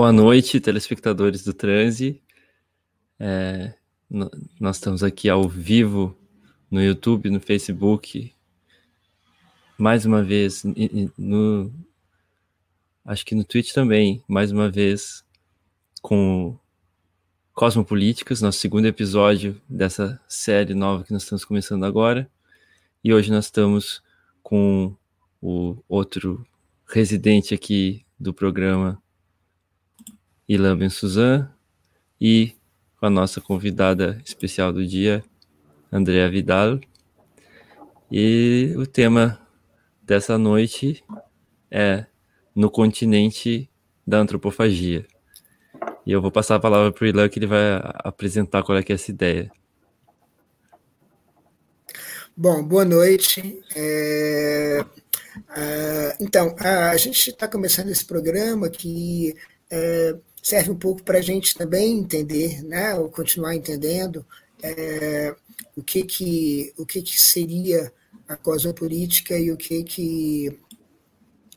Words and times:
Boa 0.00 0.12
noite, 0.12 0.58
telespectadores 0.60 1.44
do 1.44 1.52
Transe. 1.52 2.22
É, 3.18 3.74
nós 4.58 4.76
estamos 4.76 5.02
aqui 5.02 5.28
ao 5.28 5.46
vivo 5.46 6.16
no 6.70 6.82
YouTube, 6.82 7.28
no 7.28 7.38
Facebook, 7.38 8.32
mais 9.76 10.06
uma 10.06 10.22
vez, 10.22 10.64
no, 11.18 11.70
acho 13.04 13.26
que 13.26 13.34
no 13.34 13.44
Twitch 13.44 13.74
também, 13.74 14.24
mais 14.26 14.50
uma 14.50 14.70
vez, 14.70 15.22
com 16.00 16.58
Cosmopolíticas, 17.52 18.40
nosso 18.40 18.58
segundo 18.58 18.86
episódio 18.86 19.60
dessa 19.68 20.18
série 20.26 20.72
nova 20.72 21.04
que 21.04 21.12
nós 21.12 21.24
estamos 21.24 21.44
começando 21.44 21.84
agora. 21.84 22.26
E 23.04 23.12
hoje 23.12 23.30
nós 23.30 23.44
estamos 23.44 24.02
com 24.42 24.96
o 25.42 25.76
outro 25.86 26.42
residente 26.86 27.52
aqui 27.52 28.02
do 28.18 28.32
programa, 28.32 28.98
Ilan 30.50 30.76
Ben 30.76 30.90
Suzan, 30.90 31.48
e 32.20 32.56
com 32.98 33.06
a 33.06 33.10
nossa 33.10 33.40
convidada 33.40 34.20
especial 34.26 34.72
do 34.72 34.84
dia, 34.84 35.22
Andrea 35.92 36.28
Vidal. 36.28 36.80
E 38.10 38.74
o 38.76 38.84
tema 38.84 39.40
dessa 40.02 40.36
noite 40.36 41.04
é 41.70 42.04
no 42.52 42.68
continente 42.68 43.70
da 44.04 44.18
antropofagia. 44.18 45.06
E 46.04 46.10
eu 46.10 46.20
vou 46.20 46.32
passar 46.32 46.56
a 46.56 46.60
palavra 46.60 46.90
para 46.90 47.04
o 47.04 47.06
Ilan, 47.06 47.28
que 47.28 47.38
ele 47.38 47.46
vai 47.46 47.80
apresentar 48.02 48.64
qual 48.64 48.76
é, 48.76 48.82
que 48.82 48.90
é 48.90 48.96
essa 48.96 49.12
ideia. 49.12 49.52
Bom, 52.36 52.60
boa 52.64 52.84
noite. 52.84 53.62
É... 53.76 54.84
Uh, 55.36 56.16
então, 56.18 56.56
a 56.58 56.96
gente 56.96 57.30
está 57.30 57.46
começando 57.46 57.90
esse 57.90 58.04
programa 58.04 58.68
que 58.68 59.36
é, 59.70 60.16
serve 60.50 60.70
um 60.72 60.76
pouco 60.76 61.02
para 61.04 61.18
a 61.18 61.22
gente 61.22 61.54
também 61.54 61.98
entender, 61.98 62.62
né, 62.64 62.94
ou 62.94 63.08
continuar 63.08 63.54
entendendo 63.54 64.26
é, 64.60 65.34
o 65.76 65.82
que 65.82 66.02
que 66.02 66.74
o 66.76 66.84
que 66.84 67.00
que 67.02 67.20
seria 67.20 67.92
a 68.26 68.36
cosmopolítica 68.36 69.38
e 69.38 69.52
o 69.52 69.56
que 69.56 69.84
que 69.84 70.58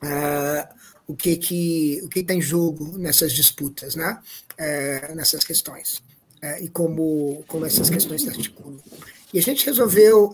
uh, 0.03 0.73
o 1.07 1.15
que 1.15 1.35
que 1.37 2.01
o 2.03 2.07
que 2.07 2.19
está 2.19 2.35
em 2.35 2.41
jogo 2.41 2.95
nessas 2.99 3.33
disputas, 3.33 3.95
né, 3.95 4.19
é, 4.59 5.13
nessas 5.15 5.43
questões 5.43 6.03
é, 6.39 6.63
e 6.63 6.69
como 6.69 7.43
como 7.47 7.65
essas 7.65 7.89
questões 7.89 8.21
se 8.21 8.29
articulam. 8.29 8.79
E 9.33 9.39
a 9.39 9.41
gente 9.41 9.65
resolveu 9.65 10.31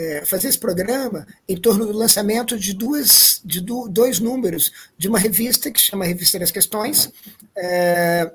é, 0.00 0.24
fazer 0.24 0.48
esse 0.48 0.58
programa 0.58 1.26
em 1.46 1.56
torno 1.58 1.84
do 1.84 1.92
lançamento 1.92 2.58
de, 2.58 2.72
duas, 2.72 3.38
de 3.44 3.60
do, 3.60 3.86
dois 3.86 4.18
números 4.18 4.72
de 4.96 5.08
uma 5.08 5.18
revista 5.18 5.70
que 5.70 5.78
chama 5.78 6.06
Revista 6.06 6.38
das 6.38 6.50
Questões, 6.50 7.12
é, 7.54 8.32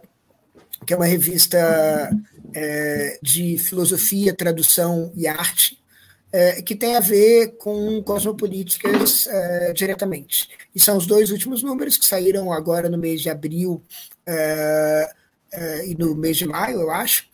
que 0.85 0.93
é 0.93 0.95
uma 0.95 1.07
revista 1.07 2.11
é, 2.53 3.17
de 3.19 3.57
filosofia, 3.57 4.31
tradução 4.31 5.11
e 5.15 5.27
arte, 5.27 5.81
é, 6.31 6.61
que 6.61 6.75
tem 6.75 6.95
a 6.95 6.99
ver 6.99 7.57
com 7.57 8.03
cosmopolíticas 8.03 9.25
é, 9.25 9.73
diretamente. 9.73 10.47
E 10.75 10.79
são 10.79 10.97
os 10.97 11.07
dois 11.07 11.31
últimos 11.31 11.63
números 11.63 11.97
que 11.97 12.05
saíram 12.05 12.53
agora 12.53 12.89
no 12.89 12.97
mês 12.97 13.21
de 13.21 13.29
abril 13.31 13.81
é, 14.27 15.09
e 15.87 15.95
no 15.95 16.13
mês 16.13 16.37
de 16.37 16.45
maio, 16.45 16.81
eu 16.81 16.91
acho, 16.91 17.25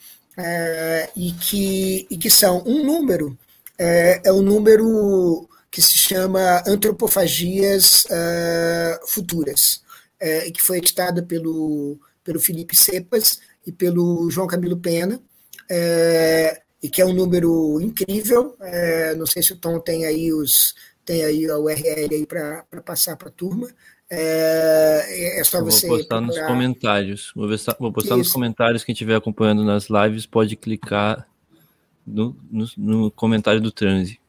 e, 1.16 1.34
que, 1.34 2.08
e 2.10 2.18
que 2.18 2.30
são 2.30 2.64
um 2.66 2.86
número 2.86 3.38
é, 3.82 4.22
é 4.26 4.32
um 4.32 4.44
número 4.44 5.50
que 5.72 5.82
se 5.82 5.98
chama 5.98 6.62
Antropofagias 6.68 8.06
uh, 8.06 9.08
Futuras, 9.08 9.82
é, 10.20 10.52
que 10.52 10.62
foi 10.62 10.78
editado 10.78 11.26
pelo, 11.26 12.00
pelo 12.24 12.40
Felipe 12.40 12.76
Cepas 12.76 13.40
e 13.66 13.72
pelo 13.72 14.30
João 14.30 14.46
Camilo 14.46 14.78
Pena, 14.78 15.20
é, 15.68 16.62
e 16.84 16.90
que 16.90 17.02
é 17.02 17.06
um 17.06 17.14
número 17.14 17.82
incrível. 17.82 18.56
É, 18.62 19.16
não 19.16 19.26
sei 19.26 19.42
se 19.42 19.54
o 19.54 19.58
Tom 19.58 19.80
tem 19.80 20.06
aí 20.06 20.32
os 20.32 20.76
tem 21.04 21.24
aí 21.24 21.50
a 21.50 21.58
URL 21.58 22.10
aí 22.12 22.28
para 22.28 22.64
passar 22.86 23.18
para 23.18 23.30
a 23.30 23.32
turma. 23.32 23.68
É, 24.12 25.40
é 25.40 25.44
só 25.44 25.58
Eu 25.58 25.66
você. 25.66 25.88
Vou 25.88 25.98
postar 25.98 26.18
procurar. 26.18 26.42
nos 26.42 26.48
comentários. 26.48 27.32
Vou, 27.36 27.48
postar, 27.48 27.78
vou 27.80 27.92
postar 27.92 28.18
nos 28.18 28.32
comentários. 28.32 28.84
Quem 28.84 28.94
estiver 28.94 29.16
acompanhando 29.16 29.64
nas 29.64 29.88
lives 29.90 30.28
pode 30.28 30.56
clicar 30.56 31.28
no, 32.06 32.36
no, 32.50 32.66
no 32.78 33.12
comentário 33.12 33.62
do 33.62 33.72
transe. 33.72 34.20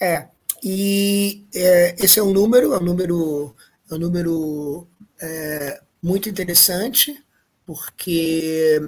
É, 0.00 0.28
e 0.62 1.44
é, 1.54 1.94
esse 1.98 2.18
é 2.18 2.22
um 2.22 2.32
número, 2.32 2.72
é 2.74 2.78
um 2.78 2.84
número, 2.84 3.54
é 3.90 3.94
um 3.94 3.98
número 3.98 4.86
é, 5.20 5.80
muito 6.02 6.28
interessante, 6.28 7.22
porque, 7.66 8.80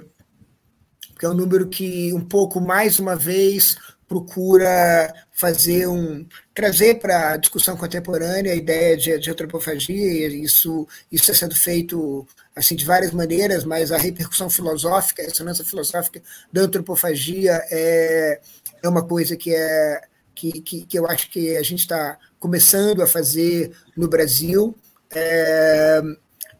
porque 1.09 1.25
é 1.25 1.29
um 1.29 1.33
número 1.33 1.67
que 1.67 2.13
um 2.13 2.21
pouco 2.21 2.59
mais 2.59 2.99
uma 2.99 3.15
vez 3.15 3.77
procura 4.07 5.11
fazer 5.31 5.87
um 5.87 6.27
trazer 6.53 6.99
para 6.99 7.31
a 7.31 7.37
discussão 7.37 7.75
contemporânea 7.75 8.53
a 8.53 8.55
ideia 8.55 8.95
de, 8.95 9.17
de 9.17 9.31
antropofagia, 9.31 10.27
isso 10.27 10.87
isso 11.11 11.31
está 11.31 11.33
sendo 11.33 11.55
feito 11.55 12.27
assim 12.55 12.75
de 12.75 12.85
várias 12.85 13.11
maneiras, 13.11 13.63
mas 13.63 13.91
a 13.91 13.97
repercussão 13.97 14.49
filosófica, 14.49 15.21
a 15.21 15.25
ressonância 15.25 15.65
filosófica 15.65 16.21
da 16.51 16.61
antropofagia 16.61 17.61
é, 17.71 18.39
é 18.81 18.89
uma 18.89 19.03
coisa 19.03 19.35
que 19.35 19.53
é 19.53 20.01
que, 20.35 20.61
que, 20.61 20.85
que 20.85 20.99
eu 20.99 21.07
acho 21.07 21.29
que 21.29 21.55
a 21.55 21.63
gente 21.63 21.79
está 21.79 22.17
começando 22.39 23.01
a 23.01 23.07
fazer 23.07 23.71
no 23.95 24.07
Brasil. 24.07 24.75
É, 25.13 26.01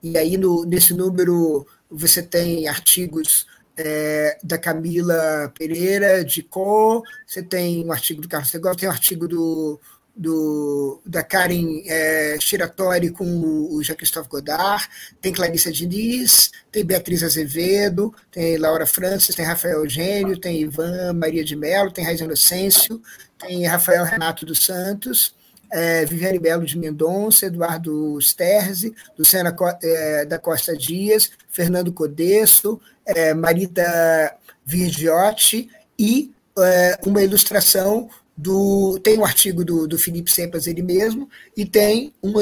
e 0.02 0.18
aí 0.18 0.38
no, 0.38 0.64
nesse 0.64 0.94
número 0.94 1.66
você 1.90 2.22
tem 2.22 2.68
artigos 2.68 3.48
é, 3.76 4.38
da 4.44 4.58
Camila 4.58 5.52
Pereira 5.58 6.24
de 6.24 6.44
Co, 6.44 7.04
você 7.26 7.42
tem 7.42 7.86
um 7.86 7.92
artigo 7.92 8.22
do 8.22 8.30
Carlos 8.30 8.50
Segol, 8.50 8.76
tem 8.76 8.88
um 8.88 8.92
artigo 8.92 9.28
do, 9.28 9.80
do, 10.16 11.02
da 11.06 11.24
Karen 11.24 11.82
é, 11.86 12.38
Shiratori 12.40 13.10
com 13.10 13.26
o 13.26 13.82
Jean-Christophe 13.82 14.30
Godard, 14.30 14.88
tem 15.20 15.34
Clarissa 15.34 15.72
Diniz, 15.72 16.52
tem 16.72 16.86
Beatriz 16.86 17.24
Azevedo, 17.24 18.14
tem 18.32 18.58
Laura 18.58 18.86
Francis, 18.86 19.36
tem 19.36 19.46
Rafael 19.46 19.80
Eugênio, 19.80 20.38
tem 20.38 20.62
Ivan 20.62 21.14
Maria 21.14 21.44
de 21.44 21.56
Mello, 21.56 21.92
tem 21.92 22.06
Raiz 22.06 22.22
Inocêncio, 22.22 23.02
tem 23.40 23.66
Rafael 23.66 24.06
Renato 24.06 24.46
dos 24.46 24.64
Santos, 24.64 25.36
é, 25.72 26.06
Viviane 26.06 26.38
Belo 26.38 26.66
de 26.66 26.78
Mendonça, 26.78 27.48
Eduardo 27.48 28.20
Sterzi, 28.22 28.94
Luciana 29.18 29.56
é, 29.82 30.26
da 30.26 30.38
Costa 30.38 30.78
Dias, 30.78 31.32
Fernando 31.50 31.92
Codesso, 31.92 32.80
é, 33.04 33.34
Marita 33.34 34.36
Virgiotti 34.64 35.70
e 35.98 36.32
é, 36.60 37.00
uma 37.04 37.24
ilustração 37.24 38.08
do. 38.44 39.00
Tem 39.00 39.18
um 39.18 39.26
artigo 39.26 39.64
do, 39.64 39.88
do 39.88 39.98
Felipe 39.98 40.30
Sempas 40.30 40.68
ele 40.68 40.82
mesmo, 40.82 41.30
e 41.56 41.66
tem 41.66 42.14
uma, 42.22 42.42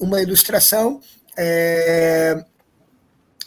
uma 0.00 0.22
ilustração. 0.22 1.00
É, 1.36 2.42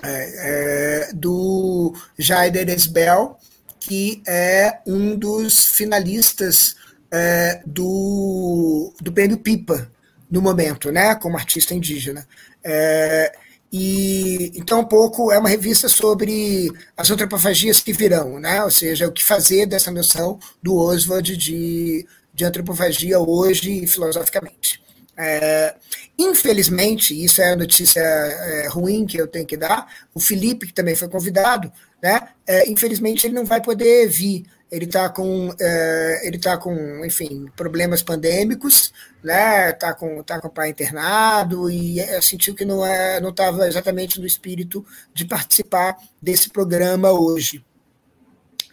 é, 0.01 1.09
é, 1.09 1.13
do 1.13 1.93
Jaider 2.17 2.69
Esbel, 2.69 3.37
que 3.81 4.21
é 4.25 4.79
um 4.87 5.13
dos 5.17 5.65
finalistas 5.65 6.75
é, 7.11 7.61
do, 7.65 8.93
do 9.01 9.11
prêmio 9.11 9.37
Pipa 9.37 9.91
no 10.31 10.41
momento, 10.41 10.89
né, 10.89 11.15
como 11.15 11.35
artista 11.35 11.73
indígena. 11.73 12.25
É, 12.63 13.35
e 13.71 14.51
então 14.55 14.79
um 14.79 14.85
pouco 14.85 15.31
é 15.31 15.37
uma 15.37 15.49
revista 15.49 15.87
sobre 15.87 16.71
as 16.97 17.09
antropofagias 17.11 17.79
que 17.79 17.93
virão, 17.93 18.39
né? 18.39 18.63
Ou 18.63 18.71
seja, 18.71 19.07
o 19.07 19.11
que 19.11 19.23
fazer 19.23 19.65
dessa 19.67 19.91
noção 19.91 20.39
do 20.61 20.75
Oswald 20.75 21.37
de, 21.37 22.07
de 22.33 22.45
antropofagia 22.45 23.19
hoje 23.19 23.85
filosoficamente. 23.85 24.81
É, 25.15 25.75
infelizmente, 26.17 27.13
isso 27.13 27.41
é 27.41 27.51
a 27.51 27.55
notícia 27.55 27.99
é, 27.99 28.67
ruim 28.69 29.05
que 29.05 29.17
eu 29.17 29.27
tenho 29.27 29.45
que 29.45 29.57
dar. 29.57 29.85
O 30.13 30.19
Felipe, 30.19 30.67
que 30.67 30.73
também 30.73 30.95
foi 30.95 31.09
convidado, 31.09 31.71
né? 32.01 32.29
É, 32.47 32.69
infelizmente 32.69 33.27
ele 33.27 33.35
não 33.35 33.45
vai 33.45 33.61
poder 33.61 34.07
vir 34.07 34.45
ele 34.71 34.85
está 34.85 35.09
com, 35.09 35.53
é, 35.59 36.27
ele 36.27 36.37
tá 36.37 36.57
com, 36.57 37.03
enfim, 37.03 37.47
problemas 37.55 38.03
pandêmicos, 38.03 38.93
né? 39.23 39.71
Está 39.71 39.93
com, 39.93 40.21
tá 40.23 40.39
com 40.39 40.47
o 40.47 40.51
pai 40.51 40.69
internado 40.69 41.69
e 41.71 41.99
é, 41.99 42.21
sentiu 42.21 42.53
que 42.53 42.65
não 42.65 42.85
é, 42.85 43.19
não 43.19 43.29
estava 43.29 43.67
exatamente 43.67 44.19
no 44.19 44.27
espírito 44.27 44.85
de 45.13 45.25
participar 45.25 45.97
desse 46.21 46.49
programa 46.49 47.11
hoje. 47.11 47.65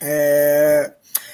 É, 0.00 0.92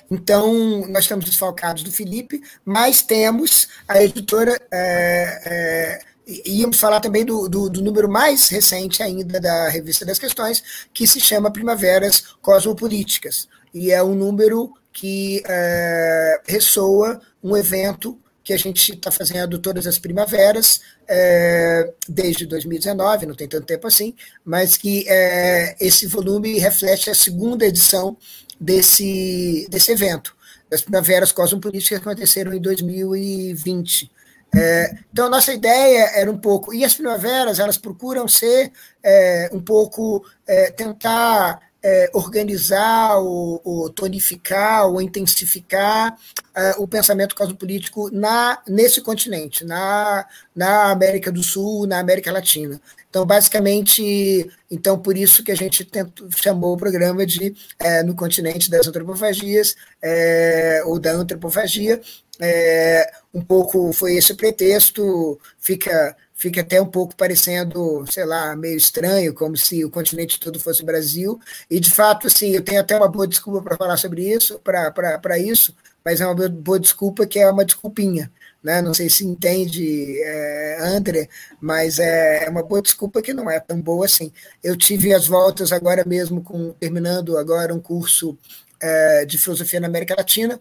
então, 0.09 0.87
nós 0.89 1.05
estamos 1.05 1.25
desfalcados 1.25 1.83
do 1.83 1.91
Felipe, 1.91 2.41
mas 2.65 3.03
temos 3.03 3.67
a 3.89 4.03
editora. 4.03 4.57
É, 4.73 6.01
íamos 6.47 6.79
falar 6.79 7.01
também 7.01 7.25
do, 7.25 7.49
do, 7.49 7.69
do, 7.69 7.83
número 7.83 8.09
mais 8.09 8.49
recente 8.49 9.03
ainda 9.03 9.41
da 9.41 9.69
Revista 9.69 10.05
das 10.05 10.21
Questões, 10.21 10.87
que 10.95 11.05
se 11.05 11.19
chama 11.19 11.53
Primaveras 11.53 12.37
Cosmopolíticas 12.41 13.49
e 13.73 13.91
é 13.91 14.03
um 14.03 14.15
número 14.15 14.73
que 14.93 15.43
é, 15.47 16.41
ressoa 16.47 17.21
um 17.43 17.57
evento 17.57 18.19
que 18.45 18.53
a 18.53 18.57
gente 18.57 18.93
está 18.93 19.11
fazendo 19.11 19.59
todas 19.59 19.87
as 19.87 19.99
primaveras, 19.99 20.81
é, 21.09 21.93
desde 22.09 22.45
2019, 22.45 23.27
não 23.27 23.35
tem 23.35 23.47
tanto 23.49 23.67
tempo 23.67 23.87
assim, 23.87 24.15
mas 24.45 24.77
que 24.77 25.05
é, 25.09 25.77
esse 25.81 26.07
volume 26.07 26.59
reflete 26.59 27.09
a 27.09 27.15
segunda 27.15 27.65
edição 27.65 28.17
desse, 28.61 29.67
desse 29.71 29.93
evento, 29.93 30.35
das 30.69 30.83
primaveras 30.83 31.31
cosmopolíticas 31.31 32.01
que 32.01 32.05
aconteceram 32.05 32.53
em 32.53 32.61
2020. 32.61 34.11
É, 34.55 34.99
então, 35.11 35.27
a 35.27 35.31
nossa 35.31 35.53
ideia 35.53 36.11
era 36.15 36.31
um 36.31 36.37
pouco. 36.37 36.75
E 36.75 36.85
as 36.85 36.95
primaveras, 36.95 37.59
elas 37.59 37.79
procuram 37.79 38.29
ser 38.29 38.71
é, 39.03 39.49
um 39.53 39.61
pouco. 39.61 40.25
É, 40.47 40.71
tentar 40.71 41.59
é, 41.83 42.11
organizar, 42.13 43.19
ou, 43.19 43.61
ou, 43.65 43.91
tonificar, 43.91 44.87
ou 44.87 45.01
intensificar 45.01 46.17
é, 46.55 46.75
o 46.79 46.87
pensamento 46.87 47.35
cosmopolítico 47.35 48.11
na, 48.13 48.63
nesse 48.69 49.01
continente, 49.01 49.65
na, 49.65 50.27
na 50.55 50.91
América 50.91 51.33
do 51.33 51.43
Sul, 51.43 51.87
na 51.87 51.99
América 51.99 52.31
Latina. 52.31 52.81
Então, 53.11 53.27
basicamente, 53.27 54.49
então 54.71 54.99
por 54.99 55.19
isso 55.19 55.43
que 55.45 55.53
a 55.53 55.57
gente 55.57 55.85
tentou, 55.85 56.29
chamou 56.31 56.75
o 56.75 56.79
programa 56.79 57.27
de 57.27 57.55
é, 57.79 58.03
No 58.03 58.15
Continente 58.15 58.71
das 58.71 58.87
Antropofagias, 58.87 59.75
é, 60.01 60.83
ou 60.87 60.99
da 60.99 61.13
Antropofagia, 61.13 62.01
é, 62.41 63.13
um 63.35 63.43
pouco 63.43 63.93
foi 63.93 64.15
esse 64.15 64.35
pretexto, 64.35 65.39
fica, 65.59 66.17
fica 66.43 66.61
até 66.61 66.83
um 66.83 66.87
pouco 66.87 67.15
parecendo, 67.15 68.05
sei 68.11 68.25
lá, 68.25 68.57
meio 68.57 68.77
estranho, 68.77 69.33
como 69.33 69.57
se 69.57 69.85
o 69.85 69.91
continente 69.91 70.41
todo 70.41 70.59
fosse 70.59 70.83
o 70.83 70.85
Brasil, 70.85 71.39
e 71.71 71.79
de 71.79 71.89
fato, 71.89 72.27
assim, 72.27 72.51
eu 72.51 72.63
tenho 72.63 72.81
até 72.81 72.97
uma 72.97 73.07
boa 73.07 73.29
desculpa 73.29 73.63
para 73.63 73.77
falar 73.77 73.97
sobre 73.97 74.29
isso, 74.29 74.59
para 74.59 75.39
isso, 75.39 75.73
mas 76.05 76.21
é 76.21 76.27
uma 76.27 76.49
boa 76.49 76.81
desculpa 76.81 77.25
que 77.29 77.39
é 77.39 77.49
uma 77.49 77.65
desculpinha, 77.65 78.29
né? 78.61 78.83
Não 78.83 78.93
sei 78.93 79.09
se 79.09 79.25
entende, 79.25 80.21
é, 80.21 80.79
André, 80.81 81.29
mas 81.61 82.01
é, 82.01 82.47
é 82.47 82.51
uma 82.51 82.65
boa 82.65 82.83
desculpa 82.83 83.23
que 83.23 83.33
não 83.33 83.49
é 83.49 83.61
tão 83.61 83.81
boa 83.81 84.07
assim. 84.07 84.33
Eu 84.65 84.77
tive 84.77 85.15
as 85.15 85.29
voltas 85.29 85.71
agora 85.71 86.05
mesmo, 86.05 86.43
com 86.43 86.73
terminando 86.73 87.39
agora 87.39 87.73
um 87.73 87.81
curso 87.81 88.37
é, 88.81 89.25
de 89.25 89.39
filosofia 89.39 89.79
na 89.79 89.87
América 89.87 90.17
Latina, 90.19 90.61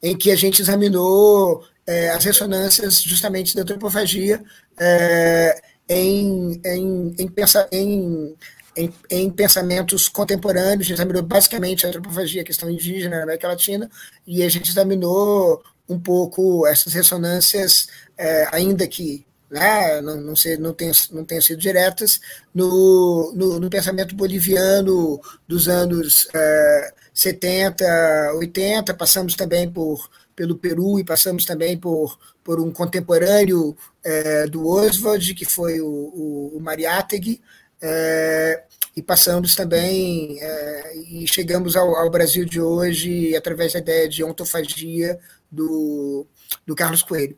em 0.00 0.16
que 0.16 0.30
a 0.30 0.36
gente 0.36 0.62
examinou 0.62 1.64
é, 1.88 2.10
as 2.10 2.22
ressonâncias 2.22 3.00
justamente 3.00 3.56
da 3.56 3.62
antropofagia 3.62 4.44
é, 4.78 5.58
em, 5.88 6.60
em, 6.62 7.14
em, 7.18 7.28
pensa, 7.28 7.66
em, 7.72 8.36
em, 8.76 8.92
em, 9.10 9.30
pensamentos 9.30 10.06
contemporâneos, 10.06 10.80
a 10.80 10.82
gente 10.82 10.92
examinou 10.92 11.22
basicamente 11.22 11.86
a 11.86 11.88
antropofagia, 11.88 12.42
a 12.42 12.44
questão 12.44 12.68
indígena 12.70 13.16
na 13.16 13.22
América 13.22 13.48
Latina, 13.48 13.90
e 14.26 14.42
a 14.42 14.48
gente 14.50 14.68
examinou 14.70 15.62
um 15.88 15.98
pouco 15.98 16.66
essas 16.66 16.92
ressonâncias, 16.92 17.88
é, 18.18 18.46
ainda 18.52 18.86
que 18.86 19.26
né, 19.50 20.02
não, 20.02 20.20
não, 20.20 20.36
sei, 20.36 20.58
não, 20.58 20.74
tenham, 20.74 20.92
não 21.10 21.24
tenham 21.24 21.40
sido 21.40 21.58
diretas, 21.58 22.20
no, 22.54 23.32
no, 23.34 23.58
no 23.58 23.70
pensamento 23.70 24.14
boliviano 24.14 25.18
dos 25.48 25.68
anos 25.68 26.28
é, 26.34 26.92
70, 27.14 28.34
80, 28.34 28.92
passamos 28.92 29.34
também 29.34 29.70
por, 29.70 30.06
pelo 30.38 30.56
Peru 30.56 31.00
e 31.00 31.04
passamos 31.04 31.44
também 31.44 31.76
por, 31.76 32.16
por 32.44 32.60
um 32.60 32.70
contemporâneo 32.70 33.76
é, 34.04 34.46
do 34.46 34.68
Oswald, 34.68 35.34
que 35.34 35.44
foi 35.44 35.80
o, 35.80 35.88
o, 35.88 36.52
o 36.56 36.60
Mariátegui, 36.60 37.42
é, 37.82 38.62
e 38.96 39.02
passamos 39.02 39.56
também 39.56 40.40
é, 40.40 40.96
e 40.96 41.26
chegamos 41.26 41.74
ao, 41.74 41.96
ao, 41.96 42.08
Brasil 42.08 42.44
de 42.44 42.60
hoje 42.60 43.34
através 43.34 43.72
da 43.72 43.80
ideia 43.80 44.08
de 44.08 44.22
ontofagia 44.22 45.18
do, 45.50 46.24
do 46.64 46.76
Carlos 46.76 47.02
Coelho. 47.02 47.36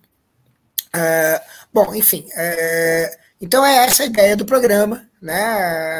É, 0.94 1.40
bom, 1.72 1.94
enfim, 1.94 2.26
é, 2.36 3.16
então 3.40 3.64
é 3.64 3.86
essa 3.86 4.02
a 4.02 4.06
ideia 4.06 4.36
do 4.36 4.44
programa, 4.44 5.08
né? 5.22 5.42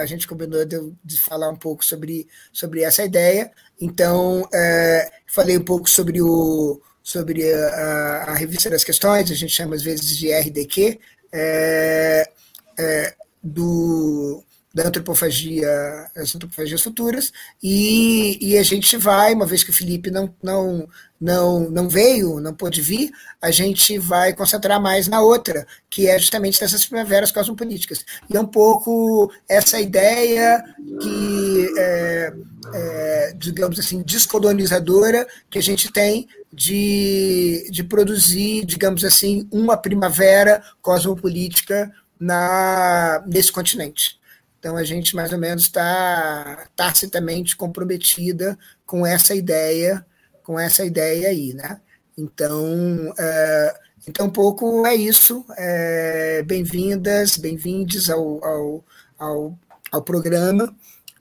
A 0.02 0.04
gente 0.04 0.28
combinou 0.28 0.66
de, 0.66 0.76
de 1.02 1.18
falar 1.18 1.48
um 1.48 1.56
pouco 1.56 1.82
sobre, 1.82 2.28
sobre 2.52 2.82
essa 2.82 3.02
ideia. 3.02 3.50
Então, 3.80 4.46
é, 4.52 5.10
falei 5.26 5.56
um 5.56 5.64
pouco 5.64 5.88
sobre, 5.88 6.20
o, 6.20 6.80
sobre 7.10 7.52
a, 7.52 8.24
a, 8.28 8.34
revista 8.34 8.70
das 8.70 8.84
questões, 8.84 9.30
a 9.30 9.34
gente 9.34 9.52
chama 9.52 9.74
às 9.74 9.82
vezes 9.82 10.16
de 10.16 10.32
RDQ, 10.32 11.00
é, 11.32 12.30
é, 12.78 13.14
do, 13.42 14.44
da 14.72 14.86
antropofagia, 14.86 15.68
as 16.16 16.34
antropofagias 16.34 16.80
futuras, 16.80 17.32
e, 17.60 18.38
e 18.40 18.56
a 18.56 18.62
gente 18.62 18.96
vai, 18.96 19.34
uma 19.34 19.46
vez 19.46 19.64
que 19.64 19.70
o 19.70 19.74
Felipe 19.74 20.08
não, 20.08 20.32
não, 20.40 20.88
não, 21.20 21.68
não 21.68 21.88
veio, 21.88 22.38
não 22.38 22.54
pôde 22.54 22.80
vir, 22.80 23.10
a 23.42 23.50
gente 23.50 23.98
vai 23.98 24.32
concentrar 24.32 24.80
mais 24.80 25.08
na 25.08 25.20
outra, 25.20 25.66
que 25.90 26.06
é 26.06 26.16
justamente 26.16 26.60
dessas 26.60 26.86
primaveras 26.86 27.32
cosmopolíticas. 27.32 28.04
E 28.28 28.36
é 28.36 28.40
um 28.40 28.46
pouco 28.46 29.32
essa 29.48 29.80
ideia 29.80 30.62
que, 31.02 31.74
é, 31.76 32.32
é, 32.72 33.34
digamos 33.36 33.78
assim, 33.78 34.02
descolonizadora 34.02 35.26
que 35.48 35.58
a 35.58 35.62
gente 35.62 35.92
tem 35.92 36.28
de, 36.52 37.68
de 37.70 37.84
produzir, 37.84 38.64
digamos 38.64 39.04
assim, 39.04 39.48
uma 39.50 39.76
primavera 39.76 40.62
cosmopolítica 40.82 41.90
nesse 43.26 43.50
continente. 43.50 44.20
Então 44.58 44.76
a 44.76 44.84
gente 44.84 45.16
mais 45.16 45.32
ou 45.32 45.38
menos 45.38 45.62
está 45.62 46.66
tacitamente 46.76 47.56
comprometida 47.56 48.58
com 48.84 49.06
essa 49.06 49.34
ideia, 49.34 50.04
com 50.42 50.58
essa 50.58 50.84
ideia 50.84 51.28
aí, 51.28 51.54
né? 51.54 51.80
Então, 52.16 53.14
é, 53.18 53.74
então 54.06 54.26
um 54.26 54.30
pouco 54.30 54.86
é 54.86 54.94
isso. 54.94 55.46
É, 55.56 56.42
Bem-vindas, 56.42 57.38
bem-vindes 57.38 58.10
ao, 58.10 58.44
ao, 58.44 58.84
ao, 59.18 59.58
ao, 59.90 60.02
programa. 60.02 60.74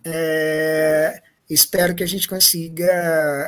É, 0.03 1.21
espero 1.49 1.95
que 1.95 2.03
a 2.03 2.07
gente 2.07 2.27
consiga 2.27 2.85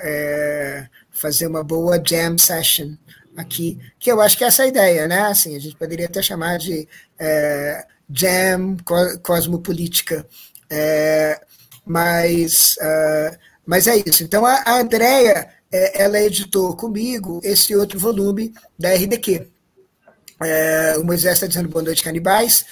é, 0.04 0.88
fazer 1.12 1.48
uma 1.48 1.64
boa 1.64 2.02
jam 2.04 2.38
session 2.38 2.96
aqui, 3.38 3.80
que 4.00 4.12
eu 4.12 4.20
acho 4.20 4.38
que 4.38 4.44
é 4.44 4.48
essa 4.48 4.64
a 4.64 4.68
ideia, 4.68 5.08
né? 5.08 5.22
Assim, 5.22 5.56
a 5.56 5.60
gente 5.60 5.76
poderia 5.76 6.08
até 6.08 6.22
chamar 6.22 6.58
de 6.58 6.88
é, 7.20 7.86
jam 8.10 8.78
cosmopolítica. 9.24 10.26
É, 10.70 11.40
mas, 11.86 12.76
uh, 12.78 13.38
mas 13.66 13.88
é 13.88 13.98
isso. 14.06 14.24
Então, 14.24 14.46
a, 14.46 14.62
a 14.66 14.80
Andrea, 14.80 15.50
é, 15.72 16.04
ela 16.04 16.20
editou 16.20 16.76
comigo 16.76 17.40
esse 17.44 17.76
outro 17.76 18.00
volume 18.00 18.54
da 18.78 18.94
RDQ. 18.94 19.48
É, 20.44 20.96
o 20.98 21.04
Moisés 21.04 21.34
está 21.34 21.48
dizendo 21.48 21.70
boa 21.70 21.84
noite, 21.84 22.04
canibais. 22.04 22.66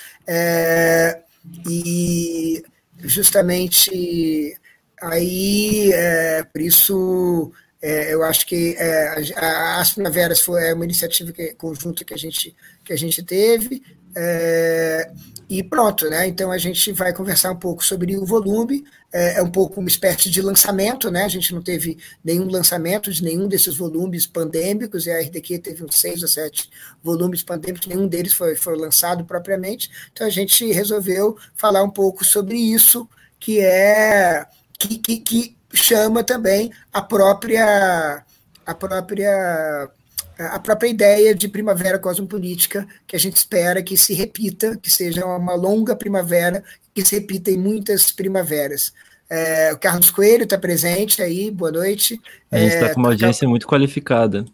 E 1.67 2.63
justamente 2.99 4.58
aí, 5.01 5.91
é, 5.93 6.43
por 6.43 6.61
isso, 6.61 7.51
é, 7.81 8.13
eu 8.13 8.23
acho 8.23 8.45
que 8.45 8.75
é, 8.77 9.33
a, 9.35 9.79
as 9.79 9.93
Primaveras 9.93 10.41
foi 10.41 10.73
uma 10.73 10.85
iniciativa 10.85 11.31
que, 11.31 11.53
conjunta 11.55 12.03
que 12.03 12.13
a 12.13 12.17
gente, 12.17 12.55
que 12.83 12.93
a 12.93 12.97
gente 12.97 13.23
teve. 13.23 13.81
É, 14.15 15.11
e 15.49 15.63
pronto, 15.63 16.07
né? 16.09 16.27
Então 16.27 16.51
a 16.51 16.57
gente 16.59 16.91
vai 16.91 17.11
conversar 17.11 17.51
um 17.51 17.55
pouco 17.55 17.83
sobre 17.83 18.15
o 18.15 18.23
volume, 18.23 18.83
é, 19.11 19.39
é, 19.39 19.41
um 19.41 19.49
pouco 19.49 19.79
uma 19.79 19.89
espécie 19.89 20.29
de 20.29 20.43
lançamento, 20.43 21.09
né? 21.09 21.23
A 21.23 21.27
gente 21.27 21.55
não 21.55 21.61
teve 21.61 21.97
nenhum 22.23 22.47
lançamento 22.47 23.11
de 23.11 23.23
nenhum 23.23 23.47
desses 23.47 23.75
volumes 23.75 24.27
pandêmicos, 24.27 25.07
e 25.07 25.11
a 25.11 25.19
RDQ 25.19 25.57
teve 25.59 25.83
uns 25.83 25.99
seis 25.99 26.21
ou 26.21 26.27
sete 26.27 26.69
volumes 27.03 27.41
pandêmicos, 27.41 27.87
nenhum 27.87 28.07
deles 28.07 28.33
foi, 28.33 28.55
foi 28.55 28.77
lançado 28.77 29.25
propriamente. 29.25 29.89
Então 30.11 30.27
a 30.27 30.29
gente 30.29 30.71
resolveu 30.71 31.35
falar 31.55 31.81
um 31.81 31.89
pouco 31.89 32.23
sobre 32.23 32.55
isso, 32.55 33.09
que 33.39 33.59
é 33.59 34.45
que, 34.79 34.97
que, 34.97 35.17
que 35.19 35.55
chama 35.73 36.23
também 36.23 36.71
a 36.91 37.01
própria 37.01 38.23
a 38.65 38.73
própria 38.73 39.89
a 40.37 40.59
própria 40.59 40.87
ideia 40.87 41.35
de 41.35 41.49
primavera 41.49 41.99
cosmopolítica, 41.99 42.87
que 43.05 43.13
a 43.13 43.19
gente 43.19 43.35
espera 43.35 43.83
que 43.83 43.97
se 43.97 44.13
repita, 44.13 44.77
que 44.77 44.89
seja 44.89 45.25
uma 45.25 45.53
longa 45.53 45.97
primavera, 45.97 46.63
que 46.95 47.03
se 47.03 47.15
repita 47.15 47.51
em 47.51 47.57
muitas 47.57 48.09
primaveras. 48.09 48.93
É, 49.29 49.73
o 49.73 49.77
Carlos 49.77 50.09
Coelho 50.09 50.43
está 50.43 50.57
presente 50.57 51.21
aí, 51.21 51.51
boa 51.51 51.71
noite. 51.71 52.19
A 52.49 52.57
gente 52.57 52.73
está 52.73 52.87
é, 52.87 52.93
com 52.93 53.01
uma 53.01 53.09
audiência 53.09 53.47
muito 53.49 53.67
qualificada. 53.67 54.45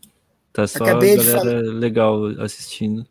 Tá 0.52 0.66
só 0.66 0.84
Acabei 0.84 1.14
a 1.14 1.18
galera 1.18 1.38
falar... 1.38 1.62
legal 1.62 2.26
assistindo. 2.42 3.06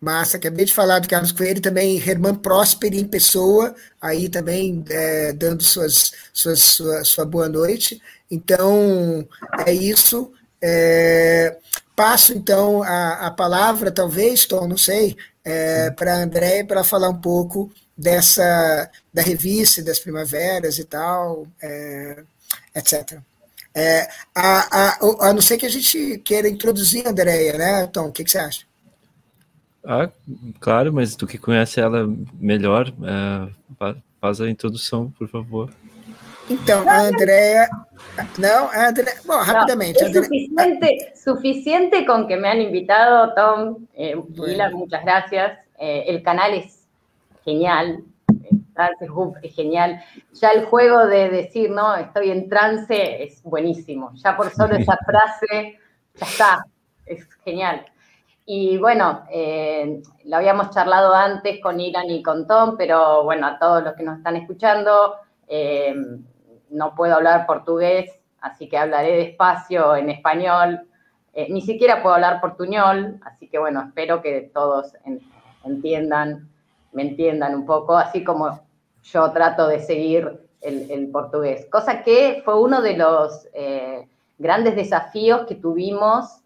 Massa, 0.00 0.38
acabei 0.38 0.64
de 0.64 0.72
falar 0.72 0.98
do 0.98 1.08
Carlos 1.08 1.30
Coelho, 1.30 1.60
também 1.60 1.98
Herman 1.98 2.34
Prósperi 2.34 2.98
em 2.98 3.06
pessoa, 3.06 3.74
aí 4.00 4.30
também 4.30 4.82
é, 4.88 5.32
dando 5.34 5.62
suas, 5.62 6.12
suas, 6.32 6.60
sua, 6.60 7.04
sua 7.04 7.24
boa 7.26 7.48
noite. 7.48 8.00
Então, 8.30 9.28
é 9.66 9.72
isso. 9.72 10.32
É, 10.62 11.58
passo 11.94 12.32
então 12.32 12.82
a, 12.82 13.26
a, 13.26 13.30
palavra, 13.30 13.90
talvez, 13.90 14.46
Tom, 14.46 14.66
não 14.66 14.78
sei, 14.78 15.16
é, 15.44 15.90
para 15.90 16.14
a 16.14 16.22
André 16.22 16.64
para 16.64 16.84
falar 16.84 17.10
um 17.10 17.20
pouco 17.20 17.70
dessa 17.96 18.90
da 19.12 19.22
revista, 19.22 19.82
das 19.82 19.98
primaveras 19.98 20.78
e 20.78 20.84
tal, 20.84 21.46
é, 21.62 22.22
etc. 22.74 23.18
É, 23.74 24.08
a, 24.34 24.94
a, 24.96 25.28
a 25.28 25.32
não 25.32 25.42
ser 25.42 25.58
que 25.58 25.66
a 25.66 25.70
gente 25.70 26.18
queira 26.24 26.48
introduzir 26.48 27.06
a 27.06 27.10
Andrea, 27.10 27.58
né, 27.58 27.86
Tom? 27.86 28.08
O 28.08 28.12
que, 28.12 28.24
que 28.24 28.30
você 28.30 28.38
acha? 28.38 28.69
Ah, 29.84 30.10
claro, 30.60 30.92
mas 30.92 31.16
tu 31.16 31.26
que 31.26 31.38
conhece 31.38 31.80
ela 31.80 32.06
melhor, 32.34 32.88
é, 32.88 33.94
faz 34.20 34.40
a 34.40 34.50
introdução, 34.50 35.10
por 35.12 35.28
favor. 35.28 35.70
Então, 36.50 36.86
a 36.88 37.06
Andrea. 37.06 37.68
No, 38.36 38.68
Andrea, 38.72 39.14
bueno, 39.24 39.44
rápidamente. 39.44 40.02
No, 40.02 40.08
es 40.08 40.14
suficiente, 40.16 41.12
suficiente, 41.14 42.04
con 42.04 42.26
que 42.26 42.36
me 42.36 42.48
han 42.48 42.60
invitado, 42.60 43.32
Tom, 43.34 43.86
eh, 43.94 44.16
bueno. 44.16 44.76
muchas 44.76 45.04
gracias. 45.04 45.58
Eh, 45.78 46.04
el 46.08 46.22
canal 46.22 46.54
es 46.54 46.86
genial, 47.44 48.04
Hub 49.14 49.36
es 49.42 49.54
genial. 49.54 50.02
Ya 50.34 50.50
el 50.50 50.64
juego 50.64 51.06
de 51.06 51.28
decir, 51.28 51.70
no, 51.70 51.94
estoy 51.96 52.30
en 52.30 52.48
trance 52.48 53.22
es 53.22 53.42
buenísimo. 53.42 54.12
Ya 54.14 54.36
por 54.36 54.50
solo 54.50 54.74
esa 54.76 54.96
frase, 55.04 55.78
ya 56.14 56.26
está, 56.26 56.64
es 57.06 57.26
genial. 57.44 57.84
Y 58.52 58.78
bueno, 58.78 59.26
eh, 59.30 60.02
lo 60.24 60.36
habíamos 60.36 60.70
charlado 60.70 61.14
antes 61.14 61.60
con 61.62 61.78
Iran 61.78 62.10
y 62.10 62.20
con 62.20 62.48
Tom, 62.48 62.74
pero 62.76 63.22
bueno, 63.22 63.46
a 63.46 63.60
todos 63.60 63.84
los 63.84 63.94
que 63.94 64.02
nos 64.02 64.18
están 64.18 64.34
escuchando, 64.34 65.14
eh, 65.46 65.94
no 66.70 66.94
puedo 66.96 67.14
hablar 67.14 67.46
portugués, 67.46 68.10
así 68.40 68.68
que 68.68 68.76
hablaré 68.76 69.16
despacio 69.18 69.94
en 69.94 70.10
español. 70.10 70.80
Eh, 71.32 71.46
ni 71.48 71.60
siquiera 71.60 72.02
puedo 72.02 72.16
hablar 72.16 72.40
portuñol, 72.40 73.20
así 73.24 73.46
que 73.46 73.56
bueno, 73.56 73.84
espero 73.86 74.20
que 74.20 74.50
todos 74.52 74.94
entiendan, 75.62 76.50
me 76.90 77.02
entiendan 77.02 77.54
un 77.54 77.64
poco, 77.64 77.96
así 77.96 78.24
como 78.24 78.64
yo 79.04 79.30
trato 79.30 79.68
de 79.68 79.78
seguir 79.78 80.40
el, 80.60 81.08
portugués. 81.12 81.68
Cosa 81.70 82.02
que 82.02 82.42
fue 82.44 82.60
uno 82.60 82.82
de 82.82 82.96
los 82.96 83.46
grandes 84.38 84.74
desafíos 84.74 85.46
que 85.46 85.54
tuvimos 85.54 86.39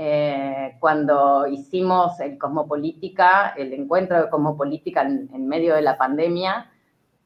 eh, 0.00 0.76
cuando 0.78 1.48
hicimos 1.48 2.20
el 2.20 2.38
Cosmopolítica, 2.38 3.48
el 3.56 3.72
encuentro 3.72 4.22
de 4.22 4.30
Cosmopolítica 4.30 5.02
en, 5.02 5.48
medio 5.48 5.74
de 5.74 5.82
la 5.82 5.98
pandemia, 5.98 6.70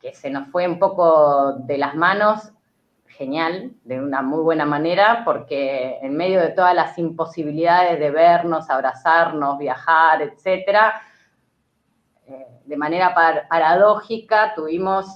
que 0.00 0.14
se 0.14 0.30
nos 0.30 0.48
fue 0.48 0.66
un 0.66 0.78
poco 0.78 1.52
de 1.52 1.76
las 1.76 1.94
manos, 1.94 2.50
genial, 3.08 3.72
de 3.84 4.00
una 4.00 4.22
muy 4.22 4.42
buena 4.42 4.64
manera, 4.64 5.20
porque 5.22 5.98
en 6.00 6.16
medio 6.16 6.40
de 6.40 6.48
todas 6.48 6.74
las 6.74 6.96
imposibilidades 6.96 8.00
de 8.00 8.10
vernos, 8.10 8.70
abrazarnos, 8.70 9.58
viajar, 9.58 10.22
etcétera, 10.22 11.02
eh, 12.26 12.46
de 12.64 12.76
manera 12.78 13.14
paradójica 13.50 14.54
tuvimos 14.54 15.08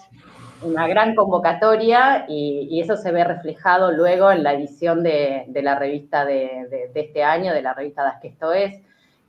una 0.63 0.87
gran 0.87 1.15
convocatoria 1.15 2.25
y, 2.29 2.81
eso 2.81 2.97
se 2.97 3.13
ve 3.13 3.25
reflejado 3.25 3.93
luego 3.93 4.31
en 4.31 4.43
la 4.43 4.55
edición 4.55 5.03
de, 5.03 5.47
la 5.55 5.79
revista 5.79 6.25
de, 6.25 6.91
este 6.95 7.23
año, 7.23 7.53
de 7.53 7.63
la 7.63 7.75
revista 7.75 8.03
Das 8.03 8.21
que 8.21 8.29
esto 8.29 8.53
es, 8.53 8.81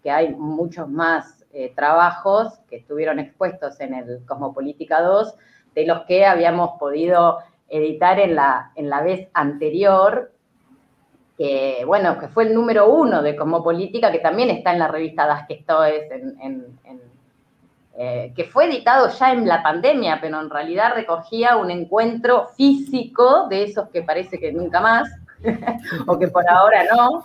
que 0.03 0.11
hay 0.11 0.33
muchos 0.35 0.89
más 0.89 1.45
eh, 1.53 1.73
trabajos 1.75 2.59
que 2.69 2.77
estuvieron 2.77 3.19
expuestos 3.19 3.79
en 3.79 3.93
el 3.93 4.25
Cosmopolítica 4.25 5.01
2, 5.01 5.33
de 5.75 5.85
los 5.85 6.01
que 6.05 6.25
habíamos 6.25 6.77
podido 6.79 7.39
editar 7.69 8.19
en 8.19 8.35
la, 8.35 8.71
en 8.75 8.89
la 8.89 9.01
vez 9.01 9.27
anterior, 9.33 10.31
que 11.37 11.83
bueno, 11.85 12.17
que 12.19 12.29
fue 12.29 12.45
el 12.45 12.53
número 12.53 12.89
uno 12.89 13.21
de 13.21 13.35
Cosmopolítica, 13.35 14.11
que 14.11 14.19
también 14.19 14.49
está 14.49 14.71
en 14.73 14.79
la 14.79 14.87
revista 14.87 15.27
Das 15.27 15.47
que 15.47 15.55
esto 15.55 15.83
es 15.83 16.09
en 16.11 17.06
eh, 17.99 18.31
que 18.35 18.43
fue 18.43 18.65
editado 18.65 19.09
ya 19.09 19.31
en 19.31 19.47
la 19.47 19.63
pandemia, 19.63 20.19
pero 20.21 20.39
en 20.39 20.51
realidad 20.51 20.93
recogía 20.93 21.57
un 21.57 21.71
encuentro 21.71 22.47
físico 22.49 23.47
de 23.49 23.63
esos 23.63 23.89
que 23.89 24.03
parece 24.03 24.37
que 24.37 24.51
nunca 24.51 24.79
más, 24.79 25.09
o 26.05 26.19
que 26.19 26.27
por 26.27 26.47
ahora 26.47 26.83
no, 26.95 27.23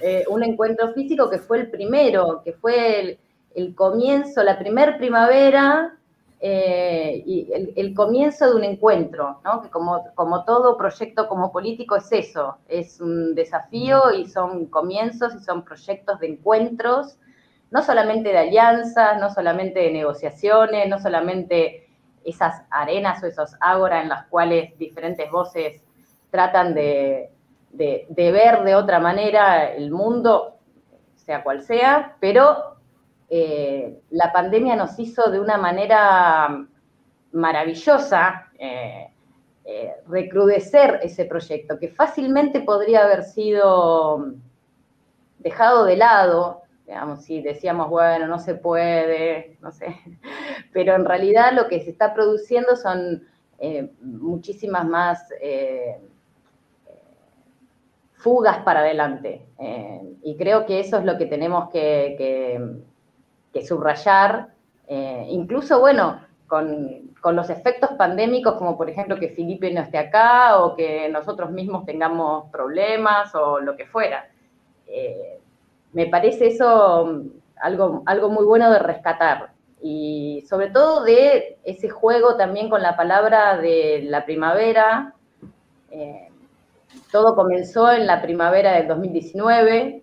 eh, 0.00 0.24
un 0.30 0.42
encuentro 0.42 0.94
físico 0.94 1.28
que 1.28 1.36
fue 1.36 1.58
el 1.58 1.70
primero, 1.70 2.40
que 2.42 2.54
fue 2.54 3.18
el, 3.54 3.74
comienzo, 3.74 4.42
la 4.42 4.58
primer 4.58 4.96
primavera 4.96 5.94
eh, 6.40 7.22
y 7.26 7.50
el, 7.76 7.92
comienzo 7.92 8.48
de 8.48 8.56
un 8.56 8.64
encuentro, 8.64 9.42
¿no? 9.44 9.60
que 9.60 9.68
como, 9.68 10.06
como 10.14 10.44
todo 10.44 10.78
proyecto 10.78 11.28
como 11.28 11.52
político 11.52 11.96
es 11.96 12.10
eso, 12.10 12.56
es 12.68 13.02
un 13.02 13.34
desafío 13.34 14.14
y 14.14 14.26
son 14.30 14.64
comienzos 14.64 15.34
y 15.34 15.40
son 15.40 15.62
proyectos 15.62 16.20
de 16.20 16.28
encuentros 16.28 17.18
no 17.70 17.82
solamente 17.82 18.30
de 18.30 18.38
alianzas, 18.38 19.20
no 19.20 19.32
solamente 19.32 19.80
de 19.80 19.92
negociaciones, 19.92 20.88
no 20.88 20.98
solamente 20.98 21.88
esas 22.24 22.62
arenas 22.70 23.22
o 23.22 23.26
esos 23.26 23.56
ágoras 23.60 24.02
en 24.02 24.08
las 24.08 24.26
cuales 24.26 24.76
diferentes 24.78 25.30
voces 25.30 25.82
tratan 26.30 26.74
de, 26.74 27.30
ver 27.72 28.64
de 28.64 28.74
otra 28.74 28.98
manera 28.98 29.72
el 29.72 29.90
mundo, 29.90 30.56
sea 31.16 31.42
cual 31.42 31.62
sea, 31.62 32.16
pero 32.20 32.76
eh, 33.28 34.00
la 34.10 34.32
pandemia 34.32 34.76
nos 34.76 34.98
hizo 34.98 35.30
de 35.30 35.40
una 35.40 35.56
manera 35.56 36.66
maravillosa 37.32 38.50
eh, 38.58 39.08
eh, 39.64 39.94
recrudecer 40.08 41.00
ese 41.02 41.26
proyecto, 41.26 41.78
que 41.78 41.88
fácilmente 41.88 42.60
podría 42.60 43.04
haber 43.04 43.22
sido 43.22 44.34
dejado 45.38 45.84
de 45.84 45.96
lado 45.96 46.59
digamos, 46.90 47.22
si 47.22 47.40
decíamos, 47.40 47.88
bueno, 47.88 48.26
no 48.26 48.40
se 48.40 48.56
puede, 48.56 49.56
no 49.60 49.70
sé, 49.70 49.96
pero 50.72 50.96
en 50.96 51.04
realidad 51.04 51.52
lo 51.52 51.68
que 51.68 51.80
se 51.82 51.90
está 51.90 52.12
produciendo 52.12 52.74
son 52.74 53.22
eh, 53.60 53.92
muchísimas 54.02 54.84
más 54.84 55.32
eh, 55.40 56.00
fugas 58.14 58.58
para 58.64 58.80
adelante. 58.80 59.46
Eh, 59.60 60.16
y 60.24 60.36
creo 60.36 60.66
que 60.66 60.80
eso 60.80 60.98
es 60.98 61.04
lo 61.04 61.16
que 61.16 61.26
tenemos 61.26 61.70
que, 61.70 62.82
subrayar, 63.64 64.48
incluso, 65.28 65.78
bueno, 65.78 66.20
con, 66.48 67.12
con, 67.20 67.36
los 67.36 67.50
efectos 67.50 67.90
pandémicos, 67.90 68.54
como 68.54 68.76
por 68.76 68.90
ejemplo 68.90 69.16
que 69.16 69.28
Felipe 69.28 69.72
no 69.72 69.82
esté 69.82 69.98
acá 69.98 70.58
o 70.58 70.74
que 70.74 71.08
nosotros 71.08 71.52
mismos 71.52 71.86
tengamos 71.86 72.50
problemas 72.50 73.32
o 73.36 73.60
lo 73.60 73.76
que 73.76 73.86
fuera 73.86 74.28
me 75.92 76.06
parece 76.06 76.48
eso 76.48 77.06
mm, 77.06 77.28
algo, 77.60 78.02
algo 78.06 78.28
muy 78.30 78.44
bueno 78.44 78.70
de 78.70 78.78
rescatar. 78.78 79.50
Y 79.82 80.44
sobre 80.48 80.68
todo 80.70 81.04
de 81.04 81.58
ese 81.64 81.88
juego 81.88 82.36
también 82.36 82.68
con 82.68 82.82
la 82.82 82.96
palabra 82.96 83.56
de 83.56 84.02
la 84.04 84.24
primavera. 84.24 85.14
Eh, 85.90 86.28
todo 87.10 87.34
comenzó 87.34 87.90
en 87.90 88.06
la 88.06 88.20
primavera 88.20 88.72
del 88.72 88.88
2019 88.88 90.02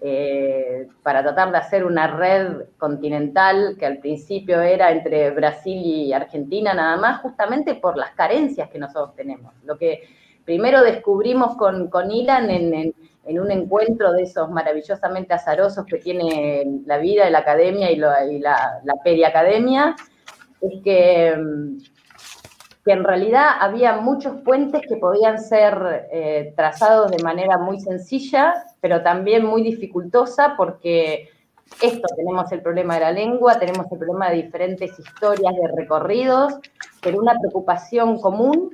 eh, 0.00 0.88
para 1.02 1.22
tratar 1.22 1.50
de 1.50 1.58
hacer 1.58 1.84
una 1.84 2.06
red 2.06 2.66
continental 2.78 3.76
que 3.78 3.86
al 3.86 3.98
principio 3.98 4.60
era 4.60 4.90
entre 4.90 5.30
Brasil 5.30 5.80
y 5.82 6.12
Argentina 6.12 6.74
nada 6.74 6.96
más, 6.96 7.22
justamente 7.22 7.74
por 7.74 7.96
las 7.96 8.10
carencias 8.12 8.68
que 8.68 8.78
nosotros 8.78 9.16
tenemos. 9.16 9.54
Lo 9.64 9.76
que 9.78 10.02
primero 10.46 10.82
descubrimos 10.82 11.56
con, 11.56 11.88
con 11.90 12.10
Ilan 12.10 12.48
en 12.48 12.94
en 13.26 13.40
un 13.40 13.50
encuentro 13.50 14.12
de 14.12 14.22
esos 14.22 14.50
maravillosamente 14.50 15.34
azarosos 15.34 15.84
que 15.84 15.98
tiene 15.98 16.80
la 16.86 16.98
vida 16.98 17.24
de 17.24 17.32
la 17.32 17.40
academia 17.40 17.90
y, 17.90 17.96
la, 17.96 18.80
la 18.84 18.94
periacademia, 19.02 19.96
es 20.60 20.82
que, 20.82 21.36
que, 22.84 22.92
en 22.92 23.04
realidad 23.04 23.48
había 23.60 23.96
muchos 23.96 24.40
puentes 24.42 24.80
que 24.88 24.96
podían 24.96 25.40
ser 25.40 26.08
eh, 26.12 26.54
trazados 26.56 27.10
de 27.10 27.22
manera 27.22 27.58
muy 27.58 27.80
sencilla, 27.80 28.54
pero 28.80 29.02
también 29.02 29.44
muy 29.44 29.62
dificultosa, 29.62 30.54
porque 30.56 31.28
esto, 31.82 32.06
tenemos 32.16 32.50
el 32.52 32.62
problema 32.62 32.94
de 32.94 33.00
la 33.00 33.10
lengua, 33.10 33.58
tenemos 33.58 33.90
el 33.90 33.98
problema 33.98 34.30
de 34.30 34.36
diferentes 34.36 34.96
historias 34.96 35.52
de 35.52 35.68
recorridos, 35.76 36.54
pero 37.02 37.18
una 37.18 37.36
preocupación 37.40 38.20
común, 38.20 38.70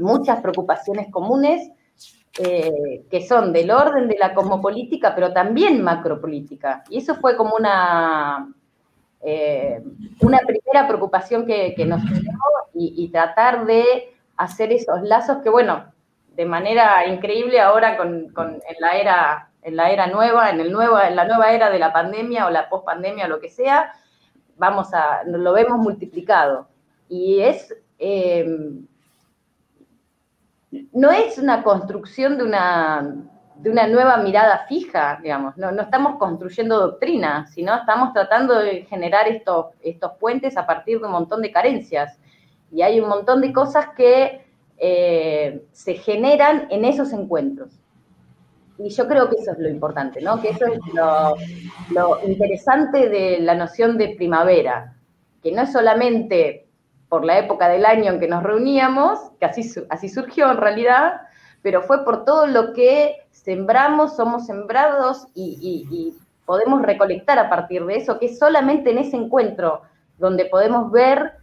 muchas 0.00 0.40
preocupaciones 0.40 1.10
comunes, 1.10 1.70
eh, 2.38 3.04
que 3.10 3.26
son 3.26 3.52
del 3.52 3.70
orden 3.72 4.06
de 4.06 4.16
la 4.16 4.32
cosmopolítica, 4.34 5.14
pero 5.14 5.32
también 5.32 5.82
macropolítica. 5.82 6.84
Y 6.88 6.98
eso 6.98 7.16
fue 7.16 7.36
como 7.36 7.56
una, 7.56 8.48
eh, 9.20 9.82
una 10.20 10.38
primera 10.38 10.86
preocupación 10.86 11.44
que, 11.44 11.74
nos 11.86 12.02
dio 12.08 12.30
y, 12.72 13.08
tratar 13.08 13.66
de 13.66 14.14
hacer 14.36 14.72
esos 14.72 15.02
lazos 15.02 15.38
que, 15.42 15.50
bueno, 15.50 15.92
de 16.36 16.46
manera 16.46 17.04
increíble 17.06 17.60
ahora 17.60 17.96
con, 17.96 18.32
en, 18.36 18.76
la 18.78 18.92
era, 18.92 19.50
en 19.62 19.74
la 19.74 19.90
era 19.90 20.06
nueva, 20.06 20.50
en, 20.50 20.60
el 20.60 20.70
nueva, 20.70 21.08
en 21.08 21.16
la 21.16 21.24
nueva 21.24 21.52
era 21.52 21.68
de 21.68 21.80
la 21.80 21.92
pandemia 21.92 22.46
o 22.46 22.50
la 22.50 22.68
pospandemia, 22.68 23.26
lo 23.26 23.40
que 23.40 23.50
sea, 23.50 23.92
vamos 24.56 24.94
a, 24.94 25.24
lo 25.24 25.52
vemos 25.52 25.78
multiplicado. 25.78 26.68
Y 27.08 27.40
es... 27.40 27.74
Eh, 27.98 28.46
no 30.92 31.10
es 31.10 31.38
una 31.38 31.62
construcción 31.62 32.38
de 32.38 32.44
una, 32.44 33.14
de 33.56 33.70
una 33.70 33.86
nueva 33.86 34.16
mirada 34.18 34.66
fija, 34.68 35.18
digamos, 35.22 35.56
no, 35.56 35.70
estamos 35.80 36.18
construyendo 36.18 36.78
doctrina, 36.78 37.46
sino 37.48 37.74
estamos 37.74 38.12
tratando 38.12 38.58
de 38.58 38.82
generar 38.86 39.28
estos, 39.28 39.66
estos 39.82 40.12
puentes 40.18 40.56
a 40.56 40.66
partir 40.66 40.98
de 40.98 41.06
un 41.06 41.12
montón 41.12 41.42
de 41.42 41.52
carencias. 41.52 42.18
Y 42.72 42.82
hay 42.82 43.00
un 43.00 43.08
montón 43.08 43.40
de 43.40 43.52
cosas 43.52 43.88
que 43.96 44.46
eh, 44.78 45.62
se 45.72 45.94
generan 45.94 46.68
en 46.70 46.84
esos 46.84 47.12
encuentros. 47.12 47.80
Y 48.78 48.88
yo 48.88 49.06
creo 49.06 49.28
que 49.28 49.36
eso 49.36 49.52
es 49.52 49.58
lo 49.58 49.68
importante, 49.68 50.22
¿no? 50.22 50.40
Que 50.40 50.50
eso 50.50 50.64
es 50.66 50.80
lo, 50.94 52.26
interesante 52.26 53.10
de 53.10 53.40
la 53.40 53.54
noción 53.54 53.98
de 53.98 54.14
primavera, 54.16 54.96
que 55.42 55.52
no 55.52 55.62
es 55.62 55.72
solamente 55.72 56.69
por 57.10 57.24
la 57.24 57.40
época 57.40 57.68
del 57.68 57.84
año 57.84 58.12
en 58.12 58.20
que 58.20 58.28
nos 58.28 58.42
reuníamos, 58.42 59.18
que 59.38 59.44
así, 59.44 59.68
así 59.90 60.08
surgió 60.08 60.50
en 60.50 60.56
realidad, 60.56 61.20
pero 61.60 61.82
fue 61.82 62.04
por 62.04 62.24
todo 62.24 62.46
lo 62.46 62.72
que 62.72 63.16
sembramos, 63.32 64.16
somos 64.16 64.46
sembrados 64.46 65.26
y, 65.34 66.16
podemos 66.46 66.82
recolectar 66.82 67.38
a 67.38 67.48
partir 67.48 67.84
de 67.84 67.94
eso, 67.94 68.18
que 68.18 68.26
es 68.26 68.36
solamente 68.36 68.90
en 68.90 68.98
ese 68.98 69.16
encuentro 69.16 69.82
donde 70.18 70.46
podemos 70.46 70.90
ver 70.90 71.34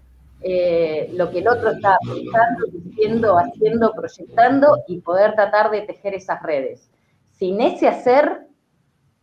eh, 0.41 1.09
lo 1.13 1.31
que 1.31 1.39
el 1.39 1.47
otro 1.47 1.71
está 1.71 1.97
pensando, 2.01 2.65
diciendo, 2.73 3.37
haciendo, 3.37 3.93
proyectando 3.93 4.83
y 4.85 4.99
poder 4.99 5.33
tratar 5.35 5.71
de 5.71 5.83
tejer 5.83 6.13
esas 6.13 6.43
redes. 6.43 6.89
Sin 7.31 7.61
ese 7.61 7.87
hacer, 7.87 8.46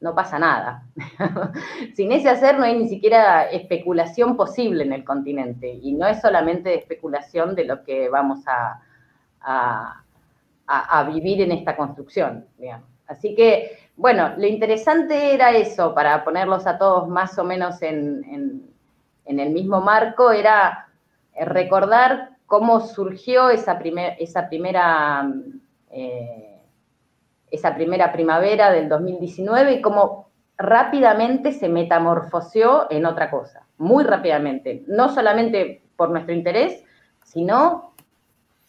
no 0.05 0.15
pasa 0.15 0.39
nada. 0.39 0.83
Sin 1.95 2.13
ese 2.13 2.29
hacer 2.29 2.59
no 2.59 2.65
hay 2.65 2.79
ni 2.79 2.89
siquiera 2.91 3.45
especulación 3.45 4.37
posible 4.37 4.85
en 4.85 4.93
el 4.93 5.03
continente. 5.03 5.67
Y 5.67 5.95
no 5.95 6.07
es 6.07 6.21
solamente 6.21 6.75
especulación 6.75 7.55
de 7.55 7.65
lo 7.65 7.83
que 7.85 8.11
vamos 8.11 8.41
a, 8.47 8.83
a, 10.67 11.05
vivir 11.05 11.41
en 11.41 11.53
esta 11.53 11.75
construcción. 11.75 12.47
Así 13.07 13.35
que, 13.35 13.79
bueno, 13.97 14.35
lo 14.37 14.47
interesante 14.47 15.33
era 15.33 15.53
eso, 15.53 15.95
para 15.95 16.23
ponerlos 16.23 16.67
a 16.67 16.77
todos 16.77 17.09
más 17.09 17.39
o 17.39 17.45
menos 17.45 17.81
en, 17.81 18.69
el 19.25 19.51
mismo 19.51 19.81
marco, 19.81 20.33
era 20.33 20.87
recordar 21.35 22.37
cómo 22.45 22.81
surgió 22.81 23.49
esa, 23.49 23.81
esa 24.19 24.49
primera... 24.51 25.33
Eh, 25.91 26.54
esa 27.55 27.75
primera 27.75 28.13
primavera 28.13 28.71
del 28.71 28.89
2019 28.89 29.75
y 29.75 29.81
cómo 29.81 30.29
rápidamente 30.57 31.53
se 31.53 31.69
metamorfoseó 31.69 32.87
en 32.91 33.07
otra 33.07 33.31
cosa, 33.31 33.67
muy 33.79 34.05
rápidamente, 34.05 34.85
no 34.87 35.09
solamente 35.09 35.83
por 35.97 36.11
nuestro 36.11 36.35
interés, 36.35 36.85
sino 37.25 37.93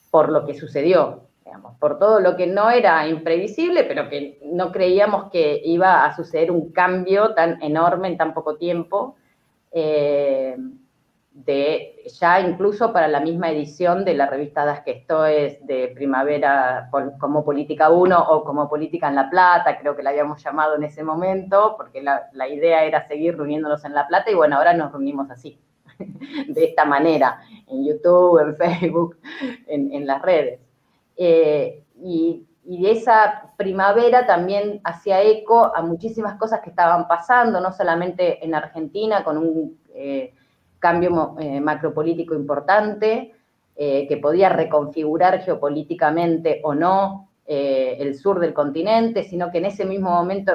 por 0.10 0.32
lo 0.32 0.46
que 0.46 0.54
sucedió, 0.54 1.24
digamos, 1.44 1.77
por 1.77 2.00
todo 2.00 2.20
lo 2.20 2.36
que 2.36 2.48
no 2.48 2.72
era 2.72 3.08
imprevisible, 3.08 3.84
pero 3.84 4.10
que 4.10 4.39
no 4.46 4.72
creíamos 4.72 5.30
que 5.32 5.62
iba 5.63 6.06
a 6.06 6.15
suceder 6.15 6.51
un 6.51 6.72
cambio 6.72 7.34
tan 7.34 7.62
enorme 7.62 8.08
en 8.08 8.18
tan 8.18 8.34
poco 8.34 8.56
tiempo. 8.56 9.15
Eh, 9.72 10.58
de 11.36 12.01
ya 12.18 12.39
incluso 12.39 12.94
para 12.94 13.10
la 13.10 13.20
misma 13.20 13.51
edición 13.51 14.06
de 14.06 14.13
la 14.13 14.25
revista 14.25 14.63
Das 14.63 14.80
que 14.82 14.92
esto 14.92 15.25
es 15.25 15.65
de 15.68 15.89
Primavera 15.89 16.89
como 17.20 17.44
Política 17.44 17.89
1 17.89 18.18
o 18.30 18.46
como 18.46 18.70
Política 18.70 19.10
en 19.10 19.15
La 19.15 19.30
Plata, 19.30 19.77
creo 19.77 19.98
que 19.98 20.04
la 20.04 20.12
habíamos 20.12 20.42
llamado 20.42 20.76
en 20.76 20.84
ese 20.86 21.04
momento, 21.04 21.76
porque 21.76 22.02
la, 22.02 22.48
idea 22.48 22.86
era 22.86 23.06
seguir 23.06 23.36
reuniéndonos 23.36 23.84
en 23.84 23.93
La 23.93 24.08
Plata 24.08 24.32
y 24.32 24.34
bueno, 24.34 24.56
ahora 24.56 24.74
nos 24.74 24.93
reunimos 24.93 25.30
así, 25.30 25.60
de 26.48 26.63
esta 26.63 26.86
manera, 26.86 27.41
en 27.67 27.86
YouTube, 27.86 28.39
en 28.39 28.56
Facebook, 28.56 29.17
en, 29.67 30.08
las 30.08 30.21
redes. 30.21 30.62
Eh, 31.17 31.84
y, 32.02 32.45
y 32.63 32.88
esa 32.88 33.52
primavera 33.58 34.26
también 34.26 34.80
hacía 34.86 35.21
eco 35.21 35.76
a 35.76 35.82
muchísimas 35.82 36.36
cosas 36.36 36.62
que 36.62 36.69
estaban 36.69 37.10
pasando, 37.10 37.60
no 37.60 37.74
solamente 37.74 38.43
en 38.43 38.56
Argentina, 38.56 39.21
con 39.21 39.38
un... 39.38 39.78
Eh, 39.93 40.34
cambio 40.86 41.36
eh, 41.39 41.60
macropolítico 41.60 42.36
importante 42.36 43.34
eh, 43.76 44.06
que 44.08 44.17
podía 44.17 44.50
reconfigurar 44.50 45.41
geopolíticamente 45.41 46.62
o 46.63 46.76
no 46.76 47.32
eh, 47.48 47.98
el 48.00 48.13
sur 48.13 48.39
del 48.39 48.54
continente, 48.54 49.24
sino 49.24 49.50
que 49.50 49.58
en 49.58 49.65
ese 49.65 49.84
mismo 49.84 50.12
momento, 50.12 50.54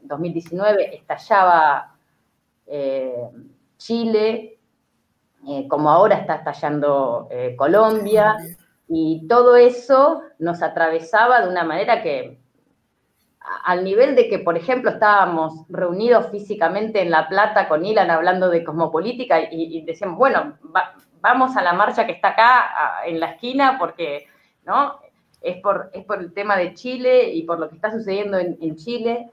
2019, 0.00 0.96
estallaba 0.96 1.92
Chile, 3.76 4.58
como 5.68 5.90
ahora 5.90 6.16
está 6.16 6.36
estallando 6.36 7.28
Colombia, 7.56 8.36
y 8.88 9.28
todo 9.28 9.56
eso 9.56 10.22
nos 10.38 10.62
atravesaba 10.62 11.42
de 11.42 11.50
una 11.50 11.64
manera 11.64 12.02
que 12.02 12.40
al 13.64 13.84
nivel 13.84 14.16
de 14.16 14.28
que, 14.28 14.38
por 14.38 14.56
ejemplo, 14.56 14.90
estábamos 14.90 15.66
reunidos 15.68 16.30
físicamente 16.30 17.00
en 17.00 17.10
La 17.10 17.28
Plata 17.28 17.68
con 17.68 17.84
Ilan 17.84 18.10
hablando 18.10 18.48
de 18.48 18.64
cosmopolítica 18.64 19.40
y, 19.50 19.82
decíamos, 19.82 20.18
bueno, 20.18 20.58
vamos 21.20 21.56
a 21.56 21.62
la 21.62 21.72
marcha 21.72 22.06
que 22.06 22.12
está 22.12 22.28
acá 22.28 23.04
en 23.06 23.20
la 23.20 23.32
esquina 23.32 23.76
porque, 23.78 24.26
¿no? 24.64 24.98
Es 25.40 25.58
por, 25.58 25.90
es 25.92 26.04
por 26.04 26.20
el 26.20 26.32
tema 26.32 26.56
de 26.56 26.74
Chile 26.74 27.30
y 27.32 27.42
por 27.44 27.58
lo 27.60 27.68
que 27.68 27.76
está 27.76 27.92
sucediendo 27.92 28.38
en, 28.38 28.76
Chile. 28.76 29.30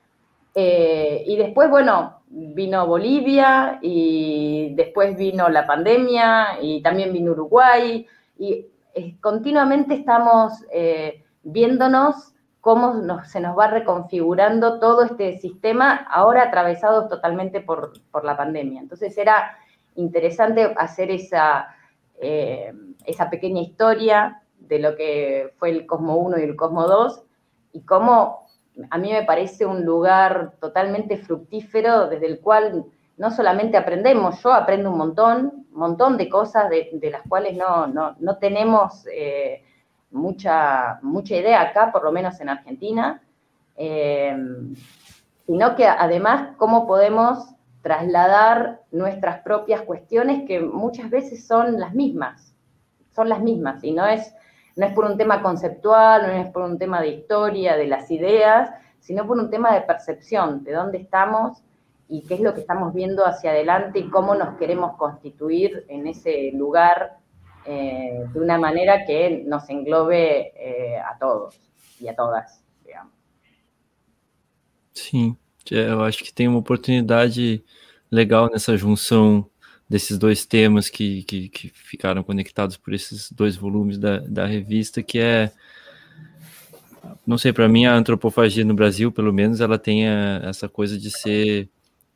Eh, 0.54 1.24
y 1.26 1.36
después, 1.36 1.70
bueno, 1.70 2.22
vino 2.28 2.86
Bolivia 2.86 3.80
y 3.82 4.74
después 4.76 5.18
vino 5.18 5.50
la 5.50 5.66
pandemia 5.66 6.60
y 6.62 6.82
también 6.82 7.12
vino 7.14 7.32
Uruguay 7.32 8.06
y 8.38 8.68
eh, 8.94 9.16
continuamente 9.22 9.96
estamos 9.96 10.54
eh, 10.72 11.24
viéndonos 11.42 12.33
cómo 12.64 13.26
se 13.26 13.42
nos 13.42 13.60
va 13.60 13.68
reconfigurando 13.68 14.80
todo 14.80 15.04
este 15.04 15.38
sistema, 15.38 16.08
ahora 16.10 16.44
atravesado 16.44 17.10
totalmente 17.10 17.60
por, 17.60 17.92
la 18.24 18.38
pandemia. 18.38 18.80
Entonces 18.80 19.18
era 19.18 19.58
interesante 19.96 20.74
hacer 20.78 21.12
esa, 21.12 21.76
eh, 22.22 22.72
esa 23.06 23.30
pequeña 23.30 23.62
historia 23.62 24.42
de 24.60 24.80
lo 24.80 24.96
que 24.96 25.52
fue 25.58 25.72
el 25.72 25.86
Cosmo 25.86 26.16
1 26.16 26.40
y 26.40 26.44
el 26.44 26.56
Cosmo 26.56 26.88
2 26.88 27.24
y 27.74 27.82
cómo 27.82 28.48
a 28.90 28.98
mí 28.98 29.12
me 29.12 29.24
parece 29.24 29.66
un 29.66 29.84
lugar 29.84 30.54
totalmente 30.62 31.18
fructífero 31.18 32.08
desde 32.08 32.28
el 32.28 32.40
cual 32.40 32.86
no 33.18 33.30
solamente 33.30 33.76
aprendemos, 33.76 34.42
yo 34.42 34.54
aprendo 34.54 34.90
un 34.90 35.00
montón, 35.00 35.66
un 35.74 35.80
montón 35.80 36.16
de 36.16 36.30
cosas 36.30 36.70
de, 36.70 37.10
las 37.12 37.24
cuales 37.28 37.58
no, 37.58 37.88
no, 37.88 38.38
tenemos... 38.38 39.06
Eh, 39.14 39.66
mucha, 40.14 41.00
mucha 41.02 41.36
idea 41.36 41.62
acá, 41.62 41.92
por 41.92 42.04
lo 42.04 42.12
menos 42.12 42.40
en 42.40 42.50
Argentina, 42.50 43.22
eh, 43.76 44.38
sino 45.46 45.76
que 45.76 45.86
además 45.86 46.56
cómo 46.58 46.88
podemos 46.88 47.54
trasladar 47.82 48.82
nuestras 48.92 49.42
propias 49.42 49.82
cuestiones 49.82 50.48
que 50.48 50.62
muchas 50.62 51.10
veces 51.10 51.46
son 51.46 51.80
las 51.80 51.94
mismas, 51.94 52.56
son 53.12 53.28
las 53.28 53.42
mismas, 53.42 53.84
y 53.84 53.96
es, 53.98 54.34
no 54.76 54.86
es 54.86 54.94
por 54.94 55.06
un 55.06 55.18
tema 55.18 55.42
conceptual, 55.42 56.28
no 56.28 56.34
es 56.34 56.48
por 56.50 56.64
un 56.64 56.80
tema 56.80 57.02
de 57.02 57.10
historia, 57.10 57.76
de 57.76 57.88
las 57.88 58.10
ideas, 58.10 58.72
sino 59.00 59.28
por 59.28 59.38
un 59.38 59.50
tema 59.50 59.74
de 59.74 59.82
percepción, 59.82 60.64
de 60.64 60.72
dónde 60.72 61.00
estamos 61.00 61.62
y 62.08 62.22
qué 62.22 62.36
es 62.36 62.40
lo 62.40 62.54
que 62.54 62.62
estamos 62.62 62.94
viendo 62.94 63.26
hacia 63.26 63.52
adelante 63.52 64.00
y 64.00 64.10
cómo 64.10 64.34
nos 64.34 64.58
queremos 64.58 64.96
constituir 64.96 65.86
en 65.90 66.08
ese 66.08 66.52
lugar 66.54 67.18
eh, 67.66 68.26
de 68.32 68.40
uma 68.40 68.58
maneira 68.58 69.04
que 69.06 69.30
nos 69.46 69.70
englobe 69.70 70.16
eh, 70.16 71.02
a 71.06 71.14
todos 71.16 71.56
e 72.00 72.08
a 72.10 72.14
todas, 72.14 72.64
digamos. 72.86 73.12
Sim, 74.94 75.38
eu 75.72 76.04
acho 76.04 76.24
que 76.24 76.34
tem 76.34 76.48
uma 76.48 76.60
oportunidade 76.60 77.64
legal 78.12 78.50
nessa 78.50 78.78
junção 78.78 79.50
desses 79.90 80.18
dois 80.18 80.46
temas 80.46 80.90
que, 80.90 81.24
que, 81.24 81.50
que 81.50 81.70
ficaram 81.70 82.24
conectados 82.24 82.78
por 82.78 82.94
esses 82.94 83.32
dois 83.32 83.56
volumes 83.56 83.98
da, 83.98 84.20
da 84.20 84.46
revista, 84.46 85.04
que 85.04 85.20
é 85.20 85.52
não 87.26 87.38
sei, 87.38 87.54
para 87.54 87.70
mim 87.70 87.86
a 87.86 87.96
antropofagia 87.96 88.66
no 88.66 88.74
Brasil, 88.74 89.12
pelo 89.12 89.32
menos, 89.34 89.62
ela 89.62 89.78
tem 89.78 90.08
a, 90.08 90.42
essa 90.44 90.68
coisa 90.68 90.98
de 90.98 91.10
ser 91.10 91.70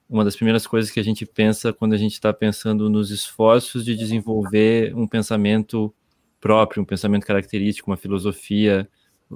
uma 0.10 0.24
das 0.24 0.36
primeiras 0.36 0.66
coisas 0.66 0.90
que 0.90 1.00
a 1.00 1.04
gente 1.04 1.26
pensa 1.26 1.74
quando 1.74 1.94
a 1.94 1.98
gente 1.98 2.14
está 2.14 2.32
pensando 2.32 2.90
nos 2.90 3.12
esforços 3.12 3.84
de 3.84 3.96
desenvolver 3.96 4.96
um 4.96 5.08
pensamento 5.08 5.94
próprio, 6.40 6.82
um 6.82 6.86
pensamento 6.86 7.26
característico, 7.26 7.92
uma 7.92 7.98
filosofia 7.98 8.88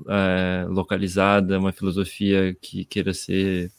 é, 0.07 0.65
localizada, 0.69 1.59
uma 1.59 1.73
filosofia 1.73 2.55
que 2.61 2.85
queira 2.85 3.13
ser 3.13 3.71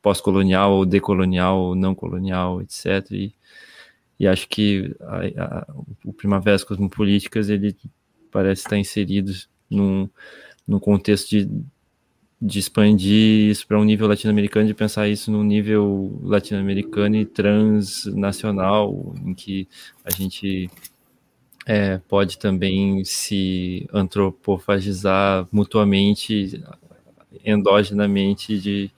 pós-colonial 0.00 0.72
ou 0.72 0.86
decolonial 0.86 1.58
ou 1.58 1.74
não 1.74 1.94
colonial, 1.94 2.62
etc. 2.62 3.10
E, 3.10 3.34
e 4.18 4.26
acho 4.26 4.48
que 4.48 4.94
a, 5.00 5.44
a, 5.44 5.66
o 6.04 6.12
Primaveras 6.12 6.64
Cosmopolíticas 6.64 7.50
ele 7.50 7.76
parece 8.30 8.62
estar 8.62 8.78
inserido 8.78 9.32
num, 9.68 10.08
num 10.66 10.78
contexto 10.78 11.28
de 11.30 11.50
de 12.40 12.60
expandir 12.60 13.50
isso 13.50 13.66
para 13.66 13.78
um 13.78 13.84
nível 13.84 14.06
latino-americano, 14.06 14.66
de 14.66 14.74
pensar 14.74 15.08
isso 15.08 15.30
num 15.30 15.42
nível 15.42 16.18
latino-americano 16.22 17.16
e 17.16 17.24
transnacional, 17.24 19.14
em 19.24 19.34
que 19.34 19.66
a 20.04 20.10
gente 20.10 20.70
é, 21.66 21.98
pode 22.08 22.38
também 22.38 23.04
se 23.04 23.88
antropofagizar 23.92 25.48
mutuamente, 25.50 26.62
endogenamente, 27.44 28.58
de, 28.58 28.90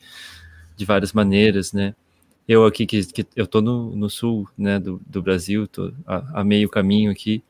de 0.77 0.85
várias 0.85 1.13
maneiras, 1.13 1.73
né? 1.73 1.95
Eu 2.47 2.67
aqui, 2.67 2.85
que, 2.85 3.05
que 3.07 3.27
eu 3.37 3.45
estou 3.45 3.63
no, 3.63 3.95
no, 3.97 4.11
sul 4.11 4.49
né, 4.59 4.79
do, 4.79 5.01
do 5.07 5.23
Brasil, 5.23 5.65
estou 5.65 5.93
a, 6.07 6.41
a, 6.41 6.45
meio 6.45 6.69
caminho 6.69 7.11
aqui, 7.11 7.43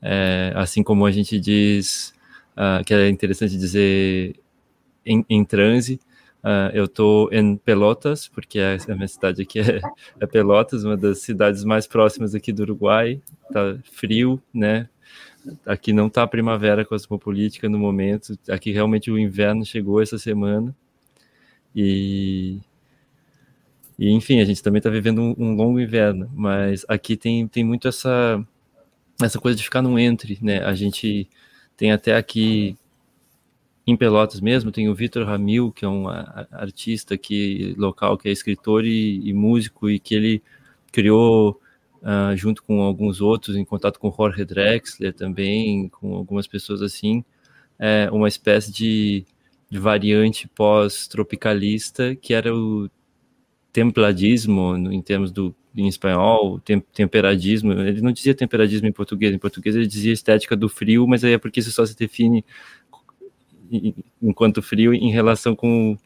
é, 0.00 0.52
assim 0.54 0.82
como 0.82 1.06
a 1.06 1.10
gente 1.10 1.40
diz 1.40 2.12
uh, 2.56 2.84
que 2.84 2.92
é 2.92 3.08
interessante 3.08 3.56
dizer 3.56 4.36
em, 5.04 5.24
em 5.28 5.44
transe. 5.44 6.00
Uh, 6.42 6.74
eu 6.74 6.86
estou 6.86 7.32
em 7.32 7.56
Pelotas, 7.56 8.26
porque 8.26 8.58
a, 8.58 8.76
a 8.92 8.94
minha 8.96 9.06
cidade 9.06 9.42
aqui 9.42 9.60
é, 9.60 9.80
é, 10.18 10.26
Pelotas, 10.26 10.82
uma 10.82 10.96
das 10.96 11.20
cidades 11.20 11.62
mais 11.62 11.86
próximas 11.86 12.34
aqui 12.34 12.52
do 12.52 12.62
Uruguai. 12.62 13.20
Tá 13.52 13.78
frio, 13.84 14.42
né? 14.52 14.88
Aqui 15.66 15.92
não 15.92 16.08
tá 16.08 16.26
primavera 16.26 16.84
cosmopolítica 16.84 17.68
no 17.68 17.78
momento. 17.78 18.36
Aqui 18.48 18.72
realmente 18.72 19.10
o 19.10 19.18
inverno 19.18 19.64
chegou 19.64 20.02
essa 20.02 20.18
semana. 20.18 20.74
E, 21.74 22.60
e 23.98 24.10
enfim, 24.10 24.40
a 24.40 24.44
gente 24.44 24.62
também 24.62 24.78
está 24.78 24.90
vivendo 24.90 25.20
um, 25.20 25.34
um, 25.38 25.54
longo 25.54 25.80
inverno, 25.80 26.30
mas 26.34 26.84
aqui 26.88 27.16
tem, 27.16 27.46
tem 27.48 27.64
muito 27.64 27.88
essa, 27.88 28.44
essa 29.22 29.38
coisa 29.38 29.56
de 29.56 29.64
ficar 29.64 29.82
no 29.82 29.98
entre, 29.98 30.38
né? 30.42 30.62
A 30.64 30.74
gente 30.74 31.28
tem 31.76 31.92
até 31.92 32.16
aqui 32.16 32.76
em 33.86 33.96
Pelotas 33.96 34.40
mesmo, 34.40 34.70
tem 34.70 34.88
o 34.88 34.94
Vitor 34.94 35.26
Ramil, 35.26 35.72
que 35.72 35.84
é 35.84 35.88
um 35.88 36.08
artista 36.08 37.14
aqui 37.14 37.74
local, 37.76 38.16
que 38.16 38.28
é 38.28 38.32
escritor 38.32 38.84
e, 38.84 39.28
e 39.28 39.32
músico, 39.32 39.90
e 39.90 39.98
que 39.98 40.14
ele 40.14 40.42
criou, 40.92 41.60
uh, 42.02 42.36
junto 42.36 42.62
com 42.62 42.80
alguns 42.82 43.20
outros, 43.20 43.56
em 43.56 43.64
contato 43.64 43.98
com 43.98 44.12
Jorge 44.12 44.44
Drexler 44.44 45.12
também, 45.12 45.88
com 45.88 46.14
algumas 46.14 46.46
pessoas 46.46 46.80
assim, 46.82 47.24
é, 47.78 48.08
uma 48.12 48.28
espécie 48.28 48.70
de, 48.70 49.24
de 49.68 49.78
variante 49.78 50.46
pós-tropicalista, 50.48 52.14
que 52.14 52.34
era 52.34 52.54
o 52.54 52.88
templadismo, 53.72 54.76
em 54.76 55.02
termos 55.02 55.32
do 55.32 55.54
em 55.74 55.88
espanhol, 55.88 56.60
tem, 56.60 56.80
temperadismo, 56.80 57.72
ele 57.72 58.02
não 58.02 58.12
dizia 58.12 58.34
temperadismo 58.34 58.86
em 58.86 58.92
português, 58.92 59.34
em 59.34 59.38
português 59.38 59.74
ele 59.74 59.86
dizia 59.86 60.12
estética 60.12 60.54
do 60.54 60.68
frio, 60.68 61.06
mas 61.06 61.24
aí 61.24 61.32
é 61.32 61.38
porque 61.38 61.60
isso 61.60 61.72
só 61.72 61.86
se 61.86 61.96
define 61.96 62.44
enquanto 64.20 64.62
frio 64.62 64.92
em 64.92 65.10
relação 65.10 65.54
com, 65.56 65.96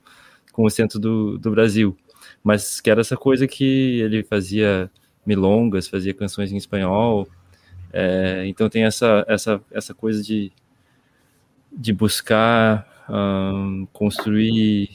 com 0.52 0.64
o 0.64 0.70
centro 0.70 0.98
do, 0.98 1.38
do 1.38 1.50
Brasil. 1.50 1.96
Mas 2.42 2.80
que 2.80 2.90
era 2.90 3.00
essa 3.00 3.16
coisa 3.16 3.46
que 3.46 4.00
ele 4.00 4.22
fazia 4.22 4.90
milongas, 5.26 5.88
fazia 5.88 6.14
canções 6.14 6.52
em 6.52 6.56
espanhol. 6.56 7.28
É, 7.92 8.44
então 8.46 8.68
tem 8.68 8.84
essa, 8.84 9.24
essa, 9.28 9.60
essa 9.70 9.94
coisa 9.94 10.22
de, 10.22 10.52
de 11.72 11.92
buscar 11.92 12.86
um, 13.08 13.86
construir 13.92 14.90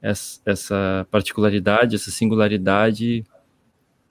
essa, 0.00 0.40
essa 0.44 1.06
particularidade, 1.10 1.96
essa 1.96 2.10
singularidade 2.10 3.24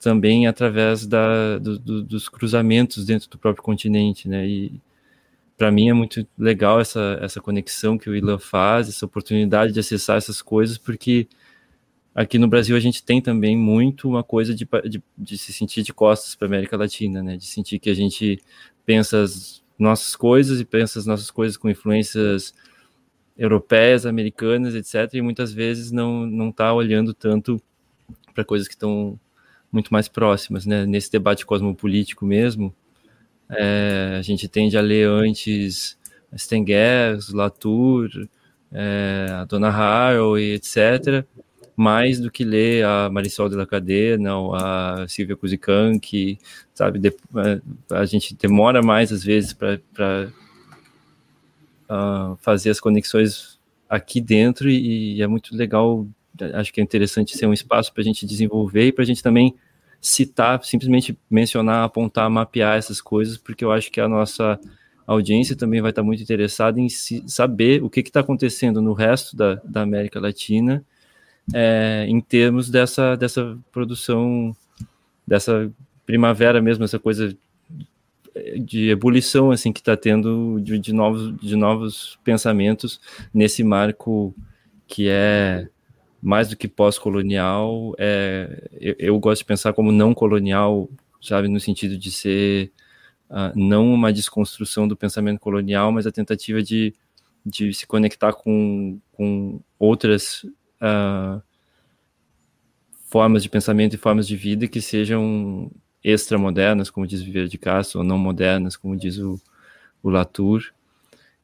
também 0.00 0.46
através 0.46 1.06
da, 1.06 1.58
do, 1.58 1.78
do, 1.78 2.02
dos 2.02 2.28
cruzamentos 2.28 3.04
dentro 3.04 3.28
do 3.30 3.38
próprio 3.38 3.62
continente, 3.62 4.28
né? 4.28 4.46
E, 4.46 4.80
para 5.56 5.70
mim 5.70 5.88
é 5.88 5.92
muito 5.92 6.26
legal 6.38 6.80
essa, 6.80 7.18
essa 7.20 7.40
conexão 7.40 7.96
que 7.96 8.10
o 8.10 8.14
Ilan 8.14 8.38
faz, 8.38 8.88
essa 8.88 9.06
oportunidade 9.06 9.72
de 9.72 9.80
acessar 9.80 10.18
essas 10.18 10.42
coisas, 10.42 10.76
porque 10.76 11.26
aqui 12.14 12.38
no 12.38 12.48
Brasil 12.48 12.76
a 12.76 12.80
gente 12.80 13.02
tem 13.02 13.20
também 13.20 13.56
muito 13.56 14.08
uma 14.08 14.22
coisa 14.22 14.54
de, 14.54 14.68
de, 14.88 15.02
de 15.16 15.38
se 15.38 15.52
sentir 15.52 15.82
de 15.82 15.92
costas 15.94 16.34
para 16.34 16.46
a 16.46 16.50
América 16.50 16.76
Latina, 16.76 17.22
né? 17.22 17.36
De 17.36 17.46
sentir 17.46 17.78
que 17.78 17.90
a 17.90 17.94
gente 17.94 18.38
pensa 18.84 19.22
as 19.22 19.62
nossas 19.78 20.14
coisas 20.14 20.60
e 20.60 20.64
pensa 20.64 20.98
as 20.98 21.06
nossas 21.06 21.30
coisas 21.30 21.56
com 21.56 21.68
influências 21.68 22.54
europeias, 23.36 24.06
americanas, 24.06 24.74
etc. 24.74 25.14
E 25.14 25.22
muitas 25.22 25.52
vezes 25.52 25.90
não 25.90 26.26
não 26.26 26.50
está 26.50 26.72
olhando 26.72 27.12
tanto 27.14 27.60
para 28.34 28.44
coisas 28.44 28.68
que 28.68 28.74
estão 28.74 29.18
muito 29.72 29.90
mais 29.92 30.08
próximas, 30.08 30.66
né? 30.66 30.86
Nesse 30.86 31.10
debate 31.10 31.44
cosmopolítico 31.46 32.24
mesmo, 32.26 32.74
é, 33.50 34.16
a 34.18 34.22
gente 34.22 34.48
tende 34.48 34.76
a 34.76 34.80
ler 34.80 35.08
antes 35.08 35.96
Stengers, 36.36 37.32
Latour, 37.32 38.08
é, 38.72 39.26
a 39.30 39.44
Dona 39.44 39.68
Haraway, 39.68 40.52
etc., 40.54 41.24
mais 41.76 42.18
do 42.18 42.30
que 42.30 42.42
ler 42.42 42.84
a 42.84 43.10
Marisol 43.10 43.50
de 43.50 43.54
la 43.54 43.66
Cadena 43.66 44.38
ou 44.38 44.54
a 44.54 45.06
Silvia 45.08 45.36
Kuzikank, 45.36 46.38
sabe? 46.72 46.98
De, 46.98 47.08
é, 47.08 47.60
a 47.90 48.06
gente 48.06 48.34
demora 48.34 48.82
mais, 48.82 49.12
às 49.12 49.22
vezes, 49.22 49.52
para 49.52 49.78
uh, 49.94 50.32
ah, 51.88 52.36
fazer 52.40 52.70
as 52.70 52.80
conexões 52.80 53.60
aqui 53.88 54.20
dentro 54.20 54.70
e, 54.70 55.16
e 55.16 55.22
é 55.22 55.26
muito 55.26 55.54
legal, 55.54 56.06
acho 56.54 56.72
que 56.72 56.80
é 56.80 56.84
interessante 56.84 57.36
ser 57.36 57.46
um 57.46 57.52
espaço 57.52 57.92
para 57.92 58.00
a 58.00 58.04
gente 58.04 58.26
desenvolver 58.26 58.86
e 58.86 58.92
para 58.92 59.04
a 59.04 59.06
gente 59.06 59.22
também 59.22 59.54
citar, 60.00 60.62
simplesmente 60.64 61.18
mencionar, 61.30 61.84
apontar, 61.84 62.28
mapear 62.30 62.76
essas 62.76 63.00
coisas, 63.00 63.36
porque 63.36 63.64
eu 63.64 63.72
acho 63.72 63.90
que 63.90 64.00
a 64.00 64.08
nossa 64.08 64.58
audiência 65.06 65.56
também 65.56 65.80
vai 65.80 65.90
estar 65.90 66.02
muito 66.02 66.22
interessada 66.22 66.80
em 66.80 66.88
saber 66.88 67.82
o 67.82 67.88
que 67.88 68.00
está 68.00 68.20
acontecendo 68.20 68.82
no 68.82 68.92
resto 68.92 69.36
da, 69.36 69.54
da 69.64 69.82
América 69.82 70.18
Latina 70.18 70.84
é, 71.54 72.06
em 72.08 72.20
termos 72.20 72.68
dessa, 72.68 73.16
dessa 73.16 73.56
produção, 73.70 74.54
dessa 75.26 75.70
primavera 76.04 76.60
mesmo, 76.60 76.84
essa 76.84 76.98
coisa 76.98 77.36
de 78.58 78.90
ebulição 78.90 79.50
assim 79.50 79.72
que 79.72 79.80
está 79.80 79.96
tendo 79.96 80.60
de, 80.60 80.78
de, 80.78 80.92
novos, 80.92 81.34
de 81.38 81.56
novos 81.56 82.18
pensamentos 82.22 83.00
nesse 83.32 83.64
marco 83.64 84.34
que 84.86 85.08
é 85.08 85.68
mais 86.26 86.48
do 86.48 86.56
que 86.56 86.66
pós-colonial, 86.66 87.94
é, 87.98 88.68
eu, 88.80 88.96
eu, 88.98 89.20
gosto 89.20 89.42
de 89.42 89.44
pensar 89.44 89.72
como 89.72 89.92
não 89.92 90.12
colonial, 90.12 90.90
sabe, 91.22 91.46
no 91.46 91.60
sentido 91.60 91.96
de 91.96 92.10
ser 92.10 92.72
uh, 93.30 93.52
não 93.54 93.94
uma 93.94 94.12
desconstrução 94.12 94.88
do 94.88 94.96
pensamento 94.96 95.38
colonial, 95.38 95.92
mas 95.92 96.04
a 96.04 96.10
tentativa 96.10 96.60
de, 96.60 96.92
de 97.44 97.72
se 97.72 97.86
conectar 97.86 98.32
com, 98.32 98.98
com 99.12 99.60
outras 99.78 100.42
uh, 100.82 101.40
formas 103.06 103.44
de 103.44 103.48
pensamento 103.48 103.94
e 103.94 103.96
formas 103.96 104.26
de 104.26 104.36
vida 104.36 104.66
que 104.66 104.80
sejam 104.80 105.70
extramodernas, 106.02 106.90
como 106.90 107.06
diz 107.06 107.22
Viver 107.22 107.46
de 107.46 107.56
Castro, 107.56 108.00
ou 108.00 108.04
não 108.04 108.18
modernas, 108.18 108.76
como 108.76 108.96
diz 108.96 109.16
o, 109.18 109.40
o 110.02 110.10
Latour, 110.10 110.72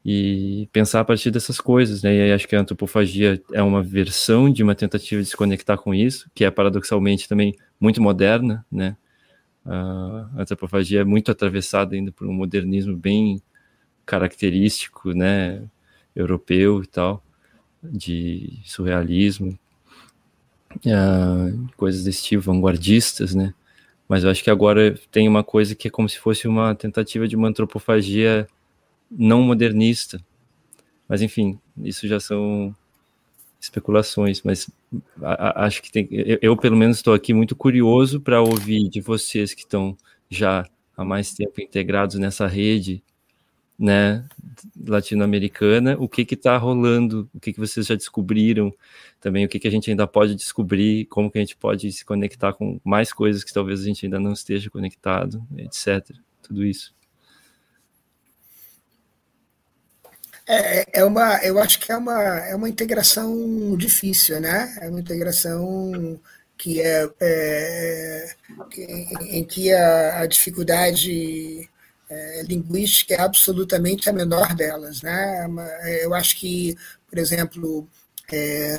e 0.04 0.68
pensar 0.72 1.00
a 1.00 1.04
partir 1.04 1.30
dessas 1.30 1.60
coisas, 1.60 2.02
né? 2.02 2.14
E 2.14 2.22
aí 2.22 2.32
acho 2.32 2.48
que 2.48 2.56
a 2.56 2.60
antropofagia 2.60 3.40
é 3.52 3.62
uma 3.62 3.82
versão 3.82 4.50
de 4.50 4.62
uma 4.62 4.74
tentativa 4.74 5.22
de 5.22 5.28
se 5.28 5.36
conectar 5.36 5.76
com 5.76 5.94
isso, 5.94 6.28
que 6.34 6.44
é 6.44 6.50
paradoxalmente 6.50 7.28
também 7.28 7.56
muito 7.78 8.02
moderna, 8.02 8.66
né? 8.70 8.96
A 9.64 10.28
antropofagia 10.38 11.00
é 11.02 11.04
muito 11.04 11.30
atravessada 11.30 11.94
ainda 11.94 12.10
por 12.10 12.26
um 12.26 12.32
modernismo 12.32 12.96
bem 12.96 13.40
característico, 14.04 15.12
né? 15.12 15.62
Europeu 16.16 16.82
e 16.82 16.86
tal, 16.86 17.22
de 17.82 18.60
surrealismo, 18.64 19.56
uh, 20.86 21.68
coisas 21.76 22.04
desse 22.04 22.24
tipo, 22.24 22.42
vanguardistas, 22.42 23.34
né? 23.34 23.54
Mas 24.08 24.24
eu 24.24 24.30
acho 24.30 24.42
que 24.42 24.50
agora 24.50 24.94
tem 25.10 25.28
uma 25.28 25.44
coisa 25.44 25.74
que 25.74 25.88
é 25.88 25.90
como 25.90 26.08
se 26.08 26.18
fosse 26.18 26.48
uma 26.48 26.74
tentativa 26.74 27.26
de 27.28 27.36
uma 27.36 27.48
antropofagia 27.48 28.46
não 29.16 29.42
modernista. 29.42 30.20
Mas 31.08 31.22
enfim, 31.22 31.58
isso 31.78 32.08
já 32.08 32.18
são 32.18 32.74
especulações, 33.60 34.42
mas 34.42 34.68
a, 35.22 35.62
a, 35.62 35.66
acho 35.66 35.82
que 35.82 35.92
tem. 35.92 36.08
Eu, 36.10 36.38
eu, 36.42 36.56
pelo 36.56 36.76
menos, 36.76 36.96
estou 36.96 37.14
aqui 37.14 37.32
muito 37.32 37.54
curioso 37.54 38.20
para 38.20 38.40
ouvir 38.40 38.88
de 38.88 39.00
vocês 39.00 39.54
que 39.54 39.62
estão 39.62 39.96
já 40.28 40.66
há 40.96 41.04
mais 41.04 41.32
tempo 41.32 41.60
integrados 41.60 42.16
nessa 42.18 42.46
rede, 42.46 43.02
né, 43.78 44.24
latino-americana, 44.86 45.96
o 45.98 46.08
que 46.08 46.22
está 46.22 46.56
rolando, 46.56 47.28
o 47.34 47.40
que 47.40 47.52
que 47.52 47.60
vocês 47.60 47.86
já 47.86 47.94
descobriram, 47.94 48.72
também 49.20 49.44
o 49.44 49.48
que 49.48 49.58
que 49.58 49.68
a 49.68 49.70
gente 49.70 49.90
ainda 49.90 50.06
pode 50.06 50.34
descobrir, 50.34 51.06
como 51.06 51.30
que 51.30 51.38
a 51.38 51.40
gente 51.40 51.56
pode 51.56 51.90
se 51.92 52.04
conectar 52.04 52.52
com 52.52 52.80
mais 52.84 53.12
coisas 53.12 53.44
que 53.44 53.52
talvez 53.52 53.80
a 53.80 53.84
gente 53.84 54.06
ainda 54.06 54.20
não 54.20 54.32
esteja 54.32 54.70
conectado, 54.70 55.44
etc. 55.56 56.16
Tudo 56.42 56.64
isso. 56.64 56.94
É, 60.52 61.00
é 61.00 61.04
uma, 61.04 61.38
eu 61.42 61.58
acho 61.58 61.80
que 61.80 61.90
é 61.90 61.96
uma, 61.96 62.22
é 62.40 62.54
uma 62.54 62.68
integração 62.68 63.74
difícil, 63.74 64.38
né? 64.38 64.76
É 64.82 64.88
uma 64.90 65.00
integração 65.00 66.20
que 66.58 66.78
é, 66.82 67.08
é 67.20 68.34
em 69.30 69.44
que 69.44 69.72
a, 69.72 70.20
a 70.20 70.26
dificuldade 70.26 71.70
é, 72.10 72.42
linguística 72.42 73.14
é 73.14 73.20
absolutamente 73.22 74.10
a 74.10 74.12
menor 74.12 74.54
delas, 74.54 75.00
né? 75.00 75.46
Eu 76.02 76.12
acho 76.12 76.36
que, 76.38 76.76
por 77.08 77.18
exemplo, 77.18 77.88
é, 78.30 78.76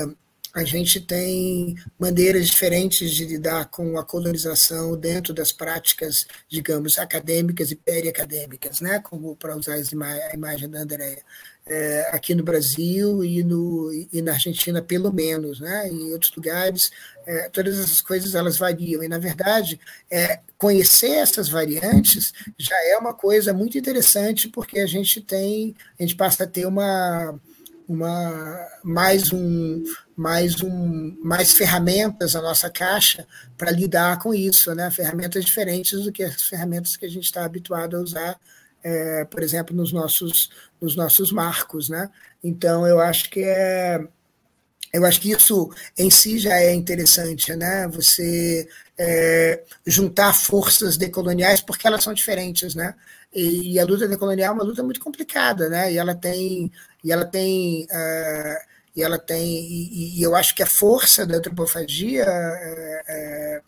a 0.53 0.63
gente 0.63 1.01
tem 1.01 1.75
maneiras 1.97 2.45
diferentes 2.47 3.11
de 3.11 3.25
lidar 3.25 3.65
com 3.71 3.97
a 3.97 4.05
colonização 4.05 4.95
dentro 4.95 5.33
das 5.33 5.51
práticas, 5.51 6.27
digamos, 6.47 6.99
acadêmicas 6.99 7.71
e 7.71 7.75
periacadêmicas, 7.75 8.79
né? 8.79 8.99
como 8.99 9.35
para 9.35 9.57
usar 9.57 9.73
a 9.73 10.35
imagem 10.35 10.69
da 10.69 10.81
Andrea. 10.81 11.23
É, 11.65 12.09
aqui 12.11 12.35
no 12.35 12.43
Brasil 12.43 13.23
e, 13.23 13.41
no, 13.41 13.89
e 14.11 14.21
na 14.21 14.33
Argentina, 14.33 14.81
pelo 14.81 15.13
menos, 15.13 15.61
né? 15.61 15.87
em 15.87 16.11
outros 16.11 16.35
lugares, 16.35 16.91
é, 17.25 17.47
todas 17.47 17.79
essas 17.79 18.01
coisas 18.01 18.35
elas 18.35 18.57
variam. 18.57 19.01
E, 19.01 19.07
na 19.07 19.17
verdade, 19.17 19.79
é, 20.11 20.41
conhecer 20.57 21.11
essas 21.11 21.47
variantes 21.47 22.33
já 22.57 22.75
é 22.89 22.97
uma 22.97 23.13
coisa 23.13 23.53
muito 23.53 23.77
interessante, 23.77 24.49
porque 24.49 24.79
a 24.79 24.85
gente 24.85 25.21
tem, 25.21 25.73
a 25.97 26.03
gente 26.03 26.15
passa 26.15 26.43
a 26.43 26.47
ter 26.47 26.65
uma 26.65 27.39
uma 27.87 28.67
mais 28.83 29.31
um 29.33 29.83
mais 30.15 30.61
um 30.61 31.17
mais 31.23 31.53
ferramentas 31.53 32.33
na 32.33 32.41
nossa 32.41 32.69
caixa 32.69 33.27
para 33.57 33.71
lidar 33.71 34.19
com 34.19 34.33
isso, 34.33 34.73
né? 34.73 34.89
Ferramentas 34.91 35.43
diferentes 35.43 36.03
do 36.03 36.11
que 36.11 36.23
as 36.23 36.43
ferramentas 36.43 36.95
que 36.95 37.05
a 37.05 37.09
gente 37.09 37.25
está 37.25 37.43
habituado 37.43 37.97
a 37.97 38.01
usar, 38.01 38.39
é, 38.83 39.25
por 39.25 39.41
exemplo, 39.41 39.75
nos 39.75 39.91
nossos 39.91 40.49
nos 40.81 40.95
nossos 40.95 41.31
marcos, 41.31 41.89
né? 41.89 42.09
Então 42.43 42.85
eu 42.87 42.99
acho 42.99 43.29
que 43.29 43.41
é 43.41 44.05
eu 44.93 45.05
acho 45.05 45.19
que 45.19 45.31
isso 45.31 45.71
em 45.97 46.09
si 46.11 46.37
já 46.37 46.55
é 46.59 46.73
interessante, 46.73 47.55
né? 47.55 47.87
Você 47.87 48.67
é, 48.97 49.63
juntar 49.85 50.33
forças 50.33 50.97
decoloniais 50.97 51.61
porque 51.61 51.87
elas 51.87 52.03
são 52.03 52.13
diferentes, 52.13 52.75
né? 52.75 52.93
E, 53.33 53.73
e, 53.73 53.79
a 53.79 53.85
luta 53.85 54.07
decolonial 54.07 54.51
é 54.51 54.55
uma 54.55 54.63
luta 54.63 54.83
muito 54.83 54.99
complicada, 54.99 55.67
né? 55.67 55.91
E 55.91 55.97
ela 55.97 56.13
tem 56.13 56.71
e 57.03 57.11
ela 57.11 57.25
tem 57.25 57.85
uh, 57.85 58.57
e 58.95 59.01
ela 59.01 59.17
tem 59.17 59.43
e, 59.43 60.19
e, 60.19 60.23
eu 60.23 60.35
acho 60.35 60.53
que 60.55 60.61
a 60.61 60.67
força 60.67 61.25
da 61.25 61.37
antropofagia 61.37 62.25
uh, 62.27 63.59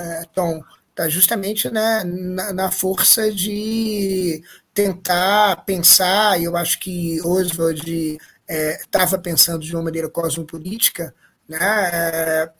uh, 0.00 0.28
Tom 0.32 0.58
está 0.58 0.79
justamente 1.08 1.70
né, 1.70 2.04
na, 2.04 2.52
na, 2.52 2.70
força 2.70 3.32
de 3.32 4.42
tentar 4.74 5.64
pensar. 5.64 6.40
E 6.40 6.44
eu 6.44 6.56
acho 6.56 6.78
que 6.80 7.20
Oswald 7.22 8.18
estava 8.48 9.18
pensando 9.18 9.64
de 9.64 9.74
uma 9.74 9.84
maneira 9.84 10.08
cosmopolítica 10.08 11.14
né, 11.48 12.50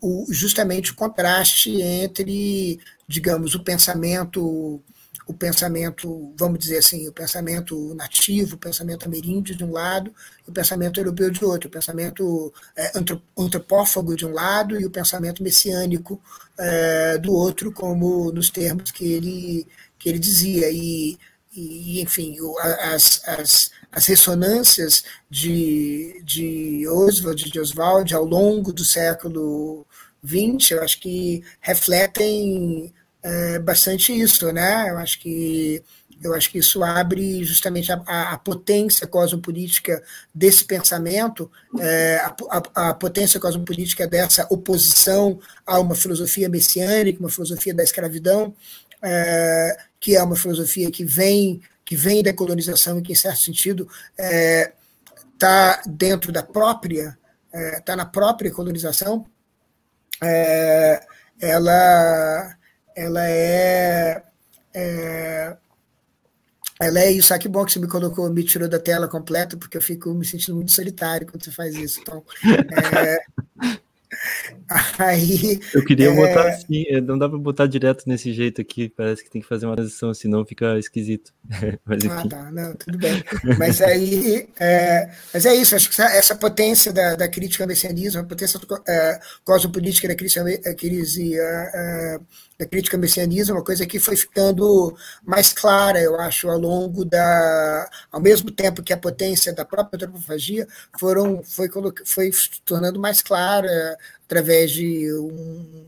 o, 0.00 0.26
justamente 0.30 0.90
o 0.90 0.96
contraste 0.96 1.80
entre 1.80 2.80
digamos 3.06 3.54
o 3.54 3.62
pensamento 3.62 4.82
o 5.26 5.32
pensamento, 5.32 6.32
vamos 6.36 6.58
dizer 6.58 6.78
assim, 6.78 7.08
o 7.08 7.12
pensamento 7.12 7.94
nativo, 7.94 8.56
o 8.56 8.58
pensamento 8.58 9.06
ameríndio 9.06 9.56
de 9.56 9.64
um 9.64 9.72
lado, 9.72 10.14
o 10.46 10.52
pensamento 10.52 11.00
europeu 11.00 11.30
de 11.30 11.44
outro, 11.44 11.68
o 11.68 11.72
pensamento 11.72 12.52
é, 12.76 12.92
antropófago 13.36 14.14
de 14.16 14.26
um 14.26 14.32
lado 14.32 14.78
e 14.78 14.84
o 14.84 14.90
pensamento 14.90 15.42
messiânico 15.42 16.20
é, 16.58 17.18
do 17.18 17.32
outro, 17.32 17.72
como 17.72 18.30
nos 18.32 18.50
termos 18.50 18.90
que 18.90 19.12
ele, 19.12 19.66
que 19.98 20.08
ele 20.08 20.18
dizia. 20.18 20.70
E, 20.70 21.18
e 21.54 22.02
enfim, 22.02 22.36
as, 22.80 23.22
as, 23.26 23.70
as 23.90 24.06
ressonâncias 24.06 25.04
de, 25.30 26.20
de 26.24 26.86
Oswald, 26.88 27.50
de 27.50 27.60
Oswald, 27.60 28.14
ao 28.14 28.24
longo 28.24 28.72
do 28.72 28.84
século 28.84 29.86
XX, 30.24 30.72
eu 30.72 30.82
acho 30.82 31.00
que 31.00 31.42
refletem 31.60 32.92
é, 33.24 33.58
bastante 33.58 34.12
isso, 34.12 34.52
né? 34.52 34.90
Eu 34.90 34.98
acho 34.98 35.18
que 35.18 35.82
eu 36.22 36.32
acho 36.32 36.50
que 36.50 36.58
isso 36.58 36.82
abre 36.82 37.44
justamente 37.44 37.92
a, 37.92 38.00
a, 38.06 38.32
a 38.32 38.38
potência 38.38 39.06
cosmopolítica 39.06 40.02
desse 40.34 40.64
pensamento, 40.64 41.50
é, 41.80 42.16
a, 42.16 42.62
a, 42.90 42.94
potência 42.94 43.38
cosmopolítica 43.40 44.06
dessa 44.06 44.46
oposição 44.48 45.38
a 45.66 45.78
uma 45.80 45.94
filosofia 45.94 46.48
messiânica, 46.48 47.18
uma 47.20 47.28
filosofia 47.28 47.74
da 47.74 47.82
escravidão, 47.82 48.54
é, 49.02 49.76
que 50.00 50.16
é 50.16 50.22
uma 50.22 50.36
filosofia 50.36 50.90
que 50.90 51.04
vem 51.04 51.60
que 51.84 51.96
vem 51.96 52.22
da 52.22 52.32
colonização 52.32 52.98
e 52.98 53.02
que, 53.02 53.12
em 53.12 53.16
certo 53.16 53.40
sentido, 53.40 53.88
está 54.16 55.82
é, 55.84 55.88
dentro 55.88 56.32
da 56.32 56.42
própria, 56.42 57.18
está 57.52 57.92
é, 57.92 57.96
na 57.96 58.06
própria 58.06 58.50
colonização, 58.50 59.26
é, 60.22 61.04
ela 61.38 62.56
ela 62.94 63.28
é, 63.28 64.22
é 64.72 65.56
ela 66.80 67.00
é 67.00 67.10
isso. 67.12 67.32
Ah, 67.32 67.38
que 67.38 67.48
bom 67.48 67.64
que 67.64 67.72
você 67.72 67.78
me 67.78 67.86
colocou, 67.86 68.28
me 68.30 68.42
tirou 68.44 68.68
da 68.68 68.78
tela 68.78 69.08
completa, 69.08 69.56
porque 69.56 69.76
eu 69.76 69.82
fico 69.82 70.12
me 70.12 70.24
sentindo 70.24 70.56
muito 70.56 70.72
solitário 70.72 71.26
quando 71.26 71.44
você 71.44 71.52
faz 71.52 71.74
isso. 71.76 72.00
Então, 72.00 72.22
é, 72.44 73.18
Aí, 74.98 75.60
eu 75.72 75.84
queria 75.84 76.10
é... 76.10 76.14
botar 76.14 76.48
assim, 76.48 76.84
é, 76.88 77.00
não 77.00 77.18
dá 77.18 77.28
para 77.28 77.38
botar 77.38 77.66
direto 77.66 78.04
nesse 78.06 78.32
jeito 78.32 78.60
aqui, 78.60 78.88
parece 78.88 79.22
que 79.22 79.30
tem 79.30 79.42
que 79.42 79.48
fazer 79.48 79.66
uma 79.66 79.76
transição, 79.76 80.12
senão 80.14 80.44
fica 80.44 80.78
esquisito. 80.78 81.32
mas, 81.84 82.04
ah, 82.06 82.28
tá, 82.28 82.50
não, 82.50 82.74
tudo 82.74 82.98
bem. 82.98 83.22
Mas 83.58 83.80
aí, 83.80 84.48
é, 84.58 85.10
mas 85.32 85.46
é 85.46 85.54
isso, 85.54 85.74
acho 85.74 85.90
que 85.90 86.00
essa 86.00 86.34
potência 86.34 86.92
da, 86.92 87.14
da 87.16 87.28
crítica 87.28 87.64
ao 87.64 87.68
messianismo, 87.68 88.20
a 88.20 88.24
potência 88.24 88.60
é, 88.88 89.20
cosmopolítica 89.44 90.08
da 90.08 90.14
crise, 90.14 90.38
a 90.38 90.74
crise, 90.74 91.38
a, 91.38 92.20
da 92.58 92.66
crítica 92.66 92.96
messianismo, 92.96 93.54
é 93.54 93.58
uma 93.58 93.64
coisa 93.64 93.86
que 93.86 93.98
foi 93.98 94.16
ficando 94.16 94.96
mais 95.24 95.52
clara, 95.52 96.00
eu 96.00 96.18
acho, 96.20 96.48
ao 96.48 96.58
longo 96.58 97.04
da. 97.04 97.90
Ao 98.12 98.20
mesmo 98.20 98.50
tempo 98.50 98.82
que 98.82 98.92
a 98.92 98.96
potência 98.98 99.52
da 99.52 99.64
própria 99.64 99.96
antropofagia 99.96 100.66
foram, 100.98 101.42
foi, 101.42 101.68
foi 102.04 102.32
se 102.32 102.60
tornando 102.64 103.00
mais 103.00 103.20
clara 103.22 103.98
através 104.24 104.70
de 104.70 105.12
um, 105.12 105.84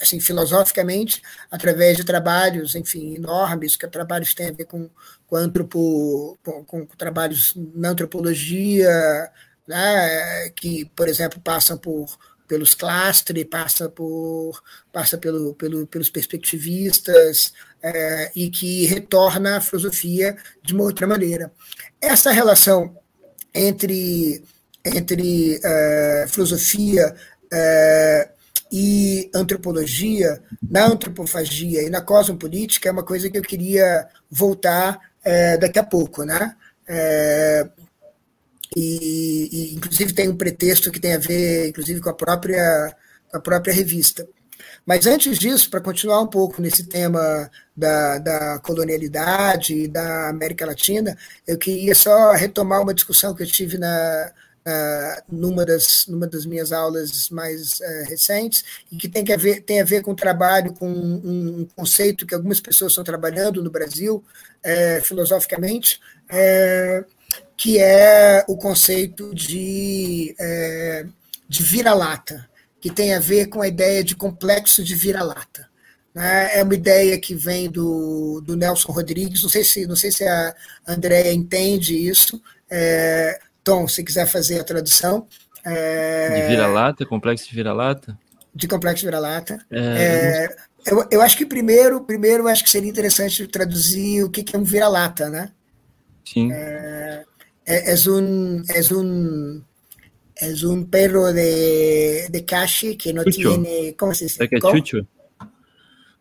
assim, 0.00 0.20
filosoficamente, 0.20 1.22
através 1.50 1.96
de 1.96 2.04
trabalhos, 2.04 2.74
enfim, 2.74 3.14
enormes, 3.14 3.76
que 3.76 3.86
trabalhos 3.88 4.34
têm 4.34 4.48
a 4.48 4.52
ver 4.52 4.64
com, 4.66 4.88
com, 5.26 5.36
antropo, 5.36 6.38
com, 6.44 6.64
com 6.64 6.86
trabalhos 6.96 7.52
na 7.74 7.90
antropologia, 7.90 9.30
né, 9.66 10.50
que, 10.50 10.86
por 10.96 11.08
exemplo, 11.08 11.40
passam 11.40 11.76
por 11.76 12.08
pelos 12.48 12.74
clastres, 12.74 13.44
passa 13.44 13.88
por 13.88 14.60
passa 14.90 15.18
pelo, 15.18 15.54
pelo 15.54 15.86
pelos 15.86 16.08
perspectivistas 16.08 17.52
é, 17.82 18.32
e 18.34 18.48
que 18.50 18.86
retorna 18.86 19.58
à 19.58 19.60
filosofia 19.60 20.36
de 20.62 20.74
uma 20.74 20.84
outra 20.84 21.06
maneira. 21.06 21.52
Essa 22.00 22.32
relação 22.32 22.96
entre 23.54 24.42
entre 24.84 25.60
é, 25.62 26.26
filosofia 26.28 27.14
é, 27.52 28.30
e 28.72 29.30
antropologia, 29.34 30.42
na 30.62 30.86
antropofagia 30.86 31.82
e 31.82 31.90
na 31.90 32.00
cosmopolítica 32.00 32.88
é 32.88 32.92
uma 32.92 33.02
coisa 33.02 33.30
que 33.30 33.38
eu 33.38 33.42
queria 33.42 34.06
voltar 34.30 34.98
é, 35.24 35.56
daqui 35.56 35.78
a 35.78 35.84
pouco, 35.84 36.24
né? 36.24 36.54
E, 38.76 39.48
e, 39.50 39.74
inclusive 39.74 40.12
tem 40.12 40.28
um 40.28 40.36
pretexto 40.36 40.90
que 40.90 41.00
tem 41.00 41.14
a 41.14 41.18
ver, 41.18 41.68
inclusive, 41.68 42.00
com 42.00 42.10
a 42.10 42.14
própria, 42.14 42.94
com 43.30 43.36
a 43.36 43.40
própria 43.40 43.72
revista. 43.72 44.28
Mas 44.84 45.06
antes 45.06 45.38
disso, 45.38 45.70
para 45.70 45.80
continuar 45.80 46.20
um 46.22 46.26
pouco 46.26 46.62
nesse 46.62 46.84
tema 46.84 47.50
da, 47.76 48.18
da 48.18 48.58
colonialidade 48.58 49.74
e 49.74 49.88
da 49.88 50.30
América 50.30 50.66
Latina, 50.66 51.16
eu 51.46 51.58
queria 51.58 51.94
só 51.94 52.32
retomar 52.32 52.80
uma 52.80 52.94
discussão 52.94 53.34
que 53.34 53.42
eu 53.42 53.46
tive 53.46 53.76
na, 53.76 54.32
na 54.64 55.22
numa, 55.30 55.64
das, 55.64 56.06
numa 56.08 56.26
das 56.26 56.46
minhas 56.46 56.72
aulas 56.72 57.28
mais 57.30 57.80
uh, 57.80 58.08
recentes, 58.08 58.64
e 58.90 58.96
que 58.96 59.08
tem, 59.08 59.24
que 59.24 59.36
ver, 59.36 59.60
tem 59.62 59.80
a 59.80 59.84
ver 59.84 60.02
com 60.02 60.14
trabalho, 60.14 60.72
com 60.72 60.88
um, 60.88 61.60
um 61.60 61.68
conceito 61.76 62.26
que 62.26 62.34
algumas 62.34 62.60
pessoas 62.60 62.92
estão 62.92 63.04
trabalhando 63.04 63.62
no 63.62 63.70
Brasil, 63.70 64.24
uh, 64.64 65.04
filosoficamente, 65.04 66.00
uh, 66.30 67.17
que 67.58 67.76
é 67.76 68.44
o 68.46 68.56
conceito 68.56 69.34
de, 69.34 70.32
é, 70.38 71.04
de 71.48 71.62
vira-lata, 71.64 72.48
que 72.80 72.88
tem 72.88 73.12
a 73.12 73.18
ver 73.18 73.48
com 73.48 73.60
a 73.60 73.66
ideia 73.66 74.04
de 74.04 74.14
complexo 74.14 74.84
de 74.84 74.94
vira-lata. 74.94 75.68
Né? 76.14 76.56
É 76.56 76.62
uma 76.62 76.74
ideia 76.74 77.18
que 77.18 77.34
vem 77.34 77.68
do, 77.68 78.40
do 78.42 78.56
Nelson 78.56 78.92
Rodrigues, 78.92 79.42
não 79.42 79.50
sei 79.50 79.64
se, 79.64 79.86
não 79.88 79.96
sei 79.96 80.12
se 80.12 80.22
a 80.24 80.54
Andrea 80.86 81.32
entende 81.32 81.96
isso. 81.96 82.40
É, 82.70 83.40
Tom, 83.64 83.88
se 83.88 84.04
quiser 84.04 84.28
fazer 84.28 84.60
a 84.60 84.64
tradução. 84.64 85.26
É, 85.64 86.40
de 86.40 86.46
vira-lata, 86.46 87.04
complexo 87.04 87.48
de 87.48 87.56
vira-lata? 87.56 88.16
De 88.54 88.68
complexo 88.68 89.00
de 89.00 89.06
vira-lata. 89.06 89.58
É, 89.68 89.80
é, 89.80 90.56
eu, 90.86 91.04
eu 91.10 91.20
acho 91.20 91.36
que 91.36 91.44
primeiro, 91.44 92.00
primeiro 92.02 92.46
acho 92.46 92.62
que 92.62 92.70
seria 92.70 92.88
interessante 92.88 93.48
traduzir 93.48 94.22
o 94.22 94.30
que, 94.30 94.44
que 94.44 94.54
é 94.54 94.58
um 94.60 94.64
vira-lata, 94.64 95.28
né? 95.28 95.50
Sim. 96.24 96.52
É, 96.52 97.24
es 97.68 98.06
un, 98.06 98.64
es 98.74 98.90
un, 98.90 99.64
es 100.36 100.62
un 100.62 100.86
perro 100.90 101.32
de, 101.32 102.26
de 102.30 102.44
calle 102.44 102.96
que 102.96 103.12
no 103.12 103.22
chucho. 103.24 103.54
tiene. 103.54 103.94
¿Cómo 103.96 104.14
se 104.14 104.24
dice? 104.26 104.42
É 104.44 104.48
que 104.48 104.56
é 104.56 104.60
chucho? 104.60 105.06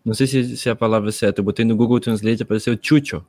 Não 0.04 0.14
sei 0.14 0.28
se, 0.28 0.56
se 0.58 0.70
é 0.70 0.72
a 0.72 0.76
palavra 0.76 1.12
certa. 1.12 1.42
Eu 1.42 1.46
botei 1.46 1.66
no 1.66 1.76
Google 1.76 2.00
Translate 2.00 2.44
apareceu 2.44 2.78
chucho. 2.82 3.26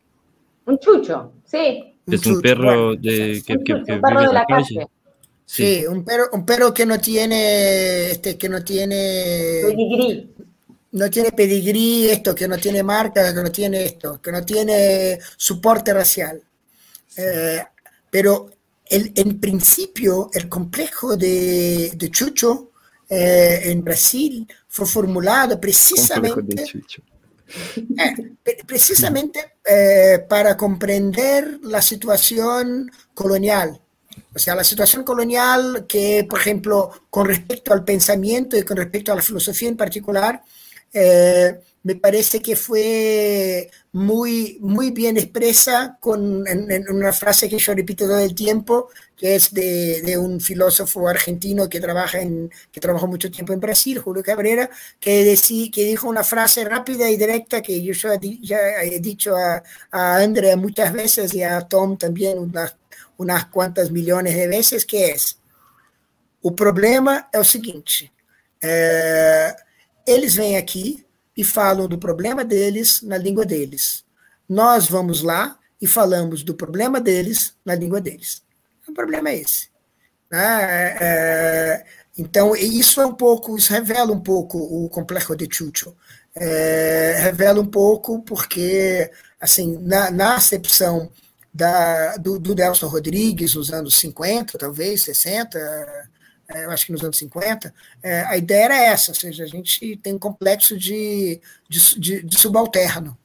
Um 0.67 0.77
chucho, 0.81 1.33
sí. 1.45 1.95
Es 2.11 2.25
un, 2.27 2.37
un 2.37 2.41
perro 2.41 2.95
de, 2.97 3.43
que, 3.47 3.59
que, 3.59 3.83
que 3.85 3.93
un 3.95 4.01
perro 4.01 4.21
de 4.21 4.33
la 4.33 4.45
calle. 4.47 4.75
calle. 4.75 4.87
Sí, 5.45 5.87
un 5.87 6.05
perro, 6.05 6.25
un 6.33 6.45
perro 6.45 6.75
que 6.75 6.85
no 6.85 6.99
tiene, 7.01 8.11
este, 8.11 8.37
que 8.37 8.49
no 8.51 8.63
tiene 8.63 9.63
Pedigrí. 9.65 10.31
no 10.93 11.09
tiene 11.09 11.33
pedigrí, 11.33 12.09
esto, 12.11 12.35
que 12.35 12.47
no 12.47 12.59
tiene 12.59 12.83
marca, 12.83 13.35
que 13.35 13.43
no 13.43 13.51
tiene 13.51 13.85
esto, 13.85 14.21
que 14.21 14.31
no 14.31 14.45
tiene 14.45 15.19
soporte 15.39 15.95
racial. 15.95 16.43
Eh, 17.17 17.63
pero 18.11 18.51
el, 18.87 19.13
en 19.17 19.39
principio 19.41 20.31
el 20.33 20.49
complejo 20.49 21.17
de, 21.17 21.93
de 21.95 22.11
Chucho 22.11 22.71
eh, 23.09 23.61
en 23.65 23.83
Brasil 23.85 24.47
fue 24.69 24.87
formulado 24.87 25.61
precisamente, 25.61 26.65
eh, 27.77 28.33
pre- 28.43 28.59
precisamente 28.67 29.55
eh, 29.65 30.25
para 30.29 30.57
comprender 30.57 31.59
la 31.63 31.81
situación 31.83 32.91
colonial. 33.15 33.81
O 34.35 34.39
sea, 34.39 34.55
la 34.55 34.65
situación 34.65 35.05
colonial 35.05 35.87
que, 35.89 36.27
por 36.29 36.41
ejemplo, 36.41 36.91
con 37.11 37.27
respecto 37.27 37.73
al 37.73 37.85
pensamiento 37.85 38.57
y 38.57 38.63
con 38.63 38.77
respecto 38.77 39.13
a 39.13 39.17
la 39.17 39.23
filosofía 39.23 39.69
en 39.69 39.77
particular, 39.77 40.43
eh, 40.93 41.61
me 41.83 41.95
parece 41.95 42.41
que 42.41 42.57
fue 42.57 43.71
muy, 43.93 44.59
muy 44.61 44.91
bien 44.91 45.17
expresa 45.17 45.97
con, 46.01 46.47
en, 46.47 46.91
una 46.91 47.13
frase 47.13 47.49
que 47.49 47.59
yo 47.59 47.75
repito 47.75 48.07
todo 48.07 48.19
el 48.19 48.35
tiempo, 48.35 48.89
que 49.17 49.37
es 49.37 49.53
de, 49.53 50.03
de 50.03 50.19
un 50.19 50.41
filósofo 50.41 51.09
argentino 51.09 51.69
que, 51.69 51.81
trabaja 51.81 52.21
en, 52.21 52.51
que 52.71 52.81
trabajó 52.81 53.07
mucho 53.07 53.31
tiempo 53.31 53.53
en 53.53 53.61
Brasil, 53.61 53.99
Julio 53.99 54.23
Cabrera, 54.23 54.69
que, 55.01 55.25
decí, 55.25 55.71
que 55.71 55.85
dijo 55.85 56.09
una 56.09 56.25
frase 56.25 56.65
rápida 56.65 57.09
y 57.11 57.17
directa 57.17 57.63
que 57.63 57.83
yo 57.83 57.93
ya, 57.95 58.19
ya 58.43 58.59
he 58.83 59.01
dicho 59.01 59.35
a, 59.37 59.63
Andrea 59.91 60.57
muchas 60.57 60.93
veces 60.93 61.35
y 61.35 61.43
a 61.43 61.61
Tom 61.63 61.97
también 61.97 62.39
unas, 62.39 62.77
unas 63.17 63.47
cuantas 63.47 63.91
millones 63.91 64.35
de 64.37 64.47
veces, 64.49 64.85
que 64.85 65.11
es, 65.11 65.39
o 66.43 66.53
problema 66.53 67.29
é 67.33 67.39
o 67.39 67.45
seguinte, 67.45 68.13
é, 68.63 69.57
eles 70.07 70.35
vêm 70.35 70.57
aqui 70.57 71.05
e 71.39 71.45
falam 71.45 71.87
do 71.87 71.97
problema 71.97 72.45
deles 72.45 73.01
na 73.01 73.17
língua 73.17 73.47
deles. 73.47 74.05
Nós 74.49 74.89
vamos 74.89 75.23
lá 75.23 75.57
e 75.81 75.87
falamos 75.87 76.43
do 76.43 76.53
problema 76.53 77.01
deles 77.01 77.55
na 77.65 77.77
língua 77.77 78.01
deles. 78.01 78.43
O 78.89 78.93
problema 78.93 79.29
é 79.29 79.37
esse. 79.37 79.69
né? 80.29 80.65
É, 80.65 80.97
é, 81.01 81.85
então, 82.19 82.57
isso 82.57 83.01
é 83.01 83.07
um 83.07 83.15
pouco, 83.15 83.57
isso 83.57 83.73
revela 83.73 84.13
um 84.13 84.19
pouco 84.21 84.59
o 84.59 84.89
complexo 84.89 85.37
de 85.37 85.47
Chucho. 85.49 85.95
É, 86.35 87.19
revela 87.21 87.61
um 87.61 87.67
pouco 87.67 88.21
porque, 88.23 89.09
assim, 89.41 89.79
na, 89.79 90.11
na 90.11 90.35
acepção 90.35 91.09
da, 91.55 92.17
do, 92.17 92.41
do 92.41 92.53
Nelson 92.53 92.89
Rodrigues, 92.89 93.55
nos 93.55 93.73
anos 93.73 93.97
50, 94.01 94.59
talvez, 94.59 95.05
60, 95.05 95.57
é, 95.57 96.03
eu 96.55 96.71
acho 96.71 96.87
que 96.87 96.93
nos 96.93 97.05
anos 97.05 97.19
50, 97.19 97.75
é, 98.03 98.23
a 98.23 98.37
ideia 98.37 98.65
era 98.65 98.77
essa, 98.77 99.11
ou 99.11 99.15
seja, 99.15 99.45
a 99.45 99.47
gente 99.47 99.97
tem 99.99 100.15
um 100.15 100.19
complexo 100.19 100.79
de, 100.79 101.41
de, 101.69 102.01
de, 102.01 102.23
de 102.23 102.39
subalterno, 102.39 103.17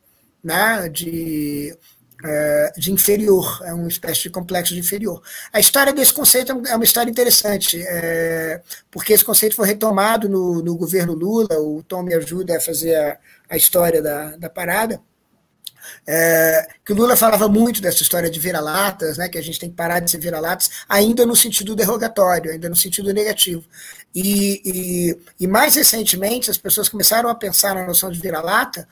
né? 0.43 0.89
de, 0.89 1.77
é, 2.23 2.73
de 2.77 2.91
inferior, 2.91 3.61
é 3.63 3.73
uma 3.73 3.87
espécie 3.87 4.23
de 4.23 4.29
complexo 4.29 4.73
de 4.73 4.81
inferior. 4.81 5.21
A 5.53 5.59
história 5.59 5.93
desse 5.93 6.13
conceito 6.13 6.51
é 6.67 6.75
uma 6.75 6.83
história 6.83 7.09
interessante, 7.09 7.81
é, 7.81 8.61
porque 8.91 9.13
esse 9.13 9.23
conceito 9.23 9.55
foi 9.55 9.67
retomado 9.67 10.27
no, 10.27 10.61
no 10.61 10.75
governo 10.75 11.13
Lula, 11.13 11.57
o 11.59 11.81
Tom 11.81 12.03
me 12.03 12.13
ajuda 12.13 12.57
a 12.57 12.61
fazer 12.61 12.95
a, 12.95 13.17
a 13.49 13.55
história 13.55 14.01
da, 14.01 14.35
da 14.35 14.49
parada, 14.49 15.01
é, 16.05 16.67
que 16.85 16.93
o 16.93 16.95
Lula 16.95 17.15
falava 17.15 17.47
muito 17.47 17.81
dessa 17.81 18.01
história 18.01 18.29
de 18.29 18.39
vira-latas, 18.39 19.17
né, 19.17 19.29
que 19.29 19.37
a 19.37 19.41
gente 19.41 19.59
tem 19.59 19.69
que 19.69 19.75
parar 19.75 19.99
de 19.99 20.09
ser 20.09 20.19
vira-latas, 20.19 20.69
ainda 20.87 21.25
no 21.25 21.35
sentido 21.35 21.75
derrogatório, 21.75 22.51
ainda 22.51 22.69
no 22.69 22.75
sentido 22.75 23.13
negativo. 23.13 23.63
E, 24.15 24.61
e, 24.63 25.17
e, 25.39 25.47
mais 25.47 25.73
recentemente, 25.73 26.51
as 26.51 26.57
pessoas 26.57 26.87
começaram 26.87 27.29
a 27.29 27.35
pensar 27.35 27.73
na 27.73 27.85
noção 27.85 28.11
de 28.11 28.19
vira-lata 28.19 28.87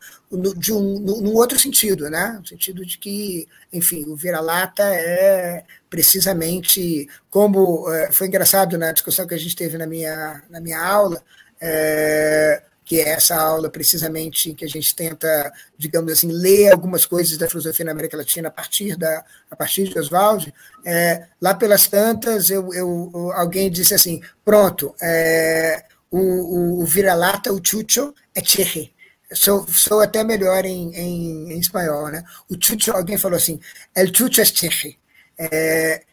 de 0.57 0.73
um, 0.73 0.99
num 0.99 1.35
outro 1.35 1.59
sentido, 1.59 2.09
né? 2.09 2.37
no 2.39 2.47
sentido 2.47 2.83
de 2.83 2.97
que, 2.97 3.47
enfim, 3.71 4.03
o 4.07 4.15
vira-lata 4.15 4.83
é 4.83 5.63
precisamente 5.89 7.07
como 7.29 7.91
é, 7.91 8.11
foi 8.11 8.27
engraçado 8.27 8.77
na 8.79 8.91
discussão 8.91 9.27
que 9.27 9.35
a 9.35 9.37
gente 9.37 9.55
teve 9.55 9.77
na 9.77 9.85
minha, 9.85 10.41
na 10.49 10.59
minha 10.59 10.83
aula. 10.83 11.21
É, 11.59 12.63
que 12.83 12.99
é 12.99 13.09
essa 13.09 13.35
aula 13.35 13.69
precisamente 13.69 14.53
que 14.53 14.65
a 14.65 14.67
gente 14.67 14.95
tenta, 14.95 15.53
digamos 15.77 16.11
assim, 16.11 16.31
ler 16.31 16.71
algumas 16.71 17.05
coisas 17.05 17.37
da 17.37 17.47
filosofia 17.47 17.85
na 17.85 17.91
América 17.91 18.17
Latina 18.17 18.47
a 18.47 18.51
partir, 18.51 18.95
da, 18.95 19.23
a 19.49 19.55
partir 19.55 19.87
de 19.87 19.99
Oswald. 19.99 20.53
É, 20.85 21.27
lá 21.39 21.53
pelas 21.53 21.87
tantas, 21.87 22.49
eu, 22.49 22.73
eu, 22.73 23.31
alguém 23.33 23.69
disse 23.69 23.93
assim, 23.93 24.21
pronto, 24.43 24.95
é, 25.01 25.85
o, 26.09 26.81
o 26.81 26.85
vira-lata, 26.85 27.53
o 27.53 27.61
chucho, 27.63 28.13
é 28.35 28.41
tcheje. 28.41 28.93
Sou, 29.33 29.65
sou 29.69 30.01
até 30.01 30.23
melhor 30.23 30.65
em, 30.65 30.93
em, 30.93 31.53
em, 31.53 31.59
espanhol, 31.59 32.09
né? 32.09 32.21
O 32.49 32.55
chucho, 32.59 32.91
alguém 32.91 33.17
falou 33.17 33.37
assim, 33.37 33.59
el 33.95 34.13
chucho 34.13 34.41
é 34.41 34.45
tcheje. 34.45 34.99
É, 35.37 36.03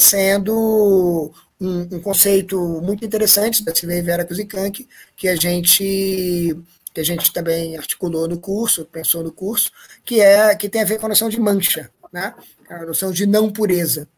sendo 0.00 1.32
um, 1.64 1.96
um, 1.96 2.00
conceito 2.00 2.58
muito 2.82 3.04
interessante 3.04 3.64
da 3.64 3.74
Silvia 3.74 4.02
Vera 4.02 4.24
Kuzikank, 4.24 4.86
que 5.16 5.28
a 5.28 5.36
gente 5.36 6.56
que 6.92 7.00
a 7.00 7.04
gente 7.04 7.32
também 7.32 7.76
articulou 7.76 8.28
no 8.28 8.38
curso, 8.38 8.84
pensou 8.84 9.24
no 9.24 9.32
curso, 9.32 9.72
que 10.04 10.20
é 10.20 10.54
que 10.54 10.68
tem 10.68 10.82
a 10.82 10.84
ver 10.84 10.98
com 11.00 11.06
a 11.06 11.08
noção 11.08 11.28
de 11.28 11.40
mancha, 11.40 11.90
né? 12.12 12.32
a 12.68 12.86
noção 12.86 13.10
de 13.10 13.26
não 13.26 13.50
pureza. 13.50 14.08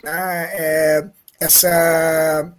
Tá? 0.00 0.48
É, 0.52 1.08
essa 1.40 2.54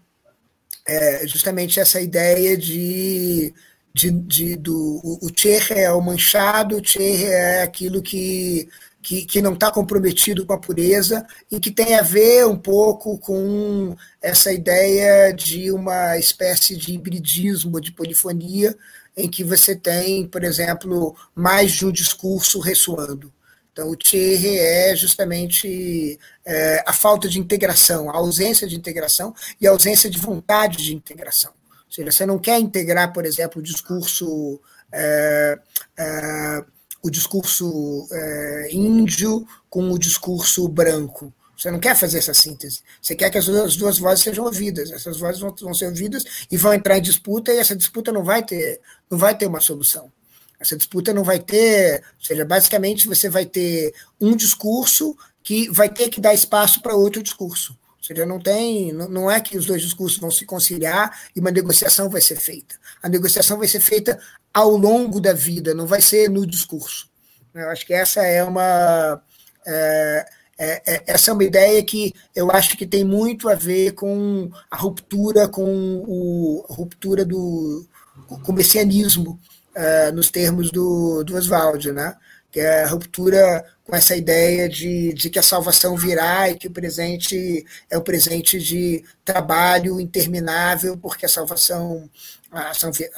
é 0.85 1.25
justamente 1.25 1.79
essa 1.79 2.01
ideia 2.01 2.57
de, 2.57 3.53
de, 3.93 4.11
de 4.11 4.55
do 4.57 4.99
o, 5.03 5.27
o 5.27 5.31
é 5.73 5.91
o 5.91 6.01
manchado, 6.01 6.77
o 6.77 7.01
é 7.01 7.61
aquilo 7.61 8.01
que 8.01 8.67
que, 9.01 9.25
que 9.25 9.41
não 9.41 9.53
está 9.53 9.71
comprometido 9.71 10.45
com 10.45 10.53
a 10.53 10.59
pureza 10.59 11.25
e 11.49 11.59
que 11.59 11.71
tem 11.71 11.95
a 11.95 12.01
ver 12.01 12.45
um 12.45 12.57
pouco 12.57 13.17
com 13.17 13.95
essa 14.21 14.53
ideia 14.53 15.33
de 15.33 15.71
uma 15.71 16.17
espécie 16.17 16.77
de 16.77 16.93
hibridismo, 16.93 17.81
de 17.81 17.91
polifonia, 17.91 18.77
em 19.17 19.29
que 19.29 19.43
você 19.43 19.75
tem, 19.75 20.27
por 20.27 20.43
exemplo, 20.43 21.15
mais 21.35 21.71
de 21.71 21.85
um 21.85 21.91
discurso 21.91 22.59
ressoando. 22.59 23.33
Então, 23.71 23.89
o 23.89 23.95
Thierry 23.95 24.57
é 24.59 24.95
justamente 24.95 26.19
é, 26.45 26.83
a 26.85 26.93
falta 26.93 27.27
de 27.27 27.39
integração, 27.39 28.09
a 28.09 28.17
ausência 28.17 28.67
de 28.67 28.75
integração 28.75 29.33
e 29.59 29.67
a 29.67 29.71
ausência 29.71 30.09
de 30.09 30.17
vontade 30.17 30.77
de 30.77 30.93
integração. 30.93 31.51
Ou 31.85 31.91
seja, 31.91 32.11
você 32.11 32.25
não 32.25 32.37
quer 32.37 32.59
integrar, 32.59 33.11
por 33.13 33.25
exemplo, 33.25 33.59
o 33.59 33.63
discurso. 33.63 34.59
É, 34.91 35.59
é, 35.97 36.63
o 37.01 37.09
discurso 37.09 38.07
é, 38.11 38.69
índio 38.71 39.45
com 39.69 39.91
o 39.91 39.97
discurso 39.97 40.67
branco. 40.67 41.33
Você 41.57 41.69
não 41.69 41.79
quer 41.79 41.95
fazer 41.95 42.17
essa 42.17 42.33
síntese. 42.33 42.81
Você 42.99 43.15
quer 43.15 43.29
que 43.29 43.37
as 43.37 43.45
duas, 43.45 43.63
as 43.63 43.75
duas 43.75 43.99
vozes 43.99 44.23
sejam 44.23 44.45
ouvidas. 44.45 44.91
Essas 44.91 45.19
vozes 45.19 45.39
vão, 45.39 45.53
vão, 45.61 45.73
ser 45.73 45.85
ouvidas 45.85 46.25
e 46.49 46.57
vão 46.57 46.73
entrar 46.73 46.97
em 46.97 47.01
disputa, 47.01 47.53
e 47.53 47.59
essa 47.59 47.75
disputa 47.75 48.11
não 48.11 48.23
vai 48.23 48.43
ter, 48.43 48.81
não 49.09 49.17
vai 49.17 49.37
ter 49.37 49.45
uma 49.45 49.59
solução. 49.59 50.11
Essa 50.59 50.75
disputa 50.75 51.13
não 51.13 51.23
vai 51.23 51.39
ter, 51.39 52.03
ou 52.19 52.25
seja, 52.25 52.45
basicamente 52.45 53.07
você 53.07 53.29
vai 53.29 53.45
ter 53.45 53.93
um 54.19 54.35
discurso 54.35 55.15
que 55.43 55.69
vai 55.69 55.89
ter 55.89 56.09
que 56.09 56.21
dar 56.21 56.33
espaço 56.33 56.81
para 56.81 56.95
outro 56.95 57.21
discurso. 57.21 57.77
Ou 57.97 58.03
seja, 58.03 58.25
não 58.25 58.39
tem, 58.39 58.91
não 58.91 59.29
é 59.29 59.39
que 59.39 59.55
os 59.55 59.67
dois 59.67 59.83
discursos 59.83 60.17
vão 60.17 60.31
se 60.31 60.45
conciliar 60.45 61.15
e 61.35 61.39
uma 61.39 61.51
negociação 61.51 62.09
vai 62.09 62.21
ser 62.21 62.37
feita. 62.37 62.75
A 63.01 63.07
negociação 63.07 63.59
vai 63.59 63.67
ser 63.67 63.79
feita 63.79 64.19
ao 64.53 64.71
longo 64.71 65.19
da 65.19 65.33
vida, 65.33 65.73
não 65.73 65.85
vai 65.85 66.01
ser 66.01 66.29
no 66.29 66.45
discurso. 66.45 67.09
Eu 67.53 67.69
acho 67.69 67.85
que 67.85 67.93
essa 67.93 68.23
é 68.23 68.43
uma 68.43 69.21
é, 69.65 70.25
é, 70.57 71.03
essa 71.07 71.31
é 71.31 71.33
uma 71.33 71.43
ideia 71.43 71.83
que 71.83 72.13
eu 72.35 72.51
acho 72.51 72.77
que 72.77 72.85
tem 72.85 73.03
muito 73.03 73.49
a 73.49 73.55
ver 73.55 73.93
com 73.93 74.49
a 74.69 74.77
ruptura 74.77 75.47
com 75.47 76.03
o 76.07 76.65
a 76.69 76.73
ruptura 76.73 77.25
do 77.25 77.85
com 78.27 78.51
o 78.51 78.55
messianismo 78.55 79.39
uh, 79.75 80.11
nos 80.13 80.29
termos 80.29 80.71
do, 80.71 81.23
do 81.23 81.35
Oswald, 81.35 81.91
né? 81.91 82.15
Que 82.51 82.59
é 82.59 82.83
a 82.83 82.87
ruptura 82.87 83.65
com 83.83 83.95
essa 83.95 84.15
ideia 84.15 84.67
de, 84.67 85.13
de 85.13 85.29
que 85.29 85.39
a 85.39 85.43
salvação 85.43 85.95
virá 85.95 86.49
e 86.49 86.55
que 86.55 86.67
o 86.67 86.71
presente 86.71 87.65
é 87.89 87.97
o 87.97 88.01
presente 88.01 88.59
de 88.59 89.03
trabalho 89.23 89.99
interminável, 89.99 90.97
porque 90.97 91.25
a 91.25 91.29
salvação, 91.29 92.09
a, 92.51 92.73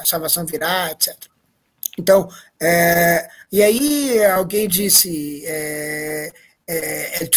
salvação 0.06 0.46
virá, 0.46 0.92
etc. 0.92 1.16
Então, 1.98 2.30
é, 2.62 3.28
e 3.52 3.62
aí 3.62 4.24
alguém 4.26 4.68
disse, 4.68 5.44
é, 5.46 6.32
é, 6.68 7.30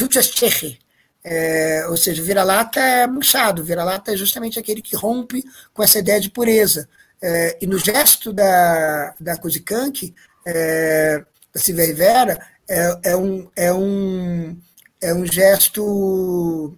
é, 1.24 1.86
ou 1.88 1.97
seja, 1.97 2.22
vira-lata 2.22 2.80
é 2.80 3.07
manchado, 3.07 3.64
vira-lata 3.64 4.12
é 4.12 4.16
justamente 4.16 4.59
aquele 4.59 4.80
que 4.80 4.94
rompe 4.94 5.44
com 5.74 5.82
essa 5.82 5.99
ideia 5.99 6.20
de 6.20 6.30
pureza. 6.30 6.88
É, 7.20 7.59
e 7.61 7.66
no 7.66 7.78
gesto 7.78 8.32
da, 8.32 9.14
da 9.18 9.36
Kuzikank, 9.36 10.14
é, 10.47 11.24
da 11.57 11.59
Silvia 11.59 11.86
Rivera 11.86 12.46
é, 12.68 12.98
é, 13.04 13.16
um, 13.16 13.50
é, 13.57 13.72
um, 13.72 14.59
é 15.00 15.14
um 15.14 15.24
gesto 15.24 16.76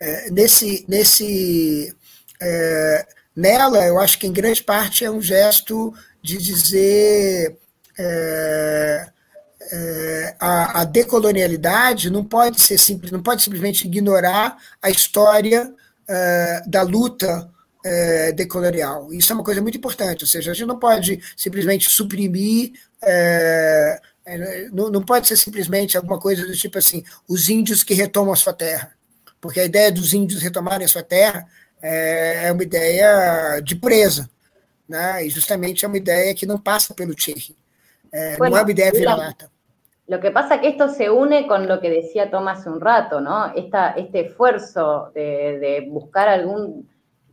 é, 0.00 0.30
nesse, 0.30 0.84
nesse 0.88 1.94
é, 2.40 3.06
nela, 3.36 3.86
eu 3.86 4.00
acho 4.00 4.18
que 4.18 4.26
em 4.26 4.32
grande 4.32 4.62
parte 4.62 5.04
é 5.04 5.10
um 5.10 5.20
gesto 5.20 5.92
de 6.22 6.38
dizer 6.38 7.58
é, 7.98 9.08
é, 9.70 10.36
a, 10.40 10.80
a, 10.80 10.84
decolonialidade 10.84 12.10
não 12.10 12.24
pode 12.24 12.60
ser 12.60 12.78
simples, 12.78 13.12
não 13.12 13.22
pode 13.22 13.42
simplesmente 13.42 13.86
ignorar 13.86 14.56
a 14.80 14.88
história 14.88 15.72
é, 16.08 16.62
da 16.66 16.82
luta 16.82 17.50
é, 17.84 18.32
decolonial. 18.32 19.12
Isso 19.12 19.32
é 19.32 19.34
uma 19.34 19.44
coisa 19.44 19.60
muito 19.60 19.78
importante, 19.78 20.24
ou 20.24 20.28
seja, 20.28 20.50
a 20.50 20.54
gente 20.54 20.66
não 20.66 20.78
pode 20.78 21.20
simplesmente 21.36 21.88
suprimir 21.90 22.72
é, 23.02 24.00
é, 24.24 24.68
não, 24.72 24.90
não 24.90 25.02
pode 25.02 25.26
ser 25.26 25.36
simplesmente 25.36 25.96
alguma 25.96 26.18
coisa 26.18 26.46
do 26.46 26.52
tipo 26.52 26.78
assim, 26.78 27.04
os 27.28 27.48
índios 27.48 27.82
que 27.82 27.94
retomam 27.94 28.32
a 28.32 28.36
sua 28.36 28.52
terra. 28.52 28.92
Porque 29.40 29.60
a 29.60 29.64
ideia 29.64 29.90
dos 29.90 30.12
índios 30.12 30.40
retomarem 30.40 30.84
a 30.84 30.88
sua 30.88 31.02
terra 31.02 31.46
é, 31.82 32.46
é 32.46 32.52
uma 32.52 32.62
ideia 32.62 33.60
de 33.60 33.74
presa. 33.74 34.30
Né? 34.88 35.26
E 35.26 35.30
justamente 35.30 35.84
é 35.84 35.88
uma 35.88 35.96
ideia 35.96 36.34
que 36.34 36.46
não 36.46 36.58
passa 36.58 36.94
pelo 36.94 37.14
Che. 37.18 37.56
É, 38.12 38.36
bueno, 38.36 38.56
no 38.56 38.58
es 38.58 38.64
una 38.64 38.72
idea 38.72 38.90
vira-lata. 38.92 39.50
Lo 40.06 40.20
que 40.20 40.30
pasa 40.30 40.60
que 40.60 40.68
esto 40.68 40.90
se 40.90 41.10
une 41.10 41.46
con 41.46 41.66
lo 41.66 41.80
que 41.80 41.88
decía 41.88 42.30
Tomás 42.30 42.66
un 42.66 42.80
rato, 42.80 43.20
¿no? 43.20 43.54
Esta, 43.54 43.92
este 43.92 44.26
esfuerzo 44.26 45.10
de, 45.14 45.58
de, 45.58 45.88
buscar 45.88 46.28
algún, 46.28 46.88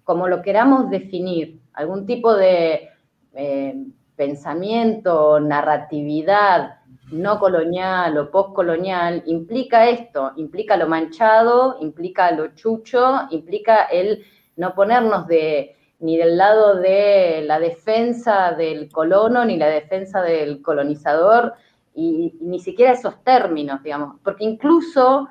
como 0.09 0.27
lo 0.27 0.41
queramos 0.41 0.89
definir, 0.89 1.59
algún 1.71 2.07
tipo 2.07 2.35
de 2.35 2.89
eh, 3.35 3.75
pensamiento, 4.15 5.39
narratividad 5.39 6.79
no 7.11 7.37
colonial 7.37 8.17
o 8.17 8.31
postcolonial, 8.31 9.21
implica 9.27 9.87
esto, 9.87 10.31
implica 10.37 10.77
lo 10.77 10.87
manchado, 10.87 11.77
implica 11.79 12.31
lo 12.31 12.55
chucho, 12.55 13.27
implica 13.29 13.83
el 13.83 14.23
no 14.55 14.73
ponernos 14.73 15.27
de, 15.27 15.75
ni 15.99 16.17
del 16.17 16.37
lado 16.37 16.77
de 16.77 17.43
la 17.45 17.59
defensa 17.59 18.53
del 18.53 18.91
colono, 18.91 19.45
ni 19.45 19.57
la 19.57 19.67
defensa 19.67 20.23
del 20.23 20.63
colonizador, 20.63 21.53
y, 21.93 22.33
ni 22.41 22.59
siquiera 22.59 22.93
esos 22.93 23.23
términos, 23.23 23.83
digamos, 23.83 24.15
porque 24.23 24.43
incluso, 24.43 25.27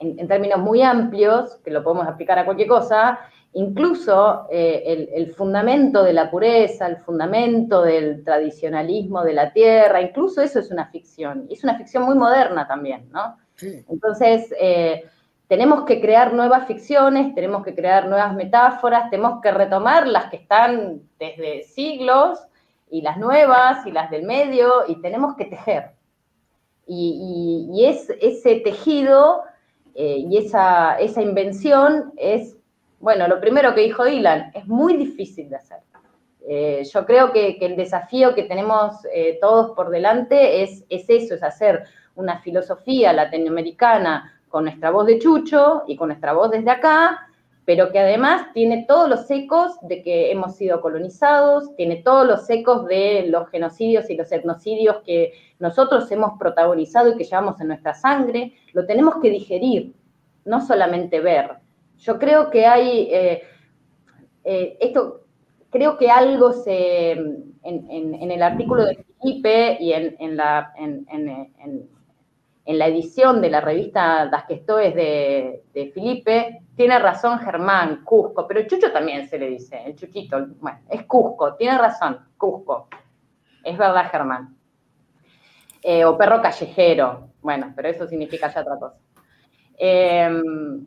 en, 0.00 0.26
términos 0.26 0.58
muy 0.58 0.82
amplios, 0.82 1.56
que 1.64 1.70
lo 1.70 1.84
podemos 1.84 2.08
aplicar 2.08 2.38
a 2.38 2.44
cualquier 2.44 2.68
cosa, 2.68 3.18
incluso 3.52 4.46
eh, 4.50 5.08
el, 5.14 5.34
fundamento 5.34 6.02
de 6.02 6.12
la 6.12 6.30
pureza, 6.30 6.86
el 6.86 6.98
fundamento 6.98 7.82
del 7.82 8.24
tradicionalismo 8.24 9.22
de 9.22 9.32
la 9.34 9.52
tierra, 9.52 10.00
incluso 10.00 10.40
eso 10.40 10.58
es 10.58 10.70
una 10.70 10.86
ficción, 10.86 11.46
y 11.48 11.54
es 11.54 11.64
una 11.64 11.76
ficción 11.76 12.04
muy 12.04 12.16
moderna 12.16 12.66
también, 12.66 13.08
¿no? 13.12 13.36
Entonces, 13.88 14.52
eh, 14.58 15.04
tenemos 15.48 15.84
que 15.84 16.00
crear 16.00 16.32
nuevas 16.32 16.66
ficciones, 16.66 17.34
tenemos 17.34 17.64
que 17.64 17.74
crear 17.74 18.08
nuevas 18.08 18.34
metáforas, 18.34 19.10
tenemos 19.10 19.42
que 19.42 19.50
retomar 19.50 20.06
las 20.06 20.30
que 20.30 20.36
están 20.36 21.02
desde 21.18 21.64
siglos 21.64 22.38
y 22.88 23.02
las 23.02 23.18
nuevas 23.18 23.84
y 23.86 23.90
las 23.90 24.10
del 24.10 24.22
medio 24.22 24.84
y 24.86 25.00
tenemos 25.02 25.34
que 25.34 25.46
tejer. 25.46 25.90
Y, 26.86 27.84
es, 27.84 28.10
ese 28.20 28.60
tejido 28.60 29.42
eh, 29.94 30.24
y 30.28 30.36
esa, 30.36 30.98
esa 30.98 31.22
invención 31.22 32.12
es, 32.16 32.56
bueno, 32.98 33.28
lo 33.28 33.40
primero 33.40 33.74
que 33.74 33.82
dijo 33.82 34.04
Dylan, 34.04 34.52
es 34.54 34.66
muy 34.66 34.96
difícil 34.96 35.48
de 35.50 35.56
hacer. 35.56 35.78
Eh, 36.48 36.82
yo 36.92 37.06
creo 37.06 37.32
que, 37.32 37.58
el 37.60 37.76
desafío 37.76 38.34
que 38.34 38.44
tenemos 38.44 39.06
eh, 39.14 39.38
todos 39.40 39.70
por 39.76 39.90
delante 39.90 40.62
es, 40.62 40.84
es 40.88 41.04
eso, 41.08 41.34
es 41.34 41.42
hacer 41.42 41.84
una 42.14 42.40
filosofía 42.40 43.12
latinoamericana 43.12 44.40
con 44.48 44.64
nuestra 44.64 44.90
voz 44.90 45.06
de 45.06 45.18
Chucho 45.18 45.84
y 45.86 45.96
con 45.96 46.08
nuestra 46.08 46.32
voz 46.32 46.50
desde 46.50 46.70
acá, 46.70 47.29
pero 47.64 47.92
que 47.92 47.98
además 47.98 48.52
tiene 48.52 48.84
todos 48.88 49.08
los 49.08 49.30
ecos 49.30 49.72
de 49.82 50.02
que 50.02 50.30
hemos 50.30 50.56
sido 50.56 50.80
colonizados, 50.80 51.74
tiene 51.76 51.96
todos 51.96 52.26
los 52.26 52.48
ecos 52.50 52.86
de 52.86 53.26
los 53.28 53.48
genocidios 53.50 54.08
y 54.10 54.16
los 54.16 54.32
etnocidios 54.32 54.98
que 55.04 55.34
nosotros 55.58 56.10
hemos 56.10 56.38
protagonizado 56.38 57.10
y 57.10 57.16
que 57.16 57.24
llevamos 57.24 57.60
en 57.60 57.68
nuestra 57.68 57.94
sangre, 57.94 58.54
lo 58.72 58.86
tenemos 58.86 59.16
que 59.22 59.30
digerir, 59.30 59.92
no 60.44 60.66
solamente 60.66 61.20
ver. 61.20 61.50
Yo 61.98 62.18
creo 62.18 62.50
que 62.50 62.66
hay, 62.66 63.08
eh, 63.12 63.42
eh, 64.44 64.76
esto, 64.80 65.20
creo 65.68 65.98
que 65.98 66.10
algo 66.10 66.52
se, 66.52 67.12
en, 67.12 68.30
el 68.30 68.42
artículo 68.42 68.86
de 68.86 69.04
Felipe 69.20 69.76
y 69.78 69.92
en, 69.92 70.36
la, 70.36 70.72
en, 70.76 71.88
la 72.66 72.86
edición 72.86 73.42
de 73.42 73.50
la 73.50 73.60
revista 73.60 74.28
Das 74.30 74.44
Questoes 74.44 74.94
de, 74.94 75.62
de 75.74 75.90
Felipe, 75.92 76.62
tiene 76.80 76.98
razón 76.98 77.38
Germán, 77.40 78.02
Cusco, 78.04 78.46
pero 78.46 78.66
Chucho 78.66 78.90
también 78.90 79.28
se 79.28 79.38
le 79.38 79.50
dice, 79.50 79.82
el 79.84 79.94
Chuchito, 79.96 80.46
bueno, 80.60 80.78
es 80.88 81.04
Cusco, 81.04 81.54
tiene 81.56 81.76
razón, 81.76 82.18
Cusco. 82.38 82.88
Es 83.62 83.76
verdad, 83.76 84.10
Germán. 84.10 84.56
Eh, 85.82 86.06
o 86.06 86.16
perro 86.16 86.40
callejero, 86.40 87.28
bueno, 87.42 87.74
pero 87.76 87.90
eso 87.90 88.06
significa 88.06 88.50
ya 88.50 88.62
otra 88.62 88.78
cosa. 88.78 88.96
Em, 89.76 90.86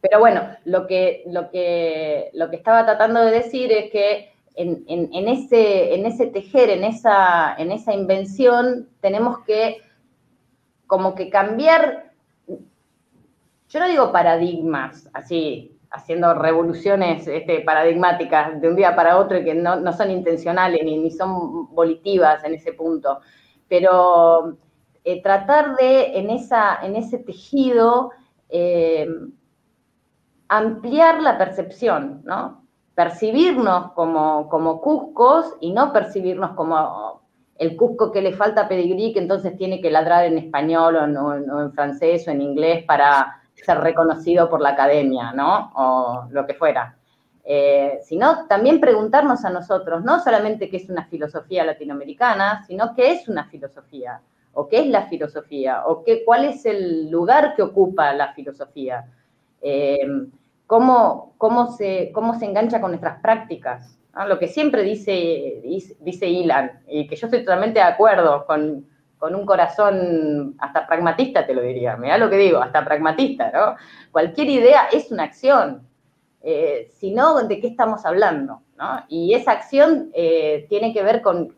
pero 0.00 0.18
bueno, 0.18 0.48
lo 0.64 0.86
que, 0.86 1.24
lo, 1.26 1.50
que, 1.50 2.30
lo 2.32 2.48
que 2.48 2.56
estaba 2.56 2.86
tratando 2.86 3.20
de 3.20 3.32
decir 3.32 3.70
es 3.70 3.90
que 3.90 4.32
en, 4.54 4.82
en, 4.88 5.28
ese, 5.28 5.94
en 5.94 6.06
ese 6.06 6.28
tejer, 6.28 6.70
en 6.70 6.84
esa, 6.84 7.54
en 7.58 7.70
esa 7.70 7.92
invención, 7.92 8.88
tenemos 9.02 9.40
que 9.40 9.82
como 10.86 11.14
que 11.14 11.28
cambiar, 11.28 12.11
yo 13.72 13.80
no 13.80 13.88
digo 13.88 14.12
paradigmas, 14.12 15.08
así, 15.14 15.78
haciendo 15.90 16.34
revoluciones 16.34 17.26
este, 17.26 17.60
paradigmáticas 17.60 18.60
de 18.60 18.68
un 18.68 18.76
día 18.76 18.94
para 18.94 19.16
otro 19.16 19.38
y 19.38 19.44
que 19.44 19.54
no, 19.54 19.92
son 19.94 20.10
intencionales 20.10 20.84
ni, 20.84 21.10
son 21.10 21.74
volitivas 21.74 22.44
en 22.44 22.54
ese 22.54 22.74
punto, 22.74 23.20
pero 23.68 24.58
eh, 25.04 25.22
tratar 25.22 25.76
de 25.76 26.18
en, 26.18 26.28
esa, 26.28 26.80
en 26.82 26.96
ese 26.96 27.16
tejido 27.18 28.10
eh, 28.50 29.08
ampliar 30.48 31.22
la 31.22 31.38
percepción, 31.38 32.20
¿no? 32.24 32.66
Percibirnos 32.94 33.92
como, 33.92 34.50
como 34.50 34.82
cuscos 34.82 35.56
y 35.60 35.72
no 35.72 35.94
percibirnos 35.94 36.50
como 36.50 37.22
el 37.56 37.76
Cusco 37.76 38.12
que 38.12 38.20
le 38.20 38.32
falta 38.32 38.68
pedigrí, 38.68 39.14
que 39.14 39.20
entonces 39.20 39.56
tiene 39.56 39.80
que 39.80 39.90
ladrar 39.90 40.26
en 40.26 40.36
español 40.36 40.96
o, 40.96 41.62
en 41.62 41.72
francés 41.72 42.28
o 42.28 42.32
en 42.32 42.42
inglés 42.42 42.84
para 42.84 43.41
ser 43.62 43.78
reconocido 43.78 44.50
por 44.50 44.60
la 44.60 44.70
academia, 44.70 45.32
¿no? 45.32 45.72
O 45.74 46.28
lo 46.30 46.46
que 46.46 46.54
fuera. 46.54 46.96
Eh, 47.44 47.98
sino 48.04 48.46
también 48.46 48.80
preguntarnos 48.80 49.44
a 49.44 49.50
nosotros, 49.50 50.04
no 50.04 50.20
solamente 50.20 50.68
qué 50.68 50.76
es 50.76 50.88
una 50.88 51.06
filosofía 51.06 51.64
latinoamericana, 51.64 52.64
sino 52.66 52.94
qué 52.94 53.12
es 53.12 53.28
una 53.28 53.48
filosofía, 53.48 54.20
o 54.52 54.68
qué 54.68 54.80
es 54.80 54.86
la 54.86 55.06
filosofía, 55.06 55.84
o 55.86 56.04
qué, 56.04 56.24
cuál 56.24 56.44
es 56.44 56.64
el 56.66 57.10
lugar 57.10 57.56
que 57.56 57.62
ocupa 57.62 58.12
la 58.12 58.32
filosofía, 58.34 59.06
eh, 59.60 60.06
cómo, 60.66 61.34
cómo, 61.36 61.72
se, 61.72 62.12
cómo 62.12 62.38
se 62.38 62.44
engancha 62.44 62.80
con 62.80 62.92
nuestras 62.92 63.20
prácticas, 63.20 63.98
lo 64.28 64.38
que 64.38 64.48
siempre 64.48 64.82
dice, 64.82 65.62
dice, 66.00 66.28
Ilan, 66.28 66.82
y 66.86 67.06
que 67.06 67.16
yo 67.16 67.26
estoy 67.26 67.40
totalmente 67.40 67.78
de 67.78 67.86
acuerdo 67.86 68.44
con, 68.46 68.86
un 69.30 69.46
corazón 69.46 70.56
hasta 70.58 70.86
pragmatista, 70.86 71.46
te 71.46 71.54
lo 71.54 71.62
diría, 71.62 71.96
da 71.96 72.18
lo 72.18 72.28
que 72.28 72.36
digo, 72.36 72.58
hasta 72.58 72.84
pragmatista, 72.84 73.50
¿no? 73.52 73.76
Cualquier 74.10 74.48
idea 74.48 74.88
es 74.92 75.12
una 75.12 75.22
acción, 75.22 75.86
eh, 76.42 76.88
si 76.90 77.12
no, 77.12 77.40
¿de 77.44 77.60
qué 77.60 77.68
estamos 77.68 78.04
hablando? 78.04 78.62
Y 79.08 79.34
esa 79.34 79.52
acción 79.52 80.10
eh, 80.12 80.66
tiene 80.68 80.92
que 80.92 81.04
ver 81.04 81.22
con, 81.22 81.54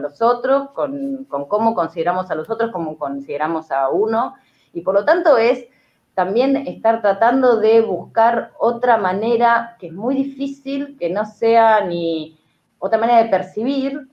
los 0.00 0.22
otros, 0.22 0.70
con, 0.70 1.24
con, 1.24 1.46
cómo 1.46 1.74
consideramos 1.74 2.30
a 2.30 2.36
los 2.36 2.48
otros, 2.48 2.70
cómo 2.70 2.96
consideramos 2.96 3.72
a 3.72 3.88
uno, 3.88 4.36
y 4.72 4.82
por 4.82 4.94
lo 4.94 5.04
tanto 5.04 5.36
es 5.36 5.66
también 6.14 6.56
estar 6.68 7.00
tratando 7.00 7.58
de 7.58 7.80
buscar 7.80 8.52
otra 8.58 8.98
manera 8.98 9.76
que 9.80 9.88
es 9.88 9.92
muy 9.92 10.14
difícil, 10.14 10.96
que 10.96 11.10
no 11.10 11.24
sea 11.26 11.84
ni 11.84 12.38
otra 12.78 12.98
manera 12.98 13.24
de 13.24 13.30
percibir 13.30 14.08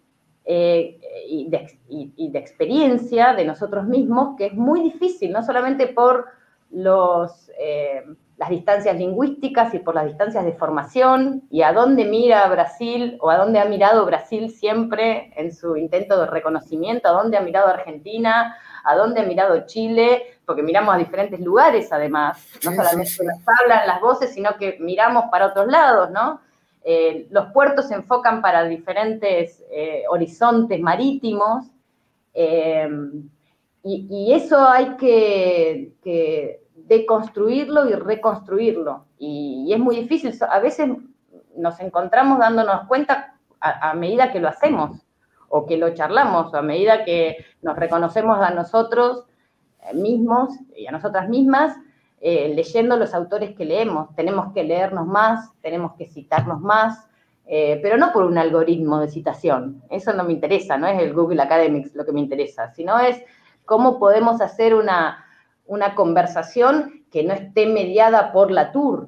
eh, 0.49 0.97
y, 1.27 1.49
de, 1.49 2.39
experiencia 2.39 3.33
de 3.33 3.43
nosotros 3.43 3.85
mismos, 3.85 4.37
que 4.37 4.45
es 4.45 4.53
muy 4.53 4.81
difícil, 4.81 5.33
no 5.33 5.43
solamente 5.43 5.87
por 5.87 6.25
los, 6.71 7.51
eh, 7.59 8.05
las 8.37 8.49
distancias 8.49 8.95
lingüísticas 8.95 9.73
y 9.73 9.79
por 9.79 9.95
las 9.95 10.05
distancias 10.05 10.45
de 10.45 10.53
formación, 10.53 11.43
y 11.49 11.63
a 11.63 11.73
dónde 11.73 12.05
mira 12.05 12.47
Brasil 12.47 13.17
o 13.19 13.29
a 13.29 13.35
dónde 13.35 13.59
ha 13.59 13.65
mirado 13.65 14.05
Brasil 14.05 14.49
siempre 14.49 15.33
en 15.35 15.53
su 15.53 15.75
intento 15.75 16.17
de 16.17 16.27
reconocimiento, 16.27 17.09
a 17.09 17.11
dónde 17.11 17.35
ha 17.35 17.41
mirado 17.41 17.67
Argentina, 17.67 18.55
a 18.85 18.95
dónde 18.95 19.19
ha 19.19 19.25
mirado 19.25 19.65
Chile, 19.65 20.39
porque 20.45 20.63
miramos 20.63 20.95
a 20.95 20.97
diferentes 20.97 21.41
lugares 21.41 21.91
además, 21.91 22.41
no 22.63 22.71
solamente 22.71 23.21
las 23.25 23.39
hablan 23.59 23.85
las 23.85 23.99
voces, 23.99 24.33
sino 24.33 24.55
que 24.55 24.77
miramos 24.79 25.25
para 25.29 25.47
otros 25.47 25.67
lados, 25.67 26.09
¿no? 26.11 26.39
Eh, 26.89 27.27
los 27.31 27.47
puertos 27.51 27.89
se 27.89 27.95
enfocan 27.95 28.41
para 28.41 28.63
diferentes 28.63 29.61
eh, 29.69 30.05
horizontes 30.09 30.79
marítimos, 30.79 31.69
eh, 32.33 32.89
y, 33.83 34.31
eso 34.31 34.57
hay 34.65 34.95
que, 34.95 35.91
deconstruirlo 36.75 37.89
y 37.89 37.93
reconstruirlo. 37.93 39.05
Y, 39.19 39.69
es 39.73 39.79
muy 39.79 39.97
difícil. 39.97 40.33
A 40.49 40.59
veces 40.59 40.89
nos 41.57 41.77
encontramos 41.81 42.39
dándonos 42.39 42.87
cuenta 42.87 43.35
a, 43.59 43.93
medida 43.93 44.31
que 44.31 44.39
lo 44.39 44.47
hacemos 44.47 45.05
o 45.49 45.65
que 45.65 45.75
lo 45.75 45.93
charlamos, 45.93 46.53
a 46.53 46.61
medida 46.61 47.03
que 47.03 47.35
nos 47.61 47.75
reconocemos 47.75 48.39
a 48.39 48.51
nosotros 48.51 49.25
mismos 49.93 50.51
y 50.73 50.87
a 50.87 50.91
nosotras 50.93 51.27
mismas, 51.27 51.75
eh, 52.19 52.51
leyendo 52.55 52.97
los 52.97 53.13
autores 53.13 53.55
que 53.55 53.65
leemos. 53.65 54.13
Tenemos 54.15 54.53
que 54.53 54.63
leernos 54.63 55.05
más, 55.05 55.51
tenemos 55.61 55.93
que 55.93 56.07
citarnos 56.07 56.59
más, 56.61 57.07
eh, 57.45 57.79
pero 57.81 57.97
no 57.97 58.11
por 58.11 58.25
un 58.25 58.37
algoritmo 58.37 58.99
de 58.99 59.09
citación. 59.09 59.83
Eso 59.89 60.13
no 60.13 60.23
me 60.23 60.33
interesa, 60.33 60.77
no 60.77 60.87
es 60.87 61.01
el 61.01 61.13
Google 61.13 61.41
Academics 61.41 61.95
lo 61.95 62.05
que 62.05 62.11
me 62.11 62.19
interesa, 62.19 62.73
sino 62.73 62.99
es 62.99 63.21
cómo 63.65 63.99
podemos 63.99 64.41
hacer 64.41 64.73
una, 64.73 65.25
una 65.65 65.95
conversación 65.95 67.05
que 67.11 67.23
no 67.23 67.33
esté 67.33 67.65
mediada 67.65 68.31
por 68.31 68.51
la 68.51 68.71
Tour, 68.71 69.07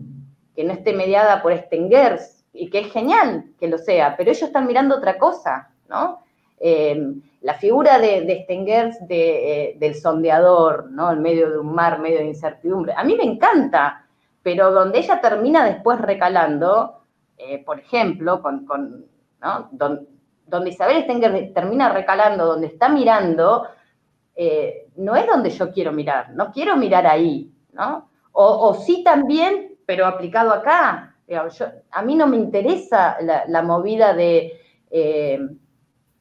que 0.55 0.63
no 0.63 0.73
esté 0.73 0.93
mediada 0.93 1.41
por 1.41 1.57
Stengers, 1.57 2.39
y 2.53 2.69
que 2.69 2.79
es 2.79 2.91
genial 2.91 3.45
que 3.59 3.67
lo 3.67 3.77
sea, 3.77 4.15
pero 4.17 4.31
ellos 4.31 4.43
están 4.43 4.67
mirando 4.67 4.97
otra 4.97 5.17
cosa, 5.17 5.69
¿no? 5.87 6.23
Eh, 6.59 7.13
la 7.41 7.53
figura 7.53 7.99
de, 7.99 8.21
de 8.21 8.43
Stengers 8.43 8.97
eh, 9.07 9.77
del 9.79 9.95
sondeador, 9.95 10.91
¿no? 10.91 11.09
En 11.11 11.21
medio 11.21 11.49
de 11.49 11.57
un 11.57 11.73
mar, 11.73 11.99
medio 11.99 12.17
de 12.17 12.25
incertidumbre, 12.25 12.93
a 12.95 13.03
mí 13.05 13.15
me 13.15 13.23
encanta, 13.23 14.05
pero 14.43 14.71
donde 14.71 14.99
ella 14.99 15.21
termina 15.21 15.63
después 15.63 16.01
recalando, 16.01 17.03
eh, 17.37 17.63
por 17.63 17.79
ejemplo, 17.79 18.41
con, 18.41 19.05
¿no? 19.41 19.69
donde 19.71 20.69
Isabel 20.69 21.03
Stengers 21.03 21.53
termina 21.53 21.93
recalando, 21.93 22.45
donde 22.45 22.67
está 22.67 22.89
mirando, 22.89 23.67
no 24.95 25.15
es 25.15 25.27
donde 25.27 25.49
yo 25.49 25.71
quiero 25.71 25.91
mirar, 25.91 26.31
no 26.31 26.51
quiero 26.51 26.75
mirar 26.75 27.05
ahí, 27.05 27.51
¿no? 27.73 28.09
O, 28.31 28.73
sí 28.73 29.03
también, 29.03 29.77
pero 29.85 30.05
aplicado 30.05 30.51
acá. 30.51 31.15
a 31.91 32.01
mí 32.01 32.15
no 32.15 32.25
me 32.25 32.37
interesa 32.37 33.17
la, 33.21 33.61
movida 33.61 34.13
de 34.13 34.53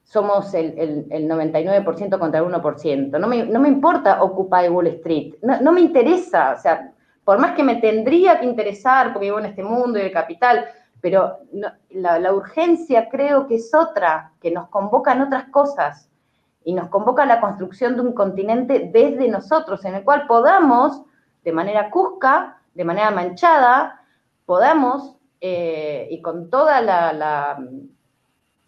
somos 0.08 0.54
el, 0.54 1.06
99% 1.10 2.18
contra 2.18 2.40
el 2.40 2.46
1%. 2.46 3.18
No 3.18 3.26
me, 3.26 3.44
no 3.44 3.60
me 3.60 3.68
importa 3.68 4.22
Occupy 4.22 4.68
Wall 4.70 4.86
Street, 4.86 5.34
no, 5.42 5.72
me 5.72 5.82
interesa, 5.82 6.54
o 6.56 6.60
sea, 6.60 6.92
por 7.24 7.38
más 7.38 7.54
que 7.54 7.62
me 7.62 7.76
tendría 7.76 8.40
que 8.40 8.46
interesar, 8.46 9.12
porque 9.12 9.26
vivo 9.26 9.38
en 9.38 9.46
este 9.46 9.62
mundo 9.62 9.98
y 9.98 10.02
el 10.02 10.12
capital, 10.12 10.64
pero 11.02 11.40
la, 11.90 12.32
urgencia 12.32 13.10
creo 13.10 13.46
que 13.46 13.56
es 13.56 13.74
otra, 13.74 14.32
que 14.40 14.50
nos 14.50 14.68
convoca 14.70 15.12
en 15.12 15.20
otras 15.20 15.50
cosas 15.50 16.08
y 16.64 16.72
nos 16.72 16.88
convoca 16.88 17.24
a 17.24 17.26
la 17.26 17.40
construcción 17.40 17.94
de 17.94 18.00
un 18.00 18.14
continente 18.14 18.90
desde 18.90 19.28
nosotros, 19.28 19.84
en 19.84 19.94
el 19.94 20.04
cual 20.04 20.26
podamos, 20.26 21.02
de 21.44 21.52
manera 21.52 21.90
cusca, 21.90 22.62
de 22.72 22.84
manera 22.84 23.10
manchada, 23.10 24.00
podamos, 24.46 25.16
eh, 25.40 26.08
y 26.10 26.22
con 26.22 26.48
toda 26.48 26.80
la 26.80 27.58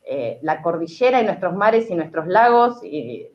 eh, 0.05 0.38
la 0.42 0.62
cordillera 0.62 1.20
y 1.20 1.24
nuestros 1.24 1.55
mares 1.55 1.90
y 1.90 1.94
nuestros 1.94 2.26
lagos 2.26 2.82
y 2.82 3.28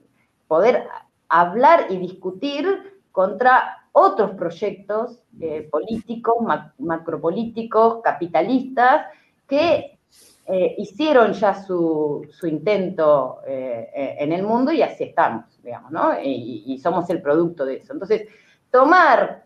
poder 0.47 0.87
hablar 1.29 1.87
y 1.89 1.97
discutir 1.97 2.99
contra 3.11 3.87
otros 3.91 4.31
proyectos 4.31 5.21
eh, 5.39 5.67
políticos, 5.71 6.35
macropolíticos, 6.79 8.01
capitalistas, 8.01 9.05
que 9.47 9.99
eh, 10.47 10.75
hicieron 10.77 11.33
ya 11.33 11.53
su, 11.53 12.27
intento 12.43 13.39
en 13.45 14.33
el 14.33 14.43
mundo 14.43 14.71
y 14.71 14.81
así 14.81 15.05
estamos, 15.05 15.45
digamos, 15.63 15.91
¿no? 15.91 16.19
Y, 16.21 16.77
somos 16.83 17.09
el 17.09 17.21
producto 17.21 17.65
de 17.65 17.77
eso. 17.77 17.93
Entonces, 17.93 18.27
tomar 18.69 19.45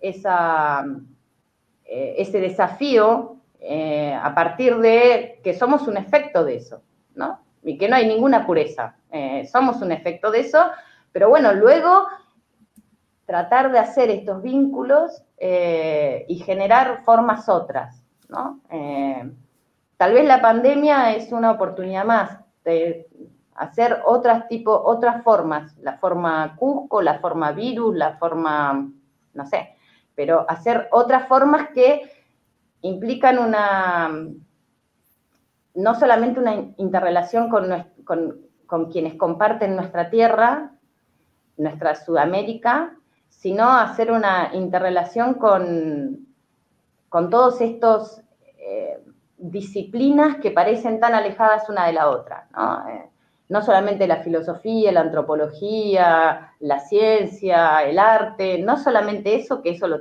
esa, 0.00 0.84
ese 1.84 2.40
desafío 2.40 3.36
eh, 3.60 4.14
a 4.14 4.34
partir 4.34 4.76
de 4.78 5.40
que 5.42 5.54
somos 5.54 5.88
un 5.88 5.96
efecto 5.96 6.44
de 6.44 6.56
eso, 6.56 6.82
¿no? 7.14 7.40
Y 7.62 7.78
que 7.78 7.88
no 7.88 7.96
hay 7.96 8.06
ninguna 8.06 8.46
pureza. 8.46 8.96
Eh, 9.10 9.48
somos 9.50 9.82
un 9.82 9.92
efecto 9.92 10.30
de 10.30 10.40
eso, 10.40 10.64
pero 11.12 11.28
bueno, 11.28 11.52
luego 11.52 12.06
tratar 13.24 13.72
de 13.72 13.78
hacer 13.78 14.10
estos 14.10 14.42
vínculos 14.42 15.22
eh, 15.38 16.24
y 16.28 16.38
generar 16.38 17.02
formas 17.04 17.48
otras, 17.48 18.04
¿no? 18.28 18.60
tal 19.96 20.12
vez 20.12 20.26
la 20.26 20.42
pandemia 20.42 21.14
es 21.14 21.32
una 21.32 21.52
oportunidad 21.52 22.04
más 22.04 22.38
de 22.64 23.08
hacer 23.54 24.02
otras 24.04 24.46
tipo, 24.48 24.70
otras 24.72 25.22
formas, 25.22 25.74
la 25.78 25.96
forma 25.96 26.54
Cusco, 26.56 27.00
la 27.00 27.18
forma 27.18 27.52
virus, 27.52 27.96
la 27.96 28.16
forma, 28.18 28.90
no 29.32 29.46
sé, 29.46 29.76
pero 30.14 30.44
hacer 30.48 30.88
otras 30.92 31.26
formas 31.28 31.70
que 31.70 32.10
implican 32.82 33.38
una, 33.38 34.10
no 35.74 35.94
solamente 35.94 36.40
una 36.40 36.54
interrelación 36.76 37.48
con, 37.48 38.88
quienes 38.90 39.14
comparten 39.14 39.76
nuestra 39.76 40.10
tierra, 40.10 40.72
nuestra 41.56 41.94
Sudamérica, 41.94 42.96
sino 43.28 43.70
hacer 43.70 44.10
una 44.10 44.50
interrelación 44.54 45.34
con, 45.34 46.26
con 47.08 47.30
todos 47.30 47.60
estos 47.60 48.22
eh, 48.58 49.02
disciplinas 49.38 50.36
que 50.36 50.50
parecen 50.50 51.00
tan 51.00 51.14
alejadas 51.14 51.68
una 51.68 51.86
de 51.86 51.92
la 51.92 52.08
otra. 52.08 52.48
¿no? 52.52 52.88
Eh, 52.88 53.10
solamente 53.62 54.06
la 54.06 54.22
filosofía, 54.22 54.92
la 54.92 55.02
antropología, 55.02 56.52
la 56.60 56.80
ciencia, 56.80 57.82
el 57.84 57.98
arte, 57.98 58.58
no 58.58 58.76
solamente 58.78 59.36
eso, 59.36 59.62
que 59.62 59.70
eso 59.70 59.86
lo, 59.86 60.00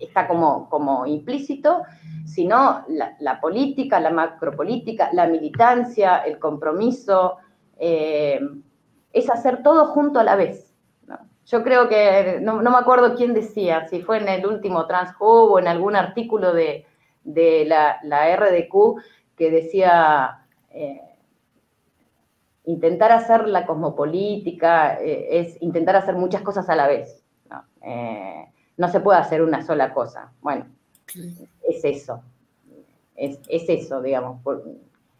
está 0.00 0.26
como, 0.26 0.68
como 0.68 1.06
implícito, 1.06 1.82
sino 2.24 2.84
la, 2.88 3.40
política, 3.40 4.00
la 4.00 4.10
macropolítica, 4.10 5.10
la 5.12 5.26
militancia, 5.26 6.18
el 6.18 6.38
compromiso, 6.38 7.36
eh, 7.78 8.40
es 9.12 9.30
hacer 9.30 9.62
todo 9.62 9.86
junto 9.86 10.20
a 10.20 10.24
la 10.24 10.36
vez. 10.36 10.74
Yo 11.46 11.64
creo 11.64 11.88
que, 11.88 12.40
no, 12.42 12.60
me 12.60 12.76
acuerdo 12.76 13.14
quién 13.14 13.32
decía, 13.32 13.88
si 13.88 14.02
fue 14.02 14.18
en 14.18 14.28
el 14.28 14.46
último 14.46 14.86
TransHub 14.86 15.52
o 15.52 15.58
en 15.58 15.66
algún 15.66 15.96
artículo 15.96 16.52
de, 16.52 16.84
la, 17.24 18.36
RDQ 18.36 19.00
que 19.36 19.50
decía... 19.50 20.44
Eh, 20.70 21.02
intentar 22.64 23.10
hacer 23.12 23.48
la 23.48 23.64
cosmopolítica 23.64 25.00
eh, 25.00 25.40
es 25.40 25.56
intentar 25.62 25.96
hacer 25.96 26.16
muchas 26.16 26.42
cosas 26.42 26.68
a 26.68 26.76
la 26.76 26.86
vez 26.86 27.24
no 27.48 27.64
se 28.86 29.00
puede 29.00 29.18
hacer 29.18 29.42
una 29.42 29.66
sola 29.66 29.92
cosa. 29.92 30.30
Bueno, 30.40 30.66
es 31.68 31.84
eso, 31.84 32.22
es, 33.16 33.40
eso, 33.48 34.00
digamos, 34.00 34.40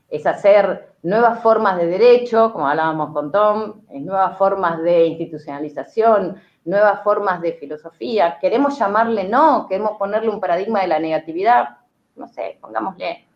es 0.09 0.27
hacer 0.27 0.95
nuevas 1.03 1.43
formas 1.43 1.77
de 1.77 1.87
derecho, 1.87 2.53
como 2.53 2.69
hablábamos 2.69 3.13
con 3.13 3.33
Tom, 3.33 3.83
nuevas 3.91 4.39
formas 4.39 4.81
de 4.83 5.07
institucionalización, 5.07 6.41
nuevas 6.65 7.03
formas 7.03 7.41
de 7.41 7.55
filosofía. 7.55 8.39
Queremos 8.41 8.79
llamarle 8.79 9.29
no, 9.29 9.67
queremos 9.69 9.99
ponerle 9.99 10.29
un 10.29 10.41
paradigma 10.41 10.81
de 10.81 10.89
la 10.89 11.01
negatividad, 11.01 11.79
no 12.15 12.29
sé, 12.29 12.59
pongámosle, 12.61 13.27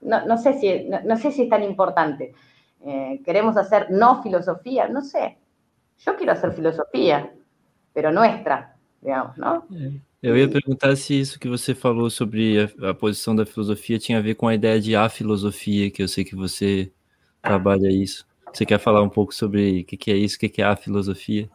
no, 0.00 0.36
sé, 0.36 0.58
si, 0.58 0.88
no, 0.88 1.16
sé 1.16 1.30
si 1.30 1.42
es 1.44 1.48
tan 1.48 1.62
importante. 1.62 2.34
Eh, 2.84 3.22
queremos 3.24 3.56
hacer 3.56 3.90
no 3.90 4.22
filosofía, 4.22 4.88
no 4.88 5.00
sé. 5.00 5.38
Yo 5.98 6.16
quiero 6.16 6.32
hacer 6.32 6.52
filosofía, 6.52 7.32
pero 7.92 8.12
nuestra, 8.12 8.73
digamos, 9.04 9.36
não? 9.36 9.62
Eu 10.22 10.36
ia 10.38 10.48
perguntar 10.48 10.96
se 10.96 11.20
isso 11.20 11.38
que 11.38 11.46
você 11.46 11.74
falou 11.74 12.08
sobre 12.08 12.72
a, 12.82 12.90
a, 12.90 12.94
posição 12.94 13.36
da 13.36 13.44
filosofia 13.44 13.98
tinha 13.98 14.18
a 14.18 14.22
ver 14.22 14.34
com 14.34 14.48
a 14.48 14.54
ideia 14.54 14.80
de 14.80 14.96
a 14.96 15.06
filosofia, 15.10 15.90
que 15.90 16.02
eu 16.02 16.08
sei 16.08 16.24
que 16.24 16.34
você 16.34 16.90
trabalha 17.42 17.88
isso. 17.88 18.26
Você 18.50 18.64
quer 18.64 18.78
falar 18.78 19.02
um 19.02 19.08
pouco 19.08 19.34
sobre 19.34 19.82
o 19.82 19.84
que, 19.84 19.98
que 19.98 20.10
é 20.10 20.16
isso, 20.16 20.36
o 20.36 20.40
que, 20.40 20.48
que 20.48 20.62
é 20.62 20.64
a 20.64 20.76
filosofia? 20.76 21.50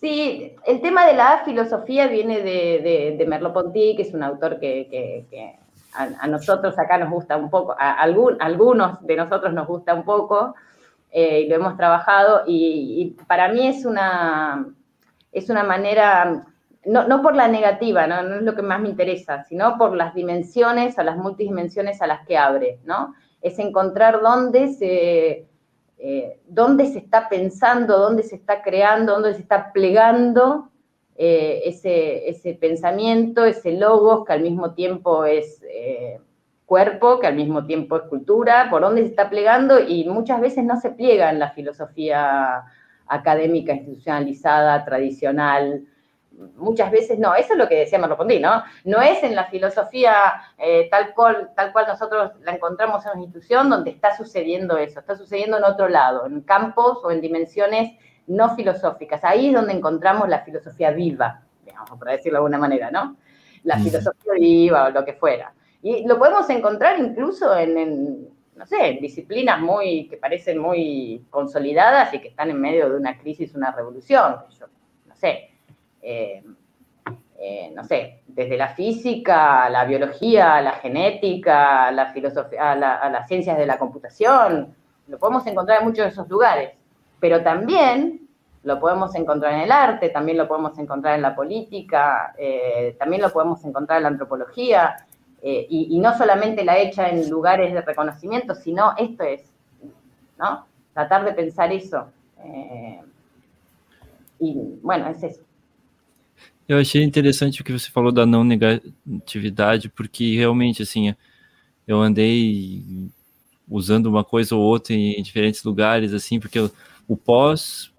Sí, 0.00 0.56
el 0.66 0.80
tema 0.80 1.06
de 1.06 1.14
la 1.14 1.42
filosofía 1.44 2.06
viene 2.08 2.40
de, 2.40 2.80
de, 2.82 3.16
de 3.18 3.26
Merleau-Ponty, 3.26 3.96
que 3.96 4.02
es 4.02 4.14
un 4.14 4.22
autor 4.22 4.58
que, 4.60 4.88
que, 4.88 5.26
que 5.28 5.58
a, 5.92 6.08
a, 6.20 6.26
nosotros 6.28 6.78
acá 6.78 6.98
nos 6.98 7.10
gusta 7.10 7.36
un 7.36 7.50
poco, 7.50 7.74
a 7.78 7.92
algún, 7.94 8.36
algunos 8.40 9.04
de 9.04 9.16
nosotros 9.16 9.52
nos 9.52 9.66
gusta 9.66 9.94
un 9.94 10.04
poco, 10.04 10.54
eh, 11.10 11.42
y 11.42 11.48
lo 11.48 11.56
hemos 11.56 11.76
trabajado, 11.76 12.44
y, 12.46 13.16
y 13.18 13.24
para 13.24 13.48
mí 13.48 13.66
es 13.66 13.84
una, 13.84 14.68
es 15.32 15.50
una 15.50 15.64
manera, 15.64 16.46
no, 16.84 17.22
por 17.22 17.34
la 17.34 17.48
negativa, 17.48 18.06
¿no? 18.06 18.36
es 18.36 18.42
lo 18.42 18.54
que 18.54 18.62
más 18.62 18.80
me 18.80 18.88
interesa, 18.88 19.44
sino 19.44 19.76
por 19.78 19.94
las 19.94 20.14
dimensiones, 20.14 20.98
a 20.98 21.04
las 21.04 21.16
multidimensiones 21.16 22.00
a 22.02 22.06
las 22.06 22.26
que 22.26 22.36
abre, 22.36 22.78
¿no? 22.84 23.14
Es 23.40 23.58
encontrar 23.58 24.20
dónde 24.20 24.72
se, 24.72 25.46
eh, 25.98 26.40
dónde 26.46 26.86
se 26.86 26.98
está 26.98 27.28
pensando, 27.28 27.98
dónde 27.98 28.22
se 28.22 28.36
está 28.36 28.62
creando, 28.62 29.14
dónde 29.14 29.34
se 29.34 29.42
está 29.42 29.72
plegando 29.72 30.70
eh, 31.16 31.62
ese, 31.64 32.28
ese, 32.28 32.54
pensamiento, 32.54 33.44
ese 33.44 33.72
logo 33.72 34.24
que 34.24 34.32
al 34.32 34.42
mismo 34.42 34.74
tiempo 34.74 35.24
es 35.24 35.60
eh, 35.68 36.20
cuerpo, 36.64 37.18
que 37.18 37.26
al 37.26 37.34
mismo 37.34 37.66
tiempo 37.66 37.96
es 37.96 38.02
cultura, 38.02 38.68
por 38.70 38.82
dónde 38.82 39.02
se 39.02 39.08
está 39.08 39.28
plegando 39.28 39.80
y 39.80 40.08
muchas 40.08 40.40
veces 40.40 40.64
no 40.64 40.80
se 40.80 40.90
pliega 40.90 41.30
en 41.30 41.40
la 41.40 41.50
filosofía 41.50 42.62
académica, 43.08 43.72
institucionalizada, 43.72 44.84
tradicional. 44.84 45.84
Muchas 46.56 46.90
veces 46.90 47.18
no, 47.18 47.34
eso 47.34 47.54
es 47.54 47.58
lo 47.58 47.68
que 47.68 47.80
decía 47.80 47.98
Merleau-Ponty, 47.98 48.40
¿no? 48.40 48.62
No 48.84 49.02
es 49.02 49.22
en 49.24 49.34
la 49.34 49.46
filosofía 49.46 50.14
eh, 50.56 50.88
tal, 50.90 51.12
cual, 51.14 51.50
tal 51.56 51.72
cual 51.72 51.86
nosotros 51.88 52.32
la 52.42 52.52
encontramos 52.52 53.04
en 53.04 53.12
una 53.12 53.22
institución 53.22 53.68
donde 53.68 53.90
está 53.90 54.16
sucediendo 54.16 54.78
eso, 54.78 55.00
está 55.00 55.16
sucediendo 55.16 55.58
en 55.58 55.64
otro 55.64 55.88
lado, 55.88 56.26
en 56.26 56.40
campos 56.42 56.98
o 57.02 57.10
en 57.10 57.20
dimensiones 57.20 57.92
no 58.28 58.54
filosóficas. 58.54 59.24
Ahí 59.24 59.48
es 59.48 59.54
donde 59.54 59.72
encontramos 59.72 60.28
la 60.28 60.40
filosofía 60.40 60.90
viva, 60.90 61.42
digamos, 61.64 61.98
por 61.98 62.08
decirlo 62.08 62.36
de 62.36 62.38
alguna 62.38 62.58
manera, 62.58 62.90
¿no? 62.90 63.16
La 63.64 63.78
filosofía 63.78 64.34
viva 64.34 64.84
o 64.84 64.90
lo 64.90 65.04
que 65.04 65.14
fuera. 65.14 65.52
Y 65.82 66.06
lo 66.06 66.18
podemos 66.18 66.48
encontrar 66.50 66.98
incluso 66.98 67.56
en, 67.56 68.28
no 68.58 68.66
sé, 68.66 68.98
disciplinas 69.00 69.60
muy, 69.60 70.08
que 70.08 70.16
parecen 70.16 70.58
muy 70.58 71.24
consolidadas 71.30 72.12
y 72.12 72.20
que 72.20 72.28
están 72.28 72.50
en 72.50 72.60
medio 72.60 72.90
de 72.90 72.96
una 72.96 73.16
crisis, 73.16 73.54
una 73.54 73.70
revolución. 73.70 74.36
no 75.06 75.14
sé, 75.14 75.50
eh, 76.02 76.42
eh, 77.40 77.72
no 77.72 77.84
sé, 77.84 78.22
desde 78.26 78.56
la 78.56 78.68
física, 78.70 79.70
la 79.70 79.84
biología, 79.84 80.60
la 80.60 80.72
genética, 80.72 81.92
la 81.92 82.12
filosofía, 82.12 82.72
a, 82.72 83.08
las 83.08 83.28
ciencias 83.28 83.56
de 83.56 83.64
la 83.64 83.78
computación, 83.78 84.74
lo 85.06 85.18
podemos 85.18 85.46
encontrar 85.46 85.78
en 85.78 85.84
muchos 85.84 86.04
de 86.04 86.10
esos 86.10 86.28
lugares, 86.28 86.72
pero 87.20 87.42
también 87.42 88.28
lo 88.64 88.80
podemos 88.80 89.14
encontrar 89.14 89.54
en 89.54 89.60
el 89.60 89.72
arte, 89.72 90.08
también 90.08 90.36
lo 90.36 90.48
podemos 90.48 90.76
encontrar 90.78 91.14
en 91.14 91.22
la 91.22 91.36
política, 91.36 92.34
eh, 92.36 92.96
también 92.98 93.22
lo 93.22 93.32
podemos 93.32 93.64
encontrar 93.64 93.98
en 93.98 94.02
la 94.02 94.08
antropología, 94.08 94.96
eh, 95.42 95.66
y, 95.68 95.98
no 95.98 96.16
solamente 96.16 96.64
la 96.64 96.78
hecha 96.78 97.08
en 97.08 97.28
lugares 97.30 97.72
de 97.72 97.80
reconocimiento, 97.80 98.54
sino 98.54 98.94
esto 98.96 99.22
es, 99.22 99.42
¿no? 100.38 100.66
Tratar 100.94 101.24
de 101.24 101.32
pensar 101.32 101.72
eso. 101.72 102.06
Eh, 102.44 103.00
e, 104.40 104.54
bueno, 104.82 105.06
é 105.06 105.12
isso. 105.12 105.40
Eu 106.68 106.78
achei 106.78 107.02
interessante 107.02 107.62
o 107.62 107.64
que 107.64 107.72
você 107.72 107.90
falou 107.90 108.12
da 108.12 108.26
não 108.26 108.44
negatividade, 108.44 109.88
porque 109.88 110.36
realmente, 110.36 110.82
assim, 110.82 111.14
eu 111.86 111.98
andei 112.02 113.10
usando 113.66 114.06
uma 114.06 114.22
coisa 114.22 114.54
ou 114.54 114.62
outra 114.62 114.92
em 114.94 115.22
diferentes 115.22 115.64
lugares, 115.64 116.12
assim, 116.12 116.38
porque 116.38 116.58
o 117.06 117.16
pós 117.16 117.90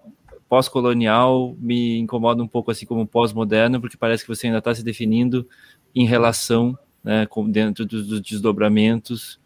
pós-colonial 0.47 1.55
me 1.59 1.99
incomoda 1.99 2.41
um 2.41 2.47
pouco, 2.47 2.71
assim 2.71 2.85
como 2.85 3.05
pós-moderno, 3.05 3.79
porque 3.79 3.95
parece 3.95 4.23
que 4.23 4.35
você 4.35 4.47
ainda 4.47 4.57
está 4.57 4.73
se 4.73 4.83
definindo 4.83 5.47
em 5.93 6.05
relação 6.05 6.77
né, 7.03 7.27
dentro 7.47 7.85
dos, 7.85 8.21
desdobramentos 8.21 9.39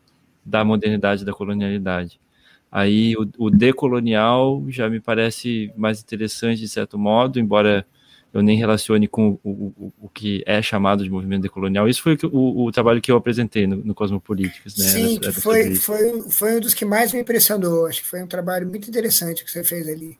da 0.45 0.63
modernidade 0.63 1.23
da 1.23 1.33
colonialidade. 1.33 2.19
Aí 2.71 3.15
o, 3.15 3.45
o, 3.45 3.49
decolonial 3.51 4.63
já 4.67 4.89
me 4.89 4.99
parece 4.99 5.71
mais 5.77 6.01
interessante 6.01 6.59
de 6.59 6.67
certo 6.67 6.97
modo, 6.97 7.39
embora 7.39 7.85
eu 8.33 8.41
nem 8.41 8.57
relacione 8.57 9.07
com 9.07 9.39
o, 9.43 9.49
o, 9.77 9.93
o 10.01 10.09
que 10.09 10.43
é 10.47 10.59
chamado 10.59 11.03
de 11.03 11.09
movimento 11.09 11.43
decolonial. 11.43 11.87
Isso 11.87 12.01
foi 12.01 12.17
o, 12.23 12.65
o 12.65 12.71
trabalho 12.71 12.99
que 12.99 13.11
eu 13.11 13.15
apresentei 13.15 13.67
no, 13.67 13.75
no 13.77 13.93
Cosmopolíticas. 13.93 14.75
Né? 14.75 14.85
Sim, 14.85 15.17
era, 15.17 15.25
era 15.27 15.33
foi, 15.33 15.75
foi, 15.75 16.21
foi 16.31 16.57
um 16.57 16.59
dos 16.59 16.73
que 16.73 16.83
mais 16.83 17.13
me 17.13 17.21
impressionou. 17.21 17.85
Acho 17.85 18.01
que 18.01 18.07
foi 18.07 18.23
um 18.23 18.27
trabalho 18.27 18.67
muito 18.67 18.89
interessante 18.89 19.45
que 19.45 19.51
você 19.51 19.63
fez 19.63 19.87
ali. 19.87 20.17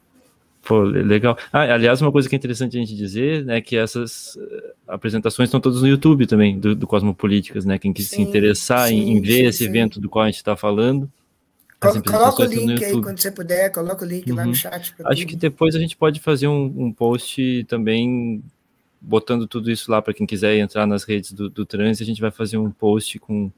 Pô, 0.66 0.82
legal. 0.82 1.38
Ah, 1.52 1.74
aliás, 1.74 2.02
uma 2.02 2.12
coisa 2.12 2.30
que 2.30 2.36
é 2.36 2.38
interessante 2.38 2.78
a 2.78 2.80
gente 2.80 2.96
dizer, 2.96 3.44
né, 3.44 3.60
que 3.60 3.76
essas 3.76 4.36
uh, 4.36 4.74
apresentações 4.88 5.48
estão 5.48 5.60
todas 5.60 5.82
no 5.82 5.88
YouTube 5.88 6.26
também, 6.26 6.58
do, 6.58 6.74
do 6.74 6.88
Cosmopolíticas, 6.88 7.66
né? 7.66 7.78
Quem 7.78 7.92
quis 7.92 8.08
se 8.08 8.22
interessar 8.22 8.88
sim, 8.88 8.96
em, 8.96 9.18
em, 9.18 9.22
ver 9.22 9.40
sim, 9.40 9.46
esse 9.46 9.66
evento 9.66 10.00
do 10.00 10.10
qual 10.10 10.24
a 10.24 10.28
gente 10.28 10.38
está 10.38 10.56
falando. 10.56 11.12
Coloca 11.80 12.44
o 12.44 12.46
link 12.46 12.84
aí 12.84 13.02
quando 13.02 13.20
você 13.20 13.30
puder, 13.30 13.70
coloca 13.72 14.06
o 14.06 14.08
link 14.08 14.30
uhum. 14.30 14.38
lá 14.38 14.46
no 14.46 14.56
chat. 14.56 14.74
Acho 14.74 14.96
tudo. 14.96 15.28
que 15.28 15.36
depois 15.36 15.76
a 15.76 15.80
gente 15.80 15.98
pode 15.98 16.22
fazer 16.22 16.48
um, 16.48 16.74
um 16.78 16.94
post 16.94 17.66
também 17.66 18.42
botando 19.02 19.46
tudo 19.46 19.70
isso 19.70 19.92
lá 19.92 20.02
para 20.02 20.14
quem 20.14 20.26
quiser 20.26 20.58
entrar 20.58 20.88
nas 20.88 21.04
redes 21.04 21.34
do, 21.34 21.50
do 21.50 21.66
trânsito, 21.66 22.04
a 22.04 22.06
gente 22.06 22.22
vai 22.22 22.32
fazer 22.32 22.58
um 22.58 22.72
post 22.72 23.20
com 23.20 23.52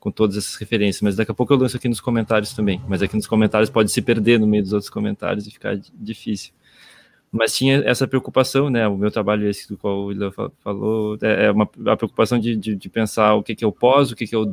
com 0.00 0.10
todas 0.10 0.38
essas 0.38 0.56
referências, 0.56 1.02
mas 1.02 1.14
daqui 1.14 1.30
a 1.30 1.34
pouco 1.34 1.52
eu 1.52 1.58
lanço 1.58 1.76
aqui 1.76 1.88
nos 1.88 2.00
comentários 2.00 2.54
também. 2.54 2.80
Mas 2.88 3.02
aqui 3.02 3.14
nos 3.14 3.26
comentários 3.26 3.68
pode 3.68 3.92
se 3.92 4.00
perder 4.00 4.40
no 4.40 4.46
meio 4.46 4.62
dos 4.62 4.72
outros 4.72 4.88
comentários 4.88 5.46
e 5.46 5.50
ficar 5.50 5.78
difícil. 5.94 6.52
Mas 7.30 7.54
tinha 7.54 7.76
essa 7.84 8.08
preocupação, 8.08 8.70
né? 8.70 8.88
O 8.88 8.96
meu 8.96 9.10
trabalho, 9.10 9.48
esse 9.48 9.68
do 9.68 9.76
qual 9.76 9.98
o 9.98 10.06
William 10.06 10.32
falou, 10.64 11.16
é, 11.22 11.46
é 11.46 11.50
uma 11.52 11.68
a 11.86 11.96
preocupação 11.96 12.38
de, 12.38 12.56
de, 12.56 12.74
de, 12.74 12.88
pensar 12.88 13.34
o 13.34 13.42
que, 13.42 13.54
que 13.54 13.62
é 13.62 13.66
o 13.66 13.72
pós, 13.72 14.10
o 14.10 14.16
que, 14.16 14.26
que 14.26 14.34
é 14.34 14.38
o 14.38 14.50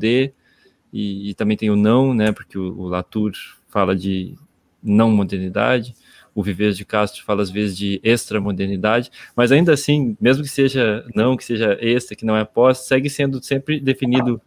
e, 0.93 1.29
e 1.29 1.33
também 1.33 1.57
tem 1.57 1.69
o 1.71 1.75
não, 1.75 2.13
né? 2.13 2.31
Porque 2.31 2.57
o, 2.57 2.77
o 2.77 2.87
Latour 2.87 3.31
fala 3.69 3.95
de 3.95 4.35
não 4.83 5.09
modernidade, 5.09 5.95
o 6.35 6.43
Viver 6.43 6.73
de 6.73 6.85
Castro 6.85 7.23
fala 7.23 7.41
às 7.41 7.49
vezes 7.49 7.75
de 7.75 7.99
extra-modernidade, 8.03 9.09
mas 9.35 9.51
ainda 9.51 9.73
assim, 9.73 10.15
mesmo 10.21 10.43
que 10.43 10.49
seja 10.49 11.03
não, 11.15 11.35
que 11.35 11.43
seja 11.43 11.77
extra, 11.81 12.15
que 12.15 12.25
não 12.25 12.37
é 12.37 12.45
pós, 12.45 12.85
segue 12.85 13.09
sendo 13.09 13.43
sempre 13.43 13.79
definido 13.79 14.39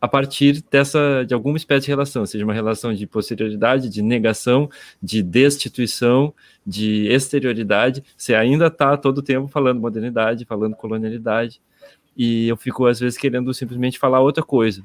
a 0.00 0.06
partir 0.08 0.62
dessa 0.70 1.24
de 1.24 1.34
alguma 1.34 1.56
espécie 1.56 1.86
de 1.86 1.90
relação, 1.90 2.24
seja 2.24 2.44
uma 2.44 2.54
relação 2.54 2.94
de 2.94 3.06
posterioridade, 3.06 3.88
de 3.88 4.02
negação, 4.02 4.70
de 5.02 5.22
destituição, 5.22 6.32
de 6.66 7.08
exterioridade. 7.08 8.04
Você 8.16 8.34
ainda 8.34 8.68
está 8.68 8.96
todo 8.96 9.18
o 9.18 9.22
tempo 9.22 9.48
falando 9.48 9.80
modernidade, 9.80 10.44
falando 10.44 10.76
colonialidade, 10.76 11.60
e 12.16 12.48
eu 12.48 12.56
fico 12.56 12.86
às 12.86 13.00
vezes 13.00 13.18
querendo 13.18 13.52
simplesmente 13.54 13.98
falar 13.98 14.20
outra 14.20 14.42
coisa. 14.42 14.84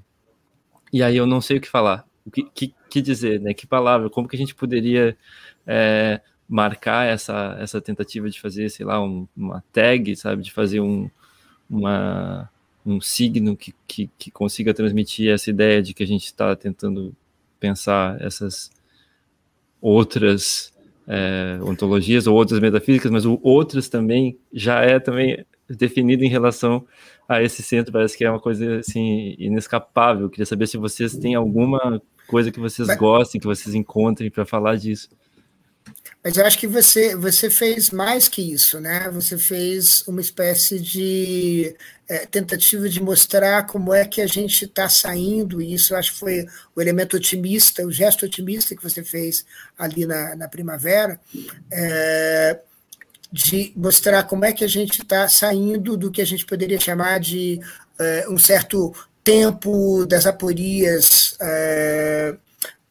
E 0.92 1.02
aí 1.04 1.18
eu 1.18 1.26
não 1.26 1.42
sei 1.42 1.58
o 1.58 1.62
que 1.62 1.70
falar, 1.70 2.06
o 2.26 2.32
que, 2.32 2.44
que, 2.44 2.74
que 2.90 3.02
dizer, 3.02 3.40
né? 3.40 3.54
Que 3.54 3.68
palavra? 3.68 4.10
Como 4.10 4.28
que 4.28 4.36
a 4.36 4.40
gente 4.40 4.56
poderia 4.56 5.18
é, 5.66 6.22
marcar 6.48 7.08
essa 7.08 7.58
essa 7.60 7.82
tentativa 7.82 8.30
de 8.30 8.40
fazer, 8.40 8.70
sei 8.70 8.86
lá, 8.86 9.02
um, 9.04 9.28
uma 9.36 9.64
tag, 9.72 10.16
sabe, 10.16 10.44
de 10.44 10.52
fazer 10.52 10.80
um 10.80 11.10
uma 11.70 12.50
um 12.86 13.00
signo 13.00 13.56
que, 13.56 13.74
que, 13.88 14.10
que 14.18 14.32
consiga 14.32 14.74
transmitir 14.74 15.32
essa 15.32 15.50
ideia 15.50 15.82
de 15.82 15.94
que 15.94 16.04
a 16.04 16.08
gente 16.08 16.26
está 16.26 16.56
tentando 16.56 17.16
pensar 17.60 18.22
essas 18.22 18.70
outras 19.82 20.74
é, 21.08 21.60
ontologias 21.64 22.28
ou 22.28 22.36
outras 22.36 22.60
metafísicas, 22.60 23.12
mas 23.12 23.26
o 23.26 23.40
outras 23.42 23.90
também 23.90 24.38
já 24.52 24.82
é 24.82 25.00
também 25.00 25.46
definido 25.70 26.24
em 26.24 26.30
relação 26.30 26.86
a 27.28 27.42
esse 27.42 27.64
centro, 27.64 27.92
parece 27.92 28.18
que 28.18 28.26
é 28.26 28.30
uma 28.30 28.40
coisa 28.40 28.80
assim 28.80 29.36
inescapável. 29.38 30.24
Eu 30.24 30.30
queria 30.30 30.46
saber 30.46 30.68
se 30.68 30.78
vocês 30.78 31.16
têm 31.16 31.36
alguma 31.36 32.02
coisa 32.28 32.52
que 32.52 32.60
vocês 32.60 32.88
gostem, 32.98 33.40
que 33.40 33.48
vocês 33.48 33.74
encontrem 33.74 34.30
para 34.30 34.46
falar 34.46 34.76
disso. 34.76 35.10
Mas 36.24 36.38
eu 36.38 36.46
acho 36.46 36.58
que 36.58 36.68
você, 36.68 37.16
você 37.16 37.50
fez 37.50 37.90
mais 37.90 38.30
que 38.30 38.42
isso, 38.42 38.80
né? 38.80 39.10
Você 39.12 39.38
fez 39.38 40.08
uma 40.08 40.22
espécie 40.22 40.80
de 40.80 41.76
é, 42.08 42.20
tentativa 42.26 42.88
de 42.88 43.02
mostrar 43.02 43.66
como 43.66 43.94
é 43.94 44.06
que 44.06 44.22
a 44.22 44.28
gente 44.28 44.64
está 44.64 44.88
saindo, 44.88 45.62
e 45.62 45.74
isso 45.74 45.94
acho 45.94 46.14
que 46.14 46.20
foi 46.20 46.46
o 46.74 46.82
elemento 46.82 47.18
otimista, 47.18 47.86
o 47.86 47.92
gesto 47.92 48.26
otimista 48.26 48.74
que 48.74 48.82
você 48.82 49.04
fez 49.04 49.46
ali 49.78 50.06
na, 50.06 50.34
na 50.36 50.48
primavera, 50.48 51.20
é, 51.70 52.60
de 53.30 53.74
mostrar 53.76 54.24
como 54.24 54.46
é 54.46 54.54
que 54.54 54.64
a 54.64 54.68
gente 54.68 55.02
está 55.02 55.28
saindo 55.28 55.98
do 55.98 56.10
que 56.10 56.22
a 56.22 56.26
gente 56.26 56.46
poderia 56.46 56.80
chamar 56.80 57.20
de 57.20 57.60
é, 58.00 58.30
um 58.30 58.38
certo 58.38 58.96
tempo 59.24 60.06
das 60.06 60.26
aporias 60.26 61.36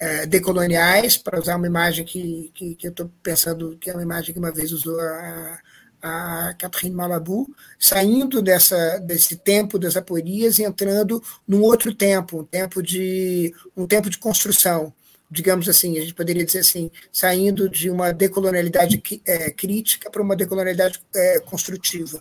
é, 0.03 0.27
decoloniais, 0.27 1.17
para 1.17 1.39
usar 1.39 1.55
uma 1.55 1.67
imagem 1.69 2.05
que, 2.05 2.51
que, 2.53 2.75
que 2.75 2.89
eu 2.89 2.91
estou 2.91 3.09
pensando 3.23 3.79
que 3.81 3.89
é 3.89 3.93
uma 3.93 4.03
imagem 4.03 4.33
que 4.33 4.39
uma 4.41 4.51
vez 4.51 4.73
usou 4.73 4.99
a, 4.99 5.59
a 6.03 6.55
Catherine 6.59 6.93
Malabou, 6.93 7.47
saindo 7.79 8.43
dessa, 8.43 8.99
desse 8.99 9.37
tempo 9.37 9.79
das 9.79 9.97
aporias 9.97 10.59
e 10.59 10.65
entrando 10.65 11.23
num 11.47 11.63
outro 11.63 11.95
tempo, 11.95 12.41
um 12.41 12.45
tempo 12.45 12.83
de, 12.83 13.55
um 13.77 13.87
tempo 13.87 14.11
de 14.11 14.19
construção, 14.19 14.93
digamos 15.31 15.69
assim, 15.69 15.97
a 15.97 16.01
gente 16.01 16.15
poderia 16.15 16.45
dizer 16.45 16.59
assim, 16.59 16.91
saindo 17.13 17.69
de 17.69 17.89
uma 17.89 18.13
decolonialidade 18.13 19.01
é, 19.25 19.53
crítica 19.53 20.11
para 20.11 20.21
uma 20.21 20.35
decolonialidade 20.35 21.01
é, 21.15 21.39
construtiva. 21.39 22.21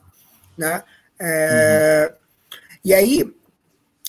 Né? 0.56 0.84
É, 1.20 2.12
uhum. 2.12 2.18
E 2.86 2.94
aí, 2.94 3.34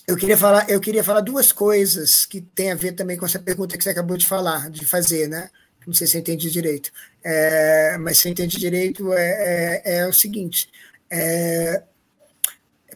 eu 0.07 0.17
queria 0.17 0.37
falar, 0.37 0.69
eu 0.69 0.81
queria 0.81 1.05
falar 1.05 1.21
duas 1.21 1.53
coisas 1.53 2.27
que 2.27 2.41
tem 2.41 2.73
a 2.73 2.75
ver 2.75 2.93
também 2.93 3.17
com 3.17 3.25
essa 3.27 3.39
pergunta 3.39 3.77
que 3.77 3.85
você 3.85 3.91
acabou 3.91 4.17
de 4.17 4.27
falar, 4.27 4.71
de 4.71 4.85
fazer, 4.85 5.29
né? 5.29 5.49
Não 5.87 5.95
sei 5.95 6.07
se 6.07 6.19
entende 6.19 6.51
direito, 6.51 6.91
é, 7.25 7.97
mas 7.99 8.19
se 8.19 8.29
entende 8.29 8.59
direito 8.59 9.13
é, 9.13 9.83
é, 9.85 9.99
é 9.99 10.07
o 10.07 10.13
seguinte: 10.13 10.69
é, 11.11 11.83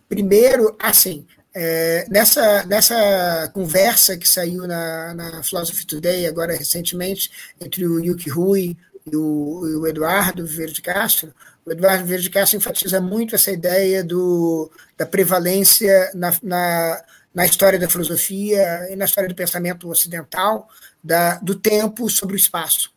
primeiro, 0.08 0.76
assim, 0.78 1.26
é, 1.54 2.06
nessa, 2.08 2.64
nessa 2.64 3.50
conversa 3.54 4.16
que 4.16 4.28
saiu 4.28 4.66
na, 4.66 5.14
na 5.14 5.42
Philosophy 5.42 5.86
Today, 5.86 6.26
agora 6.26 6.54
recentemente, 6.54 7.30
entre 7.60 7.86
o 7.86 7.98
Yuki 7.98 8.30
Rui 8.30 8.76
e 9.06 9.16
o, 9.16 9.66
e 9.66 9.74
o 9.74 9.86
Eduardo 9.86 10.46
Verde 10.46 10.82
Castro, 10.82 11.32
o 11.66 11.72
Eduardo 11.72 12.06
Verde 12.06 12.30
Castro 12.30 12.56
enfatiza 12.56 13.00
muito 13.00 13.34
essa 13.34 13.50
ideia 13.50 14.04
do, 14.04 14.70
da 14.96 15.04
prevalência 15.04 16.12
na, 16.14 16.32
na, 16.40 17.04
na, 17.34 17.44
história 17.44 17.76
da 17.76 17.88
filosofia 17.88 18.86
e 18.88 18.94
na 18.94 19.04
história 19.04 19.28
do 19.28 19.34
pensamento 19.34 19.88
ocidental 19.88 20.68
da, 21.02 21.38
do 21.38 21.56
tempo 21.56 22.08
sobre 22.08 22.36
o 22.36 22.38
espaço. 22.38 22.92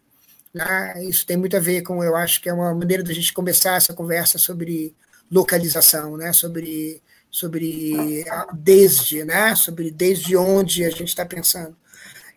Né? 0.53 1.03
Isso 1.05 1.25
tem 1.25 1.35
muito 1.35 1.57
a 1.57 1.59
ver 1.59 1.81
com, 1.81 2.03
eu 2.03 2.15
acho 2.15 2.39
que 2.39 2.47
é 2.47 2.53
uma 2.53 2.71
maneira 2.75 3.03
da 3.03 3.11
gente 3.11 3.33
começar 3.33 3.75
essa 3.75 3.93
conversa 3.93 4.37
sobre 4.37 4.95
localização, 5.31 6.15
né? 6.15 6.31
sobre, 6.31 7.01
sobre 7.31 8.23
desde, 8.53 9.25
né? 9.25 9.55
sobre 9.55 9.89
desde 9.89 10.37
onde 10.37 10.85
a 10.85 10.91
gente 10.91 11.07
está 11.07 11.25
pensando. 11.25 11.75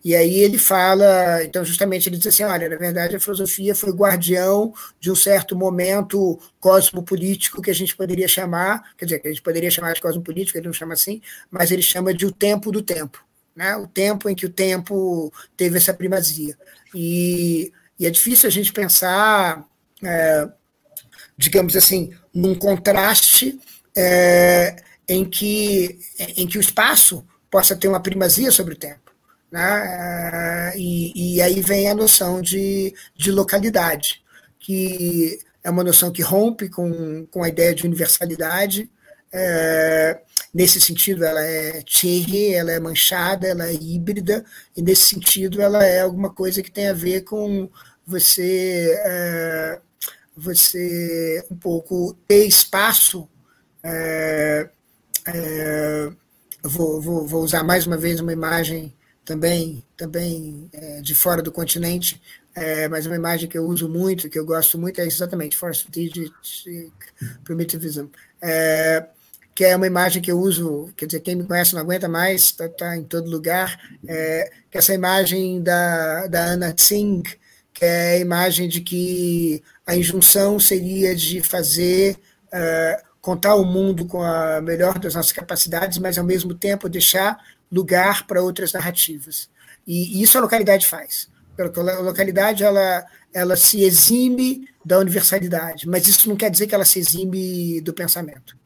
E 0.05 0.17
aí 0.17 0.41
ele 0.41 0.59
fala, 0.59 1.45
então 1.45 1.65
justamente 1.65 2.09
ele 2.09 2.17
diz 2.17 2.27
assim, 2.27 2.43
olha, 2.43 2.69
na 2.69 2.77
verdade 2.77 3.15
a 3.15 3.21
filosofia 3.21 3.75
foi 3.75 3.93
guardião 3.93 4.75
de 4.99 5.13
um 5.13 5.15
certo 5.15 5.55
momento 5.55 6.41
cosmopolítico 6.59 7.63
que 7.63 7.71
a 7.71 7.75
gente 7.75 7.95
poderia 7.95 8.27
chamar, 8.27 8.95
quer 8.97 9.05
dizer, 9.05 9.21
que 9.21 9.29
a 9.29 9.31
gente 9.31 9.43
poderia 9.43 9.71
chamar 9.71 9.93
de 9.93 10.01
cosmopolítico, 10.01 10.59
ele 10.59 10.67
não 10.67 10.73
chama 10.73 10.95
assim, 10.95 11.21
mas 11.51 11.71
ele 11.71 11.83
chama 11.83 12.13
de 12.13 12.27
o 12.27 12.33
tempo 12.33 12.73
do 12.73 12.83
tempo, 12.83 13.25
né? 13.55 13.77
O 13.77 13.87
tempo 13.87 14.29
em 14.29 14.35
que 14.35 14.47
o 14.47 14.51
tempo 14.51 15.33
teve 15.57 15.77
essa 15.79 15.95
primazia. 15.95 16.59
E, 16.93 17.73
e 17.99 18.07
é 18.07 18.11
difícil 18.11 18.49
a 18.49 18.53
gente 18.53 18.73
pensar, 18.73 19.65
é, 20.03 20.49
digamos 21.37 21.77
assim, 21.77 22.13
num 22.35 22.57
contraste 22.57 23.59
é, 23.97 24.77
em 25.09 25.25
que 25.25 25.99
em 26.37 26.47
que 26.47 26.59
o 26.59 26.61
espaço 26.61 27.25
possa 27.51 27.77
ter 27.77 27.87
uma 27.87 28.01
primazia 28.01 28.51
sobre 28.51 28.75
o 28.75 28.77
tempo. 28.77 29.02
Né? 29.53 30.73
E, 30.77 31.37
e 31.37 31.43
aí 31.43 31.61
vem 31.61 31.91
a 31.91 31.95
noção 31.95 32.41
de, 32.41 32.95
de 33.15 33.31
localidade, 33.31 34.23
que 34.59 35.39
é 35.63 35.71
uma 35.71 35.85
noção 35.85 36.11
que 36.11 36.23
rompe 36.23 36.71
com, 36.71 37.27
com 37.27 37.45
a 37.45 37.49
ideia 37.51 37.75
de 37.75 37.85
universalidade. 37.85 38.91
É, 39.31 40.21
nesse 40.55 40.81
sentido, 40.81 41.25
ela 41.25 41.45
é 41.45 41.83
cherry, 41.87 42.55
ela 42.55 42.73
é 42.73 42.81
manchada, 42.81 43.47
ela 43.47 43.67
é 43.69 43.75
híbrida, 43.75 44.45
e 44.75 44.83
nesse 44.83 45.07
sentido, 45.07 45.61
ela 45.61 45.85
é 45.85 46.01
alguma 46.01 46.31
coisa 46.33 46.63
que 46.63 46.71
tem 46.71 46.89
a 46.89 46.95
ver 46.95 47.23
com 47.23 47.71
você, 48.07 48.99
é, 49.05 49.81
você 50.35 51.45
um 51.51 51.57
pouco 51.57 52.17
ter 52.27 52.47
espaço. 52.47 53.29
É, 53.83 54.69
é 55.27 56.11
vou, 56.63 57.01
vou, 57.01 57.27
vou 57.27 57.43
usar 57.43 57.63
mais 57.65 57.87
uma 57.87 57.97
vez 57.97 58.21
uma 58.21 58.33
imagem 58.33 58.95
também, 59.25 59.85
também 59.97 60.69
é, 60.73 61.01
de 61.01 61.15
fora 61.15 61.43
do 61.43 61.53
continente, 61.53 62.21
é, 62.55 62.89
mas 62.89 63.07
uma 63.07 63.17
imagem 63.17 63.49
que 63.49 63.57
eu 63.57 63.65
uso 63.65 63.89
muito, 63.89 64.29
que 64.29 64.39
eu 64.39 64.45
gosto 64.45 64.79
muito, 64.79 65.01
é 65.01 65.07
exatamente 65.07 65.57
Force 65.57 65.87
Digit 65.91 66.33
Primitivism, 67.45 68.07
é, 68.41 69.07
que 69.55 69.65
é 69.65 69.77
uma 69.77 69.87
imagem 69.87 70.21
que 70.21 70.31
eu 70.31 70.39
uso, 70.39 70.91
quer 70.97 71.07
dizer, 71.07 71.21
quem 71.21 71.37
me 71.37 71.45
conhece 71.45 71.75
não 71.75 71.83
aguenta 71.83 72.09
mais, 72.09 72.43
está 72.45 72.69
tá 72.69 72.97
em 72.97 73.05
todo 73.05 73.31
lugar, 73.31 73.79
é, 74.07 74.51
que 74.71 74.77
é 74.77 74.79
essa 74.79 74.95
imagem 74.95 75.63
da, 75.63 76.27
da 76.27 76.47
Anna 76.47 76.73
Tsing, 76.73 77.23
que 77.73 77.85
é 77.85 78.15
a 78.15 78.19
imagem 78.19 78.69
de 78.69 78.81
que 78.81 79.63
a 79.87 79.97
injunção 79.97 80.59
seria 80.59 81.15
de 81.15 81.43
fazer, 81.43 82.17
é, 82.53 83.03
contar 83.21 83.55
o 83.55 83.65
mundo 83.65 84.05
com 84.07 84.23
a 84.23 84.61
melhor 84.61 84.99
das 84.99 85.15
nossas 85.15 85.33
capacidades, 85.33 85.99
mas 85.99 86.19
ao 86.19 86.25
mesmo 86.25 86.55
tempo 86.55 86.89
deixar 86.89 87.39
lugar 87.73 88.27
para 88.27 88.43
outras 88.43 88.73
narrativas. 88.73 89.49
E, 89.87 90.19
e, 90.19 90.23
isso 90.23 90.37
a 90.37 90.41
localidade 90.41 90.87
faz. 90.87 91.31
A 91.59 92.01
localidade 92.01 92.63
ela, 92.63 93.05
ela 93.33 93.57
se 93.57 93.83
exime 93.83 94.69
da 94.85 94.99
universalidade, 94.99 95.89
mas 95.89 96.07
isso 96.07 96.29
não 96.29 96.37
quer 96.37 96.51
dizer 96.51 96.67
que 96.67 96.75
ela 96.75 96.85
se 96.85 96.99
exime 96.99 97.81
do 97.81 97.93
pensamento. 97.93 98.57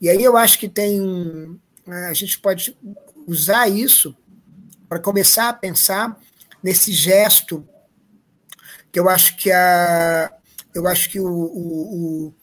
E 0.00 0.08
aí 0.08 0.22
eu 0.22 0.36
acho 0.36 0.58
que 0.58 0.68
tem 0.68 1.58
a 1.86 2.12
gente 2.12 2.38
pode 2.38 2.76
usar 3.26 3.66
isso 3.68 4.14
para 4.88 4.98
começar 4.98 5.48
a 5.48 5.54
pensar 5.54 6.20
nesse 6.62 6.92
gesto 6.92 7.66
que 8.92 9.00
eu 9.00 9.08
acho 9.08 9.36
que 9.36 9.50
a 9.50 10.30
eu 10.74 10.86
acho 10.86 11.08
que 11.08 11.18
o, 11.18 11.26
o, 11.26 12.34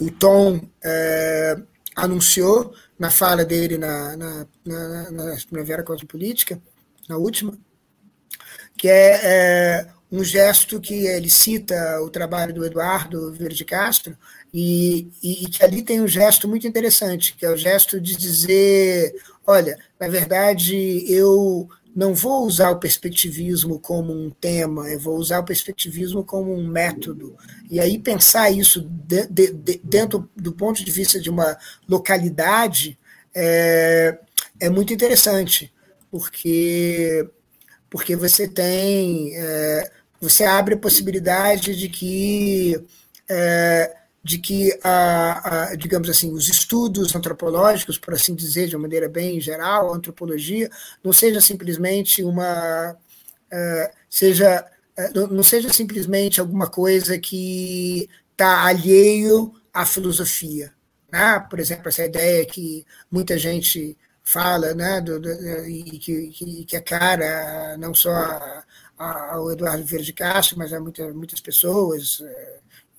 o, 0.00 0.04
o 0.04 0.10
Tom 0.10 0.68
é, 0.84 1.56
anunciou 1.94 2.74
na 2.98 3.10
fala 3.10 3.44
dele 3.44 3.76
na, 3.76 4.16
na, 4.16 4.46
na, 4.64 5.10
na 5.10 5.36
Primavera 5.48 5.82
Cosmopolítica, 5.82 6.60
na 7.08 7.16
última, 7.16 7.56
que 8.76 8.88
é, 8.88 9.20
é, 9.22 9.86
um 10.10 10.22
gesto 10.22 10.80
que 10.80 11.06
ele 11.06 11.30
cita 11.30 12.00
o 12.02 12.10
trabalho 12.10 12.54
do 12.54 12.64
Eduardo 12.64 13.32
Verde 13.32 13.64
Castro, 13.64 14.16
e, 14.52 15.08
e, 15.22 15.44
e, 15.44 15.48
que 15.48 15.62
ali 15.64 15.82
tem 15.82 16.00
um 16.00 16.08
gesto 16.08 16.48
muito 16.48 16.66
interessante, 16.66 17.34
que 17.34 17.44
é 17.44 17.50
o 17.50 17.56
gesto 17.56 18.00
de 18.00 18.16
dizer: 18.16 19.14
olha, 19.46 19.78
na 20.00 20.08
verdade, 20.08 21.04
eu 21.12 21.68
não 21.96 22.14
vou 22.14 22.44
usar 22.44 22.70
o 22.70 22.78
perspectivismo 22.78 23.80
como 23.80 24.12
um 24.12 24.28
tema, 24.28 24.86
eu 24.90 25.00
vou 25.00 25.16
usar 25.16 25.38
o 25.38 25.44
perspectivismo 25.44 26.22
como 26.22 26.54
um 26.54 26.68
método. 26.68 27.34
E 27.70 27.80
aí 27.80 27.98
pensar 27.98 28.50
isso 28.50 28.82
de, 28.82 29.26
de, 29.28 29.52
de, 29.54 29.80
dentro 29.82 30.28
do 30.36 30.52
ponto 30.52 30.84
de 30.84 30.90
vista 30.90 31.18
de 31.18 31.30
uma 31.30 31.56
localidade 31.88 32.98
é, 33.34 34.18
é 34.60 34.68
muito 34.68 34.92
interessante, 34.92 35.72
porque, 36.10 37.26
porque 37.88 38.14
você 38.14 38.46
tem. 38.46 39.34
É, 39.34 39.90
você 40.20 40.44
abre 40.44 40.74
a 40.74 40.78
possibilidade 40.78 41.74
de 41.74 41.88
que. 41.88 42.78
É, 43.26 43.96
de 44.26 44.38
que, 44.38 44.76
a, 44.82 45.68
a, 45.70 45.74
digamos 45.76 46.10
assim, 46.10 46.32
os 46.32 46.48
estudos 46.48 47.14
antropológicos, 47.14 47.96
por 47.96 48.12
assim 48.12 48.34
dizer, 48.34 48.66
de 48.66 48.74
uma 48.74 48.82
maneira 48.82 49.08
bem 49.08 49.40
geral, 49.40 49.92
a 49.92 49.96
antropologia, 49.96 50.68
não 51.02 51.12
seja 51.12 51.40
simplesmente 51.40 52.24
uma. 52.24 52.96
Uh, 53.52 53.96
seja, 54.10 54.66
uh, 54.98 55.26
não 55.28 55.44
seja 55.44 55.72
simplesmente 55.72 56.40
alguma 56.40 56.68
coisa 56.68 57.16
que 57.20 58.10
está 58.32 58.64
alheio 58.64 59.54
à 59.72 59.86
filosofia. 59.86 60.72
Né? 61.12 61.38
Por 61.48 61.60
exemplo, 61.60 61.88
essa 61.88 62.04
ideia 62.04 62.44
que 62.44 62.84
muita 63.08 63.38
gente 63.38 63.96
fala, 64.24 64.74
né, 64.74 65.00
do, 65.00 65.20
do, 65.20 65.30
e 65.68 66.00
que, 66.00 66.28
que, 66.30 66.64
que 66.64 66.76
é 66.76 66.80
cara 66.80 67.76
não 67.78 67.94
só 67.94 68.10
ao 68.98 69.52
Eduardo 69.52 69.84
Verde 69.84 70.12
Castro, 70.12 70.58
mas 70.58 70.72
a 70.72 70.80
muita, 70.80 71.14
muitas 71.14 71.40
pessoas. 71.40 72.20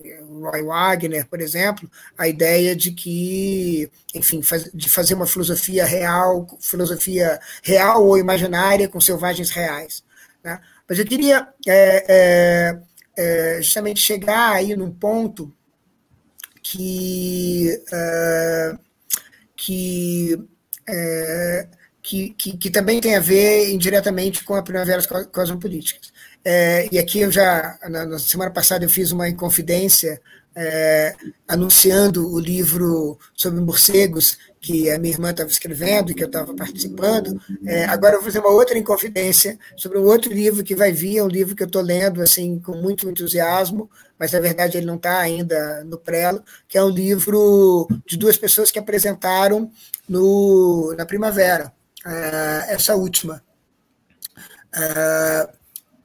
Roy 0.00 0.62
Wagner, 0.62 1.26
por 1.26 1.40
exemplo, 1.40 1.90
a 2.16 2.28
ideia 2.28 2.74
de 2.76 2.92
que, 2.92 3.90
enfim, 4.14 4.42
faz, 4.42 4.70
de 4.72 4.88
fazer 4.88 5.14
uma 5.14 5.26
filosofia 5.26 5.84
real, 5.84 6.46
filosofia 6.60 7.40
real 7.62 8.06
ou 8.06 8.16
imaginária 8.16 8.88
com 8.88 9.00
selvagens 9.00 9.50
reais. 9.50 10.04
Né? 10.42 10.60
Mas 10.88 10.98
eu 10.98 11.04
queria 11.04 11.48
é, 11.66 12.04
é, 12.08 12.80
é, 13.16 13.62
justamente 13.62 14.00
chegar 14.00 14.52
aí 14.52 14.76
num 14.76 14.90
ponto 14.90 15.52
que, 16.62 17.82
é, 17.92 18.78
que, 19.56 20.38
é, 20.88 21.68
que, 22.00 22.30
que, 22.30 22.56
que, 22.56 22.70
também 22.70 23.00
tem 23.00 23.16
a 23.16 23.20
ver 23.20 23.70
indiretamente 23.72 24.44
com 24.44 24.54
a 24.54 24.62
primavera 24.62 25.02
cosmopolíticas. 25.32 26.12
É, 26.44 26.88
e 26.90 26.98
aqui 26.98 27.20
eu 27.20 27.30
já, 27.30 27.78
na, 27.88 28.06
na, 28.06 28.18
semana 28.18 28.50
passada, 28.50 28.84
eu 28.84 28.88
fiz 28.88 29.12
uma 29.12 29.28
inconfidência 29.28 30.20
é, 30.54 31.14
anunciando 31.46 32.32
o 32.32 32.38
livro 32.38 33.18
sobre 33.34 33.60
morcegos 33.60 34.38
que 34.60 34.90
a 34.90 34.98
minha 34.98 35.14
irmã 35.14 35.30
estava 35.30 35.48
escrevendo 35.48 36.10
e 36.10 36.14
que 36.14 36.22
eu 36.22 36.26
estava 36.26 36.52
participando. 36.54 37.40
É, 37.64 37.84
agora 37.84 38.14
eu 38.14 38.20
vou 38.20 38.24
fazer 38.24 38.40
uma 38.40 38.50
outra 38.50 38.76
inconfidência 38.76 39.58
sobre 39.76 39.98
um 39.98 40.04
outro 40.04 40.32
livro 40.32 40.64
que 40.64 40.74
vai 40.74 40.92
vir, 40.92 41.18
é 41.18 41.22
um 41.22 41.28
livro 41.28 41.54
que 41.54 41.62
eu 41.62 41.66
estou 41.66 41.82
lendo 41.82 42.20
assim 42.20 42.58
com 42.58 42.74
muito 42.74 43.08
entusiasmo, 43.08 43.88
mas 44.18 44.32
na 44.32 44.40
verdade 44.40 44.76
ele 44.76 44.86
não 44.86 44.96
está 44.96 45.20
ainda 45.20 45.84
no 45.84 45.96
prelo, 45.96 46.42
que 46.66 46.76
é 46.76 46.82
um 46.82 46.90
livro 46.90 47.86
de 48.04 48.16
duas 48.16 48.36
pessoas 48.36 48.70
que 48.70 48.78
apresentaram 48.78 49.70
no, 50.08 50.92
na 50.96 51.06
primavera, 51.06 51.72
é, 52.04 52.74
essa 52.74 52.96
última. 52.96 53.42
É, 54.74 55.57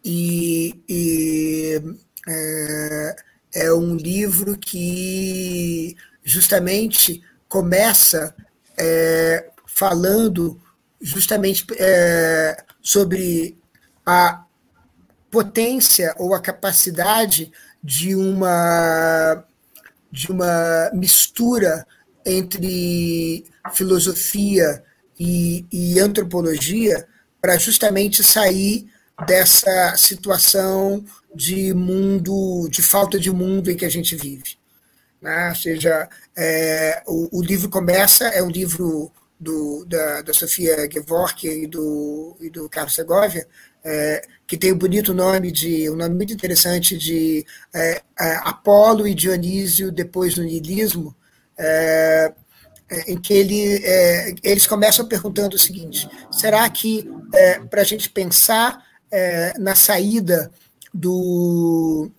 e, 0.03 0.83
e 0.87 1.81
é, 2.27 3.15
é, 3.53 3.73
um 3.73 3.95
livro 3.95 4.57
que 4.57 5.95
justamente 6.23 7.23
começa 7.47 8.35
é, 8.77 9.49
falando 9.65 10.59
justamente 10.99 11.65
é, 11.77 12.57
sobre 12.81 13.57
a 14.05 14.43
potência 15.31 16.13
ou 16.17 16.33
a 16.33 16.41
capacidade 16.41 17.51
de 17.83 18.15
uma 18.15 19.45
de 20.11 20.31
uma 20.31 20.91
mistura 20.93 21.87
entre 22.23 23.45
filosofia 23.73 24.83
e, 25.19 25.65
e 25.71 25.99
antropologia 25.99 27.07
para 27.41 27.57
justamente 27.57 28.23
sair 28.23 28.92
dessa 29.25 29.95
situação 29.97 31.03
de 31.33 31.73
mundo, 31.73 32.67
de 32.69 32.81
falta 32.81 33.19
de 33.19 33.31
mundo 33.31 33.71
em 33.71 33.75
que 33.75 33.85
a 33.85 33.89
gente 33.89 34.15
vive. 34.15 34.57
Né? 35.21 35.49
Ou 35.49 35.55
seja, 35.55 36.09
é, 36.35 37.01
o, 37.07 37.39
o, 37.39 37.41
livro 37.41 37.69
começa, 37.69 38.25
é 38.27 38.43
um 38.43 38.49
livro 38.49 39.11
do, 39.39 39.85
da, 39.85 40.21
da 40.21 40.33
Sofia 40.33 40.89
Gevork 40.91 41.47
e 41.47 41.65
do, 41.65 42.35
e 42.39 42.49
do 42.49 42.69
Carlos 42.69 42.93
Segovia, 42.93 43.47
é, 43.83 44.21
que 44.45 44.57
tem 44.57 44.71
o 44.71 44.77
bonito 44.77 45.13
nome 45.13 45.51
de, 45.51 45.89
um 45.89 45.95
nome 45.95 46.15
muito 46.15 46.33
interessante 46.33 46.97
de 46.97 47.45
é, 47.73 48.01
é 48.19 48.35
Apolo 48.43 49.07
e 49.07 49.13
Dionísio 49.13 49.91
depois 49.91 50.35
do 50.35 50.43
niilismo, 50.43 51.15
é, 51.57 52.33
é, 52.89 53.11
em 53.11 53.17
que 53.19 53.33
ele, 53.33 53.81
eles 54.43 54.67
começam 54.67 55.07
perguntando 55.07 55.55
o 55.55 55.59
seguinte: 55.59 56.07
será 56.31 56.69
que 56.69 57.09
para 57.69 57.81
a 57.81 57.85
gente 57.85 58.09
pensar 58.09 58.82
na 59.59 59.75
saída 59.75 60.51
do 60.93 62.11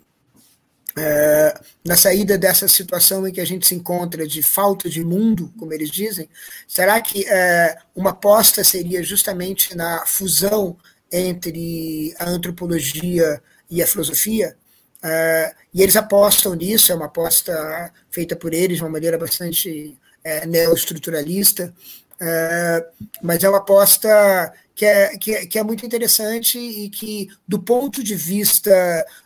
é, 0.96 1.60
na 1.84 1.96
saída 1.96 2.38
dessa 2.38 2.68
situação 2.68 3.26
em 3.26 3.32
que 3.32 3.40
a 3.40 3.44
gente 3.44 3.66
se 3.66 3.74
encontra 3.74 4.26
de 4.26 4.42
falta 4.42 4.88
de 4.88 5.04
mundo, 5.04 5.52
como 5.58 5.72
eles 5.72 5.90
dizem, 5.90 6.28
será 6.68 7.00
que 7.00 7.26
é, 7.26 7.76
uma 7.94 8.10
aposta 8.10 8.62
seria 8.62 9.02
justamente 9.02 9.76
na 9.76 10.06
fusão 10.06 10.76
entre 11.10 12.14
a 12.18 12.28
antropologia 12.28 13.42
e 13.68 13.82
a 13.82 13.86
filosofia? 13.86 14.56
É, 15.02 15.54
e 15.72 15.82
eles 15.82 15.96
apostam 15.96 16.54
nisso, 16.54 16.92
é 16.92 16.94
uma 16.94 17.06
aposta 17.06 17.92
feita 18.10 18.36
por 18.36 18.54
eles 18.54 18.78
de 18.78 18.82
uma 18.82 18.90
maneira 18.90 19.18
bastante 19.18 19.98
é, 20.22 20.46
neoestruturalista, 20.46 21.74
é, 22.20 22.86
mas 23.22 23.42
é 23.42 23.48
uma 23.48 23.58
aposta 23.58 24.52
que 24.74 24.84
é, 24.84 25.16
que, 25.16 25.34
é, 25.34 25.46
que 25.46 25.58
é 25.58 25.62
muito 25.62 25.86
interessante 25.86 26.58
e 26.58 26.88
que, 26.88 27.28
do 27.46 27.60
ponto 27.60 28.02
de 28.02 28.14
vista 28.14 28.72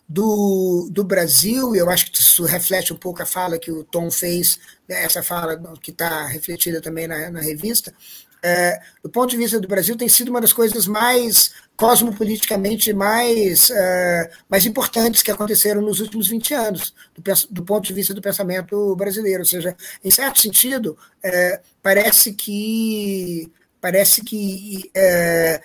do, 0.08 0.88
do 0.90 1.02
Brasil, 1.02 1.74
eu 1.74 1.88
acho 1.88 2.10
que 2.10 2.18
isso 2.18 2.44
reflete 2.44 2.92
um 2.92 2.96
pouco 2.96 3.22
a 3.22 3.26
fala 3.26 3.58
que 3.58 3.70
o 3.70 3.84
Tom 3.84 4.10
fez, 4.10 4.58
né, 4.88 5.04
essa 5.04 5.22
fala 5.22 5.56
que 5.80 5.90
está 5.90 6.26
refletida 6.26 6.80
também 6.80 7.06
na, 7.06 7.30
na 7.30 7.40
revista, 7.40 7.94
é, 8.42 8.80
do 9.02 9.10
ponto 9.10 9.30
de 9.30 9.36
vista 9.36 9.58
do 9.58 9.68
Brasil, 9.68 9.96
tem 9.96 10.08
sido 10.08 10.28
uma 10.28 10.40
das 10.40 10.52
coisas 10.52 10.86
mais 10.86 11.52
cosmopoliticamente 11.78 12.92
mais, 12.92 13.70
é, 13.70 14.30
mais 14.48 14.66
importantes 14.66 15.22
que 15.22 15.30
aconteceram 15.30 15.80
nos 15.80 16.00
últimos 16.00 16.26
20 16.26 16.52
anos, 16.52 16.92
do, 17.16 17.22
do, 17.50 17.64
ponto 17.64 17.86
de 17.86 17.94
vista 17.94 18.12
do 18.12 18.20
pensamento 18.20 18.96
brasileiro. 18.96 19.42
Ou 19.42 19.46
seja, 19.46 19.76
em 20.04 20.10
certo 20.10 20.40
sentido, 20.40 20.98
é, 21.22 21.60
parece 21.80 22.34
que 22.34 23.50
Parece 23.80 24.24
que, 24.24 24.90
é, 24.92 25.62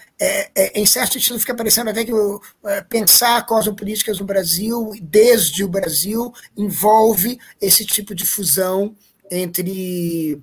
em 0.75 0.85
certo 0.85 1.13
sentido, 1.13 1.39
fica 1.39 1.55
parecendo 1.55 1.89
até 1.89 2.05
que 2.05 2.11
pensar 2.87 3.43
cosmopolíticas 3.43 4.19
no 4.19 4.25
Brasil, 4.25 4.91
desde 5.01 5.63
o 5.63 5.67
Brasil, 5.67 6.31
envolve 6.55 7.39
esse 7.59 7.83
tipo 7.83 8.13
de 8.13 8.23
fusão 8.23 8.95
entre, 9.31 10.39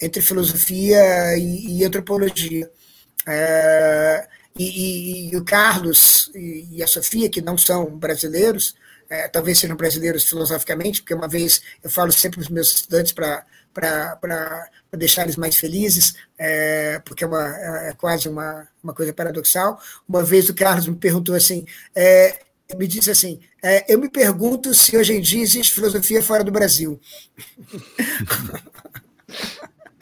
entre 0.00 0.22
filosofia 0.22 1.36
e, 1.36 1.78
e 1.80 1.84
antropologia. 1.84 2.70
É, 3.26 4.28
e, 4.58 4.64
e, 4.64 5.32
e, 5.32 5.36
o 5.36 5.44
Carlos 5.44 6.30
e, 6.34 6.82
a 6.82 6.86
Sofia, 6.86 7.28
que 7.28 7.42
não 7.42 7.58
são 7.58 7.96
brasileiros, 7.96 8.74
talvez 9.32 9.58
sejam 9.58 9.76
brasileiros 9.76 10.24
filosoficamente, 10.24 11.02
porque 11.02 11.14
uma 11.14 11.28
vez 11.28 11.62
eu 11.82 11.90
falo 11.90 12.10
sempre 12.10 12.38
para 12.38 12.44
os 12.44 12.48
meus 12.48 12.72
estudantes 12.72 13.12
para 13.12 13.44
para 13.74 14.70
deixar 14.92 15.22
eles 15.22 15.36
mais 15.36 15.56
felizes, 15.56 16.14
é, 16.38 17.00
porque 17.04 17.24
é, 17.24 17.26
uma, 17.26 17.48
é 17.88 17.92
quase 17.94 18.28
uma, 18.28 18.68
uma 18.82 18.94
coisa 18.94 19.12
paradoxal. 19.12 19.80
Uma 20.08 20.22
vez 20.22 20.48
o 20.48 20.54
Carlos 20.54 20.86
me 20.86 20.94
perguntou 20.94 21.34
assim, 21.34 21.66
é, 21.94 22.38
me 22.76 22.86
disse 22.86 23.10
assim, 23.10 23.40
é, 23.62 23.92
eu 23.92 23.98
me 23.98 24.08
pergunto 24.08 24.72
se 24.72 24.96
hoje 24.96 25.14
em 25.14 25.20
dia 25.20 25.42
existe 25.42 25.74
filosofia 25.74 26.22
fora 26.22 26.44
do 26.44 26.52
Brasil. 26.52 27.00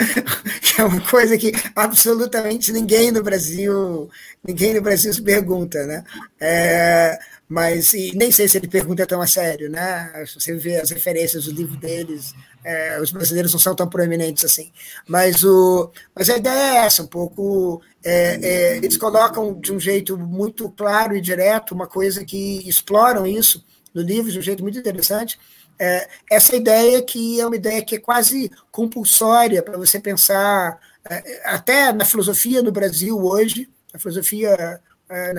que 0.60 0.80
é 0.80 0.84
uma 0.84 1.00
coisa 1.00 1.36
que 1.36 1.52
absolutamente 1.74 2.72
ninguém 2.72 3.10
no 3.10 3.22
Brasil, 3.22 4.10
ninguém 4.42 4.74
no 4.74 4.82
Brasil 4.82 5.12
se 5.12 5.22
pergunta, 5.22 5.86
né? 5.86 6.04
É, 6.40 7.18
mas 7.48 7.92
nem 8.14 8.30
sei 8.30 8.48
se 8.48 8.56
ele 8.56 8.68
pergunta 8.68 9.06
tão 9.06 9.20
a 9.20 9.26
sério, 9.26 9.70
né? 9.70 10.24
Você 10.34 10.54
vê 10.54 10.76
as 10.76 10.90
referências 10.90 11.44
do 11.44 11.52
livro 11.52 11.76
deles, 11.76 12.34
é, 12.64 13.00
os 13.00 13.10
brasileiros 13.10 13.52
não 13.52 13.60
são 13.60 13.74
tão 13.74 13.88
proeminentes 13.88 14.44
assim. 14.44 14.70
Mas, 15.06 15.44
o, 15.44 15.90
mas 16.14 16.30
a 16.30 16.36
ideia 16.36 16.76
é 16.82 16.86
essa, 16.86 17.02
um 17.02 17.06
pouco. 17.06 17.82
É, 18.04 18.38
é, 18.42 18.76
eles 18.78 18.96
colocam 18.96 19.58
de 19.60 19.72
um 19.72 19.78
jeito 19.78 20.16
muito 20.16 20.70
claro 20.70 21.16
e 21.16 21.20
direto 21.20 21.74
uma 21.74 21.86
coisa 21.86 22.24
que 22.24 22.66
exploram 22.68 23.26
isso 23.26 23.64
no 23.94 24.00
livro 24.00 24.32
de 24.32 24.38
um 24.38 24.42
jeito 24.42 24.62
muito 24.62 24.78
interessante. 24.78 25.38
É, 25.78 26.08
essa 26.30 26.54
ideia 26.54 27.02
que 27.02 27.40
é 27.40 27.46
uma 27.46 27.56
ideia 27.56 27.84
que 27.84 27.96
é 27.96 28.00
quase 28.00 28.50
compulsória 28.70 29.62
para 29.62 29.76
você 29.76 29.98
pensar 29.98 30.78
é, 31.08 31.42
até 31.44 31.92
na 31.92 32.04
filosofia 32.04 32.62
no 32.62 32.70
Brasil 32.70 33.18
hoje, 33.18 33.68
a 33.92 33.98
filosofia 33.98 34.80
é, 35.10 35.32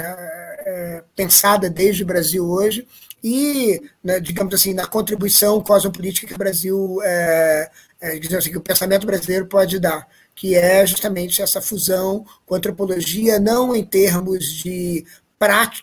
é, 0.65 1.03
pensada 1.15 1.69
desde 1.69 2.03
o 2.03 2.05
Brasil 2.05 2.45
hoje, 2.47 2.87
e, 3.23 3.81
né, 4.03 4.19
digamos 4.19 4.53
assim, 4.53 4.73
na 4.73 4.85
contribuição 4.85 5.61
cosmopolítica 5.61 6.27
que 6.27 6.33
o 6.33 6.37
Brasil, 6.37 6.99
é, 7.03 7.71
é, 8.01 8.37
assim, 8.37 8.51
que 8.51 8.57
o 8.57 8.61
pensamento 8.61 9.07
brasileiro 9.07 9.47
pode 9.47 9.79
dar, 9.79 10.07
que 10.35 10.55
é 10.55 10.85
justamente 10.85 11.41
essa 11.41 11.61
fusão 11.61 12.25
com 12.45 12.55
antropologia, 12.55 13.39
não 13.39 13.73
em 13.73 13.83
termos 13.83 14.45
de 14.45 15.05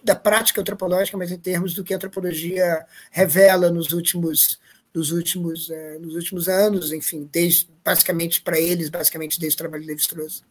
da 0.02 0.14
prática 0.14 0.60
antropológica, 0.60 1.16
mas 1.16 1.30
em 1.30 1.38
termos 1.38 1.74
do 1.74 1.84
que 1.84 1.92
a 1.92 1.96
antropologia 1.96 2.84
revela 3.10 3.70
nos 3.70 3.92
últimos 3.92 4.58
nos 4.92 5.12
últimos 5.12 5.70
é, 5.70 5.98
nos 5.98 6.14
últimos 6.14 6.48
anos, 6.48 6.92
enfim, 6.92 7.28
desde 7.30 7.68
basicamente 7.84 8.42
para 8.42 8.58
eles, 8.58 8.88
basicamente 8.88 9.38
desde 9.38 9.56
o 9.56 9.58
trabalho 9.58 9.82
de 9.82 9.88
Levi-Strauss. 9.88 10.42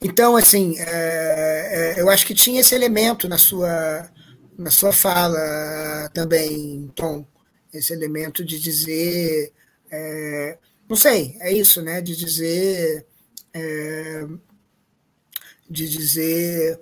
Então, 0.00 0.36
assim, 0.36 0.78
é, 0.78 1.94
é, 1.96 2.00
eu 2.00 2.10
acho 2.10 2.26
que 2.26 2.34
tinha 2.34 2.60
esse 2.60 2.74
elemento 2.74 3.28
na 3.28 3.38
sua, 3.38 4.10
na 4.58 4.70
sua 4.70 4.92
fala 4.92 6.10
também, 6.12 6.92
Tom, 6.94 7.26
esse 7.72 7.92
elemento 7.92 8.44
de 8.44 8.58
dizer, 8.60 9.52
não 10.88 10.96
sei, 10.96 11.36
é 11.40 11.52
isso, 11.52 11.82
né? 11.82 12.00
De 12.00 12.14
dizer, 12.14 13.06
é, 13.56 14.26
de 15.68 15.88
dizer, 15.88 16.80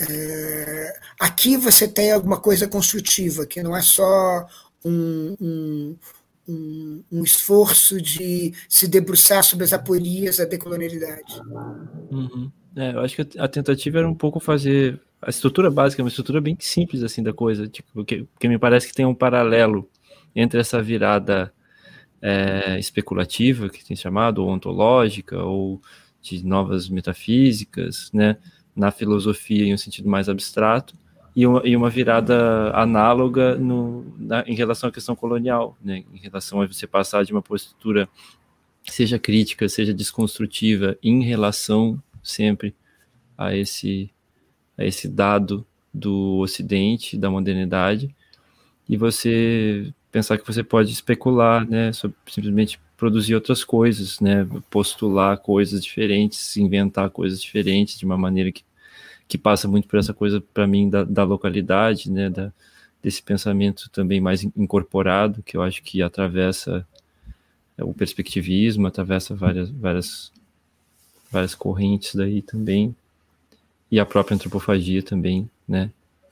é, 0.00 1.00
aqui 1.20 1.56
você 1.56 1.88
tem 1.88 2.12
alguma 2.12 2.38
coisa 2.40 2.68
construtiva, 2.68 3.46
que 3.46 3.62
não 3.62 3.76
é 3.76 3.82
só 3.82 4.46
um, 4.84 5.36
um 5.40 5.96
um, 6.50 7.04
um, 7.12 7.22
esforço 7.22 8.00
de 8.00 8.54
se 8.66 8.88
debruçar 8.88 9.44
sobre 9.44 9.66
as 9.66 9.74
aporias 9.74 10.38
da 10.38 10.46
decolonialidade. 10.46 11.42
Uhum. 12.10 12.50
É, 12.74 12.92
eu 12.92 13.00
acho 13.00 13.22
que 13.22 13.38
a 13.38 13.46
tentativa 13.46 13.98
era 13.98 14.08
um 14.08 14.14
pouco 14.14 14.40
fazer 14.40 14.98
a 15.20 15.28
estrutura 15.28 15.70
básica, 15.70 16.02
uma 16.02 16.08
estrutura 16.08 16.40
bem 16.40 16.56
simples 16.58 17.02
assim 17.02 17.22
da 17.22 17.34
coisa, 17.34 17.68
tipo, 17.68 17.90
porque, 17.92 18.24
porque 18.32 18.48
me 18.48 18.58
parece 18.58 18.88
que 18.88 18.94
tem 18.94 19.04
um 19.04 19.14
paralelo 19.14 19.86
entre 20.34 20.58
essa 20.58 20.80
virada 20.80 21.52
é, 22.20 22.78
especulativa 22.78 23.68
que 23.68 23.84
tem 23.84 23.96
chamado, 23.96 24.42
ou 24.42 24.50
ontológica, 24.50 25.42
ou 25.42 25.80
de 26.20 26.44
novas 26.44 26.88
metafísicas, 26.88 28.10
né, 28.12 28.36
na 28.74 28.90
filosofia 28.90 29.64
em 29.64 29.74
um 29.74 29.78
sentido 29.78 30.08
mais 30.08 30.28
abstrato, 30.28 30.94
e 31.34 31.46
uma, 31.46 31.62
e 31.64 31.76
uma 31.76 31.88
virada 31.88 32.70
análoga 32.74 33.54
no, 33.54 34.12
na, 34.18 34.42
em 34.46 34.54
relação 34.54 34.88
à 34.88 34.92
questão 34.92 35.14
colonial, 35.14 35.76
né, 35.82 36.04
em 36.12 36.18
relação 36.18 36.60
a 36.60 36.66
você 36.66 36.86
passar 36.86 37.24
de 37.24 37.32
uma 37.32 37.42
postura, 37.42 38.08
seja 38.84 39.18
crítica, 39.18 39.68
seja 39.68 39.94
desconstrutiva, 39.94 40.98
em 41.02 41.22
relação 41.22 42.02
sempre 42.22 42.74
a 43.36 43.54
esse, 43.54 44.10
a 44.76 44.84
esse 44.84 45.08
dado 45.08 45.64
do 45.94 46.38
Ocidente, 46.38 47.16
da 47.16 47.30
modernidade, 47.30 48.14
e 48.88 48.96
você 48.96 49.92
pensar 50.18 50.36
que 50.36 50.46
você 50.46 50.62
pode 50.62 50.92
especular, 50.92 51.68
né, 51.68 51.92
sobre 51.92 52.16
simplesmente 52.26 52.80
produzir 52.96 53.34
outras 53.34 53.62
coisas, 53.62 54.18
né, 54.20 54.46
postular 54.68 55.38
coisas 55.38 55.82
diferentes, 55.82 56.56
inventar 56.56 57.10
coisas 57.10 57.40
diferentes 57.40 57.96
de 57.98 58.04
uma 58.04 58.18
maneira 58.18 58.50
que 58.50 58.64
que 59.28 59.36
passa 59.36 59.68
muito 59.68 59.86
por 59.86 59.98
essa 59.98 60.14
coisa, 60.14 60.40
para 60.40 60.66
mim, 60.66 60.88
da, 60.88 61.04
da, 61.04 61.22
localidade, 61.22 62.10
né, 62.10 62.30
da, 62.30 62.50
desse 63.02 63.22
pensamento 63.22 63.90
também 63.90 64.20
mais 64.20 64.42
incorporado, 64.42 65.42
que 65.42 65.54
eu 65.54 65.62
acho 65.62 65.82
que 65.82 66.02
atravessa 66.02 66.86
é, 67.76 67.84
o 67.84 67.92
perspectivismo, 67.92 68.86
atravessa 68.86 69.34
várias, 69.34 69.68
várias, 69.70 70.32
várias 71.30 71.54
correntes 71.54 72.14
daí 72.14 72.40
também, 72.40 72.96
e 73.90 74.00
a 74.00 74.06
própria 74.06 74.34
antropofagia 74.34 75.02
também, 75.02 75.48
né, 75.68 75.90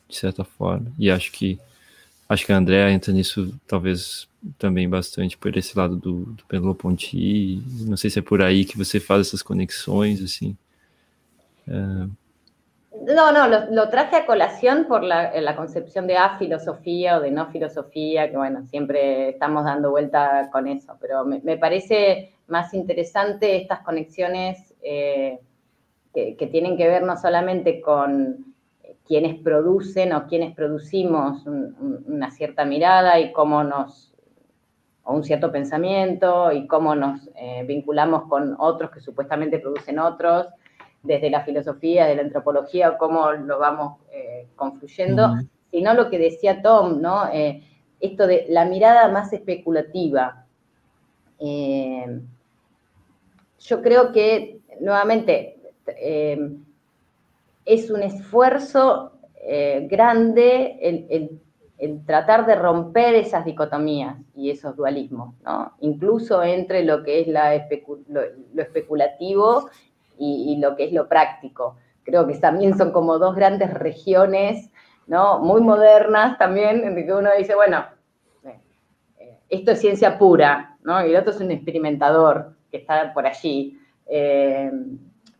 de 0.08 0.16
certa 0.16 0.42
forma, 0.42 0.90
e 0.98 1.10
acho 1.10 1.30
que 1.32 1.58
acho 2.28 2.46
que 2.46 2.52
a 2.52 2.56
André 2.56 2.92
entra 2.92 3.12
nisso 3.12 3.54
talvez 3.66 4.28
também 4.58 4.88
bastante 4.88 5.36
por 5.36 5.56
esse 5.56 5.76
lado 5.76 5.96
do, 5.96 6.24
do 6.24 6.44
Merleau-Ponty, 6.50 7.62
não 7.86 7.96
sei 7.96 8.10
se 8.10 8.18
é 8.18 8.22
por 8.22 8.42
aí 8.42 8.64
que 8.64 8.78
você 8.78 9.00
faz 9.00 9.28
essas 9.28 9.42
conexões, 9.42 10.22
assim, 10.22 10.56
é, 11.66 12.08
no, 13.04 13.30
no, 13.32 13.70
lo, 13.70 13.88
traje 13.90 14.16
a 14.16 14.26
colación 14.26 14.86
por 14.86 15.02
la, 15.02 15.54
concepción 15.54 16.06
de 16.06 16.16
afilosofía 16.16 17.18
o 17.18 17.20
de 17.20 17.30
no 17.30 17.46
filosofía, 17.46 18.30
que 18.30 18.36
bueno, 18.36 18.64
siempre 18.66 19.30
estamos 19.30 19.64
dando 19.64 19.90
vuelta 19.90 20.48
con 20.50 20.66
eso, 20.66 20.96
pero 21.00 21.24
me, 21.24 21.56
parece 21.58 22.32
más 22.48 22.72
interesante 22.74 23.56
estas 23.56 23.80
conexiones 23.80 24.74
eh, 24.82 25.38
que, 26.14 26.48
tienen 26.50 26.76
que 26.76 26.88
ver 26.88 27.02
no 27.02 27.16
solamente 27.16 27.80
con 27.80 28.55
quienes 29.06 29.40
producen 29.40 30.12
o 30.12 30.26
quienes 30.26 30.54
producimos 30.54 31.46
una 31.46 32.30
cierta 32.30 32.64
mirada 32.64 33.20
y 33.20 33.32
cómo 33.32 33.62
nos, 33.62 34.12
o 35.04 35.14
un 35.14 35.24
cierto 35.24 35.52
pensamiento 35.52 36.50
y 36.52 36.66
cómo 36.66 36.94
nos 36.94 37.28
eh, 37.36 37.64
vinculamos 37.66 38.24
con 38.24 38.56
otros 38.58 38.90
que 38.90 39.00
supuestamente 39.00 39.60
producen 39.60 39.98
otros, 39.98 40.48
desde 41.02 41.30
la 41.30 41.44
filosofía, 41.44 42.06
de 42.06 42.16
la 42.16 42.22
antropología, 42.22 42.90
o 42.90 42.98
cómo 42.98 43.30
lo 43.30 43.60
vamos 43.60 43.98
eh, 44.10 44.48
confluyendo, 44.56 45.34
sino 45.70 45.94
lo 45.94 46.10
que 46.10 46.18
decía 46.18 46.62
Tom, 46.62 47.00
¿no? 47.00 47.28
Eh, 47.32 47.62
esto 48.00 48.26
de 48.26 48.46
la 48.48 48.64
mirada 48.64 49.08
más 49.08 49.32
especulativa. 49.32 50.46
yo 51.38 52.22
creo 53.82 54.12
que, 54.12 54.58
nuevamente, 54.80 55.60
es 57.66 57.90
un 57.90 58.02
esfuerzo 58.02 59.12
eh, 59.42 59.86
grande 59.90 60.78
el, 60.80 61.40
tratar 62.06 62.46
de 62.46 62.54
romper 62.54 63.14
esas 63.16 63.44
dicotomías 63.44 64.16
y 64.34 64.48
esos 64.48 64.74
dualismos, 64.76 65.34
¿no? 65.44 65.74
incluso 65.80 66.42
entre 66.42 66.82
lo 66.84 67.02
que 67.02 67.20
es 67.20 67.28
la 67.28 67.54
lo, 68.08 68.62
especulativo 68.62 69.68
y, 70.18 70.56
lo 70.56 70.74
que 70.74 70.84
es 70.84 70.92
lo 70.92 71.06
práctico. 71.06 71.76
Creo 72.02 72.26
que 72.26 72.34
también 72.38 72.78
son 72.78 72.92
como 72.92 73.18
dos 73.18 73.36
grandes 73.36 73.74
regiones, 73.74 74.70
¿no? 75.06 75.40
muy 75.40 75.60
modernas 75.60 76.38
también, 76.38 76.82
en 76.82 76.96
que 76.96 77.12
uno 77.12 77.28
dice, 77.36 77.54
bueno, 77.54 77.84
eh, 79.18 79.38
esto 79.50 79.72
es 79.72 79.80
ciencia 79.80 80.16
pura, 80.16 80.78
¿no? 80.82 81.04
y 81.04 81.10
el 81.10 81.16
otro 81.16 81.32
es 81.32 81.40
un 81.40 81.50
experimentador 81.50 82.56
que 82.70 82.78
está 82.78 83.12
por 83.12 83.26
allí. 83.26 83.78
Eh, 84.06 84.70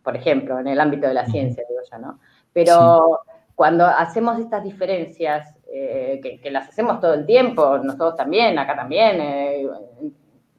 por 0.06 0.14
ejemplo, 0.14 0.60
en 0.60 0.68
el 0.68 0.78
ámbito 0.78 1.08
de 1.08 1.14
la 1.14 1.26
ciencia, 1.26 1.64
digo 1.68 1.80
yo, 1.90 1.98
¿no? 1.98 2.20
Pero 2.52 3.22
cuando 3.56 3.84
hacemos 3.84 4.38
estas 4.38 4.62
diferencias, 4.62 5.52
eh, 5.66 6.20
que, 6.40 6.48
las 6.48 6.68
hacemos 6.68 7.00
todo 7.00 7.14
el 7.14 7.26
tiempo, 7.26 7.78
nosotros 7.78 8.14
también, 8.14 8.56
acá 8.56 8.76
también, 8.76 9.20
eh, 9.20 9.66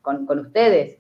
con, 0.02 0.28
ustedes, 0.38 1.00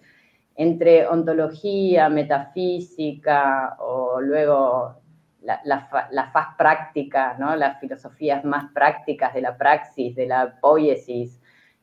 entre 0.56 1.06
ontología, 1.08 2.08
metafísica 2.08 3.76
o 3.80 4.22
luego 4.22 4.96
la, 5.42 6.30
faz 6.32 6.56
práctica, 6.58 7.36
¿no? 7.38 7.54
las 7.58 7.82
filosofías 7.82 8.46
más 8.46 8.72
prácticas 8.72 9.34
de 9.34 9.42
la 9.42 9.58
praxis, 9.58 10.16
de 10.16 10.26
la 10.26 10.58
poiesis, 10.62 11.37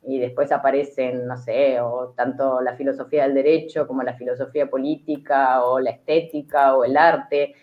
y 0.07 0.19
después 0.19 0.53
aparecen, 0.53 1.27
no 1.27 1.37
sé, 1.37 1.81
o 1.81 2.13
tanto 2.17 2.61
la 2.61 2.77
filosofía 2.77 3.25
del 3.25 3.35
derecho 3.35 3.87
como 3.87 4.03
la 4.03 4.15
filosofía 4.15 4.69
política 4.69 5.65
o 5.65 5.81
la 5.81 5.91
estética 5.91 6.77
o 6.77 6.85
el 6.85 6.97
arte, 6.97 7.55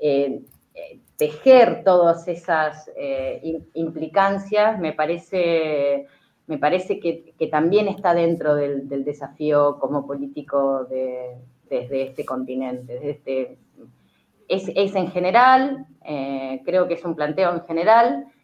eh, 0.00 0.40
eh, 0.74 0.98
tejer 1.16 1.82
todas 1.84 2.26
esas 2.28 2.90
eh, 2.96 3.60
implicancias 3.74 4.78
me 4.78 4.94
parece, 4.94 6.06
me 6.46 6.56
parece 6.56 6.98
que, 6.98 7.34
también 7.50 7.88
está 7.88 8.14
dentro 8.14 8.54
del, 8.54 8.88
desafío 9.04 9.78
como 9.78 10.06
político 10.06 10.86
desde 11.68 12.02
este 12.02 12.24
continente, 12.24 12.94
desde 12.94 13.10
este, 13.10 13.58
es, 14.48 14.72
es 14.74 14.94
en 14.96 15.10
general, 15.10 15.86
creo 16.64 16.88
que 16.88 16.94
es 16.94 17.04
un 17.04 17.14
planteo 17.14 17.52
en 17.52 17.62
general, 17.64 18.24
que 18.24 18.39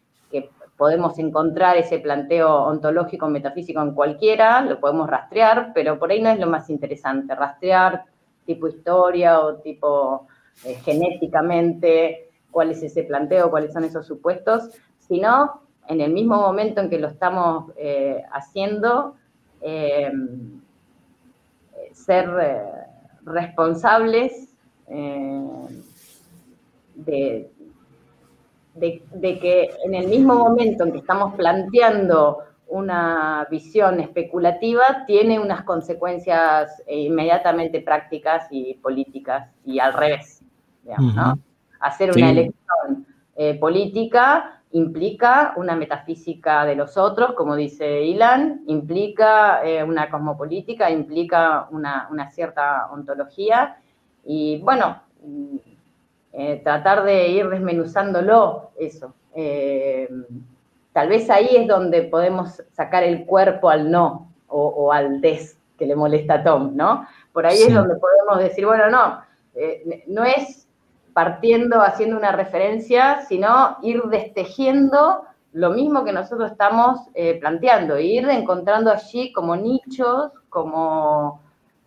podemos 0.77 1.17
encontrar 1.17 1.75
ese 1.75 1.99
planteo 1.99 2.65
ontológico, 2.65 3.27
metafísico 3.27 3.81
en 3.81 3.93
cualquiera, 3.93 4.61
lo 4.61 4.79
podemos 4.79 5.09
rastrear, 5.09 5.71
pero 5.73 5.97
por 5.97 6.11
ahí 6.11 6.21
no 6.21 6.29
es 6.29 6.39
lo 6.39 6.47
más 6.47 6.69
interesante, 6.69 7.33
rastrear 7.33 8.05
tipo 8.45 8.67
historia 8.67 9.39
o 9.41 9.55
tipo 9.55 10.27
eh, 10.65 10.75
genéticamente 10.75 12.29
cuál 12.51 12.71
es 12.71 12.81
ese 12.83 13.03
planteo, 13.03 13.49
cuáles 13.49 13.73
son 13.73 13.83
esos 13.83 14.05
supuestos, 14.05 14.69
sino 14.99 15.61
en 15.87 16.01
el 16.01 16.13
mismo 16.13 16.35
momento 16.35 16.81
en 16.81 16.89
que 16.89 16.99
lo 16.99 17.07
estamos 17.07 17.71
eh, 17.77 18.23
haciendo, 18.31 19.15
eh, 19.61 20.11
ser 21.91 22.29
responsables 23.23 24.53
de, 26.95 27.49
de, 28.79 29.39
que 29.39 29.69
en 29.83 29.95
el 29.95 30.07
mismo 30.07 30.35
momento 30.35 30.83
en 30.83 30.91
que 30.91 30.99
estamos 30.99 31.35
planteando 31.35 32.39
una 32.67 33.47
visión 33.49 33.99
especulativa, 33.99 35.05
tiene 35.05 35.39
unas 35.39 35.63
consecuencias 35.63 36.81
eh, 36.85 36.99
inmediatamente 37.01 37.81
prácticas 37.81 38.47
y 38.51 38.73
políticas 38.75 39.49
y 39.65 39.79
al 39.79 39.93
revés. 39.93 40.43
Hacer 41.79 42.11
una 42.11 42.31
elección 42.31 43.05
eh, 43.35 43.57
política 43.59 44.61
implica 44.71 45.53
una 45.55 45.75
metafísica 45.75 46.65
de 46.65 46.75
los 46.75 46.97
otros, 46.97 47.33
como 47.33 47.55
dice 47.55 48.03
Ilan, 48.03 48.63
implica 48.67 49.63
eh, 49.63 49.83
una 49.83 50.09
cosmopolítica, 50.09 50.89
implica 50.89 51.67
una, 51.71 52.07
una 52.11 52.29
cierta 52.31 52.87
ontología. 52.91 53.77
Y 54.25 54.59
bueno, 54.61 55.01
eh, 56.39 56.61
tratar 56.63 57.03
de 57.03 57.29
ir 57.29 57.49
desmenuzándolo, 57.49 58.69
eso. 58.77 59.11
Eh, 59.33 60.07
tal 60.93 61.09
vez 61.09 61.31
ahí 61.31 61.55
es 61.55 61.67
donde 61.67 62.03
podemos 62.03 62.61
sacar 62.73 63.01
el 63.01 63.25
cuerpo 63.25 63.71
al 63.71 63.89
no 63.89 64.31
o, 64.47 64.93
al 64.93 65.19
des 65.19 65.57
que 65.79 65.87
le 65.87 65.95
molesta 65.95 66.35
a 66.35 66.43
Tom, 66.43 66.75
¿no? 66.75 67.07
Por 67.33 67.47
ahí 67.47 67.63
es 67.63 67.73
donde 67.73 67.95
podemos 67.95 68.37
decir, 68.37 68.67
bueno, 68.67 68.87
no, 68.87 69.19
eh, 69.55 70.03
no 70.05 70.25
es 70.25 70.67
partiendo, 71.11 71.81
haciendo 71.81 72.15
una 72.15 72.33
referencia, 72.33 73.21
sino 73.21 73.77
ir 73.81 74.03
destejiendo 74.03 75.23
lo 75.53 75.71
mismo 75.71 76.05
que 76.05 76.13
nosotros 76.13 76.51
estamos 76.51 76.99
planteando, 77.41 77.97
ir 77.97 78.29
encontrando 78.29 78.91
allí 78.91 79.33
como 79.33 79.55
nichos, 79.55 80.31
como 80.49 81.41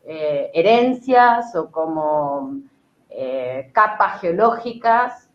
herencias 0.04 1.54
o 1.54 1.70
como 1.70 2.62
eh, 3.10 3.70
capas 3.72 4.20
geológicas 4.20 5.28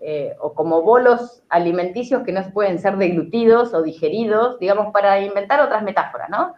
eh, 0.00 0.34
o 0.40 0.52
como 0.52 0.82
bolos 0.82 1.42
alimenticios 1.48 2.24
que 2.24 2.32
no 2.32 2.42
pueden 2.52 2.78
ser 2.78 2.96
deglutidos 2.96 3.72
o 3.72 3.82
digeridos, 3.82 4.58
digamos, 4.58 4.92
para 4.92 5.20
inventar 5.20 5.60
otras 5.60 5.82
metáforas, 5.82 6.28
¿no? 6.28 6.54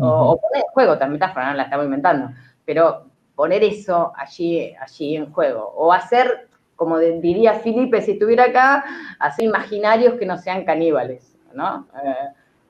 O, 0.00 0.40
poner 0.40 0.64
en 0.64 0.70
juego 0.72 0.92
otra 0.92 1.08
metáfora, 1.08 1.50
no 1.50 1.56
la 1.56 1.64
estamos 1.64 1.86
inventando, 1.86 2.30
pero 2.64 3.06
poner 3.34 3.64
eso 3.64 4.12
allí, 4.16 4.74
allí 4.80 5.16
en 5.16 5.32
juego. 5.32 5.72
O 5.76 5.92
hacer, 5.92 6.48
como 6.76 6.98
diría 6.98 7.54
Felipe 7.54 8.02
si 8.02 8.12
estuviera 8.12 8.44
acá, 8.44 8.84
hacer 9.18 9.44
imaginarios 9.44 10.14
que 10.14 10.26
no 10.26 10.36
sean 10.36 10.64
caníbales, 10.64 11.36
¿no? 11.52 11.86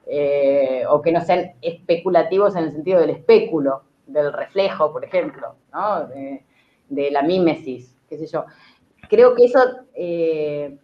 Eh, 0.07 0.85
o 0.89 1.03
que 1.03 1.13
no 1.13 1.21
sean 1.23 1.53
especulativos 1.61 2.55
en 2.55 2.65
el 2.65 2.73
sentido 2.73 3.01
del 3.01 3.11
espéculo, 3.11 3.83
del 4.07 4.33
reflejo, 4.33 4.93
por 4.93 5.05
ejemplo, 5.05 5.55
¿no? 5.73 6.09
De 6.89 7.11
la 7.11 7.22
mímesis, 7.22 7.97
qué 8.09 8.18
sé 8.18 8.26
yo. 8.26 8.45
Creo 9.09 9.34
que 9.34 9.45
eso 9.45 9.61
eh, 9.95 10.78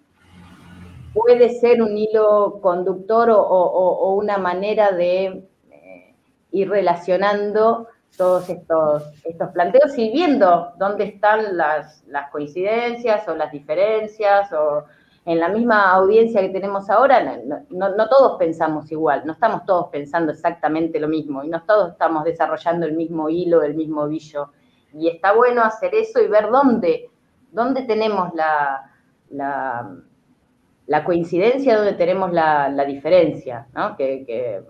puede 1.13 1.51
ser 1.61 1.83
un 1.83 1.97
hilo 1.97 2.59
conductor 2.61 3.31
o, 3.31 4.15
una 4.15 4.39
manera 4.39 4.93
de 4.93 5.45
eh, 5.71 6.15
ir 6.51 6.69
relacionando 6.69 7.89
todos 8.17 8.49
estos, 8.49 9.03
estos 9.25 9.51
planteos 9.51 9.97
y 9.99 10.11
viendo 10.11 10.73
dónde 10.79 11.05
están 11.05 11.57
las, 11.57 12.05
coincidencias 12.31 13.27
o 13.29 13.35
las 13.35 13.51
diferencias 13.51 14.53
o 14.53 14.85
en 15.27 15.41
la 15.41 15.49
misma 15.49 15.91
audiencia 15.93 16.43
que 16.43 16.51
tenemos 16.51 16.91
ahora, 16.91 17.39
no, 17.71 18.09
todos 18.09 18.39
pensamos 18.39 18.93
igual, 18.93 19.23
no 19.25 19.33
estamos 19.33 19.65
todos 19.65 19.89
pensando 19.89 20.33
exactamente 20.33 21.01
lo 21.01 21.09
mismo 21.09 21.43
y 21.43 21.49
no 21.49 21.63
todos 21.63 21.93
estamos 21.93 22.25
desarrollando 22.25 22.85
el 22.87 22.93
mismo 22.93 23.31
hilo, 23.31 23.63
el 23.63 23.75
mismo 23.75 24.07
billo 24.07 24.51
y 24.97 25.09
está 25.09 25.33
bueno 25.33 25.63
hacer 25.63 25.95
eso 25.95 26.21
y 26.21 26.29
ver 26.29 26.49
dónde, 26.51 27.11
dónde 27.51 27.83
tenemos 27.83 28.33
la, 28.35 28.91
la, 29.31 31.05
coincidencia, 31.05 31.77
dónde 31.77 31.95
tenemos 31.95 32.33
la, 32.33 32.85
diferencia, 32.87 33.67
¿no? 33.75 33.97
Que, 33.97 34.63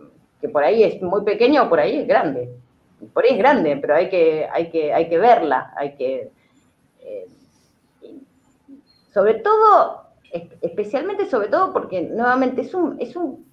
por 0.52 0.62
ahí 0.62 0.82
es 0.82 1.00
muy 1.00 1.22
pequeño 1.22 1.64
o 1.64 1.68
por 1.68 1.80
ahí 1.80 2.00
es 2.00 2.06
grande. 2.06 2.50
Por 3.12 3.24
ahí 3.24 3.32
es 3.32 3.38
grande, 3.38 3.76
pero 3.80 3.94
hay 3.96 4.08
que, 4.08 4.48
hay 4.50 4.70
que, 4.70 4.92
hay 4.92 5.08
que 5.08 5.18
verla, 5.18 5.72
hay 5.76 5.94
que... 5.94 6.30
Eh, 7.00 7.26
sobre 9.12 9.34
todo, 9.34 10.04
especialmente 10.60 11.26
sobre 11.26 11.48
todo 11.48 11.72
porque 11.72 12.02
nuevamente 12.02 12.62
es 12.62 12.74
un, 12.74 13.00
es 13.00 13.14
un 13.14 13.46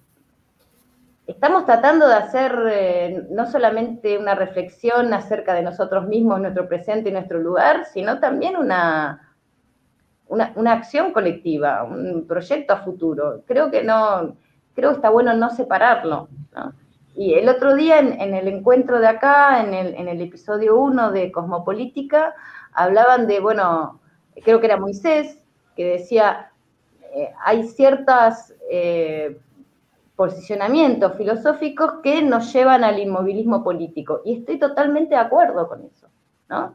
estamos 1.26 1.64
tratando 1.66 2.08
de 2.08 2.14
hacer 2.14 2.52
eh, 2.68 3.26
no 3.30 3.50
solamente 3.50 4.18
una 4.18 4.34
reflexión 4.34 5.12
acerca 5.14 5.54
de 5.54 5.62
nosotros 5.62 6.06
mismos, 6.06 6.40
nuestro 6.40 6.68
presente 6.68 7.08
y 7.08 7.12
nuestro 7.12 7.38
lugar, 7.38 7.86
sino 7.86 8.18
también 8.18 8.56
una, 8.56 9.34
una, 10.28 10.72
acción 10.72 11.12
colectiva, 11.12 11.84
un 11.84 12.26
proyecto 12.26 12.74
a 12.74 12.78
futuro. 12.78 13.42
Creo 13.46 13.70
que 13.70 13.82
no, 13.82 14.36
creo 14.74 14.90
que 14.90 14.96
está 14.96 15.10
bueno 15.10 15.34
no 15.34 15.50
separarlo. 15.50 16.28
Y 17.14 17.34
el 17.34 17.48
otro 17.48 17.74
día 17.76 17.98
en, 17.98 18.34
el 18.34 18.48
encuentro 18.48 18.98
de 18.98 19.06
acá, 19.06 19.62
en 19.62 19.74
el, 19.74 19.94
en 19.94 20.08
el 20.08 20.20
episodio 20.22 20.76
1 20.76 21.12
de 21.12 21.30
Cosmopolítica, 21.30 22.34
hablaban 22.72 23.26
de, 23.26 23.40
bueno, 23.40 24.00
creo 24.42 24.60
que 24.60 24.66
era 24.66 24.78
Moisés, 24.78 25.38
que 25.76 25.84
decía, 25.84 26.50
eh, 27.14 27.30
hay 27.44 27.64
ciertos 27.64 28.54
eh, 28.70 29.38
posicionamientos 30.16 31.16
filosóficos 31.16 31.94
que 32.02 32.22
nos 32.22 32.52
llevan 32.52 32.84
al 32.84 32.98
inmovilismo 32.98 33.64
político. 33.64 34.20
Y 34.24 34.38
estoy 34.38 34.58
totalmente 34.58 35.14
de 35.14 35.20
acuerdo 35.20 35.68
con 35.68 35.84
eso, 35.84 36.08
¿no? 36.48 36.74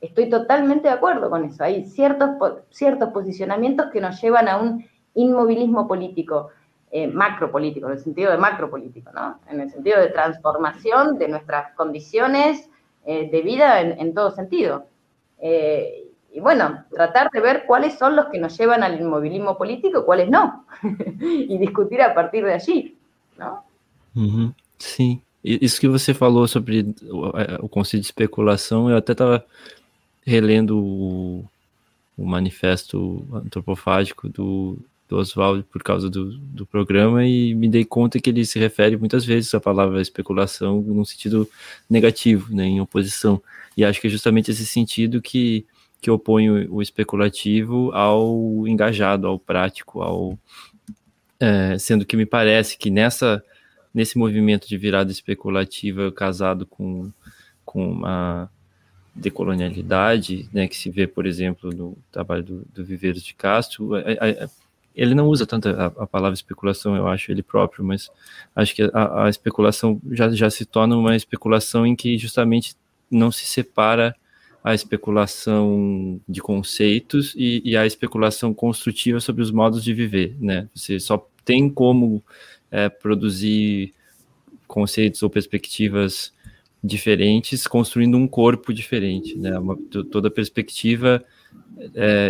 Estoy 0.00 0.28
totalmente 0.28 0.88
de 0.88 0.94
acuerdo 0.94 1.30
con 1.30 1.44
eso. 1.44 1.62
Hay 1.62 1.84
ciertos, 1.84 2.30
ciertos 2.70 3.10
posicionamientos 3.10 3.86
que 3.92 4.00
nos 4.00 4.20
llevan 4.20 4.48
a 4.48 4.56
un 4.56 4.84
inmovilismo 5.14 5.86
político, 5.86 6.48
eh, 6.90 7.06
macropolítico, 7.06 7.86
en 7.86 7.92
el 7.92 8.00
sentido 8.00 8.32
de 8.32 8.38
macropolítico, 8.38 9.12
¿no? 9.12 9.38
En 9.48 9.60
el 9.60 9.70
sentido 9.70 10.00
de 10.00 10.08
transformación 10.08 11.18
de 11.18 11.28
nuestras 11.28 11.72
condiciones 11.74 12.68
eh, 13.06 13.30
de 13.30 13.42
vida 13.42 13.80
en, 13.80 14.12
todo 14.12 14.32
sentido. 14.32 14.86
Eh, 15.38 16.01
y 16.34 16.40
bueno, 16.40 16.84
tratar 16.90 17.30
de 17.30 17.40
ver 17.40 17.64
cuáles 17.66 17.98
son 17.98 18.16
los 18.16 18.26
que 18.26 18.38
nos 18.38 18.56
llevan 18.56 18.82
al 18.82 18.98
inmovilismo 19.00 19.58
político 19.58 20.00
y 20.00 20.04
cuáles 20.04 20.30
no. 20.30 20.64
y 21.20 21.58
discutir 21.58 22.00
a 22.00 22.14
partir 22.14 22.44
de 22.44 22.54
allí, 22.54 22.96
¿no? 23.38 23.64
Sim. 24.78 25.22
Isso 25.44 25.80
que 25.80 25.88
você 25.88 26.14
falou 26.14 26.46
sobre 26.46 26.94
o, 27.60 27.68
conceito 27.68 28.02
de 28.02 28.06
especulação, 28.06 28.88
eu 28.88 28.96
até 28.96 29.10
estava 29.10 29.44
relendo 30.24 30.78
o, 30.78 31.44
o 32.16 32.24
manifesto 32.24 33.26
antropofágico 33.32 34.28
do, 34.28 34.78
do 35.08 35.18
Oswald 35.18 35.64
por 35.64 35.82
causa 35.82 36.08
do, 36.08 36.36
do 36.38 36.64
programa 36.64 37.26
e 37.26 37.54
me 37.54 37.68
dei 37.68 37.84
conta 37.84 38.20
que 38.20 38.30
ele 38.30 38.46
se 38.46 38.58
refere 38.58 38.96
muitas 38.96 39.24
vezes 39.24 39.52
à 39.52 39.60
palavra 39.60 40.00
especulação 40.00 40.80
num 40.80 41.04
sentido 41.04 41.48
negativo, 41.90 42.54
né, 42.54 42.64
em 42.64 42.80
oposição. 42.80 43.42
E 43.76 43.84
acho 43.84 44.00
que 44.00 44.06
é 44.06 44.10
justamente 44.10 44.50
esse 44.52 44.64
sentido 44.64 45.20
que, 45.20 45.66
que 46.02 46.10
opõe 46.10 46.50
o, 46.50 46.74
o 46.74 46.82
especulativo 46.82 47.92
ao 47.92 48.66
engajado, 48.66 49.26
ao 49.28 49.38
prático, 49.38 50.02
ao 50.02 50.38
é, 51.40 51.78
sendo 51.78 52.04
que 52.04 52.16
me 52.16 52.26
parece 52.26 52.76
que 52.76 52.90
nessa 52.90 53.42
nesse 53.94 54.18
movimento 54.18 54.68
de 54.68 54.76
virada 54.76 55.12
especulativa 55.12 56.10
casado 56.10 56.66
com, 56.66 57.10
com 57.64 57.90
uma 57.90 58.50
decolonialidade, 59.14 60.48
né, 60.52 60.66
que 60.66 60.76
se 60.76 60.88
vê, 60.88 61.06
por 61.06 61.26
exemplo, 61.26 61.70
no 61.70 61.96
trabalho 62.10 62.42
do, 62.42 62.66
do 62.74 62.82
Viveiros 62.82 63.22
de 63.22 63.34
Castro, 63.34 63.94
a, 63.94 63.98
a, 63.98 64.48
ele 64.94 65.14
não 65.14 65.26
usa 65.28 65.46
tanto 65.46 65.68
a, 65.68 65.86
a, 65.86 66.06
palavra 66.06 66.34
especulação, 66.34 66.96
eu 66.96 67.06
acho, 67.06 67.30
ele 67.30 67.42
próprio, 67.42 67.84
mas 67.84 68.10
acho 68.56 68.74
que 68.74 68.82
a, 68.94 69.24
a, 69.24 69.28
especulação 69.28 70.00
já, 70.10 70.30
já 70.30 70.48
se 70.48 70.64
torna 70.64 70.96
uma 70.96 71.14
especulação 71.14 71.86
em 71.86 71.94
que 71.94 72.16
justamente 72.16 72.74
não 73.10 73.30
se 73.30 73.44
separa 73.44 74.16
a 74.62 74.74
especulação 74.74 76.20
de 76.28 76.40
conceitos 76.40 77.34
e, 77.36 77.62
e 77.64 77.76
a 77.76 77.84
especulação 77.84 78.54
construtiva 78.54 79.18
sobre 79.20 79.42
os 79.42 79.50
modos 79.50 79.82
de 79.82 79.92
viver, 79.92 80.36
né? 80.38 80.68
Você 80.74 81.00
só 81.00 81.28
tem 81.44 81.68
como 81.68 82.22
é, 82.70 82.88
produzir 82.88 83.92
conceitos 84.66 85.22
ou 85.22 85.28
perspectivas 85.28 86.32
diferentes, 86.82 87.66
construindo 87.66 88.16
um 88.16 88.26
corpo 88.26 88.72
diferente, 88.72 89.36
né? 89.36 89.58
Uma, 89.58 89.76
toda 90.10 90.30
perspectiva 90.30 91.24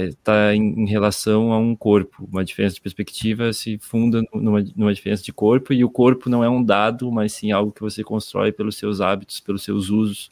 está 0.09 0.53
é, 0.53 0.55
em, 0.55 0.83
em, 0.83 0.87
relação 0.89 1.53
a 1.53 1.59
um 1.59 1.77
corpo. 1.77 2.29
Uma 2.31 2.45
diferença 2.45 2.75
de 2.75 2.81
perspectiva 2.81 3.53
se 3.53 3.79
funda 3.79 4.23
numa, 4.33 4.65
numa, 4.75 4.95
diferença 4.95 5.23
de 5.23 5.33
corpo, 5.33 5.73
e 5.73 5.85
o 5.85 5.91
corpo 5.91 6.29
não 6.29 6.43
é 6.43 6.49
um 6.49 6.63
dado, 6.63 7.11
mas 7.11 7.33
sim 7.33 7.53
algo 7.53 7.73
que 7.73 7.81
você 7.81 8.03
constrói 8.03 8.53
pelos 8.53 8.77
seus 8.77 9.01
hábitos, 9.01 9.41
pelos 9.41 9.63
seus 9.63 9.91
usos, 9.91 10.31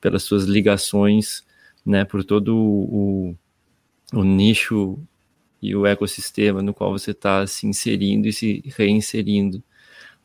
pelas 0.00 0.22
suas 0.22 0.44
ligações, 0.44 1.44
né? 1.84 2.04
Por 2.04 2.24
todo 2.24 2.56
o, 2.56 3.34
o, 4.12 4.18
o 4.18 4.24
nicho 4.24 4.98
e 5.60 5.74
o 5.74 5.86
ecossistema 5.86 6.62
no 6.62 6.72
qual 6.72 6.92
você 6.92 7.10
está 7.10 7.46
se 7.46 7.66
inserindo 7.66 8.28
e 8.28 8.32
se 8.32 8.62
reinserindo. 8.76 9.62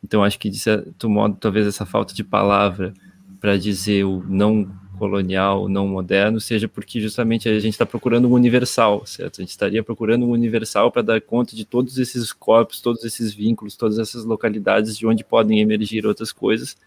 Então, 0.03 0.23
acho 0.23 0.37
que, 0.37 0.49
de 0.49 0.59
certo 0.59 1.09
modo, 1.09 1.37
talvez 1.39 1.65
essa 1.65 1.85
falta 1.85 2.13
de 2.13 2.23
palavra 2.23 2.93
para 3.39 3.57
dizer 3.57 4.03
o 4.05 4.23
não 4.27 4.69
colonial, 4.97 5.67
não 5.67 5.87
moderno, 5.87 6.39
seja 6.39 6.67
porque 6.67 7.01
justamente 7.01 7.49
a 7.49 7.59
gente 7.59 7.73
está 7.73 7.85
procurando 7.85 8.27
um 8.27 8.33
universal, 8.33 9.05
certo? 9.05 9.39
A 9.39 9.41
gente 9.41 9.49
estaria 9.51 9.83
procurando 9.83 10.25
um 10.25 10.31
universal 10.31 10.91
para 10.91 11.01
dar 11.01 11.21
conta 11.21 11.55
de 11.55 11.65
todos 11.65 11.97
esses 11.97 12.31
corpos, 12.31 12.79
todos 12.79 13.03
esses 13.03 13.33
vínculos, 13.33 13.75
todas 13.75 13.97
essas 13.97 14.23
localidades 14.23 14.97
de 14.97 15.05
onde 15.07 15.23
podem 15.23 15.59
emergir 15.59 16.05
outras 16.05 16.31
coisas, 16.31 16.77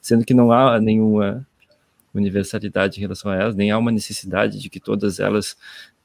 sendo 0.00 0.24
que 0.24 0.34
não 0.34 0.52
há 0.52 0.80
nenhuma 0.80 1.46
universalidade 2.14 2.98
em 2.98 3.00
relação 3.00 3.30
a 3.30 3.36
elas, 3.36 3.54
nem 3.54 3.70
há 3.70 3.78
uma 3.78 3.90
necessidade 3.90 4.58
de 4.58 4.68
que 4.68 4.80
todas 4.80 5.20
elas 5.20 5.56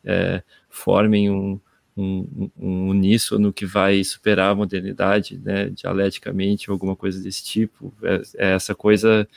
é, 0.04 0.42
formem 0.70 1.30
um, 1.30 1.60
um, 1.96 2.50
um 2.58 2.90
uníssono 2.90 3.52
que 3.52 3.66
vai 3.66 4.04
superar 4.04 4.52
a 4.52 4.56
modernidade, 4.56 5.38
né, 5.44 5.70
dialeticamente, 5.70 6.70
alguma 6.70 6.96
coisa 6.96 7.22
desse 7.22 7.44
tipo. 7.44 7.94
É, 8.04 8.22
é 8.38 8.54
essa 8.54 8.76
coisa 8.76 9.28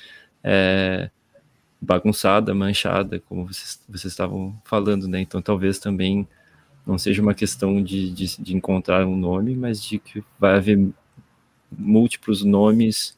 é, 0.44 1.10
bagunçada, 1.80 2.54
manchada, 2.54 3.20
como 3.20 3.46
vocês, 3.46 3.80
vocês 3.88 4.12
estavam 4.12 4.60
falando, 4.64 5.08
né? 5.08 5.20
Então 5.20 5.40
talvez 5.40 5.78
também 5.78 6.28
não 6.86 6.98
seja 6.98 7.22
uma 7.22 7.34
questão 7.34 7.82
de, 7.82 8.10
de, 8.10 8.42
de, 8.42 8.56
encontrar 8.56 9.06
um 9.06 9.16
nome, 9.16 9.54
mas 9.54 9.82
de 9.82 9.98
que 9.98 10.22
vai 10.38 10.56
haver 10.56 10.88
múltiplos 11.70 12.44
nomes 12.44 13.16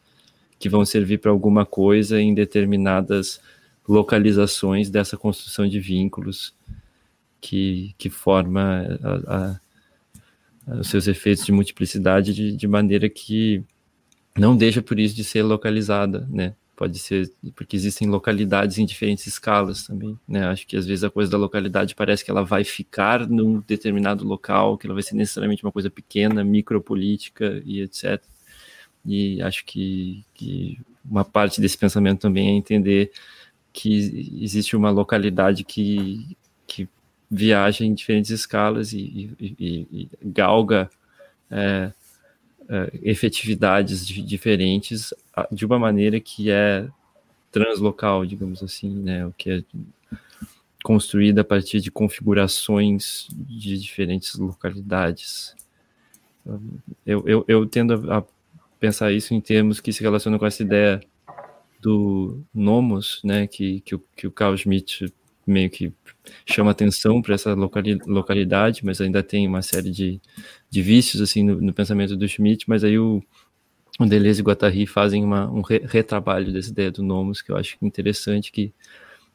que 0.63 0.69
vão 0.69 0.85
servir 0.85 1.19
para 1.19 1.33
alguma 1.33 1.67
coisa 1.67 2.21
em 2.21 2.33
determinadas 2.33 3.41
localizações 3.89 4.89
dessa 4.89 5.17
construção 5.17 5.67
de 5.67 5.81
vínculos 5.81 6.55
que, 7.41 7.93
que 7.99 8.09
forma 8.09 8.87
a, 9.03 9.61
a, 10.69 10.79
os 10.79 10.89
seus 10.89 11.09
efeitos 11.09 11.45
de 11.45 11.51
multiplicidade 11.51 12.33
de, 12.33 12.57
de 12.57 12.69
maneira 12.69 13.09
que 13.09 13.65
não 14.39 14.57
deixa 14.57 14.81
por 14.81 15.01
isso 15.01 15.17
de 15.17 15.25
ser 15.25 15.43
localizada, 15.43 16.29
né? 16.31 16.55
pode 16.77 16.97
ser 17.01 17.29
porque 17.57 17.75
existem 17.75 18.09
localidades 18.09 18.79
em 18.79 18.87
diferentes 18.87 19.27
escalas 19.27 19.85
também, 19.85 20.17
né? 20.27 20.47
Acho 20.47 20.67
que 20.67 20.77
às 20.77 20.87
vezes 20.87 21.05
a 21.05 21.11
coisa 21.11 21.31
da 21.31 21.39
localidade 21.39 21.95
parece 21.95 22.25
que 22.25 22.31
ela 22.31 22.45
vai 22.45 22.63
ficar 22.63 23.29
num 23.29 23.61
determinado 23.67 24.25
local, 24.25 24.79
que 24.79 24.87
ela 24.87 24.95
vai 24.95 25.03
ser 25.03 25.17
necessariamente 25.17 25.65
uma 25.65 25.73
coisa 25.73 25.91
pequena, 25.91 26.43
micropolítica 26.45 27.61
e 27.65 27.81
etc. 27.81 28.23
E 29.05 29.43
acho 29.43 29.65
que, 29.65 30.25
que 30.35 30.79
uma 31.05 31.25
parte 31.25 31.61
desse 31.61 31.77
pensamento 31.77 32.21
também 32.21 32.49
é 32.49 32.53
entender 32.53 33.11
que 33.73 34.39
existe 34.41 34.77
uma 34.77 34.91
localidade 34.91 35.65
que, 35.65 36.37
que 36.67 36.89
viaja 37.31 37.85
em 37.85 37.95
diferentes 37.95 38.31
escalas 38.31 38.93
e, 38.93 39.35
e, 39.41 39.57
e, 39.59 39.87
e 39.93 40.09
galga 40.23 40.91
é, 41.51 41.93
uh, 42.63 42.99
efetividades 43.03 44.07
diferentes 44.07 45.13
de 45.51 45.65
uma 45.65 45.79
maneira 45.79 46.21
que 46.21 46.51
é 46.51 46.87
translocal, 47.51 48.25
digamos 48.25 48.63
assim, 48.63 48.91
né? 48.91 49.27
O 49.27 49.33
que 49.33 49.51
é 49.51 49.63
construída 50.83 51.43
a 51.43 51.45
partir 51.45 51.81
de 51.81 51.91
configurações 51.91 53.29
de 53.31 53.79
diferentes 53.79 54.35
localidades. 54.35 55.55
Eu, 57.07 57.23
eu, 57.27 57.45
eu 57.47 57.67
tendo 57.67 58.13
a 58.13 58.25
pensar 58.83 59.13
isso 59.13 59.33
em 59.33 59.41
termos 59.41 59.79
que 59.79 59.93
se 59.93 60.03
relacionam 60.03 60.41
com 60.41 60.45
essa 60.45 60.61
ideia 60.61 61.01
do 61.81 62.43
nomos, 62.53 63.21
né, 63.23 63.47
que, 63.47 63.81
que, 63.83 63.95
o, 63.95 64.05
que 64.17 64.27
o 64.27 64.31
Carl 64.33 64.57
Schmitt 64.57 65.07
meio 65.47 65.71
que 65.71 65.93
chama 66.45 66.73
atenção 66.73 67.23
para 67.23 67.37
essa 67.37 67.55
localidade, 67.55 68.85
mas 68.85 69.01
ainda 69.01 69.23
tem 69.23 69.47
uma 69.47 69.63
série 69.63 69.93
de, 69.93 70.21
de 70.69 70.83
vícios 70.83 71.23
assim 71.23 71.45
no, 71.45 71.61
no 71.61 71.73
pensamento 71.73 72.17
do 72.17 72.27
Schmidt, 72.27 72.69
mas 72.69 72.83
aí 72.83 72.99
o, 72.99 73.23
o 74.01 74.05
Deleuze 74.05 74.41
e 74.41 74.45
Guattari 74.45 74.85
fazem 74.85 75.23
uma, 75.23 75.49
um 75.49 75.61
re, 75.61 75.81
retrabalho 75.85 76.53
dessa 76.53 76.71
ideia 76.71 76.91
do 76.91 77.05
nomos 77.05 77.41
que 77.41 77.53
eu 77.53 77.57
acho 77.57 77.77
interessante, 77.81 78.51
que, 78.51 78.75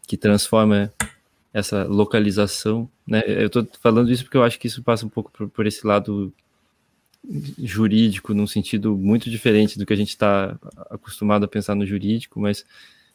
que 0.06 0.18
transforma 0.18 0.92
essa 1.54 1.86
localização, 1.86 2.90
né? 3.08 3.24
Eu 3.26 3.48
estou 3.48 3.66
falando 3.82 4.12
isso 4.12 4.26
porque 4.26 4.36
eu 4.36 4.44
acho 4.44 4.60
que 4.60 4.68
isso 4.68 4.84
passa 4.84 5.06
um 5.06 5.10
pouco 5.10 5.32
por, 5.32 5.50
por 5.50 5.66
esse 5.66 5.88
lado 5.88 6.34
jurídico, 7.62 8.34
num 8.34 8.48
sentido 8.48 8.98
muito 8.98 9.30
diferente 9.30 9.78
do 9.78 9.86
que 9.86 9.94
a 9.94 9.98
gente 9.98 10.10
está 10.10 10.58
acostumado 10.90 11.44
a 11.44 11.48
pensar 11.48 11.76
no 11.76 11.86
jurídico, 11.86 12.40
mas 12.40 12.66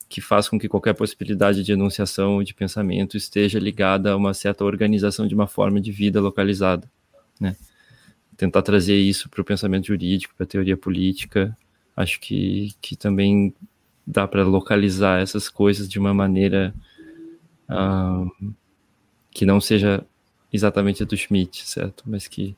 que 0.08 0.20
faz 0.20 0.48
com 0.48 0.58
que 0.58 0.68
qualquer 0.68 0.92
possibilidade 0.92 1.62
de 1.62 1.72
enunciação 1.72 2.34
ou 2.34 2.42
de 2.42 2.52
pensamento 2.52 3.16
esteja 3.16 3.58
ligada 3.58 4.12
a 4.12 4.16
uma 4.16 4.34
certa 4.34 4.64
organização 4.64 5.26
de 5.26 5.34
uma 5.34 5.46
forma 5.46 5.80
de 5.80 5.90
vida 5.90 6.20
localizada, 6.20 6.90
né? 7.40 7.56
Tentar 8.36 8.60
trazer 8.62 8.96
isso 8.96 9.30
para 9.30 9.40
o 9.40 9.44
pensamento 9.44 9.86
jurídico, 9.86 10.34
para 10.34 10.44
a 10.44 10.46
teoria 10.48 10.76
política, 10.76 11.56
acho 11.96 12.20
que, 12.20 12.74
que 12.80 12.96
também 12.96 13.54
dá 14.06 14.28
para 14.28 14.44
localizar 14.44 15.22
essas 15.22 15.48
coisas 15.48 15.88
de 15.88 15.98
uma 15.98 16.12
maneira 16.12 16.74
uh, 17.70 18.54
que 19.30 19.46
não 19.46 19.60
seja 19.60 20.04
exatamente 20.52 21.04
do 21.04 21.16
Schmidt, 21.16 21.66
certo? 21.66 22.04
Mas 22.06 22.28
que 22.28 22.54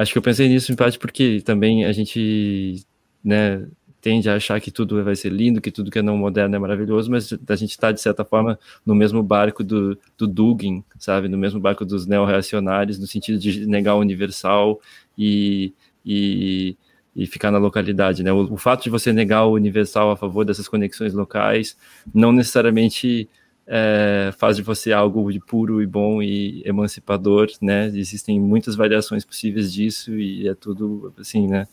acho 0.00 0.12
que 0.12 0.18
eu 0.18 0.22
pensei 0.22 0.48
nisso 0.48 0.72
em 0.72 0.76
parte 0.76 0.98
porque 0.98 1.42
também 1.44 1.84
a 1.84 1.92
gente, 1.92 2.84
né, 3.22 3.66
tende 4.00 4.30
a 4.30 4.36
achar 4.36 4.60
que 4.60 4.70
tudo 4.70 5.02
vai 5.02 5.16
ser 5.16 5.30
lindo, 5.30 5.60
que 5.60 5.70
tudo 5.70 5.90
que 5.90 5.98
é 5.98 6.02
não 6.02 6.16
moderno 6.16 6.54
é 6.54 6.58
maravilhoso, 6.58 7.10
mas 7.10 7.32
a 7.32 7.56
gente 7.56 7.70
está, 7.70 7.90
de 7.90 8.00
certa 8.00 8.24
forma, 8.24 8.58
no 8.86 8.94
mesmo 8.94 9.22
barco 9.22 9.64
do, 9.64 9.98
do 10.16 10.26
Dugin, 10.26 10.84
sabe? 10.98 11.28
No 11.28 11.36
mesmo 11.36 11.58
barco 11.58 11.84
dos 11.84 12.06
neo-reacionários, 12.06 12.98
no 12.98 13.06
sentido 13.06 13.38
de 13.38 13.66
negar 13.66 13.96
o 13.96 14.00
universal 14.00 14.80
e, 15.16 15.74
e, 16.06 16.76
e 17.14 17.26
ficar 17.26 17.50
na 17.50 17.58
localidade, 17.58 18.22
né? 18.22 18.32
O, 18.32 18.52
o, 18.52 18.56
fato 18.56 18.84
de 18.84 18.90
você 18.90 19.12
negar 19.12 19.44
o 19.46 19.54
universal 19.54 20.12
a 20.12 20.16
favor 20.16 20.44
dessas 20.44 20.68
conexões 20.68 21.12
locais 21.12 21.76
não 22.14 22.30
necessariamente 22.30 23.28
é, 23.68 24.32
faz 24.36 24.56
de 24.56 24.62
você 24.62 24.92
algo 24.92 25.30
de 25.30 25.38
puro 25.38 25.82
e 25.82 25.86
bom 25.86 26.22
e 26.22 26.62
emancipador, 26.64 27.48
né? 27.60 27.86
Existem 27.88 28.40
muitas 28.40 28.74
variações 28.74 29.24
possíveis 29.24 29.72
disso 29.72 30.18
e 30.18 30.48
é 30.48 30.54
tudo, 30.54 31.12
assim, 31.18 31.46
né? 31.46 31.68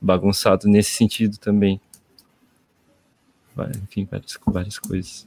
bagunçado 0.00 0.66
nesse 0.66 0.90
sentido 0.90 1.36
também. 1.36 1.80
Enfim, 3.82 4.08
várias, 4.10 4.38
várias 4.46 4.78
coisas. 4.78 5.26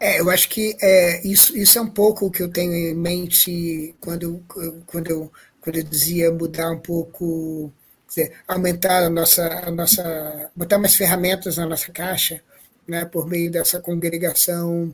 É, 0.00 0.20
eu 0.20 0.28
acho 0.28 0.48
que 0.48 0.76
é, 0.82 1.24
isso, 1.24 1.56
isso 1.56 1.78
é 1.78 1.82
um 1.82 1.88
pouco 1.88 2.26
o 2.26 2.30
que 2.30 2.42
eu 2.42 2.48
tenho 2.50 2.72
em 2.72 2.94
mente 2.94 3.94
quando 4.00 4.42
quando 4.86 5.08
eu, 5.08 5.32
quando 5.60 5.76
eu 5.76 5.84
dizia 5.84 6.32
mudar 6.32 6.72
um 6.72 6.80
pouco, 6.80 7.72
dizer, 8.08 8.32
aumentar 8.48 9.04
a 9.04 9.10
nossa, 9.10 9.46
a 9.68 9.70
nossa. 9.70 10.50
botar 10.56 10.78
mais 10.78 10.96
ferramentas 10.96 11.56
na 11.56 11.66
nossa 11.66 11.92
caixa, 11.92 12.42
né, 12.90 13.04
por 13.04 13.26
meio 13.28 13.50
dessa 13.50 13.80
congregação, 13.80 14.92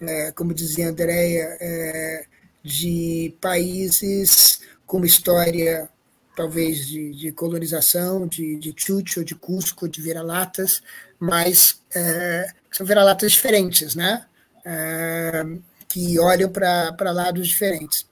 é, 0.00 0.30
como 0.32 0.54
dizia 0.54 0.86
a 0.86 0.90
Andrea, 0.90 1.56
é, 1.60 2.24
de 2.62 3.34
países 3.40 4.60
com 4.86 4.98
uma 4.98 5.06
história 5.06 5.88
talvez 6.36 6.86
de, 6.86 7.10
de 7.12 7.32
colonização, 7.32 8.26
de, 8.26 8.56
de 8.56 8.72
Chucho, 8.76 9.24
de 9.24 9.34
Cusco, 9.34 9.88
de 9.88 10.00
vira-latas, 10.00 10.82
mas 11.18 11.82
é, 11.94 12.46
são 12.70 12.86
vira-latas 12.86 13.32
diferentes, 13.32 13.94
né? 13.94 14.24
É, 14.64 15.44
que 15.88 16.18
olham 16.18 16.48
para 16.48 17.10
lados 17.12 17.48
diferentes. 17.48 18.06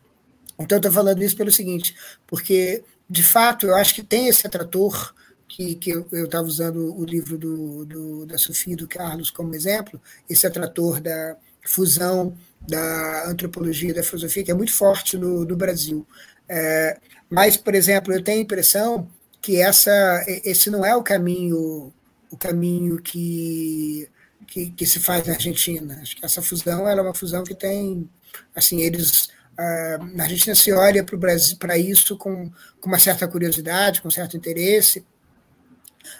Então, 0.58 0.76
estou 0.76 0.92
falando 0.92 1.22
isso 1.22 1.36
pelo 1.36 1.50
seguinte, 1.50 1.96
porque, 2.26 2.84
de 3.08 3.22
fato, 3.22 3.66
eu 3.66 3.74
acho 3.74 3.94
que 3.94 4.02
tem 4.02 4.28
esse 4.28 4.46
atrator, 4.46 5.14
que, 5.50 5.74
que 5.74 5.90
eu 5.90 6.24
estava 6.24 6.46
usando 6.46 6.96
o 6.96 7.04
livro 7.04 7.36
do, 7.36 7.84
do, 7.84 8.26
da 8.26 8.38
Sofia 8.38 8.74
e 8.74 8.76
do 8.76 8.86
Carlos 8.86 9.32
como 9.32 9.52
exemplo, 9.52 10.00
esse 10.28 10.46
atrator 10.46 11.00
da 11.00 11.36
fusão 11.66 12.34
da 12.60 13.28
antropologia 13.28 13.90
e 13.90 13.92
da 13.92 14.02
filosofia, 14.02 14.44
que 14.44 14.50
é 14.50 14.54
muito 14.54 14.72
forte 14.72 15.18
no, 15.18 15.44
no 15.44 15.56
Brasil. 15.56 16.06
É, 16.48 16.98
mas, 17.28 17.56
por 17.56 17.74
exemplo, 17.74 18.12
eu 18.14 18.22
tenho 18.22 18.38
a 18.38 18.42
impressão 18.42 19.10
que 19.42 19.60
essa, 19.60 20.24
esse 20.44 20.70
não 20.70 20.84
é 20.84 20.94
o 20.94 21.02
caminho, 21.02 21.92
o 22.30 22.36
caminho 22.36 23.02
que, 23.02 24.08
que, 24.46 24.70
que 24.70 24.86
se 24.86 25.00
faz 25.00 25.26
na 25.26 25.34
Argentina. 25.34 25.98
Acho 26.00 26.16
que 26.16 26.24
essa 26.24 26.40
fusão 26.40 26.88
é 26.88 27.00
uma 27.00 27.14
fusão 27.14 27.42
que 27.42 27.54
tem, 27.56 28.08
assim, 28.54 28.82
eles 28.82 29.26
uh, 29.58 30.04
na 30.14 30.24
Argentina 30.24 30.54
se 30.54 30.72
olha 30.72 31.04
para 31.04 31.76
isso 31.76 32.16
com, 32.16 32.50
com 32.80 32.88
uma 32.88 33.00
certa 33.00 33.26
curiosidade, 33.26 34.00
com 34.00 34.10
certo 34.10 34.36
interesse, 34.36 35.04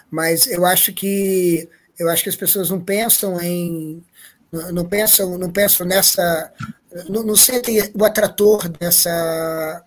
mas 0.09 0.47
eu 0.47 0.65
acho 0.65 0.93
que 0.93 1.67
eu 1.99 2.09
acho 2.09 2.23
que 2.23 2.29
as 2.29 2.35
pessoas 2.35 2.69
não 2.69 2.79
pensam 2.79 3.39
em 3.41 4.03
não 4.73 4.85
pensam 4.85 5.37
não 5.37 5.51
pensam 5.51 5.85
nessa 5.85 6.51
não, 7.09 7.23
não 7.23 7.35
sentem 7.35 7.91
o 7.93 8.03
atrator 8.03 8.67
dessa 8.69 9.83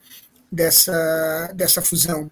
dessa, 0.55 1.51
dessa 1.55 1.83
fusão. 1.83 2.31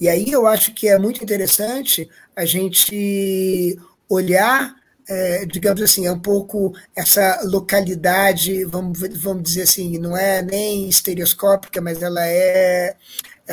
E 0.00 0.08
aí 0.08 0.30
eu 0.30 0.46
acho 0.46 0.74
que 0.74 0.88
é 0.88 0.98
muito 0.98 1.22
interessante 1.22 2.10
a 2.34 2.44
gente 2.44 3.78
olhar, 4.08 4.74
é, 5.08 5.46
digamos 5.46 5.80
assim, 5.80 6.06
é 6.06 6.12
um 6.12 6.18
pouco 6.18 6.74
essa 6.96 7.40
localidade, 7.44 8.64
vamos, 8.64 8.98
vamos 9.18 9.44
dizer 9.44 9.62
assim, 9.62 9.96
não 9.98 10.16
é 10.16 10.42
nem 10.42 10.88
estereoscópica, 10.88 11.80
mas 11.80 12.02
ela 12.02 12.26
é, 12.26 12.96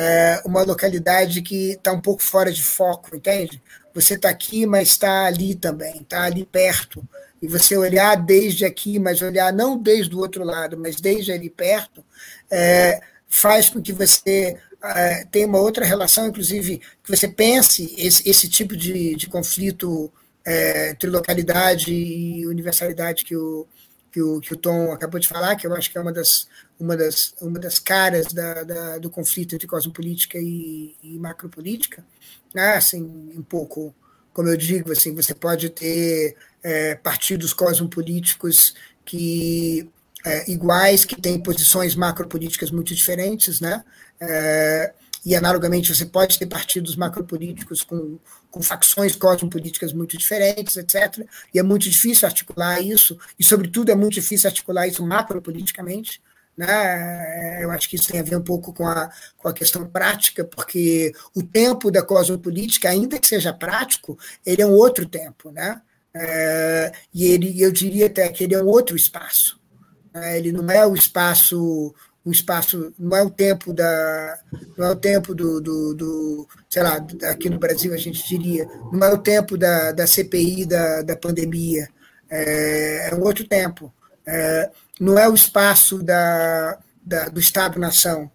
é 0.00 0.40
uma 0.44 0.62
localidade 0.62 1.42
que 1.42 1.72
está 1.72 1.92
um 1.92 2.00
pouco 2.00 2.22
fora 2.22 2.52
de 2.52 2.62
foco, 2.62 3.16
entende? 3.16 3.60
Você 3.92 4.14
está 4.14 4.28
aqui, 4.28 4.64
mas 4.64 4.90
está 4.90 5.24
ali 5.24 5.56
também, 5.56 6.02
está 6.02 6.22
ali 6.22 6.44
perto. 6.44 7.02
E 7.42 7.48
você 7.48 7.76
olhar 7.76 8.14
desde 8.14 8.64
aqui, 8.64 8.96
mas 9.00 9.20
olhar 9.20 9.52
não 9.52 9.76
desde 9.76 10.14
o 10.14 10.20
outro 10.20 10.44
lado, 10.44 10.78
mas 10.78 11.00
desde 11.00 11.32
ali 11.32 11.50
perto, 11.50 12.04
é, 12.48 13.00
faz 13.26 13.68
com 13.68 13.82
que 13.82 13.92
você 13.92 14.56
uh, 14.74 15.28
tenha 15.32 15.48
uma 15.48 15.58
outra 15.58 15.84
relação, 15.84 16.28
inclusive 16.28 16.80
que 17.02 17.10
você 17.10 17.26
pense 17.26 17.92
esse, 17.98 18.28
esse 18.28 18.48
tipo 18.48 18.76
de, 18.76 19.16
de 19.16 19.26
conflito 19.26 20.12
é, 20.46 20.90
entre 20.90 21.10
localidade 21.10 21.92
e 21.92 22.46
universalidade 22.46 23.24
que 23.24 23.34
o, 23.34 23.66
que 24.12 24.22
o, 24.22 24.40
que 24.40 24.54
o 24.54 24.56
Tom 24.56 24.92
acabou 24.92 25.18
de 25.18 25.26
falar, 25.26 25.56
que 25.56 25.66
eu 25.66 25.74
acho 25.74 25.90
que 25.90 25.98
é 25.98 26.00
uma 26.00 26.12
das, 26.12 26.46
uma 26.78 26.96
das, 26.96 27.34
uma 27.40 27.58
das 27.58 27.78
caras 27.78 28.32
da, 28.32 28.62
da 28.62 28.98
do 28.98 29.10
conflito 29.10 29.54
entre 29.54 29.66
cosmopolítica 29.66 30.38
e, 30.38 30.94
e 31.02 31.18
macropolítica. 31.18 32.04
Né? 32.54 32.74
Assim, 32.74 33.02
um 33.36 33.42
pouco, 33.42 33.94
como 34.32 34.48
eu 34.48 34.56
digo, 34.56 34.92
assim, 34.92 35.14
você 35.14 35.34
pode 35.34 35.70
ter 35.70 36.36
é, 36.62 36.94
partidos 36.94 37.52
cosmopolíticos 37.52 38.74
que 39.04 39.88
é, 40.24 40.50
iguais, 40.50 41.04
que 41.04 41.20
têm 41.20 41.40
posições 41.40 41.94
macropolíticas 41.94 42.70
muito 42.70 42.94
diferentes, 42.94 43.60
né? 43.60 43.84
É, 44.20 44.92
e 45.24 45.34
analogamente 45.34 45.94
você 45.94 46.06
pode 46.06 46.38
ter 46.38 46.46
partidos 46.46 46.96
macropolíticos 46.96 47.82
com, 47.82 48.18
com 48.50 48.62
facções 48.62 49.14
cosmopolíticas 49.16 49.92
muito 49.92 50.16
diferentes, 50.16 50.76
etc. 50.76 51.26
E 51.52 51.58
é 51.58 51.62
muito 51.62 51.88
difícil 51.88 52.26
articular 52.26 52.80
isso, 52.80 53.18
e 53.38 53.44
sobretudo 53.44 53.90
é 53.90 53.94
muito 53.94 54.14
difícil 54.14 54.48
articular 54.48 54.86
isso 54.86 55.04
macropoliticamente. 55.04 56.20
Né? 56.58 57.62
Eu 57.62 57.70
acho 57.70 57.88
que 57.88 57.94
isso 57.94 58.10
tem 58.10 58.18
a 58.18 58.24
ver 58.24 58.36
um 58.36 58.42
pouco 58.42 58.72
com 58.72 58.84
a, 58.84 59.08
com 59.36 59.46
a 59.46 59.52
questão 59.52 59.86
prática, 59.86 60.44
porque 60.44 61.12
o 61.32 61.40
tempo 61.40 61.88
da 61.88 62.02
cosmopolítica, 62.02 62.90
ainda 62.90 63.16
que 63.16 63.28
seja 63.28 63.52
prático, 63.52 64.18
ele 64.44 64.60
é 64.60 64.66
um 64.66 64.72
outro 64.72 65.06
tempo. 65.08 65.52
Né? 65.52 65.80
É, 66.12 66.92
e 67.14 67.26
ele, 67.26 67.62
eu 67.62 67.70
diria 67.70 68.06
até 68.06 68.28
que 68.28 68.42
ele 68.42 68.56
é 68.56 68.62
um 68.62 68.66
outro 68.66 68.96
espaço. 68.96 69.60
Né? 70.12 70.36
Ele 70.36 70.50
não 70.50 70.68
é 70.68 70.84
o 70.84 70.96
espaço 70.96 71.94
um 72.26 72.30
espaço, 72.30 72.92
não 72.98 73.16
é 73.16 73.22
o 73.22 73.30
tempo 73.30 73.72
da, 73.72 74.38
não 74.76 74.86
é 74.86 74.90
o 74.90 74.96
tempo 74.96 75.34
do, 75.34 75.62
do, 75.62 75.94
do, 75.94 76.48
sei 76.68 76.82
lá, 76.82 76.96
aqui 77.30 77.48
no 77.48 77.58
Brasil 77.58 77.94
a 77.94 77.96
gente 77.96 78.28
diria, 78.28 78.68
não 78.92 79.06
é 79.08 79.10
o 79.14 79.16
tempo 79.16 79.56
da, 79.56 79.92
da 79.92 80.06
CPI 80.06 80.66
da, 80.66 81.00
da 81.00 81.16
pandemia, 81.16 81.88
é, 82.28 83.08
é 83.10 83.14
um 83.14 83.22
outro 83.22 83.46
tempo. 83.46 83.90
É, 84.26 84.70
não 85.00 85.18
é 85.18 85.28
o 85.28 85.34
espaço 85.34 86.02
da, 86.02 86.78
da 87.02 87.28
do 87.28 87.40
Estado-nação, 87.40 88.30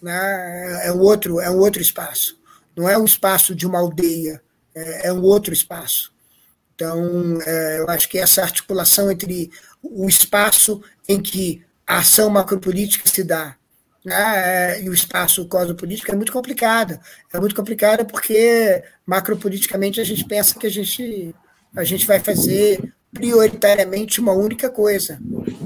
né? 0.00 0.86
é 0.86 0.92
um 0.92 1.00
outro, 1.00 1.40
é 1.40 1.50
um 1.50 1.58
outro 1.58 1.80
espaço. 1.80 2.38
Não 2.76 2.88
é 2.88 2.96
um 2.96 3.04
espaço 3.04 3.54
de 3.54 3.66
uma 3.66 3.78
aldeia, 3.78 4.42
é, 4.74 5.08
é 5.08 5.12
um 5.12 5.22
outro 5.22 5.52
espaço. 5.52 6.12
Então, 6.74 7.38
é, 7.44 7.78
eu 7.78 7.88
acho 7.90 8.08
que 8.08 8.18
essa 8.18 8.42
articulação 8.42 9.10
entre 9.10 9.50
o 9.82 10.08
espaço 10.08 10.82
em 11.08 11.20
que 11.20 11.64
a 11.86 11.98
ação 11.98 12.30
macropolítica 12.30 13.08
se 13.08 13.22
dá 13.22 13.56
né, 14.04 14.82
e 14.82 14.88
o 14.88 14.94
espaço 14.94 15.46
cosmopolítico 15.46 16.10
é 16.10 16.16
muito 16.16 16.32
complicado. 16.32 16.98
É 17.32 17.38
muito 17.38 17.54
complicado 17.54 18.04
porque 18.04 18.82
macropoliticamente 19.06 20.00
a 20.00 20.04
gente 20.04 20.24
pensa 20.24 20.58
que 20.58 20.66
a 20.66 20.70
gente, 20.70 21.34
a 21.76 21.84
gente 21.84 22.06
vai 22.06 22.18
fazer 22.18 22.92
prioritariamente 23.12 24.20
uma 24.20 24.32
única 24.32 24.70
coisa. 24.70 25.20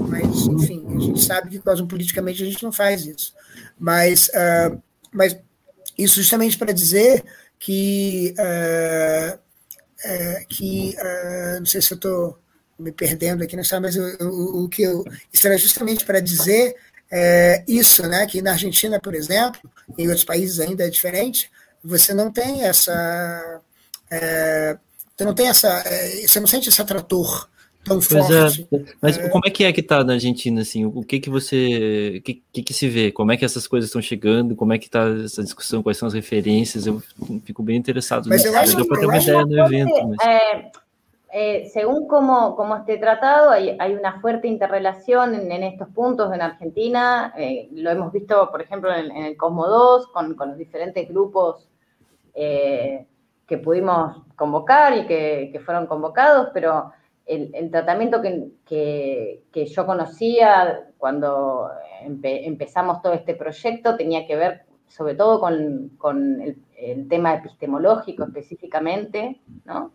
Mas, 0.09 0.47
enfim, 0.47 0.85
a 0.95 1.01
gente 1.01 1.23
sabe 1.23 1.51
que 1.51 1.59
cosmopoliticamente 1.59 2.43
a 2.43 2.47
gente 2.47 2.63
não 2.63 2.73
faz 2.73 3.07
isso. 3.07 3.33
Mas, 3.79 4.29
uh, 4.29 4.81
mas 5.13 5.37
isso 5.97 6.17
justamente 6.17 6.59
para 6.59 6.73
dizer 6.73 7.25
que, 7.59 8.35
uh, 8.39 9.39
que 10.49 10.95
não 11.59 11.67
sei 11.67 11.81
se 11.81 11.93
eu 11.93 11.97
estou 11.97 12.39
me 12.79 12.93
perdendo 12.93 13.43
aqui, 13.43 13.57
não 13.57 13.65
sabe, 13.65 13.87
mas 13.87 13.97
o, 13.97 14.03
o, 14.21 14.65
o 14.65 14.69
que 14.69 14.83
eu. 14.83 15.05
Isso 15.33 15.47
era 15.47 15.57
justamente 15.57 16.05
para 16.05 16.21
dizer 16.21 16.77
é, 17.11 17.65
isso, 17.67 18.07
né? 18.07 18.27
Que 18.27 18.43
na 18.43 18.53
Argentina, 18.53 19.01
por 19.01 19.15
exemplo, 19.15 19.61
em 19.97 20.07
outros 20.07 20.25
países 20.25 20.61
ainda 20.61 20.85
é 20.85 20.91
diferente, 20.91 21.51
você 21.83 22.13
não 22.13 22.31
tem 22.31 22.65
essa. 22.65 23.61
É, 24.11 24.79
você 25.17 25.25
não 25.25 25.35
tem 25.35 25.49
essa. 25.49 25.69
É, 25.87 26.27
você 26.27 26.39
não 26.39 26.47
sente 26.47 26.69
esse 26.69 26.81
atrator 26.81 27.49
tão 27.83 28.01
pois 28.01 28.31
é, 28.31 28.41
forte. 28.41 28.69
É. 28.73 28.95
Mas 29.01 29.17
como 29.31 29.47
é 29.47 29.51
que 29.51 29.65
é 29.65 29.73
que 29.73 29.81
está 29.81 30.05
na 30.05 30.15
Argentina, 30.15 30.61
assim? 30.61 30.85
O 30.85 31.03
que 31.03 31.21
que 31.21 31.31
você... 31.31 32.17
O 32.19 32.23
que, 32.23 32.43
que, 32.53 32.63
que 32.63 32.75
se 32.75 32.89
vê? 32.89 33.11
Como 33.11 33.33
é 33.33 33.37
que 33.37 33.45
essas 33.45 33.67
coisas 33.67 33.89
estão 33.89 34.03
chegando? 34.03 34.55
Como 34.55 34.73
é 34.73 34.79
que 34.79 34.87
está 34.87 35.05
essa 35.25 35.43
discussão? 35.43 35.83
Quais 35.83 35.97
são 35.97 36.09
as 36.09 36.15
referências? 36.15 36.87
Eu 36.87 37.03
fico 37.45 37.63
bem 37.63 37.77
interessado 37.77 38.29
mas 38.29 38.43
nisso. 38.43 38.55
Eu 38.55 38.61
acho, 38.61 38.77
Deu 38.77 38.87
para 38.87 39.01
ter 39.01 39.07
uma 39.07 39.19
ideia 39.19 39.47
no 39.47 39.59
evento. 39.59 40.09
Mas... 40.09 40.27
É, 40.27 40.71
eh, 41.31 41.71
según 41.73 42.07
cómo, 42.09 42.57
cómo, 42.57 42.77
esté 42.77 42.99
tratado, 42.99 43.51
hay, 43.51 43.77
hay, 43.79 43.95
una 43.95 44.21
fuerte 44.21 44.49
interrelación 44.49 45.35
en, 45.35 45.51
en 45.53 45.63
estos 45.63 45.89
puntos 45.89 46.33
en 46.35 46.43
Argentina. 46.43 47.33
Eh, 47.39 47.69
lo 47.73 47.91
hemos 47.91 48.13
visto, 48.13 48.51
por 48.51 48.61
ejemplo, 48.61 48.93
en, 48.93 49.11
en 49.11 49.25
el 49.25 49.37
Cosmo 49.37 49.67
2, 49.67 50.09
con, 50.09 50.35
con 50.35 50.51
los 50.51 50.59
diferentes 50.59 51.09
grupos 51.09 51.69
eh, 52.35 53.07
que 53.47 53.59
pudimos 53.59 54.23
convocar 54.35 54.97
y 54.97 55.07
que, 55.07 55.51
que 55.53 55.61
fueron 55.61 55.87
convocados, 55.87 56.49
pero 56.53 56.93
el, 57.27 57.71
tratamiento 57.71 58.23
que, 58.23 58.51
que, 58.65 59.67
yo 59.67 59.87
conocía 59.87 60.91
cuando 60.99 61.71
empe, 62.03 62.47
empezamos 62.47 63.03
todo 63.03 63.13
este 63.13 63.35
proyecto 63.35 63.97
tenía 63.97 64.27
que 64.27 64.37
ver 64.37 64.67
sobre 64.89 65.15
todo 65.15 65.41
con, 65.41 65.91
con 65.99 66.41
el, 66.41 66.57
tema 67.09 67.35
epistemológico 67.35 68.25
específicamente, 68.25 69.41
¿no? 69.65 69.93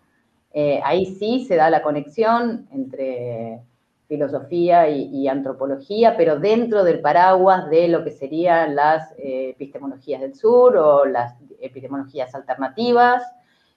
Eh, 0.51 0.81
ahí 0.83 1.05
sí 1.05 1.45
se 1.45 1.55
da 1.55 1.69
la 1.69 1.83
conexión 1.83 2.67
entre 2.71 3.61
filosofía 4.07 4.89
y, 4.89 5.03
y, 5.15 5.27
antropología, 5.27 6.17
pero 6.17 6.39
dentro 6.39 6.83
del 6.83 6.99
paraguas 6.99 7.69
de 7.69 7.87
lo 7.87 8.03
que 8.03 8.11
serían 8.11 8.75
las 8.75 9.11
eh, 9.17 9.51
epistemologías 9.51 10.21
del 10.21 10.35
sur 10.35 10.75
o 10.75 11.05
las 11.05 11.35
epistemologías 11.61 12.33
alternativas, 12.35 13.23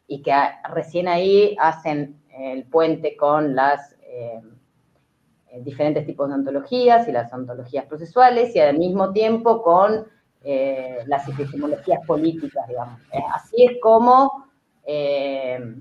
y 0.06 0.22
que 0.22 0.32
recién 0.72 1.09
ahí 1.09 1.56
hacen 1.59 2.20
el 2.31 2.64
puente 2.64 3.16
con 3.16 3.55
las 3.55 3.97
eh, 4.02 4.40
diferentes 5.60 6.05
tipos 6.05 6.28
de 6.28 6.35
ontologías 6.35 7.06
y 7.09 7.12
las 7.12 7.32
ontologías 7.32 7.86
procesuales, 7.86 8.55
y 8.55 8.60
al 8.60 8.78
mismo 8.78 9.12
tiempo 9.12 9.62
con 9.62 10.06
eh, 10.43 10.98
las 11.06 11.28
epistemologías 11.28 12.05
políticas, 12.06 12.66
digamos. 12.68 13.01
Así 13.32 13.64
es 13.64 13.78
como 13.81 14.47
eh, 14.85 15.76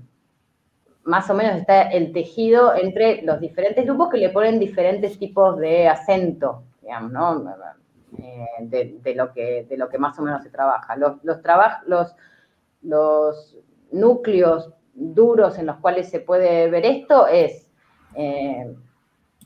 más 1.04 1.28
o 1.28 1.34
menos 1.34 1.56
está 1.56 1.82
el 1.82 2.12
tejido 2.12 2.74
entre 2.74 3.22
los 3.22 3.40
diferentes 3.40 3.84
grupos 3.84 4.10
que 4.10 4.18
le 4.18 4.30
ponen 4.30 4.58
diferentes 4.58 5.18
tipos 5.18 5.58
de 5.58 5.88
acento, 5.88 6.64
digamos, 6.80 7.12
¿no? 7.12 7.54
Eh, 8.18 9.00
de, 9.02 9.14
lo 9.14 9.32
que, 9.32 9.66
de 9.68 9.76
lo 9.76 9.88
que 9.88 9.98
más 9.98 10.18
o 10.18 10.22
menos 10.22 10.42
se 10.42 10.50
trabaja. 10.50 10.96
Los, 10.96 11.22
los, 11.24 11.38
los, 11.86 12.14
los 12.82 13.58
núcleos 13.94 14.70
duros 14.94 15.58
en 15.58 15.66
los 15.66 15.76
cuales 15.76 16.08
se 16.08 16.20
puede 16.20 16.68
ver 16.70 16.84
esto 16.84 17.26
es 17.26 17.70
eh, 18.14 18.74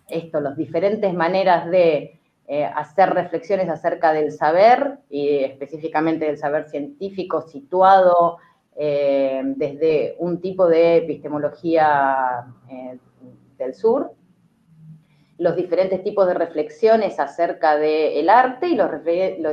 esto, 0.09 0.41
las 0.41 0.57
diferentes 0.57 1.13
maneras 1.15 1.71
de 1.71 2.19
eh, 2.47 2.65
hacer 2.65 3.11
reflexiones 3.11 3.69
acerca 3.69 4.13
del 4.13 4.33
saber 4.33 4.99
y 5.11 5.39
específicamente 5.39 6.25
del 6.25 6.39
saber 6.39 6.69
científico 6.69 7.43
situado 7.43 8.39
eh, 8.77 9.43
desde 9.57 10.17
un 10.19 10.41
tipo 10.41 10.67
de 10.67 10.99
epistemología 10.99 12.47
del 13.59 13.75
sur, 13.75 14.13
los 15.39 15.55
diferentes 15.55 16.03
tipos 16.03 16.27
de 16.27 16.35
reflexiones 16.35 17.21
acerca 17.21 17.77
del 17.77 18.29
arte 18.29 18.69
y 18.69 18.75
los, 18.75 18.91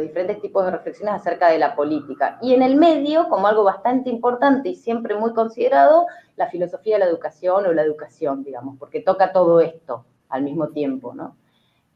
diferentes 0.02 0.42
tipos 0.42 0.66
de 0.66 0.72
reflexiones 0.72 1.14
acerca 1.14 1.50
de 1.50 1.60
la 1.60 1.76
política. 1.76 2.40
Y 2.42 2.56
en 2.56 2.64
el 2.64 2.76
medio, 2.76 3.30
como 3.30 3.46
algo 3.46 3.64
bastante 3.64 4.10
importante 4.10 4.70
y 4.70 4.76
siempre 4.76 5.16
muy 5.16 5.34
considerado, 5.34 6.08
la 6.38 6.50
filosofía 6.50 6.96
de 6.96 7.06
la 7.06 7.06
educación 7.06 7.68
o 7.68 7.72
la 7.72 7.84
educación, 7.84 8.44
digamos, 8.44 8.78
porque 8.80 9.00
toca 9.00 9.32
todo 9.32 9.62
esto 9.62 10.06
al 10.30 10.42
mismo 10.42 10.70
tiempo, 10.70 11.14
¿no? 11.14 11.38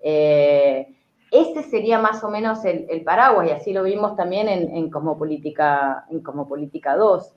Eh, 0.02 0.96
ese 1.32 1.64
sería 1.64 1.98
más 1.98 2.24
o 2.24 2.30
menos 2.30 2.64
el, 2.66 2.86
el, 2.90 3.04
paraguas, 3.04 3.48
y 3.48 3.52
así 3.52 3.74
lo 3.74 3.84
vimos 3.84 4.16
también 4.16 4.48
en, 4.50 4.76
en 4.76 4.90
Cosmopolítica, 4.92 6.06
en 6.12 6.22
Cosmopolítica 6.22 6.96
2. 6.96 7.36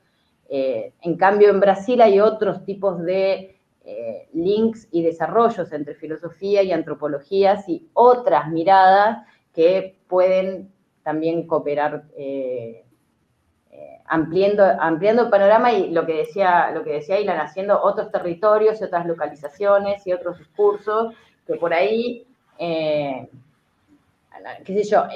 Eh, 0.51 0.93
en 1.01 1.17
cambio, 1.17 1.49
en 1.49 1.61
Brasil 1.61 2.01
hay 2.03 2.21
otros 2.21 2.65
tipos 2.67 3.03
de 3.03 3.59
eh, 3.85 4.29
links 4.33 4.87
y 4.93 5.03
desarrollos 5.03 5.73
entre 5.73 5.97
filosofía 5.97 6.63
y 6.63 6.71
antropologías 6.71 7.69
y 7.69 7.89
otras 7.95 8.49
miradas 8.49 9.27
que 9.53 9.99
pueden 10.07 10.71
también 11.03 11.49
cooperar 11.49 12.05
eh, 12.17 12.85
eh, 13.73 13.99
ampliando, 14.07 14.65
ampliando 14.79 15.23
el 15.25 15.31
panorama 15.31 15.73
y 15.73 15.91
lo 15.91 16.07
que 16.07 16.19
decía, 16.19 16.71
lo 16.71 16.85
que 16.85 16.93
decía 16.93 17.19
Ilan, 17.19 17.41
haciendo 17.41 17.83
otros 17.83 18.13
territorios 18.13 18.81
y 18.81 18.85
otras 18.85 19.05
localizaciones 19.05 20.07
y 20.07 20.13
otros 20.13 20.39
discursos 20.39 21.13
que 21.45 21.57
por 21.57 21.75
ahí, 21.75 22.25
qué 22.57 23.27
sé 24.65 24.85
yo, 24.85 25.07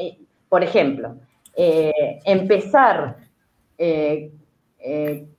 por 0.48 0.64
ejemplo, 0.64 1.14
empezar 1.54 3.18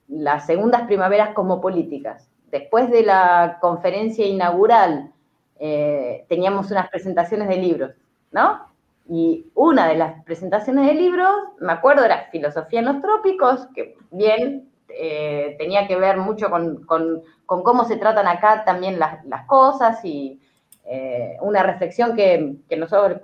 las 0.08 0.46
segundas 0.46 0.84
primaveras 0.84 1.34
como 1.34 1.60
políticas 1.60 2.30
después 2.52 2.90
de 2.90 3.04
la 3.04 3.58
conferencia 3.62 4.26
inaugural 4.26 5.12
eh, 5.60 6.26
teníamos 6.30 6.72
unas 6.72 6.90
presentaciones 6.90 7.48
de 7.48 7.58
libros, 7.58 7.92
¿no? 8.32 8.68
Y 9.10 9.48
una 9.56 9.88
de 9.88 9.96
las 9.96 10.24
presentaciones 10.24 10.86
de 10.88 10.94
libros, 10.94 11.32
me 11.60 11.72
acuerdo, 11.72 12.04
era 12.04 12.28
Filosofía 12.32 12.80
en 12.80 12.86
los 12.86 13.02
Trópicos, 13.02 13.68
que 13.74 13.96
bien 14.12 14.70
eh, 14.90 15.56
tenía 15.58 15.88
que 15.88 15.96
ver 15.96 16.18
mucho 16.18 16.50
con, 16.50 16.84
con, 16.86 17.24
cómo 17.46 17.86
se 17.86 17.98
tratan 17.98 18.28
acá 18.28 18.66
también 18.66 19.00
las, 19.00 19.24
las 19.26 19.46
cosas 19.46 20.04
y 20.04 20.40
eh, 20.86 21.38
una 21.42 21.64
reflexión 21.64 22.16
que, 22.16 22.58
que 22.68 22.78
nosotros 22.78 23.22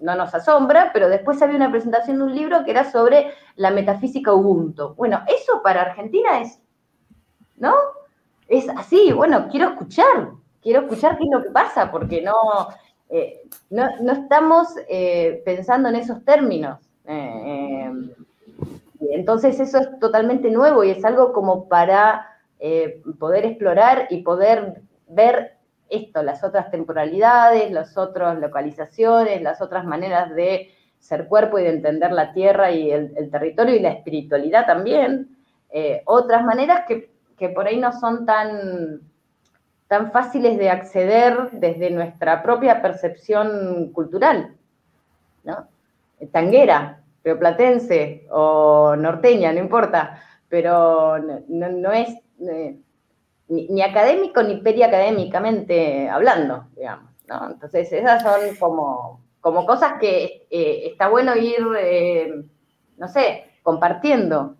no 0.00 0.14
nos 0.14 0.34
asombra, 0.34 0.90
pero 0.92 1.08
después 1.08 1.40
había 1.42 1.56
una 1.56 1.70
presentación 1.70 2.18
de 2.18 2.24
un 2.24 2.34
libro 2.34 2.64
que 2.64 2.70
era 2.70 2.90
sobre 2.90 3.32
la 3.56 3.70
metafísica 3.70 4.32
Ubuntu. 4.32 4.94
Bueno, 4.94 5.22
eso 5.26 5.62
para 5.62 5.82
Argentina 5.82 6.40
es, 6.40 6.60
¿no? 7.56 7.74
Es 8.48 8.68
así, 8.68 9.12
bueno, 9.12 9.48
quiero 9.50 9.70
escuchar, 9.70 10.30
quiero 10.62 10.82
escuchar 10.82 11.16
qué 11.18 11.24
es 11.24 11.30
lo 11.30 11.42
que 11.42 11.50
pasa, 11.50 11.90
porque 11.90 12.22
no, 12.22 12.34
eh, 13.08 13.42
no, 13.70 13.88
no, 14.00 14.12
estamos 14.12 14.68
eh, 14.88 15.42
pensando 15.44 15.88
en 15.88 15.96
esos 15.96 16.24
términos. 16.24 16.80
Eh, 17.06 17.92
entonces 19.10 19.60
eso 19.60 19.78
es 19.78 19.98
totalmente 20.00 20.50
nuevo 20.50 20.82
y 20.82 20.90
es 20.90 21.04
algo 21.04 21.32
como 21.32 21.68
para 21.68 22.32
poder 23.18 23.44
explorar 23.44 24.06
y 24.08 24.22
poder 24.22 24.80
ver 25.08 25.56
esto, 25.90 26.22
las 26.22 26.42
otras 26.42 26.70
temporalidades, 26.70 27.70
las 27.70 27.96
otras 27.98 28.38
localizaciones, 28.40 29.42
las 29.42 29.60
otras 29.60 29.84
maneras 29.84 30.34
de 30.34 30.72
ser 30.98 31.28
cuerpo 31.28 31.58
y 31.58 31.64
de 31.64 31.70
entender 31.70 32.12
la 32.12 32.32
tierra 32.32 32.72
y 32.72 32.90
el 32.90 33.30
territorio 33.30 33.76
y 33.76 33.80
la 33.80 33.90
espiritualidad 33.90 34.66
también. 34.66 35.36
otras 36.06 36.44
maneras 36.44 36.86
que 36.88 37.15
que 37.36 37.48
por 37.48 37.66
ahí 37.66 37.78
no 37.78 37.92
son 37.92 38.26
tan, 38.26 39.00
tan 39.88 40.12
fáciles 40.12 40.58
de 40.58 40.70
acceder 40.70 41.50
desde 41.52 41.90
nuestra 41.90 42.42
propia 42.42 42.82
percepción 42.82 43.90
cultural, 43.92 44.56
¿no? 45.44 45.68
Tanguera, 46.32 47.02
platense 47.22 48.26
o 48.30 48.94
norteña, 48.96 49.52
no 49.52 49.60
importa, 49.60 50.22
pero 50.48 51.18
no, 51.18 51.68
no 51.68 51.92
es 51.92 52.08
eh, 52.40 52.78
ni, 53.48 53.82
académico 53.82 54.42
ni 54.42 54.60
periacadémicamente 54.60 56.08
hablando, 56.08 56.66
digamos. 56.76 57.10
Entonces 57.50 57.92
esas 57.92 58.22
son 58.22 58.54
como, 58.58 59.20
como 59.40 59.66
cosas 59.66 59.94
que 60.00 60.46
eh, 60.50 60.88
está 60.90 61.08
bueno 61.08 61.34
ir, 61.36 61.58
eh, 61.78 62.44
no 62.98 63.08
sé, 63.08 63.50
compartiendo 63.62 64.56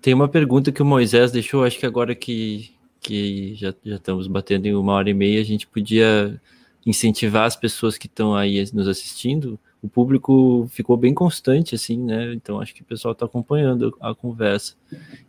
Tem 0.00 0.14
uma 0.14 0.28
pergunta 0.28 0.72
que 0.72 0.82
o 0.82 0.86
Moisés 0.86 1.30
deixou, 1.30 1.64
acho 1.64 1.78
que 1.78 1.86
agora 1.86 2.14
que, 2.14 2.74
que 3.00 3.54
já, 3.54 3.74
já 3.84 3.96
estamos 3.96 4.26
batendo 4.26 4.66
em 4.66 4.74
uma 4.74 4.94
hora 4.94 5.10
e 5.10 5.14
meia, 5.14 5.40
a 5.40 5.44
gente 5.44 5.66
podia 5.66 6.40
incentivar 6.86 7.44
as 7.44 7.56
pessoas 7.56 7.98
que 7.98 8.06
estão 8.06 8.34
aí 8.34 8.64
nos 8.72 8.88
assistindo. 8.88 9.58
O 9.82 9.88
público 9.88 10.66
ficou 10.70 10.96
bem 10.96 11.12
constante, 11.12 11.74
assim, 11.74 11.98
né? 11.98 12.32
Então 12.32 12.60
acho 12.60 12.74
que 12.74 12.82
o 12.82 12.84
pessoal 12.84 13.12
está 13.12 13.26
acompanhando 13.26 13.96
a 14.00 14.14
conversa. 14.14 14.74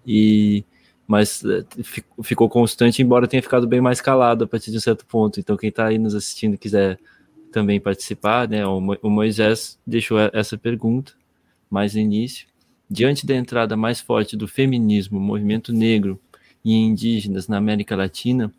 E 0.06 0.64
mas 1.08 1.44
eh, 1.44 1.66
ficou 2.24 2.48
constante, 2.48 3.02
embora 3.02 3.28
tenha 3.28 3.44
ficado 3.44 3.68
bem 3.68 3.82
mais 3.82 4.00
calado 4.00 4.46
a 4.46 4.48
partir 4.48 4.72
de 4.72 4.78
um 4.78 4.80
certo 4.80 5.06
ponto. 5.06 5.42
Então, 5.42 5.58
quem 5.58 5.68
está 5.68 5.88
aí 5.88 5.98
nos 5.98 6.16
assistindo 6.16 6.58
quiser 6.58 6.98
também 7.52 7.82
participar, 7.82 8.48
né? 8.48 8.66
O 8.66 9.10
Moisés 9.10 9.78
deixou 9.86 10.18
essa 10.32 10.58
pergunta 10.58 11.12
mais 11.70 11.96
no 11.96 12.00
início. 12.00 12.48
Diante 12.92 13.26
da 13.26 13.34
entrada 13.34 13.78
mais 13.78 14.02
forte 14.02 14.36
do 14.36 14.50
feminismo, 14.50 15.18
movimento 15.18 15.72
negro 15.72 16.20
e 16.64 16.76
indígenas 16.76 17.48
na 17.48 17.56
América 17.56 17.96
Latina, 17.96 18.54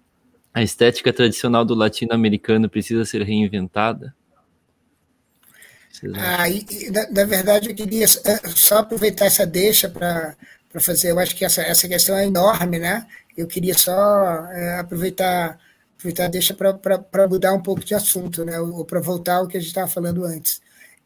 a 0.55 0.63
estética 0.63 1.13
tradicional 1.13 1.67
do 1.67 1.75
latino-americano 1.75 2.67
precisa 2.67 3.05
ser 3.05 3.21
reinventada? 3.25 4.15
Ah, 6.15 6.49
e, 6.49 6.65
e, 6.71 6.91
na, 6.91 7.25
verdade, 7.27 7.69
eu 7.69 7.75
queria 7.75 8.05
é, 8.05 8.49
só 8.57 8.79
aproveitar 8.79 9.27
essa 9.27 9.45
deixa 9.45 9.91
para 9.91 10.35
fazer, 10.81 11.11
eu 11.11 11.19
acho 11.19 11.37
que 11.37 11.45
essa, 11.45 11.61
essa 11.61 11.87
questão 11.87 12.17
é 12.17 12.27
enorme, 12.27 12.79
né? 12.79 13.07
Eu 13.37 13.47
queria 13.47 13.77
só 13.77 14.47
é, 14.47 14.79
aproveitar, 14.79 15.59
aproveitar 15.99 16.25
a 16.25 16.29
deixa 16.29 16.55
para 16.55 17.29
mudar 17.29 17.53
um 17.53 17.61
pouco 17.61 17.85
de 17.85 17.95
assunto, 17.95 18.47
né? 18.47 18.59
Ou 18.59 18.83
para 18.83 18.99
voltar 18.99 19.37
ao 19.37 19.47
que 19.47 19.59
a 19.59 19.61
gente 19.61 19.69
estava 19.69 19.89
falando 19.89 20.25
antes. 20.25 20.63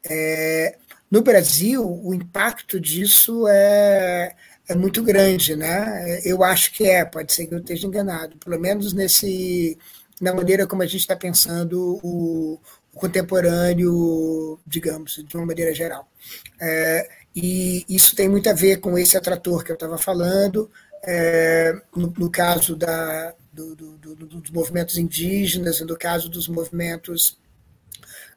É, 0.09 0.78
no 1.10 1.22
Brasil, 1.22 1.84
o 1.84 2.12
impacto 2.14 2.80
disso 2.80 3.46
é, 3.48 4.34
é 4.68 4.74
muito 4.74 5.02
grande, 5.02 5.54
né? 5.54 6.20
Eu 6.24 6.42
acho 6.42 6.72
que 6.72 6.84
é, 6.84 7.04
pode 7.04 7.32
ser 7.32 7.46
que 7.46 7.54
eu 7.54 7.58
esteja 7.58 7.86
enganado, 7.86 8.36
pelo 8.38 8.58
menos 8.58 8.92
nesse 8.92 9.78
na 10.20 10.34
maneira 10.34 10.66
como 10.66 10.82
a 10.82 10.86
gente 10.86 11.00
está 11.00 11.14
pensando 11.14 12.00
o, 12.02 12.54
o, 12.92 12.98
contemporâneo, 12.98 14.58
digamos, 14.66 15.22
de 15.26 15.36
uma 15.36 15.44
maneira 15.46 15.74
geral. 15.74 16.08
É, 16.58 17.08
e 17.34 17.84
isso 17.88 18.16
tem 18.16 18.28
muito 18.28 18.48
a 18.48 18.54
ver 18.54 18.78
com 18.78 18.98
esse 18.98 19.16
atrator 19.16 19.62
que 19.62 19.70
eu 19.70 19.74
estava 19.74 19.98
falando, 19.98 20.70
é, 21.04 21.74
no, 21.94 22.12
no, 22.16 22.30
caso 22.30 22.74
da, 22.74 23.34
do, 23.52 23.76
do, 23.76 23.96
do, 23.98 24.40
dos 24.40 24.50
movimentos 24.50 24.96
indígenas, 24.96 25.80
no 25.82 25.96
caso 25.96 26.30
dos 26.30 26.48
movimentos 26.48 27.38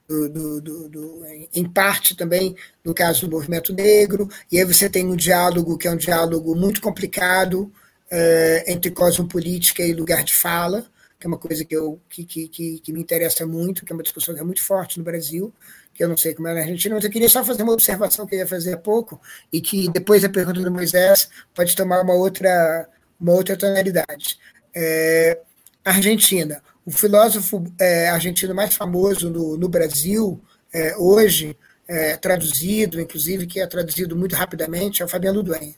do, 0.10 0.60
do, 0.60 0.90
do, 0.90 1.24
em 1.54 1.70
parte 1.70 2.16
também 2.16 2.56
no 2.84 2.96
caso 2.96 3.28
do 3.28 3.32
movimento 3.32 3.72
negro, 3.72 4.28
e 4.52 4.58
aí 4.58 4.66
você 4.66 4.90
tem 4.90 5.06
um 5.06 5.16
diálogo 5.16 5.78
que 5.78 5.88
é 5.88 5.92
um 5.92 5.98
diálogo 5.98 6.56
muito 6.56 6.82
complicado 6.82 7.72
é, 8.10 8.64
entre 8.68 8.90
cosmopolítica 8.90 9.84
e 9.84 9.94
lugar 9.94 10.24
de 10.24 10.34
fala, 10.34 10.88
que 11.20 11.28
é 11.28 11.30
uma 11.30 11.38
coisa 11.38 11.64
que, 11.64 11.76
eu, 11.76 12.02
que, 12.10 12.26
que, 12.26 12.80
que, 12.80 12.94
me 12.94 13.02
interessa 13.02 13.46
muito, 13.46 13.86
que 13.86 13.92
é 13.92 13.96
uma 13.96 14.02
discussão 14.02 14.34
que 14.34 14.42
é 14.42 14.44
muito 14.44 14.64
forte 14.64 14.98
no 14.98 15.04
Brasil, 15.04 15.54
que 15.94 16.04
eu 16.04 16.08
não 16.08 16.18
sei 16.18 16.34
como 16.34 16.48
é 16.48 16.54
na 16.54 16.62
Argentina, 16.62 16.96
mas 16.96 17.04
eu 17.04 17.12
queria 17.12 17.30
só 17.30 17.44
fazer 17.44 17.62
uma 17.62 17.74
observação 17.74 18.26
que 18.26 18.34
eu 18.34 18.40
ia 18.40 18.48
fazer 18.48 18.74
há 18.74 18.78
pouco, 18.78 19.22
e 19.54 19.62
que 19.62 19.90
depois 19.90 20.24
da 20.24 20.30
pergunta 20.30 20.62
do 20.62 20.72
Moisés 20.72 21.30
pode 21.54 21.76
tomar 21.76 22.02
uma 22.02 22.14
outra, 22.14 22.90
uma 23.20 23.34
outra 23.34 23.56
tonalidade. 23.56 24.40
É, 24.74 25.40
Argentina. 25.84 26.64
O 26.90 26.92
filósofo 26.92 27.64
é, 27.80 28.10
argentino 28.10 28.56
mais 28.56 28.74
famoso 28.74 29.30
no, 29.30 29.56
no 29.56 29.70
Brasil, 29.70 30.42
é, 30.74 30.98
hoje, 30.98 31.56
é, 31.88 32.18
traduzido, 32.18 33.00
inclusive, 33.00 33.46
que 33.46 33.60
é 33.60 33.68
traduzido 33.68 34.16
muito 34.16 34.36
rapidamente, 34.36 35.04
é 35.04 35.06
o 35.06 35.08
Fabiano 35.08 35.44
Duenha. 35.44 35.76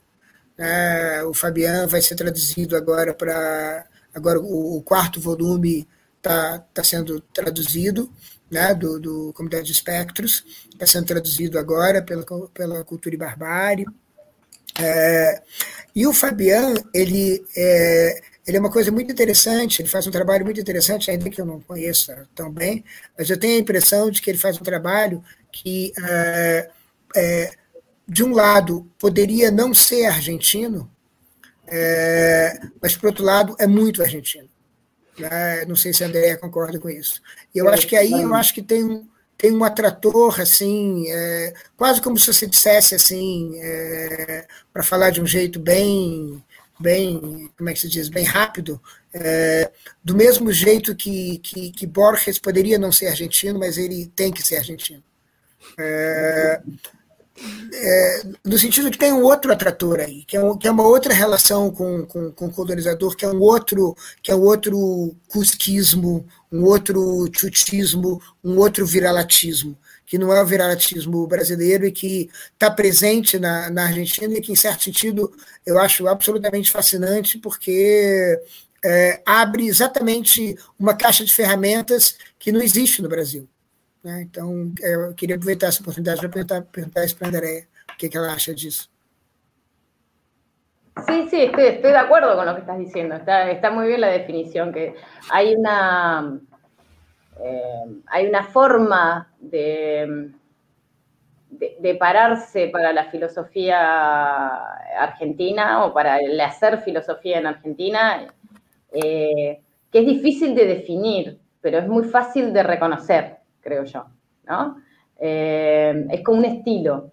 É, 0.58 1.22
o 1.26 1.34
Fabiano 1.34 1.86
vai 1.90 2.02
ser 2.02 2.16
traduzido 2.16 2.78
agora 2.78 3.14
para. 3.14 3.86
Agora, 4.16 4.40
o, 4.40 4.78
o, 4.78 4.82
quarto 4.82 5.20
volume 5.20 5.86
está 6.16 6.60
tá 6.74 6.82
sendo 6.82 7.20
traduzido, 7.20 8.10
né, 8.50 8.74
do, 8.74 8.98
do 8.98 9.34
Comunidade 9.34 9.66
de 9.66 9.74
Espectros, 9.74 10.46
está 10.72 10.88
sendo 10.88 11.08
traduzido 11.08 11.60
agora 11.60 12.02
pela, 12.02 12.24
pela 12.54 12.86
Cultura 12.86 13.16
e 13.16 13.18
Barbárie. 13.18 13.86
É, 14.80 15.42
e 15.94 16.08
o 16.08 16.14
Fabian, 16.14 16.74
ele 16.94 17.46
é, 17.58 18.22
ele 18.52 18.58
é 18.58 18.60
uma 18.60 18.70
coisa 18.70 18.92
muito 18.92 19.10
interessante, 19.10 19.82
ele 19.82 19.88
faz 19.88 20.06
um 20.06 20.12
trabalho 20.12 20.44
muito 20.44 20.60
interessante, 20.60 21.10
ainda 21.10 21.30
que 21.30 21.40
eu 21.40 21.46
não 21.46 21.62
conheça 21.62 22.28
tão 22.36 22.52
bem, 22.52 22.84
mas 23.18 23.30
eu 23.30 23.40
tenho 23.40 23.56
a 23.56 23.60
impressão 23.60 24.12
de 24.12 24.22
que 24.22 24.30
ele 24.30 24.38
faz 24.38 24.60
um 24.60 24.64
trabalho 24.64 25.24
que, 25.50 25.94
é, 25.98 26.70
é, 27.16 27.52
de 28.06 28.24
um 28.26 28.34
lado, 28.34 28.92
poderia 29.00 29.50
não 29.50 29.74
ser 29.74 30.06
argentino, 30.06 30.92
é, 31.66 32.60
mas, 32.82 32.98
por 32.98 33.08
outro 33.08 33.24
lado, 33.24 33.56
é 33.58 33.66
muito 33.66 34.04
argentino. 34.04 34.50
Né? 35.18 35.64
Não 35.66 35.78
sei 35.78 35.94
se 35.94 36.04
a 36.04 36.08
Andrea 36.08 36.36
concorda 36.38 36.78
com 36.78 36.90
isso. 36.90 37.22
E 37.56 37.58
eu 37.58 37.70
acho 37.70 37.88
que 37.88 37.96
aí 37.96 38.12
eu 38.12 38.34
acho 38.36 38.54
que 38.54 38.62
tem 38.62 38.84
um, 38.84 39.08
tem 39.38 39.56
um 39.56 39.64
atrator, 39.64 40.42
assim, 40.42 41.10
é, 41.10 41.54
quase 41.78 42.02
como 42.02 42.18
se 42.18 42.34
você 42.34 42.46
dissesse, 42.46 42.96
assim, 42.96 43.58
é, 43.62 44.46
para 44.74 44.84
falar 44.84 45.10
de 45.12 45.22
um 45.22 45.26
jeito 45.26 45.58
bem 45.58 46.44
bem, 46.82 47.50
como 47.58 47.70
é 47.70 47.74
que 47.74 47.80
se 47.80 47.88
diz, 47.88 48.10
bem 48.10 48.24
rápido, 48.24 48.82
é, 49.14 49.72
do 50.04 50.16
mesmo 50.16 50.52
jeito 50.52 50.96
que, 50.96 51.38
que, 51.40 51.72
que, 51.72 51.88
Borges 51.88 52.40
poderia 52.40 52.80
não 52.80 52.92
ser 52.92 53.08
argentino, 53.08 53.60
mas 53.60 53.78
ele 53.78 54.08
tem 54.16 54.32
que 54.32 54.42
ser 54.42 54.58
argentino. 54.58 55.04
É, 55.78 56.62
é, 57.74 58.24
no 58.46 58.58
sentido 58.58 58.92
que 58.92 58.98
tem 58.98 59.14
um 59.14 59.24
outro 59.24 59.52
atrator 59.52 60.00
aí, 60.00 60.24
que 60.26 60.38
é, 60.38 60.44
um, 60.44 60.58
que 60.58 60.68
é 60.68 60.72
uma 60.72 60.88
outra 60.88 61.14
relação 61.14 61.72
com, 61.72 62.06
com, 62.06 62.32
com, 62.32 62.46
o 62.48 62.52
colonizador, 62.52 63.16
que 63.16 63.26
é 63.26 63.28
um 63.28 63.40
outro, 63.40 63.96
que 64.22 64.32
é 64.32 64.36
um 64.36 64.42
outro 64.42 65.16
cusquismo, 65.28 66.26
um 66.52 66.64
outro 66.64 67.30
chutismo, 67.34 68.22
um 68.44 68.58
outro 68.58 68.86
viralatismo 68.86 69.78
que 70.12 70.18
não 70.18 70.34
é 70.34 70.44
o 70.44 70.46
viralatismo 70.46 71.26
brasileiro 71.26 71.86
e 71.86 71.92
que 71.92 72.30
está 72.52 72.70
presente 72.70 73.40
na, 73.40 73.70
na 73.70 73.86
Argentina 73.86 74.34
e 74.34 74.42
que, 74.42 74.52
em 74.52 74.58
certo 74.58 74.84
sentido, 74.84 75.32
eu 75.66 75.80
acho 75.80 76.06
absolutamente 76.06 76.70
fascinante, 76.70 77.38
porque 77.38 78.38
é, 78.84 79.22
abre 79.26 79.68
exatamente 79.68 80.58
uma 80.78 80.94
caixa 80.94 81.24
de 81.24 81.34
ferramentas 81.34 82.18
que 82.38 82.52
não 82.52 82.62
existe 82.62 83.02
no 83.02 83.08
Brasil. 83.08 83.48
Né? 84.04 84.24
Então, 84.24 84.74
é, 84.82 84.96
eu 84.96 85.14
queria 85.14 85.38
aproveitar 85.38 85.68
essa 85.68 85.80
oportunidade 85.80 86.20
para 86.20 86.28
perguntar, 86.28 86.62
perguntar 86.64 87.06
isso 87.06 87.16
para 87.16 87.28
a 87.28 87.30
Andrea, 87.30 87.64
o 87.94 87.98
que, 87.98 88.10
que 88.10 88.18
ela 88.18 88.34
acha 88.34 88.54
disso. 88.54 88.90
Sí, 91.08 91.30
sí, 91.30 91.44
estoy, 91.44 91.68
estoy 91.68 91.92
de 91.92 91.98
acuerdo 91.98 92.36
con 92.36 92.46
lo 92.46 92.54
que 92.54 92.60
estás 92.60 92.78
diciendo. 92.78 93.16
Está, 93.16 93.50
está 93.50 93.72
muy 93.72 93.88
bien 93.88 94.02
la 94.02 94.10
definición, 94.10 94.74
que 94.74 94.94
hay 95.30 95.56
una, 95.56 96.38
Eh, 97.44 98.02
hay 98.08 98.28
una 98.28 98.44
forma 98.44 99.34
de, 99.40 100.32
de, 101.50 101.96
pararse 101.96 102.68
para 102.68 102.94
la 102.94 103.06
filosofía 103.06 104.58
argentina 105.00 105.86
o 105.86 105.94
para 105.94 106.20
hacer 106.46 106.80
filosofía 106.80 107.40
en 107.40 107.48
Argentina 107.48 108.28
eh, 108.92 109.62
que 109.92 110.00
es 110.00 110.06
difícil 110.06 110.54
de 110.56 110.66
definir, 110.66 111.40
pero 111.62 111.80
es 111.80 111.88
muy 111.88 112.04
fácil 112.04 112.54
de 112.54 112.64
reconocer, 112.64 113.38
creo 113.60 113.84
yo. 113.86 114.06
Eh, 115.20 116.08
es 116.10 116.24
como 116.24 116.40
un 116.40 116.46
estilo, 116.46 117.12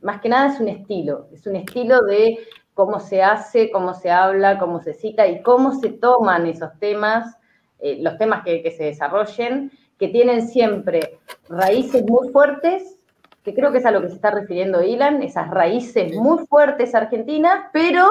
más 0.00 0.20
que 0.20 0.28
nada 0.28 0.52
es 0.52 0.60
un 0.60 0.68
estilo, 0.68 1.28
es 1.32 1.46
un 1.46 1.56
estilo 1.56 2.02
de 2.02 2.38
cómo 2.74 2.98
se 2.98 3.22
hace, 3.22 3.70
cómo 3.70 3.94
se 3.94 4.10
habla, 4.10 4.58
cómo 4.58 4.80
se 4.80 4.94
cita 4.94 5.26
y 5.26 5.42
cómo 5.42 5.72
se 5.72 5.90
toman 5.90 6.46
esos 6.46 6.78
temas 6.78 7.36
eh, 7.82 7.98
los 8.00 8.16
temas 8.16 8.44
que, 8.44 8.70
se 8.70 8.84
desarrollen, 8.84 9.72
que 9.98 10.06
tienen 10.08 10.46
siempre 10.46 11.18
raíces 11.48 12.04
muy 12.04 12.28
fuertes, 12.28 12.98
que 13.42 13.54
creo 13.54 13.72
que 13.72 13.78
es 13.78 13.86
a 13.86 13.90
lo 13.90 14.00
que 14.00 14.08
se 14.08 14.14
está 14.14 14.30
refiriendo 14.30 14.82
Ilan, 14.82 15.20
esas 15.20 15.50
raíces 15.50 16.14
muy 16.14 16.46
fuertes 16.46 16.94
argentinas, 16.94 17.66
pero 17.72 18.08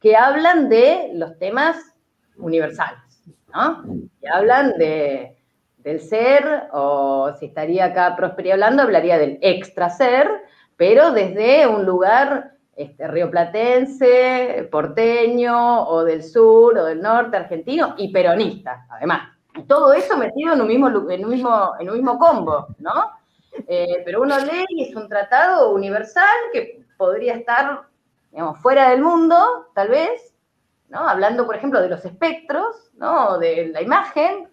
que 0.00 0.16
hablan 0.16 0.68
de 0.68 1.10
los 1.14 1.36
temas 1.38 1.76
universales, 2.36 3.02
¿no? 3.52 3.82
Que 4.20 4.28
hablan 4.28 4.78
de, 4.78 5.36
del 5.78 6.00
ser, 6.00 6.68
o 6.72 7.34
si 7.40 7.46
estaría 7.46 7.86
acá 7.86 8.14
Prosperi 8.14 8.52
hablando, 8.52 8.84
hablaría 8.84 9.18
del 9.18 9.38
extra 9.42 9.90
ser, 9.90 10.28
pero 10.76 11.10
desde 11.10 11.66
un 11.66 11.84
lugar 11.84 12.52
este, 12.78 13.08
rioplatense, 13.08 14.68
porteño, 14.70 15.88
o 15.88 16.04
del 16.04 16.22
sur, 16.22 16.78
o 16.78 16.84
del 16.84 17.02
norte 17.02 17.36
argentino, 17.36 17.96
y 17.98 18.12
peronista, 18.12 18.86
además. 18.88 19.30
Todo 19.66 19.92
eso 19.92 20.16
metido 20.16 20.54
en 20.54 20.60
un 20.60 20.68
mismo, 20.68 20.86
en 21.10 21.24
un 21.24 21.30
mismo, 21.30 21.72
en 21.80 21.90
un 21.90 21.96
mismo 21.96 22.16
combo, 22.20 22.68
¿no? 22.78 23.10
Eh, 23.66 24.02
pero 24.04 24.22
uno 24.22 24.38
lee 24.38 24.64
y 24.68 24.84
es 24.84 24.94
un 24.94 25.08
tratado 25.08 25.72
universal 25.72 26.36
que 26.52 26.84
podría 26.96 27.34
estar, 27.34 27.82
digamos, 28.30 28.60
fuera 28.60 28.90
del 28.90 29.02
mundo, 29.02 29.66
tal 29.74 29.88
vez, 29.88 30.32
¿no? 30.88 31.00
Hablando, 31.00 31.46
por 31.46 31.56
ejemplo, 31.56 31.82
de 31.82 31.88
los 31.88 32.04
espectros, 32.04 32.92
¿no? 32.94 33.38
De 33.38 33.70
la 33.74 33.82
imagen 33.82 34.48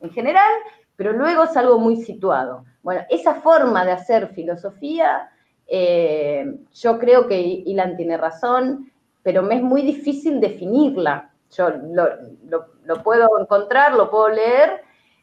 en 0.00 0.10
general, 0.10 0.52
pero 0.96 1.12
luego 1.12 1.44
es 1.44 1.56
algo 1.56 1.78
muy 1.78 2.02
situado. 2.02 2.64
Bueno, 2.82 3.02
esa 3.10 3.34
forma 3.34 3.84
de 3.84 3.92
hacer 3.92 4.34
filosofía 4.34 5.30
eh, 5.70 6.56
yo 6.74 6.98
creo 6.98 7.28
que 7.28 7.40
Ilan 7.40 7.96
tiene 7.96 8.16
razón, 8.16 8.90
pero 9.22 9.42
me 9.42 9.56
es 9.56 9.62
muy 9.62 9.82
difícil 9.82 10.40
definirla. 10.40 11.30
Yo 11.52 11.70
lo, 11.70 13.02
puedo 13.02 13.40
encontrar, 13.40 13.94
lo 13.94 14.10
puedo 14.10 14.28
leer, 14.28 14.82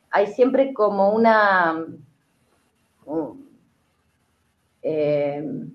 hay 0.09 0.27
siempre 0.27 0.73
como 0.73 1.11
una... 1.11 1.85
Eh, 4.81 5.67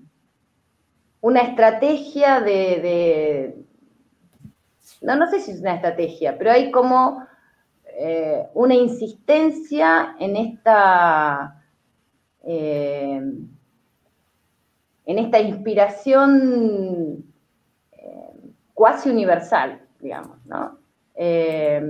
una 1.21 1.41
estrategia 1.41 2.41
de, 2.41 3.63
no, 5.01 5.15
no 5.15 5.27
sé 5.27 5.39
si 5.39 5.51
es 5.51 5.61
una 5.61 5.75
estrategia, 5.75 6.37
pero 6.37 6.51
hay 6.51 6.69
como 6.69 7.25
eh, 7.85 8.49
una 8.53 8.73
insistencia 8.73 10.15
en 10.19 10.35
esta 10.35 11.63
en 15.05 15.19
esta 15.19 15.39
inspiración 15.39 17.23
eh, 17.91 18.33
cuasi 18.73 19.09
universal, 19.09 19.81
digamos, 19.99 20.37
¿no? 20.45 20.77
Eh, 21.15 21.81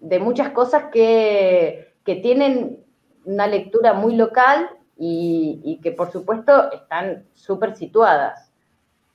de 0.00 0.18
muchas 0.18 0.50
cosas 0.50 0.84
que, 0.92 1.92
tienen 2.04 2.84
una 3.24 3.46
lectura 3.46 3.94
muy 3.94 4.14
local 4.14 4.68
y, 4.98 5.80
que 5.82 5.90
por 5.90 6.12
supuesto 6.12 6.70
están 6.70 7.24
súper 7.32 7.76
situadas, 7.76 8.52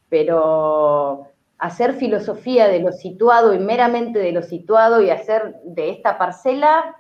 pero 0.09 1.27
hacer 1.59 1.93
filosofía 1.93 2.67
de 2.67 2.79
lo 2.79 2.91
situado 2.91 3.53
y 3.53 3.59
meramente 3.59 4.17
de 4.17 4.31
lo 4.31 4.41
situado 4.41 5.03
y 5.03 5.11
hacer 5.11 5.57
de 5.63 5.91
esta 5.91 6.17
parcela 6.17 6.95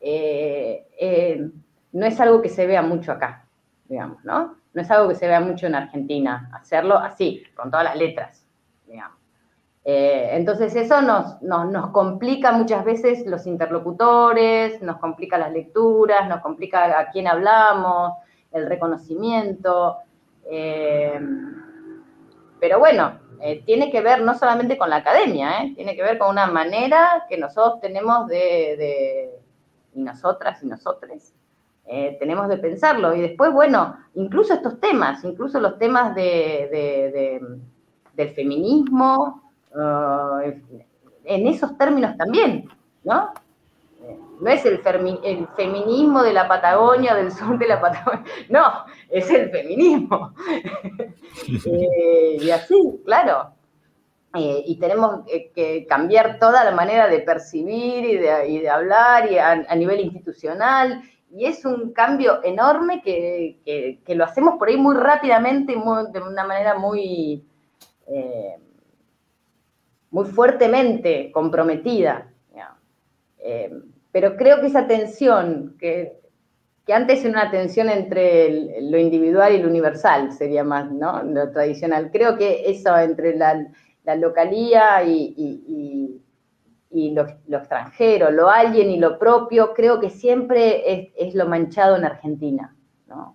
eh, 0.00 1.50
no 1.92 2.06
es 2.06 2.18
algo 2.20 2.40
que 2.40 2.48
se 2.48 2.66
vea 2.66 2.80
mucho 2.80 3.12
acá, 3.12 3.46
digamos, 3.86 4.24
¿no? 4.24 4.57
No 4.74 4.82
es 4.82 4.90
algo 4.90 5.08
que 5.08 5.14
se 5.14 5.26
vea 5.26 5.40
mucho 5.40 5.66
en 5.66 5.74
Argentina, 5.74 6.50
hacerlo 6.52 6.96
así, 6.96 7.42
con 7.56 7.70
todas 7.70 7.84
las 7.84 7.96
letras, 7.96 8.48
eh, 9.90 10.36
entonces 10.36 10.76
eso 10.76 11.00
nos, 11.00 11.40
nos, 11.40 11.90
complica 11.92 12.52
muchas 12.52 12.84
veces 12.84 13.24
los 13.26 13.46
interlocutores, 13.46 14.82
nos 14.82 14.98
complica 14.98 15.38
las 15.38 15.50
lecturas, 15.50 16.28
nos 16.28 16.42
complica 16.42 17.00
a 17.00 17.08
quién 17.10 17.26
hablamos, 17.26 18.12
el 18.52 18.66
reconocimiento. 18.66 19.96
Eh, 20.44 21.18
pero 22.60 22.78
bueno, 22.80 23.18
eh, 23.40 23.62
tiene 23.64 23.90
que 23.90 24.02
ver 24.02 24.20
no 24.20 24.36
solamente 24.36 24.76
con 24.76 24.90
la 24.90 24.96
academia, 24.96 25.72
tiene 25.74 25.96
que 25.96 26.02
ver 26.02 26.18
con 26.18 26.28
una 26.28 26.46
manera 26.46 27.24
que 27.26 27.38
nosotros 27.38 27.80
tenemos 27.80 28.26
de, 28.26 29.30
y 29.94 30.02
nosotras 30.02 30.62
y 30.62 30.66
nosotres, 30.66 31.34
tenemos 32.18 32.48
de 32.48 32.58
pensarlo. 32.58 33.14
Y 33.14 33.20
después, 33.20 33.52
bueno, 33.52 33.96
incluso 34.14 34.54
estos 34.54 34.78
temas, 34.80 35.24
incluso 35.24 35.58
los 35.58 35.78
temas 35.78 36.14
de, 36.14 37.40
del 38.14 38.30
feminismo, 38.34 39.48
Ah, 39.74 40.42
en 41.24 41.46
esos 41.46 41.76
términos 41.76 42.16
también, 42.16 42.68
¿no? 43.04 43.32
No 44.40 44.50
es 44.50 44.64
el, 44.64 44.78
feminismo 44.78 46.22
de 46.22 46.32
la 46.32 46.48
Patagonia, 46.48 47.14
del 47.14 47.32
sur 47.32 47.58
de 47.58 47.66
la 47.66 47.80
Patagonia, 47.80 48.24
no, 48.48 48.62
es 49.10 49.30
el 49.30 49.50
feminismo. 49.50 50.34
Eh, 51.66 52.36
y 52.40 52.50
así, 52.50 52.74
claro. 53.04 53.52
Eh, 54.34 54.62
y 54.66 54.76
tenemos 54.78 55.20
que 55.54 55.86
cambiar 55.88 56.38
toda 56.38 56.64
la 56.64 56.72
manera 56.72 57.06
de 57.06 57.20
percibir 57.20 58.04
y 58.04 58.16
de, 58.18 58.68
hablar 58.68 59.30
y 59.30 59.38
a, 59.38 59.74
nivel 59.76 60.00
institucional. 60.00 61.02
Y 61.30 61.44
es 61.44 61.64
un 61.64 61.92
cambio 61.92 62.42
enorme 62.42 63.02
que, 63.02 63.98
lo 64.06 64.24
hacemos 64.24 64.56
por 64.58 64.68
ahí 64.68 64.76
muy 64.76 64.96
rápidamente, 64.96 65.72
de 65.74 66.20
una 66.20 66.44
manera 66.44 66.78
muy... 66.78 67.44
Eh, 68.06 68.56
muy 70.10 70.24
fuertemente 70.26 71.30
comprometida. 71.32 72.30
Eh, 73.40 73.70
pero 74.10 74.36
creo 74.36 74.60
que 74.60 74.66
esa 74.66 74.86
tensión, 74.86 75.76
que, 75.78 76.18
antes 76.92 77.20
era 77.24 77.30
una 77.42 77.50
tensión 77.50 77.88
entre 77.88 78.80
lo 78.80 78.98
individual 78.98 79.54
y 79.54 79.62
lo 79.62 79.68
universal, 79.68 80.32
sería 80.32 80.64
más 80.64 80.90
¿no? 80.90 81.22
lo 81.22 81.50
tradicional, 81.50 82.10
creo 82.10 82.36
que 82.36 82.68
eso 82.68 82.96
entre 82.98 83.36
la, 83.36 83.66
localía 84.16 85.02
y, 85.04 86.20
lo, 86.90 87.26
extranjero, 87.58 88.30
lo 88.30 88.48
alguien 88.48 88.90
y 88.90 88.98
lo 88.98 89.18
propio, 89.18 89.74
creo 89.74 90.00
que 90.00 90.10
siempre 90.10 91.12
es, 91.16 91.34
lo 91.34 91.46
manchado 91.46 91.96
en 91.96 92.04
Argentina, 92.04 92.74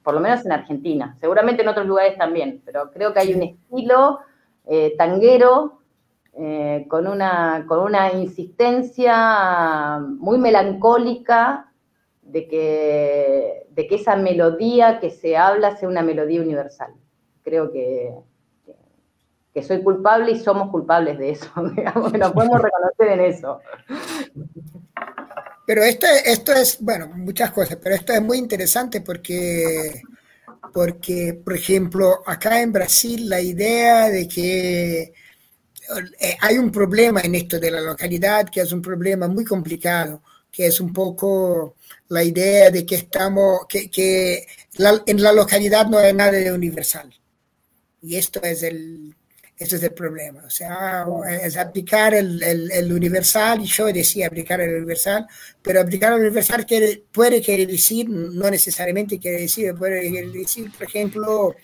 por 0.03 0.13
lo 0.13 0.19
menos 0.19 0.45
en 0.45 0.51
Argentina, 0.51 1.15
seguramente 1.19 1.61
en 1.61 1.67
otros 1.67 1.85
lugares 1.85 2.17
también, 2.17 2.61
pero 2.65 2.91
creo 2.91 3.13
que 3.13 3.19
hay 3.19 3.33
un 3.33 3.43
estilo 3.43 4.19
eh, 4.65 4.95
tanguero 4.97 5.79
eh, 6.35 6.85
con, 6.89 7.07
una, 7.07 7.65
con 7.67 7.79
una 7.79 8.11
insistencia 8.13 9.99
muy 9.99 10.39
melancólica 10.39 11.71
de 12.21 12.47
que, 12.47 13.67
de 13.69 13.87
que 13.87 13.95
esa 13.95 14.15
melodía 14.15 14.99
que 14.99 15.11
se 15.11 15.37
habla 15.37 15.75
sea 15.75 15.89
una 15.89 16.01
melodía 16.01 16.41
universal. 16.41 16.93
Creo 17.43 17.71
que, 17.71 18.13
que, 19.53 19.63
soy 19.63 19.81
culpable 19.81 20.31
y 20.31 20.39
somos 20.39 20.69
culpables 20.69 21.17
de 21.17 21.31
eso, 21.31 21.49
digamos, 21.75 22.13
nos 22.13 22.31
podemos 22.31 22.61
reconocer 22.61 23.07
en 23.07 23.21
eso. 23.21 23.59
Pero 25.65 25.83
esto, 25.83 26.07
esto 26.25 26.51
es, 26.53 26.77
bueno, 26.81 27.07
muchas 27.15 27.51
cosas, 27.51 27.77
pero 27.81 27.95
esto 27.95 28.13
es 28.13 28.21
muy 28.21 28.37
interesante 28.37 29.01
porque, 29.01 30.01
porque, 30.73 31.33
por 31.33 31.53
ejemplo, 31.53 32.21
acá 32.25 32.61
en 32.61 32.73
Brasil 32.73 33.29
la 33.29 33.39
idea 33.39 34.09
de 34.09 34.27
que 34.27 35.13
eh, 36.19 36.37
hay 36.41 36.57
un 36.57 36.71
problema 36.71 37.21
en 37.21 37.35
esto 37.35 37.59
de 37.59 37.71
la 37.71 37.81
localidad 37.81 38.49
que 38.49 38.61
es 38.61 38.71
un 38.71 38.81
problema 38.81 39.27
muy 39.27 39.45
complicado, 39.45 40.21
que 40.51 40.67
es 40.67 40.79
un 40.81 40.91
poco 40.91 41.75
la 42.09 42.23
idea 42.23 42.69
de 42.69 42.85
que 42.85 42.95
estamos, 42.95 43.65
que, 43.67 43.89
que 43.89 44.45
en 44.77 45.21
la 45.23 45.33
localidad 45.33 45.87
no 45.87 45.97
hay 45.97 46.13
nada 46.13 46.31
de 46.31 46.51
universal. 46.51 47.13
Y 48.01 48.17
esto 48.17 48.41
es 48.43 48.63
el, 48.63 49.15
este 49.63 49.77
es 49.77 49.83
el 49.83 49.93
problema. 49.93 50.43
O 50.45 50.49
sea, 50.49 51.05
es 51.41 51.57
aplicar 51.57 52.13
el, 52.13 52.41
el, 52.43 52.91
universal, 52.93 53.61
y 53.61 53.65
yo 53.65 53.85
decía 53.85 54.27
aplicar 54.27 54.61
el 54.61 54.75
universal, 54.75 55.27
pero 55.61 55.81
aplicar 55.81 56.13
el 56.13 56.19
universal 56.19 56.65
quiere, 56.65 57.03
puede 57.11 57.41
querer 57.41 57.67
decir, 57.67 58.09
no 58.09 58.49
necesariamente 58.49 59.19
quiere 59.19 59.41
decir, 59.41 59.73
puede 59.75 60.11
decir, 60.31 60.71
por 60.71 60.87
ejemplo, 60.87 61.55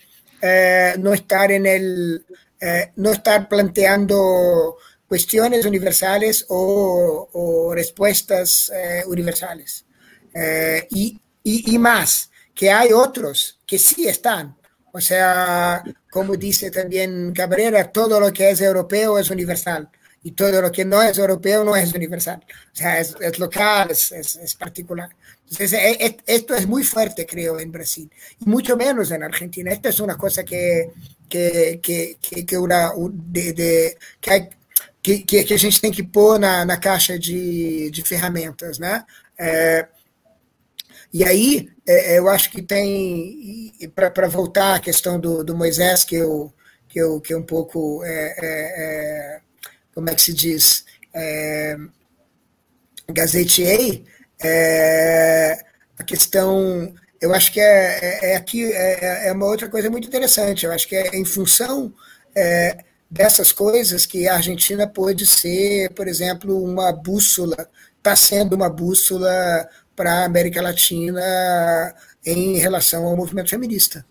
eh, 0.41 0.93
no 0.99 1.13
estar 1.13 1.51
en 1.51 1.65
el, 1.65 2.25
eh, 2.61 2.91
no 2.97 3.11
estar 3.11 3.47
planteando 3.47 4.77
cuestiones 5.07 5.65
universales 5.65 6.45
o, 6.49 7.71
respuestas 7.73 8.71
eh, 8.73 9.03
universales. 9.07 9.85
Eh, 10.33 10.87
y, 10.91 11.19
y, 11.43 11.77
más, 11.79 12.29
que 12.53 12.69
hay 12.69 12.91
otros 12.93 13.59
que 13.65 13.79
sí 13.79 14.07
están. 14.07 14.55
O 14.91 15.01
sea, 15.01 15.83
como 16.09 16.35
dice 16.35 16.71
también 16.71 17.31
Cabrera, 17.33 17.91
todo 17.91 18.19
lo 18.19 18.31
que 18.33 18.49
es 18.49 18.61
europeo 18.61 19.19
es 19.19 19.29
universal 19.29 19.89
y 20.23 20.31
todo 20.31 20.61
lo 20.61 20.71
que 20.71 20.83
no 20.83 21.01
es 21.01 21.17
europeo 21.17 21.63
no 21.63 21.75
es 21.75 21.93
universal. 21.93 22.43
O 22.73 22.75
sea, 22.75 22.99
es, 22.99 23.39
local, 23.39 23.91
es, 23.91 24.55
particular. 24.59 25.09
Entonces, 25.49 25.79
esto 26.25 26.55
es 26.55 26.67
muy 26.67 26.83
fuerte, 26.83 27.25
creo, 27.25 27.59
en 27.59 27.71
Brasil, 27.71 28.11
y 28.39 28.45
mucho 28.49 28.75
menos 28.75 29.11
en 29.11 29.23
Argentina. 29.23 29.71
Esta 29.71 29.89
es 29.89 29.99
una 29.99 30.17
cosa 30.17 30.43
que, 30.43 30.91
que, 31.29 31.79
que, 31.81 32.17
que, 32.21 32.45
que, 32.45 32.57
que, 35.01 35.23
que, 35.23 35.45
que, 35.45 35.53
a 35.53 35.57
gente 35.57 35.81
tem 35.81 35.91
que 35.91 36.03
pôr 36.03 36.39
na, 36.39 36.65
na 36.65 36.77
caixa 36.77 37.17
de, 37.17 37.91
ferramentas, 38.05 38.79
e 41.13 41.23
aí, 41.23 41.69
é, 41.87 42.17
eu 42.17 42.29
acho 42.29 42.51
que 42.51 42.61
tem, 42.61 43.73
para 43.95 44.27
voltar 44.27 44.75
à 44.75 44.79
questão 44.79 45.19
do, 45.19 45.43
do 45.43 45.55
Moisés, 45.55 46.03
que 46.03 46.15
eu, 46.15 46.53
que 46.87 46.99
eu, 46.99 47.19
que 47.21 47.33
um 47.35 47.43
pouco, 47.43 48.03
é, 48.03 48.35
é, 48.37 49.35
é 49.37 49.41
como 49.93 50.09
é 50.09 50.15
que 50.15 50.21
se 50.21 50.33
diz, 50.33 50.85
é, 51.13 51.77
gazeteei, 53.09 54.05
é, 54.41 55.59
a 55.97 56.03
questão 56.03 56.93
eu 57.21 57.33
acho 57.33 57.51
que 57.51 57.59
é, 57.59 57.99
é, 58.01 58.31
é 58.31 58.35
aqui 58.35 58.71
é, 58.71 59.27
é, 59.27 59.31
uma 59.33 59.45
outra 59.45 59.69
coisa 59.69 59.89
muito 59.89 60.07
interessante. 60.07 60.65
Eu 60.65 60.71
acho 60.71 60.87
que 60.87 60.95
é 60.95 61.15
em 61.15 61.25
função 61.25 61.93
é, 62.35 62.83
dessas 63.09 63.51
coisas 63.51 64.05
que 64.05 64.27
a 64.27 64.35
Argentina 64.35 64.87
pode 64.87 65.25
ser, 65.25 65.91
por 65.93 66.07
exemplo, 66.07 66.63
uma 66.63 66.91
bússola, 66.93 67.69
está 67.97 68.15
sendo 68.15 68.55
uma 68.55 68.69
bússola 68.69 69.67
para 69.99 70.21
a 70.21 70.25
América 70.25 70.61
Latina 70.61 71.93
em 72.25 72.57
relação 72.57 73.03
ao 73.03 73.17
movimento 73.17 73.49
feminista. 73.49 74.05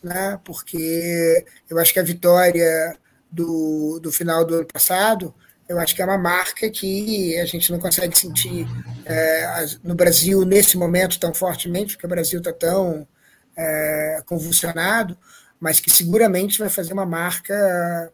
Né? 0.00 0.38
Porque 0.44 1.44
eu 1.68 1.80
acho 1.80 1.92
que 1.92 1.98
a 1.98 2.04
vitória 2.04 2.96
do, 3.28 3.98
do 4.00 4.12
final 4.12 4.44
do 4.44 4.54
ano 4.54 4.66
passado 4.72 5.34
eu 5.68 5.80
acho 5.80 5.96
que 5.96 6.02
é 6.02 6.04
uma 6.04 6.18
marca 6.18 6.70
que 6.70 7.36
a 7.38 7.44
gente 7.44 7.72
não 7.72 7.80
consegue 7.80 8.16
sentir 8.16 8.68
é, 9.04 9.66
no 9.82 9.96
Brasil 9.96 10.44
nesse 10.44 10.76
momento 10.76 11.18
tão 11.18 11.34
fortemente, 11.34 11.94
porque 11.94 12.06
o 12.06 12.10
Brasil 12.10 12.38
está 12.38 12.52
tão 12.52 13.08
é, 13.56 14.22
convulsionado, 14.24 15.18
mas 15.58 15.80
que 15.80 15.90
seguramente 15.90 16.58
vai 16.58 16.68
fazer 16.68 16.92
uma 16.92 17.06
marca 17.06 18.12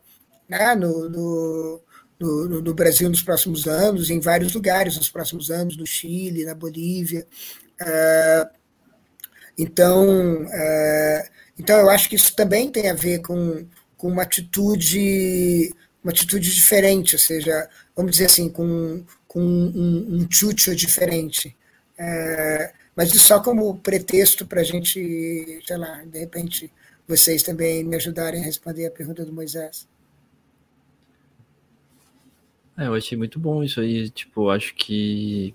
né, 0.49 0.75
no, 0.75 1.11
no, 1.11 1.83
no, 2.19 2.61
no, 2.61 2.75
Brasil 2.75 3.09
nos 3.09 3.23
próximos 3.23 3.67
anos, 3.67 4.11
em 4.11 4.21
vários 4.21 4.53
lugares 4.55 4.97
nos 4.97 5.09
próximos 5.09 5.51
anos, 5.51 5.77
no 5.77 5.87
Chile, 5.87 6.45
na 6.45 6.55
Bolívia. 6.55 7.27
É, 7.81 8.49
então, 9.57 10.47
é, 10.51 11.29
então, 11.59 11.79
eu 11.79 11.91
acho 11.91 12.09
que 12.09 12.17
isso 12.17 12.35
também 12.35 12.71
tem 12.71 12.91
a 12.91 12.95
ver 12.95 13.21
com, 13.21 13.67
com 13.97 14.09
uma 14.09 14.23
atitude 14.23 15.75
uma 16.03 16.13
atitude 16.13 16.55
diferente, 16.55 17.17
ou 17.17 17.19
seja, 17.19 17.69
vamos 17.95 18.13
dizer 18.13 18.27
assim, 18.27 18.49
com, 18.49 19.05
com 19.27 19.41
um, 19.41 20.21
um 20.21 20.27
diferente. 20.75 21.57
É, 21.99 22.73
mas 22.95 23.11
isso 23.11 23.27
só 23.27 23.41
como 23.41 23.79
pretexto 23.81 24.47
para 24.47 24.61
a 24.61 24.65
gente, 24.65 25.61
sei 25.67 25.77
lá, 25.77 26.03
de 26.05 26.19
repente 26.19 26.73
vocês 27.07 27.43
também 27.43 27.85
me 27.85 27.97
ajudarem 27.97 28.41
a 28.41 28.45
responder 28.45 28.87
a 28.87 28.91
pergunta 28.91 29.25
do 29.25 29.33
Moisés. 29.33 29.87
É, 32.79 32.87
eu 32.87 32.95
achei 32.95 33.19
muito 33.19 33.39
bom 33.39 33.63
isso 33.63 33.81
aí. 33.81 34.09
Tipo, 34.09 34.51
acho 34.51 34.75
que 34.75 35.55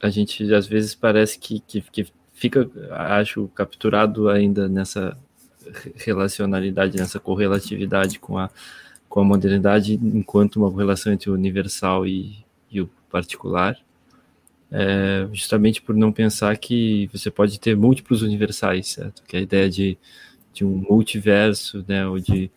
a 0.00 0.10
gente 0.10 0.52
às 0.54 0.66
vezes 0.66 0.94
parece 0.94 1.38
que, 1.38 1.60
que, 1.60 1.80
que 1.80 2.06
fica, 2.34 2.70
acho, 2.92 3.48
capturado 3.48 4.28
ainda 4.28 4.68
nessa 4.68 5.18
relacionalidade, 5.96 6.96
nessa 6.96 7.18
correlatividade 7.18 8.18
com 8.18 8.38
a 8.38 8.50
com 9.08 9.20
a 9.20 9.24
modernidade 9.24 9.94
enquanto 9.94 10.56
uma 10.56 10.76
relação 10.76 11.12
entre 11.12 11.30
o 11.30 11.34
universal 11.34 12.06
e, 12.06 12.44
e 12.70 12.80
o 12.80 12.90
particular, 13.10 13.78
é, 14.70 15.26
justamente 15.32 15.80
por 15.80 15.94
não 15.94 16.12
pensar 16.12 16.56
que 16.58 17.08
você 17.12 17.30
pode 17.30 17.58
ter 17.58 17.74
múltiplos 17.76 18.22
universais, 18.22 18.88
certo? 18.88 19.22
Que 19.24 19.36
é 19.36 19.38
a 19.40 19.42
ideia 19.42 19.70
de, 19.70 19.96
de 20.52 20.64
um 20.64 20.84
multiverso, 20.88 21.84
né, 21.88 22.06
ou 22.06 22.18
de, 22.18 22.50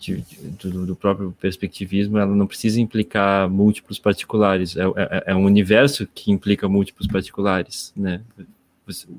de, 0.00 0.24
do, 0.60 0.86
do, 0.86 0.96
próprio 0.96 1.32
perspectivismo, 1.40 2.18
ela 2.18 2.34
não 2.34 2.46
precisa 2.46 2.80
implicar 2.80 3.48
múltiplos 3.48 3.98
particulares, 3.98 4.76
é, 4.76 4.82
é, 4.96 5.24
é 5.26 5.34
um 5.36 5.44
universo 5.44 6.06
que 6.14 6.30
implica 6.30 6.68
múltiplos 6.68 7.06
particulares, 7.06 7.92
né, 7.96 8.22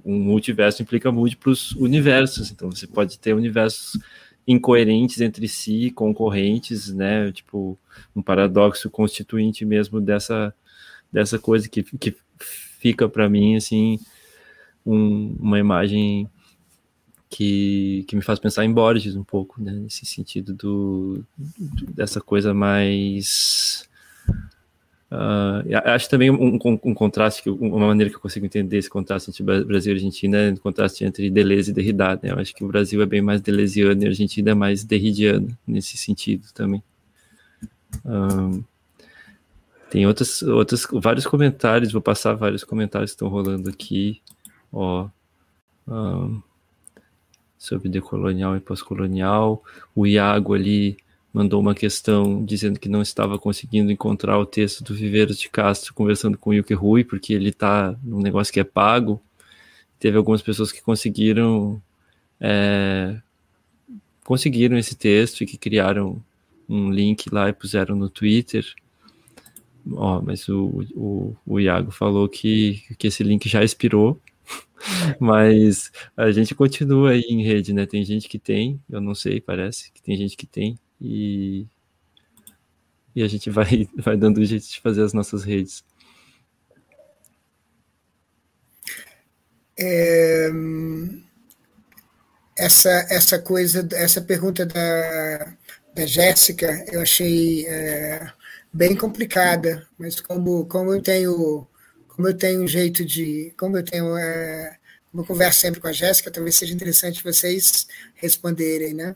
um 0.04 0.20
multiverso 0.20 0.82
implica 0.82 1.12
múltiplos 1.12 1.72
universos, 1.74 2.52
então 2.52 2.70
você 2.70 2.86
pode 2.88 3.18
ter 3.20 3.34
universos 3.34 3.98
incoerentes 4.46 5.22
entre 5.22 5.48
si, 5.48 5.92
concorrentes, 5.92 6.92
né, 6.94 7.32
tipo, 7.32 7.78
um 8.16 8.22
paradoxo 8.22 8.90
constituinte 8.90 9.64
mesmo 9.64 10.02
dessa, 10.02 10.54
dessa 11.12 11.38
coisa 11.38 11.70
que, 11.70 11.84
que 11.84 12.16
fica 12.40 13.08
para 13.08 13.30
mim, 13.30 13.56
assim, 13.56 14.00
um, 14.86 15.36
uma 15.40 15.60
imagem 15.60 16.28
que, 17.32 18.04
que 18.10 18.16
me 18.16 18.22
faz 18.22 18.38
pensar 18.40 18.66
em 18.66 18.74
Borges 18.74 19.16
um 19.16 19.24
pouco, 19.24 19.64
né? 19.64 19.72
Nesse 19.72 20.06
sentido 20.06 20.54
do, 20.54 21.24
dessa 21.96 22.20
coisa 22.20 22.54
mais. 22.54 23.90
Uh, 25.10 25.64
acho 25.86 26.10
também 26.10 26.30
um, 26.30 26.56
um, 26.56 26.80
um, 26.84 26.94
contraste, 26.94 27.50
uma 27.50 27.88
maneira 27.88 28.10
que 28.10 28.16
eu 28.16 28.22
consigo 28.22 28.46
entender 28.46 28.78
esse 28.78 28.90
contraste 28.90 29.30
entre 29.30 29.44
Brasil 29.64 29.94
e 29.94 29.96
Argentina 29.96 30.38
é 30.38 30.52
o 30.52 30.60
contraste 30.60 31.04
entre 31.06 31.30
Deleuze 31.30 31.72
e 31.72 31.74
Derrida. 31.74 32.20
Né? 32.22 32.32
Eu 32.32 32.40
acho 32.40 32.54
que 32.54 32.66
o 32.66 32.68
Brasil 32.68 33.02
é 33.02 33.06
bem 33.06 33.22
mais 33.22 33.40
deleuziano 33.40 34.02
e 34.04 34.06
a 34.06 34.10
Argentina 34.10 34.52
é 34.52 34.54
mais 34.54 34.84
derridiana 34.84 35.58
nesse 35.66 35.98
sentido 35.98 36.48
também. 36.54 36.84
Um, 38.06 38.62
tem 39.90 40.06
outras, 40.06 40.42
outras, 40.42 40.86
vários 40.94 41.26
comentários, 41.26 41.92
vou 41.94 42.02
passar 42.02 42.34
vários 42.34 42.64
comentários 42.64 43.12
que 43.12 43.16
estão 43.16 43.30
rolando 43.30 43.70
aqui. 43.70 44.22
Ó, 44.72 45.10
um, 45.88 46.42
sobre 47.62 47.88
decolonial 47.90 48.58
e 48.58 48.60
pós-colonial. 48.60 49.64
O 49.96 50.08
Iago 50.08 50.56
ali 50.56 50.98
mandou 51.32 51.62
uma 51.62 51.76
questão 51.76 52.44
dizendo 52.44 52.80
que 52.80 52.90
não 52.90 53.04
estava 53.04 53.38
conseguindo 53.38 53.92
encontrar 53.92 54.40
o 54.40 54.48
texto 54.48 54.84
do 54.84 54.96
Viveiros 54.96 55.38
de 55.38 55.48
Castro 55.48 55.94
conversando 55.94 56.40
com 56.40 56.50
o 56.50 56.54
Yuki 56.56 56.74
Rui, 56.74 57.04
porque 57.04 57.34
ele 57.34 57.50
está 57.50 57.96
num 58.04 58.20
negócio 58.20 58.52
que 58.52 58.60
é 58.60 58.64
pago. 58.64 59.22
Teve 60.00 60.18
algumas 60.18 60.42
pessoas 60.42 60.72
que 60.72 60.82
conseguiram 60.82 61.80
é, 62.40 63.16
conseguiram 64.26 64.76
esse 64.76 64.96
texto 64.96 65.42
e 65.42 65.46
que 65.46 65.56
criaram 65.56 66.20
um 66.68 66.90
link 66.90 67.32
lá 67.32 67.48
e 67.48 67.54
puseram 67.54 67.96
no 67.96 68.10
Twitter. 68.10 68.66
Mas 70.24 70.50
o, 70.50 70.84
o, 70.96 71.36
o 71.46 71.60
Iago 71.60 71.92
falou 71.92 72.28
que, 72.28 72.82
que 72.98 73.06
esse 73.06 73.24
link 73.24 73.48
já 73.48 73.64
expirou 73.64 74.20
mas 75.20 75.92
a 76.16 76.32
gente 76.32 76.56
continua 76.56 77.12
aí 77.12 77.22
em 77.30 77.44
rede, 77.44 77.74
né? 77.74 77.86
Tem 77.86 78.04
gente 78.04 78.28
que 78.28 78.40
tem, 78.40 78.82
eu 78.90 79.02
não 79.02 79.16
sei, 79.16 79.40
parece 79.40 79.92
que 79.92 80.02
tem 80.02 80.18
gente 80.18 80.36
que 80.36 80.48
tem, 80.48 80.78
e, 81.00 81.66
e 83.16 83.24
a 83.24 83.28
gente 83.28 83.50
vai, 83.50 83.88
vai 83.98 84.18
dando 84.18 84.44
jeito 84.44 84.68
de 84.68 84.80
fazer 84.82 85.04
as 85.04 85.14
nossas 85.14 85.44
redes. 85.44 85.84
É, 89.80 90.50
essa, 92.58 92.90
essa 93.10 93.40
coisa, 93.40 93.88
essa 93.94 94.22
pergunta 94.22 94.66
da, 94.66 95.56
da 95.96 96.06
Jéssica, 96.06 96.86
eu 96.92 97.02
achei 97.02 97.66
é, 97.68 98.32
bem 98.72 98.96
complicada, 98.96 99.88
mas 99.98 100.20
como, 100.22 100.66
como 100.66 100.94
eu 100.94 101.02
tenho 101.02 101.68
como 102.16 102.28
eu 102.28 102.38
tenho 102.38 102.64
um 102.64 102.68
jeito 102.68 103.06
de. 103.06 103.54
Como 103.58 103.78
eu 103.78 103.84
tenho. 103.84 104.18
É, 104.18 104.78
como 105.12 105.24
eu 105.24 105.28
converso 105.28 105.60
sempre 105.60 105.82
com 105.82 105.88
a 105.88 105.92
Jéssica, 105.92 106.32
talvez 106.32 106.56
seja 106.56 106.74
interessante 106.74 107.24
vocês 107.24 107.88
responderem, 108.16 108.94
né? 108.94 109.16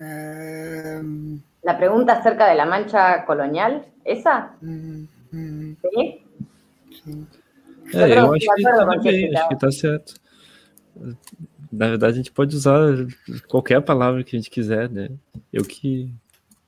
Um, 0.00 1.40
la 1.64 1.74
pregunta 1.74 2.12
acerca 2.12 2.48
de 2.48 2.54
la 2.54 2.66
mancha 2.66 3.24
colonial? 3.26 3.84
Mm, 4.62 5.08
mm, 5.32 5.76
¿Sí? 5.82 6.22
Sim. 7.04 7.26
É, 7.94 8.18
eu 8.18 8.32
acho 8.32 8.46
que, 8.54 8.62
também, 8.62 9.36
acho 9.36 9.48
que 9.48 9.58
tá 9.58 9.72
certo. 9.72 10.14
Na 11.72 11.88
verdade, 11.88 12.12
a 12.12 12.16
gente 12.16 12.30
pode 12.30 12.54
usar 12.54 12.80
qualquer 13.48 13.80
palavra 13.82 14.22
que 14.22 14.36
a 14.36 14.38
gente 14.38 14.50
quiser, 14.50 14.88
né? 14.88 15.10
Eu 15.52 15.64
que 15.64 16.12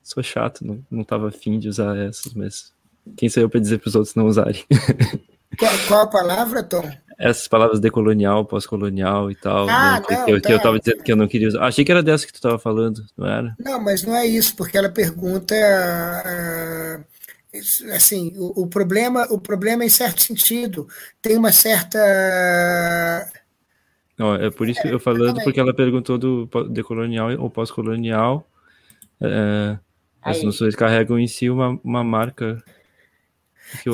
sou 0.03 0.23
chato, 0.23 0.67
não, 0.67 0.85
não 0.91 1.05
tava 1.05 1.29
afim 1.29 1.59
de 1.59 1.69
usar 1.69 1.97
essas, 1.97 2.35
mas 2.35 2.73
quem 3.17 3.29
sou 3.29 3.43
eu 3.43 3.49
para 3.49 3.61
dizer 3.61 3.79
para 3.79 3.89
os 3.89 3.95
outros 3.95 4.15
não 4.15 4.27
usarem? 4.27 4.65
Qual, 5.59 5.73
qual, 5.89 6.01
a 6.03 6.07
palavra, 6.07 6.63
Tom? 6.63 6.91
Essas 7.19 7.47
palavras 7.49 7.81
decolonial, 7.81 8.47
pós-colonial 8.47 9.31
e 9.31 9.35
tal. 9.35 9.69
Ah, 9.69 10.01
né? 10.09 10.17
não, 10.17 10.25
que, 10.25 10.33
eu, 10.33 10.41
tá. 10.41 10.49
que 10.49 10.55
eu 10.55 10.61
tava 10.61 10.79
dizendo 10.79 11.03
que 11.03 11.13
eu 11.13 11.17
não 11.17 11.29
queria 11.29 11.49
usar. 11.49 11.65
Achei 11.65 11.85
que 11.85 11.93
era 11.93 12.03
dessa 12.03 12.25
que 12.27 12.33
tu 12.33 12.37
estava 12.37 12.59
falando, 12.59 13.05
não 13.17 13.27
era? 13.27 13.55
Não, 13.59 13.79
mas 13.83 14.03
não 14.03 14.15
é 14.15 14.27
isso, 14.27 14.57
porque 14.57 14.79
ela 14.79 14.89
pergunta. 14.89 15.55
Uh, 15.55 17.05
assim, 17.93 18.33
o, 18.37 18.63
o, 18.63 18.67
problema, 18.67 19.27
o 19.31 19.39
problema, 19.39 19.85
em 19.85 19.89
certo 19.89 20.23
sentido, 20.23 20.89
tem 21.21 21.37
uma 21.37 21.53
certa. 21.53 21.99
Não, 24.19 24.35
é 24.35 24.51
por 24.51 24.69
isso 24.69 24.81
que 24.81 24.89
eu 24.89 25.01
falando, 25.01 25.43
porque 25.43 25.61
ela 25.61 25.75
perguntou 25.75 26.17
do 26.17 26.49
decolonial 26.71 27.31
ou 27.39 27.51
pós-colonial. 27.51 28.47
É, 29.21 29.79
as 30.23 30.43
noções 30.43 30.75
carregam 30.75 31.19
em 31.19 31.27
si 31.27 31.51
uma, 31.51 31.79
uma 31.83 32.05
marca 32.05 32.63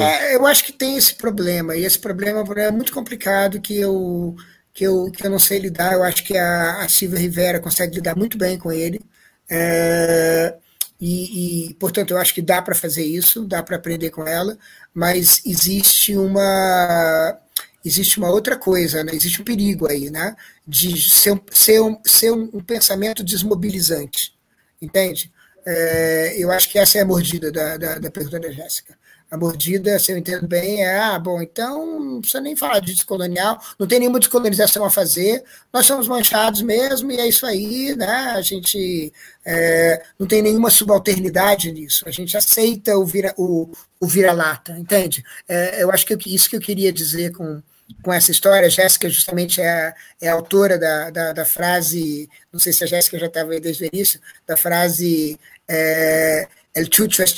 é, 0.01 0.35
eu 0.35 0.47
acho 0.47 0.65
que 0.65 0.73
tem 0.73 0.97
esse 0.97 1.15
problema, 1.15 1.77
e 1.77 1.85
esse 1.85 1.99
problema 1.99 2.45
é 2.61 2.71
muito 2.71 2.93
complicado 2.93 3.61
que 3.61 3.77
eu, 3.79 4.37
que 4.73 4.85
eu, 4.85 5.11
que 5.11 5.27
eu 5.27 5.31
não 5.31 5.39
sei 5.39 5.59
lidar. 5.59 5.93
Eu 5.95 6.03
acho 6.03 6.25
que 6.25 6.37
a, 6.37 6.83
a 6.83 6.89
Silvia 6.89 7.19
Rivera 7.19 7.61
consegue 7.61 7.97
lidar 7.97 8.17
muito 8.17 8.37
bem 8.39 8.59
com 8.59 8.73
ele. 8.73 9.01
É, 9.49 10.57
e, 11.01 11.69
e, 11.71 11.75
portanto, 11.75 12.13
eu 12.13 12.19
acho 12.19 12.35
que 12.35 12.43
dá 12.43 12.63
para 12.63 12.75
fazer 12.75 13.05
isso, 13.05 13.45
dá 13.45 13.63
para 13.63 13.77
aprender 13.77 14.11
com 14.11 14.27
ela, 14.27 14.59
mas 14.95 15.43
existe 15.45 16.17
uma 16.17 17.39
existe 17.85 18.19
uma 18.19 18.31
outra 18.31 18.57
coisa, 18.57 19.05
né? 19.05 19.13
existe 19.15 19.41
um 19.41 19.45
perigo 19.45 19.89
aí, 19.89 20.11
né? 20.11 20.35
de 20.67 21.01
ser 21.09 21.41
ser 21.53 21.81
um, 21.81 21.97
ser 22.05 22.33
um, 22.33 22.51
um 22.53 22.61
pensamento 22.61 23.23
desmobilizante, 23.23 24.35
entende? 24.83 25.33
É, 25.65 26.35
eu 26.39 26.51
acho 26.51 26.69
que 26.71 26.79
essa 26.79 26.99
é 26.99 27.03
a 27.03 27.05
mordida 27.07 27.53
da, 27.53 27.77
da, 27.77 27.99
da 27.99 28.11
pergunta 28.11 28.41
da 28.41 28.51
Jéssica. 28.51 28.97
A 29.31 29.37
mordida, 29.37 29.99
se 29.99 30.13
eu 30.13 30.19
entendo 30.19 30.47
bem, 30.47 30.85
é, 30.85 30.99
ah, 30.99 31.19
bom, 31.19 31.43
então 31.43 32.01
não 32.01 32.21
precisa 32.21 32.41
nem 32.41 32.55
falar 32.55 32.79
de 32.79 32.95
descolonial, 32.95 33.61
não 33.79 33.87
tem 33.87 33.99
nenhuma 33.99 34.21
descolonização 34.21 34.85
a 34.85 34.91
fazer, 34.91 35.43
nós 35.73 35.85
somos 35.85 36.07
manchados 36.07 36.63
mesmo 36.63 37.11
e 37.11 37.19
é 37.19 37.27
isso 37.27 37.45
aí, 37.45 37.95
né? 37.97 38.35
A 38.37 38.41
gente 38.41 39.13
é, 39.45 40.03
não 40.19 40.29
tem 40.29 40.43
nenhuma 40.43 40.71
subalternidade 40.71 41.73
nisso, 41.73 42.05
a 42.07 42.13
gente 42.13 42.37
aceita 42.37 42.97
o 42.97 43.05
vira-lata, 43.05 43.41
o, 43.41 43.71
o 44.01 44.07
vira 44.07 44.33
entende? 44.79 45.25
É, 45.49 45.83
eu 45.83 45.91
acho 45.91 46.07
que 46.07 46.17
isso 46.33 46.49
que 46.49 46.57
eu 46.57 46.61
queria 46.61 46.93
dizer 46.93 47.33
com, 47.33 47.61
com 48.03 48.13
essa 48.13 48.31
história. 48.31 48.67
A 48.67 48.71
Jéssica, 48.71 49.09
justamente, 49.09 49.61
é 49.61 49.93
é 50.21 50.29
a 50.29 50.35
autora 50.35 50.79
da, 50.79 51.11
da, 51.11 51.33
da, 51.33 51.45
frase, 51.45 52.29
não 52.53 52.61
sei 52.61 52.73
se 52.73 52.85
a 52.85 52.87
Jéssica 52.87 53.19
já 53.19 53.27
estava 53.27 53.53
aí 53.53 53.61
desde 53.61 53.85
o 53.85 53.91
início, 53.93 54.21
da 54.47 54.57
frase 54.57 55.39
é, 55.69 56.49
El 56.77 56.89
chucho 56.91 57.23
es 57.23 57.35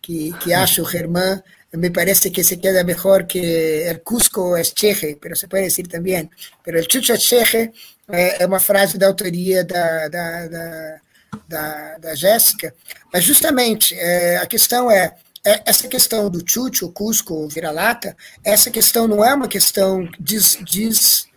que, 0.00 0.32
que 0.42 0.54
acho, 0.54 0.84
Germán, 0.84 1.42
me 1.72 1.90
parece 1.90 2.32
que 2.32 2.42
se 2.42 2.58
queda 2.58 2.82
mejor 2.84 3.26
que 3.26 3.88
el 3.88 4.02
Cusco 4.02 4.56
es 4.56 4.74
cheje, 4.74 5.16
pero 5.20 5.36
se 5.36 5.46
puede 5.46 5.64
decir 5.64 5.86
también. 5.88 6.30
Pero 6.64 6.78
el 6.78 6.88
chucho 6.88 7.14
es 7.14 7.22
cheje 7.22 7.72
é, 8.08 8.42
é 8.42 8.46
uma 8.46 8.58
frase 8.58 8.98
da 8.98 9.06
autoria 9.06 9.64
da, 9.64 10.08
da, 10.08 11.00
da, 11.48 11.98
da, 11.98 12.14
Jéssica, 12.14 12.74
mas 13.12 13.22
justamente 13.22 13.94
é, 13.94 14.38
a 14.38 14.46
questão 14.46 14.90
é, 14.90 15.14
é, 15.44 15.62
essa 15.64 15.86
questão 15.86 16.28
do 16.28 16.42
chucho, 16.44 16.90
Cusco, 16.90 17.48
vira-lata, 17.48 18.16
essa 18.44 18.70
questão 18.70 19.06
não 19.06 19.24
é 19.24 19.32
uma 19.32 19.48
questão 19.48 20.08
des, 20.18 20.58
des, 20.68 21.28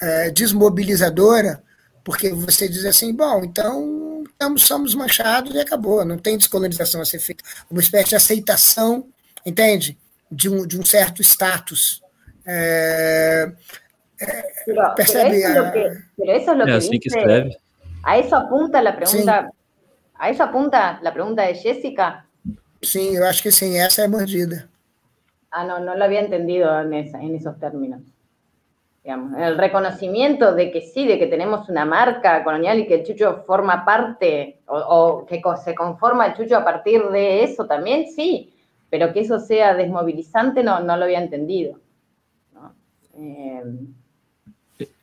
é, 0.00 0.30
desmobilizadora, 0.30 1.62
porque 2.06 2.32
você 2.32 2.68
diz 2.68 2.84
assim, 2.84 3.12
bom, 3.12 3.42
então 3.42 4.22
estamos, 4.30 4.62
somos 4.62 4.94
manchados 4.94 5.52
e 5.52 5.58
acabou, 5.58 6.04
não 6.04 6.16
tem 6.16 6.38
descolonização 6.38 7.00
a 7.00 7.04
ser 7.04 7.18
feita. 7.18 7.42
Uma 7.68 7.80
espécie 7.80 8.10
de 8.10 8.14
aceitação, 8.14 9.08
entende? 9.44 9.98
De 10.30 10.48
um, 10.48 10.64
de 10.64 10.78
um 10.78 10.84
certo 10.84 11.20
status. 11.20 12.00
É, 12.46 13.50
é, 14.20 14.42
percebe? 14.94 15.42
Pero 15.42 15.64
eso, 15.64 16.04
pero 16.16 16.32
eso 16.32 16.52
es 16.52 16.58
lo 16.58 16.64
que, 16.64 16.70
é 16.70 16.74
assim 16.74 17.00
que 17.00 17.08
escreve. 17.08 17.56
A 18.04 18.18
eso 18.18 18.36
apunta 18.36 18.78
a 18.78 18.92
pergunta. 18.92 19.42
Sim. 19.42 19.50
A 20.14 20.30
isso 20.30 20.42
apunta 20.44 21.00
a 21.04 21.10
pergunta 21.10 21.44
de 21.44 21.54
Jéssica? 21.54 22.24
Sim, 22.84 23.16
eu 23.16 23.26
acho 23.26 23.42
que 23.42 23.50
sim, 23.50 23.78
essa 23.78 24.02
é 24.02 24.04
a 24.04 24.08
mordida. 24.08 24.68
Ah, 25.50 25.64
não, 25.64 25.84
não 25.84 25.98
lo 25.98 26.04
había 26.04 26.20
entendido 26.20 26.68
en, 26.82 26.94
esa, 26.94 27.20
en 27.20 27.34
esos 27.34 27.58
términos. 27.58 28.00
El 29.06 29.56
reconocimiento 29.56 30.54
de 30.54 30.70
que 30.72 30.80
sí, 30.82 31.06
de 31.06 31.18
que 31.18 31.26
tenemos 31.26 31.68
una 31.68 31.84
marca 31.84 32.42
colonial 32.42 32.80
y 32.80 32.86
que 32.86 32.96
el 32.96 33.04
chucho 33.04 33.44
forma 33.46 33.84
parte, 33.84 34.58
o, 34.66 35.24
que 35.26 35.40
se 35.62 35.74
conforma 35.74 36.26
el 36.26 36.34
chucho 36.34 36.56
a 36.56 36.64
partir 36.64 37.02
de 37.10 37.44
eso 37.44 37.66
también, 37.66 38.06
sí, 38.10 38.52
pero 38.90 39.12
que 39.12 39.20
eso 39.20 39.38
sea 39.38 39.74
desmovilizante 39.74 40.62
no, 40.64 40.80
no 40.80 40.96
lo 40.96 41.04
había 41.04 41.22
entendido. 41.22 41.78
Eh, 43.18 43.62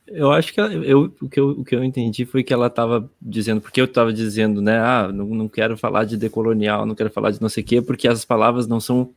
eu 0.06 0.30
acho 0.30 0.52
que 0.52 0.60
eu, 0.60 1.12
o, 1.20 1.28
que 1.28 1.40
eu, 1.40 1.48
o 1.50 1.64
que 1.64 1.74
eu 1.74 1.82
entendi 1.82 2.24
foi 2.26 2.44
que 2.44 2.52
ela 2.52 2.66
estava 2.66 3.10
dizendo, 3.20 3.60
porque 3.60 3.80
eu 3.80 3.86
estava 3.86 4.12
dizendo, 4.12 4.60
né? 4.60 4.78
Ah, 4.78 5.10
não, 5.12 5.26
não 5.26 5.48
quero 5.48 5.76
falar 5.76 6.04
de 6.04 6.16
decolonial, 6.16 6.84
não 6.84 6.94
quero 6.94 7.10
falar 7.10 7.30
de 7.30 7.40
não 7.40 7.48
sei 7.48 7.62
o 7.62 7.66
quê, 7.66 7.82
porque 7.82 8.06
as 8.06 8.24
palavras 8.24 8.66
não 8.66 8.80
são 8.80 9.10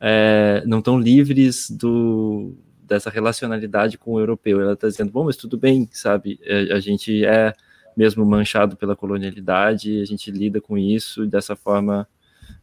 é, 0.00 0.62
não 0.64 0.80
tão 0.80 0.98
livres 0.98 1.70
do, 1.70 2.54
dessa 2.86 3.10
relacionalidade 3.10 3.98
com 3.98 4.12
o 4.12 4.20
europeu. 4.20 4.60
Ela 4.60 4.74
está 4.74 4.88
dizendo, 4.88 5.10
bom, 5.10 5.24
mas 5.24 5.36
tudo 5.36 5.58
bem, 5.58 5.88
sabe? 5.92 6.38
A, 6.44 6.52
é, 6.52 6.72
a 6.74 6.80
gente 6.80 7.24
é 7.24 7.52
mesmo 7.96 8.24
manchado 8.24 8.76
pela 8.76 8.94
colonialidade, 8.94 10.00
a 10.00 10.04
gente 10.04 10.30
lida 10.30 10.60
com 10.60 10.76
isso 10.76 11.24
e 11.24 11.28
dessa 11.28 11.56
forma 11.56 12.06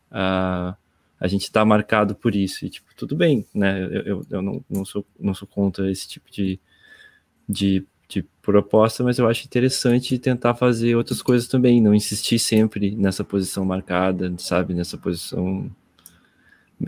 a, 0.10 0.76
a 1.20 1.28
gente 1.28 1.44
está 1.44 1.66
marcado 1.66 2.16
por 2.16 2.36
isso. 2.36 2.66
E, 2.66 2.70
tipo, 2.70 2.94
tudo 2.96 3.16
bem, 3.16 3.46
né? 3.54 3.84
Eu, 3.84 4.02
eu, 4.02 4.26
eu 4.30 4.42
não, 4.42 4.64
não, 4.70 4.86
sou, 4.86 5.06
não 5.20 5.34
sou 5.34 5.48
contra 5.48 5.92
esse 5.92 6.08
tipo 6.08 6.32
de, 6.32 6.60
de, 7.50 7.86
de 8.08 8.24
proposta, 8.42 9.04
mas 9.04 9.18
eu 9.18 9.28
acho 9.28 9.46
interessante 9.46 10.20
tentar 10.20 10.54
fazer 10.54 10.96
outras 10.96 11.22
coisas 11.22 11.48
também, 11.48 11.82
não 11.82 11.96
insistir 11.96 12.38
sempre 12.38 12.96
nessa 12.96 13.24
posição 13.24 13.66
marcada, 13.66 14.34
sabe? 14.38 14.74
Nessa 14.76 14.98
posição. 14.98 15.70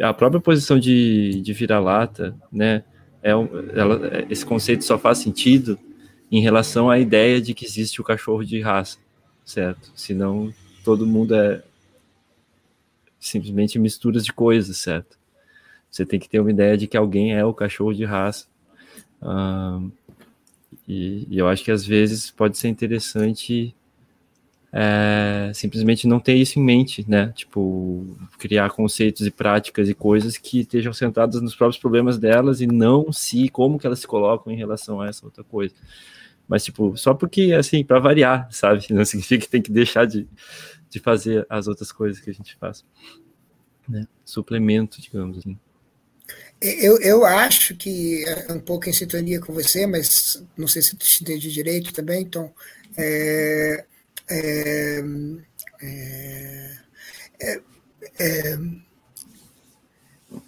A 0.01 0.13
própria 0.13 0.41
posição 0.41 0.77
de, 0.77 1.41
de 1.41 1.53
vira-lata, 1.53 2.35
né? 2.51 2.83
É, 3.25 3.31
ela, 3.31 4.23
esse 4.29 4.45
conceito 4.45 4.83
só 4.83 4.99
faz 4.99 5.17
sentido 5.17 5.79
em 6.31 6.41
relação 6.41 6.91
à 6.91 6.99
ideia 6.99 7.41
de 7.41 7.55
que 7.55 7.65
existe 7.65 7.99
o 7.99 8.03
cachorro 8.03 8.45
de 8.45 8.61
raça, 8.61 8.99
certo? 9.43 9.91
Senão 9.95 10.53
todo 10.83 11.07
mundo 11.07 11.33
é 11.33 11.63
simplesmente 13.19 13.79
misturas 13.79 14.23
de 14.23 14.31
coisas, 14.31 14.77
certo? 14.77 15.17
Você 15.89 16.05
tem 16.05 16.19
que 16.19 16.29
ter 16.29 16.39
uma 16.39 16.51
ideia 16.51 16.77
de 16.77 16.85
que 16.85 16.95
alguém 16.95 17.33
é 17.33 17.43
o 17.43 17.51
cachorro 17.51 17.95
de 17.95 18.05
raça. 18.05 18.45
e, 20.87 21.25
e, 21.27 21.39
eu 21.39 21.47
acho 21.47 21.63
que 21.63 21.71
às 21.71 21.83
vezes 21.83 22.29
pode 22.29 22.59
ser 22.59 22.67
interessante 22.67 23.73
é, 24.77 25.53
simplesmente 25.53 26.05
não 26.05 26.19
ter 26.19 26.35
isso 26.35 26.59
em 26.59 26.61
mente, 26.61 27.09
né? 27.09 27.31
Tipo, 27.33 28.05
criar 28.37 28.69
conceitos 28.71 29.25
e 29.25 29.31
práticas 29.31 29.87
e 29.87 29.93
coisas 29.93 30.37
que 30.37 30.59
estejam 30.59 30.91
centradas 30.91 31.41
nos 31.41 31.55
próprios 31.55 31.79
problemas 31.79 32.17
delas 32.17 32.59
e 32.59 32.67
não 32.67 33.09
se 33.09 33.47
como 33.47 33.79
que 33.79 33.87
elas 33.87 33.99
se 33.99 34.07
colocam 34.07 34.51
em 34.51 34.57
relação 34.57 34.99
a 34.99 35.07
essa 35.07 35.25
outra 35.25 35.45
coisa. 35.45 35.73
Mas, 36.45 36.65
tipo, 36.65 36.97
só 36.97 37.13
porque, 37.13 37.53
assim, 37.53 37.85
para 37.85 37.99
variar, 37.99 38.49
sabe? 38.51 38.85
Não 38.91 39.05
significa 39.05 39.45
que 39.45 39.49
tem 39.49 39.61
que 39.61 39.71
deixar 39.71 40.05
de, 40.05 40.27
de 40.89 40.99
fazer 40.99 41.43
as 41.49 41.67
outras 41.67 41.91
coisas 41.91 42.21
que 42.21 42.29
a 42.29 42.33
gente 42.33 42.55
faz. 42.57 42.85
Né? 43.87 44.05
Suplemento, 44.25 45.01
digamos 45.01 45.39
assim. 45.39 45.57
Eu, 46.61 46.99
eu 46.99 47.25
acho 47.25 47.75
que 47.75 48.25
é 48.25 48.51
um 48.51 48.59
pouco 48.59 48.89
em 48.89 48.93
sintonia 48.93 49.39
com 49.39 49.53
você, 49.53 49.87
mas 49.87 50.43
não 50.55 50.67
sei 50.67 50.81
se 50.81 50.95
te 50.97 51.23
entendi 51.23 51.49
direito 51.49 51.93
também, 51.93 52.21
então. 52.21 52.53
É, 52.97 53.85
é, 54.29 55.03
é, 55.81 57.61
é, 58.19 58.57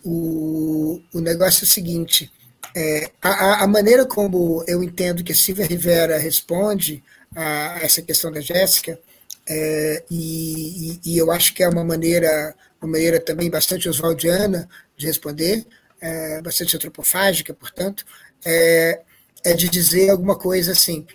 o, 0.04 1.02
o 1.14 1.20
negócio 1.20 1.64
é 1.64 1.66
o 1.66 1.70
seguinte: 1.70 2.32
é, 2.76 3.12
a, 3.22 3.64
a, 3.64 3.68
maneira 3.68 4.06
como 4.06 4.64
eu 4.68 4.84
entendo 4.84 5.24
que 5.24 5.32
a 5.32 5.36
Silvia 5.36 5.66
Rivera 5.66 6.18
responde 6.18 7.04
a, 7.36 7.80
essa 7.82 8.02
questão 8.02 8.32
da 8.32 8.42
Jéssica, 8.42 9.00
é, 9.48 10.04
e, 10.10 11.00
e, 11.06 11.18
eu 11.18 11.32
acho 11.32 11.54
que 11.54 11.64
é 11.64 11.70
uma 11.70 11.84
maneira, 11.84 12.56
uma 12.82 12.92
maneira 12.92 13.20
também 13.20 13.50
bastante 13.50 13.88
oswaldiana 13.88 14.68
de 14.96 15.06
responder, 15.06 15.66
é, 16.02 16.42
bastante 16.42 16.76
antropofágica, 16.76 17.54
portanto, 17.54 18.06
é, 18.46 19.02
de 19.56 19.70
dizer 19.70 20.10
alguma 20.10 20.36
coisa 20.36 20.74
assim, 20.74 21.08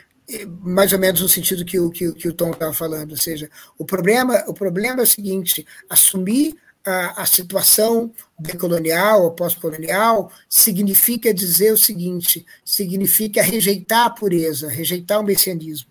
mais 0.61 0.93
ou 0.93 0.99
menos 0.99 1.21
no 1.21 1.29
sentido 1.29 1.65
que 1.65 1.79
o, 1.79 1.91
que, 1.91 2.13
que 2.13 2.29
o 2.29 2.33
Tom 2.33 2.51
estava 2.51 2.73
falando, 2.73 3.13
ou 3.13 3.17
seja, 3.17 3.51
o 3.77 3.85
problema, 3.85 4.45
o 4.47 4.55
problema 4.55 5.01
é 5.01 5.03
o 5.03 5.07
seguinte, 5.07 5.67
assumir 5.89 6.57
a, 6.85 7.23
a 7.23 7.27
situação 7.27 8.13
decolonial 8.39 9.23
ou 9.23 9.31
pós-colonial 9.33 10.33
significa 10.49 11.33
dizer 11.33 11.73
o 11.73 11.79
seguinte: 11.79 12.45
significa 12.65 13.43
rejeitar 13.43 14.07
a 14.07 14.11
pureza, 14.11 14.69
rejeitar 14.69 15.21
o 15.21 15.25
messianismo. 15.25 15.91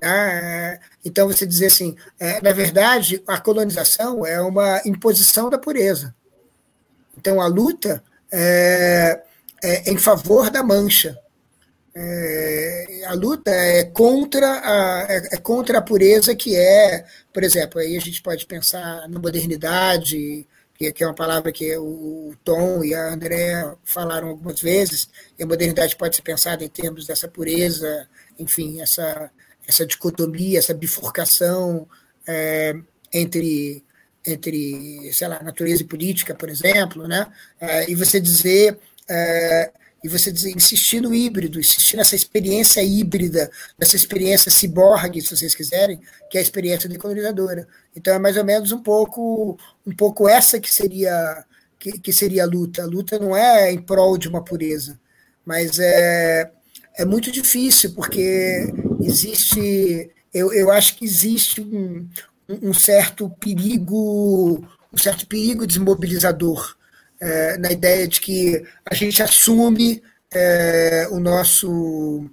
Tá? 0.00 0.80
Então, 1.04 1.28
você 1.28 1.46
dizer 1.46 1.66
assim, 1.66 1.96
é, 2.18 2.40
na 2.40 2.52
verdade, 2.52 3.22
a 3.26 3.38
colonização 3.38 4.26
é 4.26 4.40
uma 4.40 4.82
imposição 4.84 5.48
da 5.48 5.58
pureza. 5.58 6.14
Então, 7.16 7.40
a 7.40 7.46
luta 7.46 8.02
é, 8.30 9.22
é 9.62 9.90
em 9.90 9.96
favor 9.96 10.50
da 10.50 10.62
mancha. 10.62 11.18
É, 11.96 13.04
a 13.06 13.14
luta 13.14 13.50
é 13.50 13.84
contra 13.84 14.46
a, 14.46 15.06
é, 15.08 15.28
é, 15.32 15.36
contra 15.36 15.78
a 15.78 15.82
pureza 15.82 16.34
que 16.34 16.56
é, 16.56 17.04
por 17.32 17.44
exemplo, 17.44 17.78
aí 17.78 17.96
a 17.96 18.00
gente 18.00 18.20
pode 18.20 18.44
pensar 18.46 19.08
na 19.08 19.18
modernidade, 19.20 20.44
que, 20.74 20.92
que 20.92 21.04
é 21.04 21.06
uma 21.06 21.14
palavra 21.14 21.52
que 21.52 21.76
o 21.76 22.34
Tom 22.44 22.82
e 22.82 22.94
a 22.94 23.12
André 23.12 23.74
falaram 23.84 24.28
algumas 24.28 24.60
vezes, 24.60 25.08
e 25.38 25.42
a 25.44 25.46
modernidade 25.46 25.96
pode 25.96 26.16
ser 26.16 26.22
pensada 26.22 26.64
em 26.64 26.68
termos 26.68 27.06
dessa 27.06 27.28
pureza, 27.28 28.08
enfim, 28.38 28.80
essa, 28.80 29.30
essa 29.66 29.86
dicotomia, 29.86 30.58
essa 30.58 30.74
bifurcação 30.74 31.86
é, 32.26 32.74
entre, 33.12 33.84
entre, 34.26 35.12
sei 35.12 35.28
lá, 35.28 35.40
natureza 35.42 35.82
e 35.82 35.86
política, 35.86 36.34
por 36.34 36.48
exemplo, 36.48 37.06
né? 37.06 37.32
É, 37.60 37.88
e 37.88 37.94
você 37.94 38.20
dizer 38.20 38.78
é, 39.08 39.70
e 40.04 40.08
você 40.08 40.30
insistir 40.50 41.00
no 41.00 41.14
híbrido, 41.14 41.58
insistir 41.58 41.96
nessa 41.96 42.14
experiência 42.14 42.82
híbrida, 42.82 43.50
nessa 43.78 43.96
experiência 43.96 44.50
ciborgue, 44.50 45.22
se 45.22 45.34
vocês 45.34 45.54
quiserem, 45.54 45.98
que 46.30 46.36
é 46.36 46.40
a 46.40 46.42
experiência 46.42 46.90
decolonizadora. 46.90 47.66
Então 47.96 48.12
é 48.12 48.18
mais 48.18 48.36
ou 48.36 48.44
menos 48.44 48.70
um 48.70 48.82
pouco, 48.82 49.58
um 49.86 49.96
pouco 49.96 50.28
essa 50.28 50.60
que 50.60 50.70
seria 50.70 51.42
que, 51.78 51.98
que 51.98 52.12
seria 52.12 52.42
a 52.42 52.46
luta. 52.46 52.82
A 52.82 52.86
luta 52.86 53.18
não 53.18 53.34
é 53.34 53.72
em 53.72 53.80
prol 53.80 54.18
de 54.18 54.28
uma 54.28 54.44
pureza, 54.44 55.00
mas 55.44 55.78
é, 55.78 56.50
é 56.98 57.04
muito 57.06 57.32
difícil, 57.32 57.94
porque 57.94 58.70
existe, 59.00 60.10
eu, 60.34 60.52
eu 60.52 60.70
acho 60.70 60.98
que 60.98 61.06
existe 61.06 61.62
um, 61.62 62.06
um 62.46 62.74
certo 62.74 63.30
perigo, 63.40 64.62
um 64.92 64.98
certo 64.98 65.26
perigo 65.26 65.66
desmobilizador 65.66 66.76
é, 67.24 67.56
na 67.56 67.72
ideia 67.72 68.06
de 68.06 68.20
que 68.20 68.62
a 68.84 68.94
gente 68.94 69.22
assume 69.22 70.02
é, 70.30 71.08
o 71.10 71.18
nosso, 71.18 72.28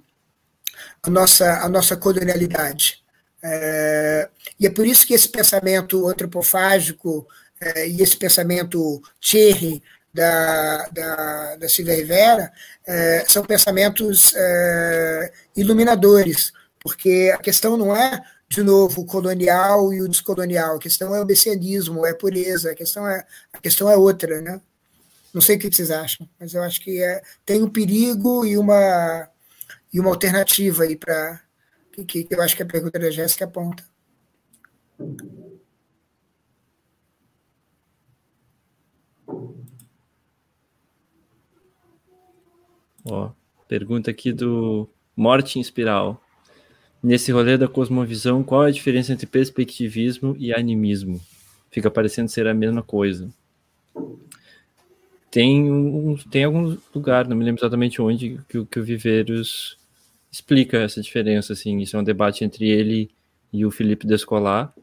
a, 1.02 1.08
nossa, 1.08 1.60
a 1.60 1.68
nossa 1.68 1.96
colonialidade. 1.96 3.02
É, 3.42 4.28
e 4.60 4.66
é 4.66 4.70
por 4.70 4.86
isso 4.86 5.06
que 5.06 5.14
esse 5.14 5.28
pensamento 5.28 6.06
antropofágico 6.06 7.26
é, 7.58 7.88
e 7.88 8.02
esse 8.02 8.16
pensamento 8.18 9.02
Thierry 9.18 9.82
da, 10.12 10.86
da, 10.88 11.56
da 11.56 11.68
Silvia 11.70 11.94
Rivera 11.94 12.52
é, 12.86 13.24
são 13.26 13.44
pensamentos 13.44 14.34
é, 14.36 15.32
iluminadores, 15.56 16.52
porque 16.80 17.32
a 17.34 17.38
questão 17.38 17.78
não 17.78 17.96
é 17.96 18.20
de 18.46 18.62
novo, 18.62 19.00
o 19.00 19.06
colonial 19.06 19.94
e 19.94 20.02
o 20.02 20.08
descolonial. 20.08 20.76
A 20.76 20.78
questão 20.78 21.14
é 21.14 21.22
o 21.22 21.24
messianismo, 21.24 22.04
é 22.04 22.10
a 22.10 22.14
pureza, 22.14 22.72
a 22.72 22.74
questão 22.74 23.08
é, 23.08 23.24
a 23.50 23.58
questão 23.58 23.88
é 23.88 23.96
outra, 23.96 24.42
né? 24.42 24.60
Não 25.32 25.40
sei 25.40 25.56
o 25.56 25.58
que 25.58 25.72
vocês 25.72 25.90
acham, 25.90 26.28
mas 26.38 26.52
eu 26.52 26.62
acho 26.62 26.80
que 26.80 27.02
é, 27.02 27.22
tem 27.44 27.62
um 27.62 27.70
perigo 27.70 28.44
e 28.44 28.58
uma, 28.58 29.28
e 29.92 29.98
uma 29.98 30.10
alternativa 30.10 30.82
aí 30.84 30.96
para. 30.96 31.40
Que, 31.92 32.04
que, 32.04 32.28
eu 32.30 32.42
acho 32.42 32.56
que 32.56 32.62
a 32.62 32.66
pergunta 32.66 32.98
da 32.98 33.10
Jéssica 33.10 33.44
aponta. 33.44 33.84
Ó, 43.04 43.30
pergunta 43.66 44.10
aqui 44.10 44.32
do 44.32 44.88
Morte 45.16 45.58
em 45.58 45.62
Espiral. 45.62 46.22
Nesse 47.02 47.32
rolê 47.32 47.58
da 47.58 47.66
cosmovisão, 47.66 48.44
qual 48.44 48.64
é 48.64 48.68
a 48.68 48.72
diferença 48.72 49.12
entre 49.12 49.26
perspectivismo 49.26 50.36
e 50.38 50.52
animismo? 50.52 51.20
Fica 51.70 51.90
parecendo 51.90 52.30
ser 52.30 52.46
a 52.46 52.54
mesma 52.54 52.82
coisa 52.82 53.28
tem, 55.32 55.72
um, 55.72 56.14
tem 56.30 56.44
algum 56.44 56.76
lugar, 56.94 57.26
não 57.26 57.34
me 57.34 57.42
lembro 57.42 57.58
exatamente 57.58 58.02
onde, 58.02 58.38
que, 58.50 58.64
que 58.66 58.78
o 58.78 58.84
Viveiros 58.84 59.78
explica 60.30 60.76
essa 60.76 61.00
diferença, 61.00 61.54
assim, 61.54 61.78
isso 61.78 61.96
é 61.96 61.98
um 62.00 62.04
debate 62.04 62.44
entre 62.44 62.68
ele 62.68 63.10
e 63.50 63.64
o 63.64 63.70
Felipe 63.70 64.06
Descolar, 64.06 64.74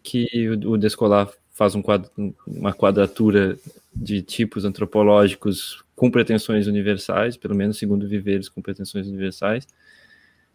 que 0.00 0.48
o, 0.48 0.70
o 0.70 0.78
Descolar 0.78 1.28
faz 1.50 1.74
um 1.74 1.82
quadro, 1.82 2.08
uma 2.46 2.72
quadratura 2.72 3.58
de 3.92 4.22
tipos 4.22 4.64
antropológicos 4.64 5.84
com 5.96 6.08
pretensões 6.08 6.68
universais, 6.68 7.36
pelo 7.36 7.56
menos 7.56 7.76
segundo 7.76 8.06
Viveiros, 8.06 8.48
com 8.48 8.62
pretensões 8.62 9.08
universais, 9.08 9.66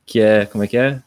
que 0.05 0.21
é, 0.21 0.45
como 0.45 0.63
é 0.63 0.67
que 0.67 0.77
é? 0.77 1.03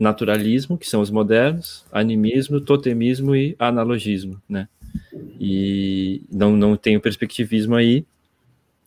Naturalismo, 0.00 0.78
que 0.78 0.88
são 0.88 1.02
os 1.02 1.10
modernos, 1.10 1.84
animismo, 1.92 2.58
totemismo 2.58 3.36
e 3.36 3.54
analogismo, 3.58 4.40
né? 4.48 4.66
E 5.40 6.22
não, 6.30 6.56
não 6.56 6.76
tem 6.76 6.96
o 6.96 7.00
perspectivismo 7.00 7.74
aí. 7.74 8.04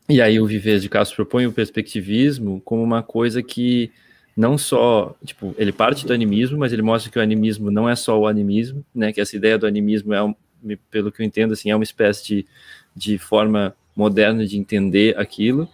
E 0.10 0.22
aí 0.22 0.40
o 0.40 0.46
Viver 0.46 0.80
de 0.80 0.90
Castro 0.90 1.16
propõe 1.16 1.46
o 1.46 1.54
perspectivismo 1.54 2.62
como 2.66 2.84
uma 2.84 3.02
coisa 3.02 3.42
que 3.42 3.92
não 4.36 4.58
só, 4.58 5.16
tipo, 5.26 5.54
ele 5.58 5.72
parte 5.72 6.06
do 6.06 6.14
animismo, 6.14 6.58
mas 6.58 6.74
ele 6.74 6.82
mostra 6.82 7.12
que 7.12 7.20
o 7.20 7.22
animismo 7.22 7.70
não 7.70 7.88
é 7.88 7.96
só 7.96 8.18
o 8.20 8.28
animismo, 8.28 8.84
né, 8.94 9.12
que 9.12 9.22
essa 9.22 9.36
ideia 9.36 9.58
do 9.58 9.68
animismo 9.68 10.14
é, 10.14 10.24
um, 10.24 10.34
pelo 10.90 11.12
que 11.12 11.22
eu 11.22 11.26
entendo, 11.26 11.54
assim, 11.54 11.70
é 11.70 11.76
uma 11.76 11.84
espécie 11.84 12.26
de, 12.26 12.46
de 12.96 13.18
forma 13.18 13.76
moderna 13.96 14.46
de 14.46 14.58
entender 14.58 15.18
aquilo, 15.18 15.68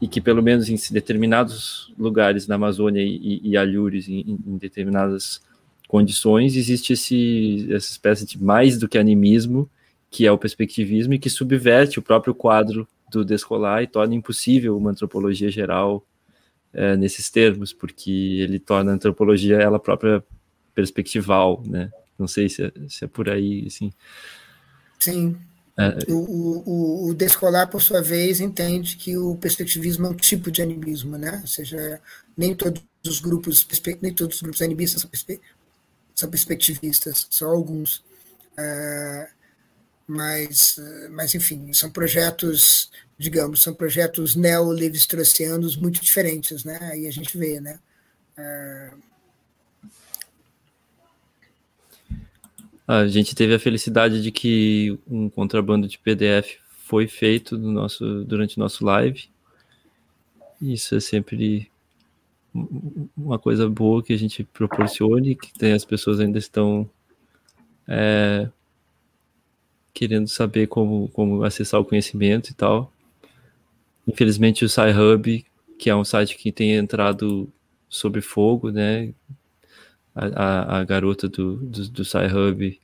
e 0.00 0.08
que 0.08 0.20
pelo 0.20 0.42
menos 0.42 0.68
em 0.68 0.76
determinados 0.92 1.92
lugares 1.98 2.46
na 2.46 2.56
Amazônia 2.56 3.02
e, 3.02 3.40
e 3.42 3.56
Alhures, 3.56 4.08
em, 4.08 4.38
em, 4.46 4.56
determinadas 4.58 5.40
condições, 5.92 6.56
existe 6.56 6.94
esse, 6.94 7.68
essa 7.70 7.90
espécie 7.90 8.24
de 8.24 8.42
mais 8.42 8.78
do 8.78 8.88
que 8.88 8.96
animismo, 8.96 9.70
que 10.10 10.26
é 10.26 10.32
o 10.32 10.38
perspectivismo, 10.38 11.12
e 11.12 11.18
que 11.18 11.28
subverte 11.28 11.98
o 11.98 12.02
próprio 12.02 12.34
quadro 12.34 12.88
do 13.10 13.22
descolar 13.22 13.82
e 13.82 13.86
torna 13.86 14.14
impossível 14.14 14.74
uma 14.74 14.92
antropologia 14.92 15.50
geral 15.50 16.02
é, 16.72 16.96
nesses 16.96 17.28
termos, 17.28 17.74
porque 17.74 18.10
ele 18.10 18.58
torna 18.58 18.90
a 18.90 18.94
antropologia 18.94 19.56
ela 19.56 19.78
própria 19.78 20.24
perspectival, 20.74 21.62
né? 21.66 21.92
Não 22.18 22.26
sei 22.26 22.48
se 22.48 22.64
é, 22.64 22.72
se 22.88 23.04
é 23.04 23.06
por 23.06 23.28
aí, 23.28 23.66
assim. 23.66 23.92
Sim. 24.98 25.36
É. 25.78 26.10
O, 26.10 26.14
o, 26.14 27.08
o, 27.10 27.14
descolar, 27.14 27.68
por 27.68 27.82
sua 27.82 28.00
vez, 28.00 28.40
entende 28.40 28.96
que 28.96 29.14
o 29.18 29.36
perspectivismo 29.36 30.06
é 30.06 30.08
um 30.08 30.14
tipo 30.14 30.50
de 30.50 30.62
animismo, 30.62 31.18
né? 31.18 31.38
Ou 31.42 31.46
seja, 31.46 32.00
nem 32.34 32.54
todos 32.54 32.82
os 33.06 33.20
grupos, 33.20 33.66
nem 34.00 34.14
todos 34.14 34.36
os 34.36 34.42
grupos 34.42 34.62
animistas 34.62 35.02
são, 35.02 35.10
são 36.14 36.30
perspectivistas, 36.30 37.26
só 37.30 37.46
alguns. 37.46 38.04
É, 38.56 39.28
mas, 40.06 40.76
mas, 41.10 41.34
enfim, 41.34 41.72
são 41.72 41.90
projetos 41.90 42.90
digamos, 43.22 43.62
são 43.62 43.72
projetos 43.72 44.34
neo-levi-straussianos 44.34 45.76
muito 45.76 46.02
diferentes, 46.02 46.64
né? 46.64 46.78
Aí 46.82 47.06
a 47.06 47.10
gente 47.10 47.38
vê, 47.38 47.60
né? 47.60 47.78
É... 48.36 48.90
A 52.86 53.06
gente 53.06 53.34
teve 53.34 53.54
a 53.54 53.60
felicidade 53.60 54.20
de 54.20 54.32
que 54.32 54.98
um 55.06 55.30
contrabando 55.30 55.86
de 55.86 55.98
PDF 55.98 56.58
foi 56.84 57.06
feito 57.06 57.56
no 57.56 57.70
nosso, 57.70 58.24
durante 58.24 58.56
o 58.56 58.60
nosso 58.60 58.84
live. 58.84 59.30
Isso 60.60 60.96
é 60.96 61.00
sempre 61.00 61.70
uma 63.16 63.38
coisa 63.38 63.68
boa 63.68 64.02
que 64.02 64.12
a 64.12 64.18
gente 64.18 64.44
proporcione, 64.44 65.34
que 65.34 65.52
tem, 65.54 65.72
as 65.72 65.84
pessoas 65.84 66.20
ainda 66.20 66.38
estão 66.38 66.88
é, 67.88 68.48
querendo 69.94 70.28
saber 70.28 70.66
como, 70.66 71.08
como 71.08 71.44
acessar 71.44 71.80
o 71.80 71.84
conhecimento 71.84 72.50
e 72.50 72.54
tal. 72.54 72.92
Infelizmente 74.06 74.64
o 74.64 74.68
SciHub, 74.68 75.44
que 75.78 75.90
é 75.90 75.96
um 75.96 76.04
site 76.04 76.36
que 76.36 76.52
tem 76.52 76.72
entrado 76.72 77.50
sob 77.88 78.20
fogo, 78.20 78.70
né? 78.70 79.12
A, 80.14 80.26
a, 80.26 80.78
a 80.80 80.84
garota 80.84 81.28
do, 81.28 81.56
do, 81.56 81.88
do 81.88 82.04
SciHub 82.04 82.80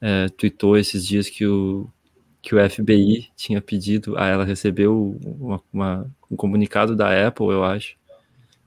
é, 0.00 0.28
tweetou 0.28 0.76
esses 0.76 1.06
dias 1.06 1.28
que 1.30 1.46
o, 1.46 1.88
que 2.42 2.54
o 2.54 2.70
FBI 2.70 3.28
tinha 3.36 3.60
pedido, 3.60 4.16
a 4.16 4.26
ela 4.26 4.44
recebeu 4.44 5.18
uma, 5.22 5.62
uma, 5.72 6.10
um 6.30 6.36
comunicado 6.36 6.94
da 6.94 7.26
Apple, 7.26 7.46
eu 7.48 7.64
acho, 7.64 7.96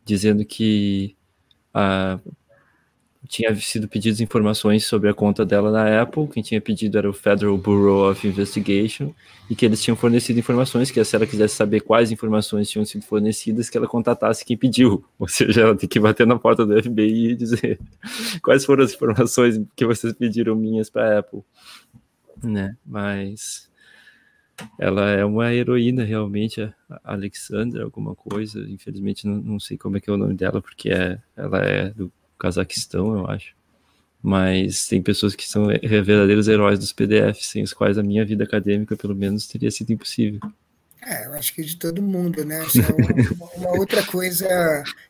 dizendo 0.06 0.44
que 0.46 1.16
a, 1.74 2.20
tinha 3.32 3.56
sido 3.56 3.88
pedidas 3.88 4.20
informações 4.20 4.86
sobre 4.86 5.10
a 5.10 5.14
conta 5.14 5.46
dela 5.46 5.72
na 5.72 6.02
Apple, 6.02 6.28
quem 6.28 6.44
tinha 6.44 6.60
pedido 6.60 6.98
era 6.98 7.10
o 7.10 7.14
Federal 7.14 7.58
Bureau 7.58 8.12
of 8.12 8.28
Investigation, 8.28 9.14
e 9.50 9.56
que 9.56 9.66
eles 9.66 9.82
tinham 9.82 9.96
fornecido 9.96 10.38
informações, 10.38 10.92
que 10.92 11.02
se 11.04 11.16
ela 11.16 11.26
quisesse 11.26 11.56
saber 11.56 11.80
quais 11.80 12.12
informações 12.12 12.70
tinham 12.70 12.84
sido 12.84 13.04
fornecidas, 13.04 13.70
que 13.70 13.78
ela 13.78 13.88
contatasse 13.88 14.44
quem 14.44 14.58
pediu, 14.58 15.06
ou 15.18 15.30
seja, 15.30 15.62
ela 15.62 15.76
tem 15.76 15.88
que 15.88 16.00
bater 16.00 16.28
na 16.28 16.38
porta 16.38 16.66
do 16.66 16.84
FBI 16.84 17.30
e 17.30 17.36
dizer 17.36 17.80
quais 18.44 18.66
foram 18.66 18.84
as 18.84 18.94
informações 18.94 19.62
que 19.78 19.86
vocês 19.86 20.12
pediram 20.12 20.54
minhas 20.54 20.90
para 20.90 21.16
a 21.16 21.20
Apple, 21.20 21.42
né, 22.44 22.76
mas 22.86 23.71
ela 24.80 25.10
é 25.10 25.24
uma 25.24 25.54
heroína 25.54 26.04
realmente, 26.04 26.62
a 26.62 26.74
Alexandra 27.04 27.84
alguma 27.84 28.16
coisa, 28.16 28.60
infelizmente 28.70 29.28
não, 29.28 29.36
não 29.36 29.60
sei 29.60 29.78
como 29.78 29.98
é 29.98 30.00
que 30.00 30.10
é 30.10 30.14
o 30.14 30.18
nome 30.18 30.34
dela, 30.34 30.62
porque 30.62 30.90
é, 30.90 31.20
ela 31.36 31.60
é 31.60 31.90
do 31.90 32.12
Cazaquistão, 32.40 33.18
eu 33.18 33.28
acho. 33.28 33.54
Mas 34.24 34.88
tem 34.88 35.02
pessoas 35.02 35.36
que 35.36 35.48
são 35.48 35.68
verdadeiros 35.68 36.48
heróis 36.48 36.78
dos 36.78 36.94
PDFs, 36.94 37.48
sem 37.48 37.64
os 37.64 37.74
quais 37.74 37.98
a 37.98 38.04
minha 38.04 38.26
vida 38.26 38.44
acadêmica, 38.44 38.96
pelo 38.96 39.16
menos, 39.16 39.48
teria 39.48 39.72
sido 39.72 39.92
impossível. 39.92 40.40
É, 41.04 41.26
eu 41.26 41.34
acho 41.34 41.56
que 41.56 41.64
de 41.64 41.76
todo 41.78 42.02
mundo, 42.02 42.46
né? 42.46 42.62
Uma, 43.36 43.50
uma, 43.56 43.80
outra 43.80 44.04
coisa 44.06 44.48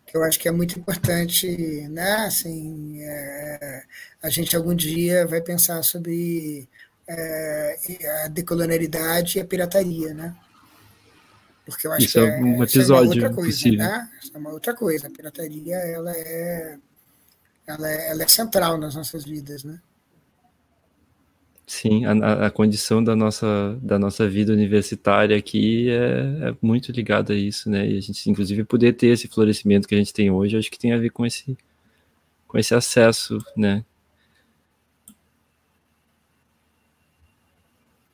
que 0.05 0.15
eu 0.15 0.23
acho 0.23 0.39
que 0.39 0.47
é 0.47 0.51
muito 0.51 0.79
importante, 0.79 1.47
né? 1.89 2.25
Assim, 2.25 3.01
é, 3.01 3.83
a 4.23 4.29
gente 4.29 4.55
algum 4.55 4.73
dia 4.73 5.27
vai 5.27 5.41
pensar 5.41 5.83
sobre 5.83 6.69
é, 7.07 7.77
a 8.25 8.27
decolonialidade 8.27 9.37
e 9.37 9.41
a 9.41 9.45
pirataria, 9.45 10.13
né? 10.13 10.35
Porque 11.65 11.87
eu 11.87 11.91
acho 11.93 12.05
isso 12.05 12.19
que 12.19 12.25
é, 12.25 12.37
um 12.39 12.63
episódio 12.63 13.13
é 13.13 13.27
uma 13.27 13.27
outra 13.27 13.33
coisa, 13.33 13.49
possível. 13.49 13.79
né? 13.79 14.09
Isso 14.21 14.31
é 14.33 14.37
uma 14.37 14.49
outra 14.49 14.73
coisa. 14.75 15.07
A 15.07 15.11
pirataria, 15.11 15.75
ela 15.75 16.11
é 16.11 16.77
ela 17.67 17.89
é, 17.89 18.09
ela 18.09 18.23
é 18.23 18.27
central 18.27 18.77
nas 18.77 18.95
nossas 18.95 19.23
vidas, 19.23 19.63
né? 19.63 19.79
Sim, 21.65 22.03
a, 22.05 22.47
a, 22.47 22.51
condição 22.51 23.01
da 23.01 23.15
nossa, 23.15 23.79
da 23.81 23.97
nossa 23.97 24.27
vida 24.27 24.51
universitária 24.51 25.37
aqui 25.37 25.89
é, 25.89 26.49
é, 26.49 26.55
muito 26.61 26.91
ligada 26.91 27.31
a 27.31 27.35
isso, 27.35 27.69
né? 27.69 27.89
E 27.89 27.97
a 27.97 28.01
gente, 28.01 28.29
inclusive, 28.29 28.65
poder 28.65 28.93
ter 28.93 29.07
esse 29.07 29.27
florescimento 29.29 29.87
que 29.87 29.95
a 29.95 29.97
gente 29.97 30.13
tem 30.13 30.29
hoje, 30.29 30.57
acho 30.57 30.69
que 30.69 30.77
tem 30.77 30.91
a 30.91 30.97
ver 30.97 31.11
com 31.11 31.25
esse, 31.25 31.57
com 32.45 32.57
esse 32.57 32.75
acesso, 32.75 33.37
né? 33.55 33.85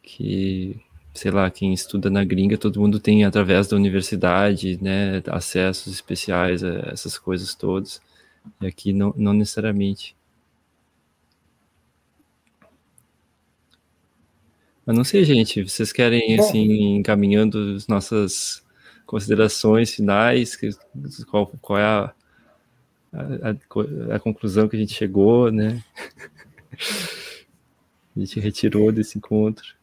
Que, 0.10 0.80
sei 1.14 1.32
lá, 1.32 1.52
quem 1.52 1.74
estuda 1.74 2.10
na 2.10 2.24
gringa, 2.24 2.58
todo 2.58 2.80
mundo 2.80 2.98
tem, 2.98 3.26
através 3.26 3.68
da 3.68 3.76
universidade, 3.76 4.82
né, 4.82 5.22
acessos 5.28 5.94
especiais 5.94 6.64
a 6.64 6.92
essas 6.94 7.18
coisas 7.18 7.54
todas. 7.54 8.02
E 8.62 8.68
aqui 8.68 8.94
não, 8.94 9.14
não 9.18 9.34
necessariamente. 9.34 10.16
Mas 14.86 14.96
não 14.96 15.04
sei, 15.04 15.26
gente, 15.26 15.64
vocês 15.64 15.92
querem, 15.92 16.40
assim, 16.40 16.96
encaminhando 16.96 17.76
as 17.76 17.88
nossas 17.88 18.66
considerações 19.06 19.94
finais, 19.94 20.58
qual, 21.30 21.48
qual 21.62 21.80
é 21.80 21.84
a, 21.84 22.14
a, 23.14 24.16
a, 24.16 24.20
conclusão 24.20 24.70
que 24.70 24.78
a 24.78 24.80
gente 24.80 24.94
chegou, 24.94 25.52
né? 25.52 25.84
a 28.16 28.20
gente 28.20 28.40
retirou 28.40 28.90
desse 28.90 29.18
encontro. 29.18 29.77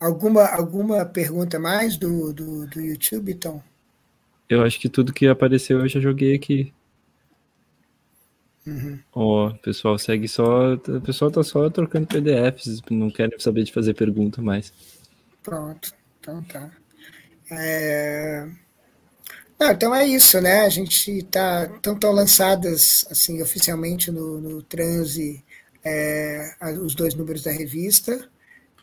Alguma, 0.00 0.46
alguma 0.46 1.04
pergunta 1.04 1.58
mais 1.58 1.96
do, 1.96 2.32
do, 2.32 2.66
do 2.66 2.80
YouTube, 2.80 3.34
Tom? 3.34 3.62
Eu 4.48 4.62
acho 4.62 4.78
que 4.78 4.88
tudo 4.88 5.12
que 5.12 5.26
apareceu 5.26 5.80
eu 5.80 5.88
já 5.88 6.00
joguei 6.00 6.34
aqui. 6.34 6.72
Uhum. 8.66 8.98
Ó, 9.12 9.48
o 9.48 9.58
pessoal 9.58 9.98
segue 9.98 10.28
só. 10.28 10.74
O 10.74 11.00
pessoal 11.00 11.30
tá 11.30 11.42
só 11.42 11.68
trocando 11.70 12.06
PDFs, 12.06 12.82
não 12.90 13.10
querem 13.10 13.38
saber 13.38 13.64
de 13.64 13.72
fazer 13.72 13.94
pergunta 13.94 14.40
mais. 14.42 14.72
Pronto, 15.42 15.92
então 16.20 16.42
tá. 16.44 16.70
É... 17.50 18.46
Não, 19.58 19.72
então 19.72 19.94
é 19.94 20.06
isso, 20.06 20.40
né? 20.40 20.60
A 20.60 20.68
gente 20.68 21.22
tá. 21.24 21.68
Então 21.78 21.94
estão 21.94 22.12
lançadas 22.12 23.06
assim, 23.10 23.42
oficialmente 23.42 24.10
no, 24.10 24.40
no 24.40 24.62
transe 24.62 25.42
é, 25.84 26.54
os 26.82 26.94
dois 26.94 27.14
números 27.14 27.42
da 27.42 27.50
revista. 27.50 28.28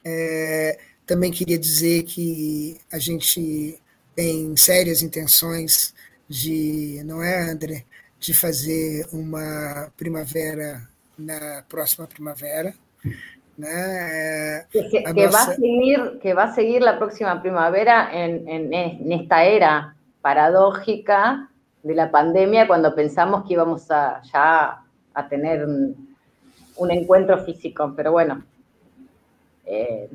É, 0.04 0.80
também 1.06 1.32
queria 1.32 1.58
dizer 1.58 2.04
que 2.04 2.80
a 2.92 2.98
gente 2.98 3.80
tem 4.16 4.56
sérias 4.56 5.02
intenções 5.02 5.94
de, 6.28 7.02
não 7.06 7.22
é, 7.22 7.52
André, 7.52 7.86
de 8.20 8.34
fazer 8.34 9.06
uma 9.12 9.92
primavera 9.98 10.88
na 11.18 11.64
próxima 11.70 12.08
primavera. 12.08 12.74
Né? 13.58 14.66
Que, 14.70 14.84
que, 14.90 15.00
nossa... 15.14 15.30
va 15.30 15.44
a 15.44 15.56
seguir, 15.56 16.20
que 16.20 16.34
va 16.34 16.44
a 16.44 16.54
seguir 16.54 16.82
la 16.82 16.98
próxima 16.98 17.42
primavera 17.42 18.10
en, 18.12 18.48
en, 18.50 18.74
en 18.74 19.12
esta 19.14 19.46
era 19.46 19.96
paradójica 20.22 21.50
de 21.84 21.96
la 21.96 22.12
pandemia 22.12 22.68
cuando 22.68 22.96
pensamos 22.96 23.46
que 23.46 23.54
íbamos 23.54 23.90
a 23.92 24.22
ya 24.24 24.82
a 25.14 25.30
tener 25.30 25.66
un, 25.66 26.18
un 26.78 26.92
encuentro 26.92 27.38
físico, 27.46 27.94
pero 27.96 28.12
bueno, 28.12 28.44
eh, 29.66 30.10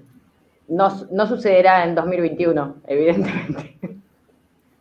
no, 0.70 0.88
no 1.10 1.26
sucederá 1.26 1.86
em 1.86 1.94
2021, 1.94 2.74
evidentemente. 2.86 3.78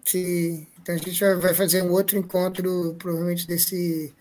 Sim, 0.06 0.68
então 0.82 0.95
a 0.95 0.98
gente 0.98 1.20
vai 1.36 1.53
fazer 1.53 1.82
um 1.84 1.91
outro 1.91 2.18
encontro, 2.18 2.95
provavelmente 2.98 3.48
desse, 3.48 4.14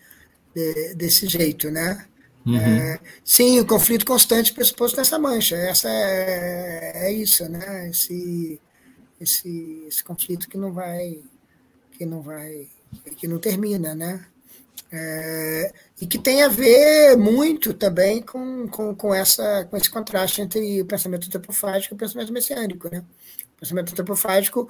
de, 0.53 0.95
desse 0.95 1.27
jeito, 1.27 1.69
né? 1.71 2.05
Uhum. 2.45 2.57
É, 2.57 2.99
sim, 3.23 3.59
o 3.59 3.65
conflito 3.65 4.05
constante 4.05 4.53
pressuposto 4.53 4.97
nessa 4.97 5.19
mancha. 5.19 5.55
Essa 5.55 5.89
é, 5.89 7.07
é 7.07 7.11
isso, 7.11 7.47
né? 7.49 7.89
Esse, 7.89 8.59
esse, 9.21 9.85
esse 9.87 10.03
conflito 10.03 10.49
que 10.49 10.57
não 10.57 10.71
vai, 10.71 11.19
que 11.91 12.05
não 12.05 12.21
vai, 12.21 12.67
que 13.17 13.27
não 13.27 13.37
termina, 13.37 13.93
né? 13.93 14.25
É, 14.91 15.71
e 16.01 16.07
que 16.07 16.17
tem 16.17 16.41
a 16.41 16.47
ver 16.47 17.15
muito 17.15 17.73
também 17.73 18.21
com, 18.21 18.67
com, 18.67 18.95
com, 18.95 19.13
essa, 19.13 19.65
com 19.69 19.77
esse 19.77 19.89
contraste 19.89 20.41
entre 20.41 20.81
o 20.81 20.85
pensamento 20.85 21.27
antropofágico 21.27 21.93
e 21.93 21.95
o 21.95 21.97
pensamento 21.97 22.33
messiânico. 22.33 22.89
Né? 22.91 23.03
O 23.57 23.59
pensamento 23.59 23.91
antropofágico, 23.91 24.69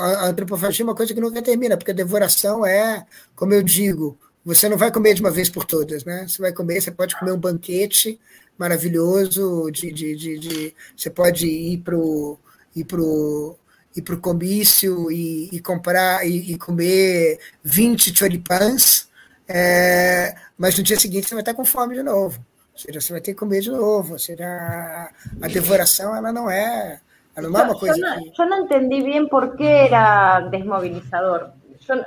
a 0.00 0.26
antropofagia 0.26 0.82
é 0.82 0.86
uma 0.86 0.94
coisa 0.94 1.14
que 1.14 1.20
nunca 1.20 1.40
termina, 1.40 1.76
porque 1.76 1.92
a 1.92 1.94
devoração 1.94 2.66
é, 2.66 3.06
como 3.34 3.54
eu 3.54 3.62
digo, 3.62 4.18
você 4.44 4.68
não 4.68 4.76
vai 4.76 4.92
comer 4.92 5.14
de 5.14 5.20
uma 5.20 5.30
vez 5.30 5.48
por 5.48 5.64
todas, 5.64 6.04
né? 6.04 6.26
Você 6.28 6.40
vai 6.40 6.52
comer, 6.52 6.80
você 6.80 6.92
pode 6.92 7.18
comer 7.18 7.32
um 7.32 7.38
banquete 7.38 8.20
maravilhoso, 8.56 9.70
de, 9.72 9.90
de, 9.92 10.14
de, 10.14 10.38
de 10.38 10.74
você 10.96 11.10
pode 11.10 11.46
ir 11.46 11.78
para 11.78 11.96
o 11.96 12.38
ir 12.76 12.84
pro, 12.84 13.56
ir 13.96 14.02
pro 14.02 14.20
comício 14.20 15.10
e, 15.10 15.48
e 15.50 15.60
comprar 15.60 16.26
e, 16.26 16.52
e, 16.52 16.58
comer 16.58 17.40
20 17.64 18.16
choripãs, 18.16 19.05
é, 19.48 20.34
mas 20.58 20.76
no 20.76 20.84
dia 20.84 20.98
seguinte 20.98 21.28
você 21.28 21.34
vai 21.34 21.42
estar 21.42 21.54
com 21.54 21.64
fome 21.64 21.94
de 21.94 22.02
novo. 22.02 22.38
Ou 22.72 22.78
seja, 22.78 23.00
você 23.00 23.12
vai 23.12 23.20
ter 23.20 23.32
que 23.32 23.38
comer 23.38 23.60
de 23.60 23.70
novo. 23.70 24.14
Ou 24.14 24.18
seja, 24.18 24.44
a, 24.44 25.10
a 25.42 25.48
devoração 25.48 26.14
ela 26.14 26.32
não 26.32 26.50
é, 26.50 27.00
ela 27.34 27.48
não 27.48 27.60
é 27.60 27.62
uma 27.64 27.78
coisa. 27.78 27.96
Eu 27.96 28.00
não, 28.00 28.32
que... 28.32 28.42
eu 28.42 28.46
não 28.46 28.64
entendi 28.64 29.02
bem 29.02 29.28
por 29.28 29.56
que 29.56 29.64
era 29.64 30.40
desmobilizador. 30.40 31.50
Eu, 31.88 32.04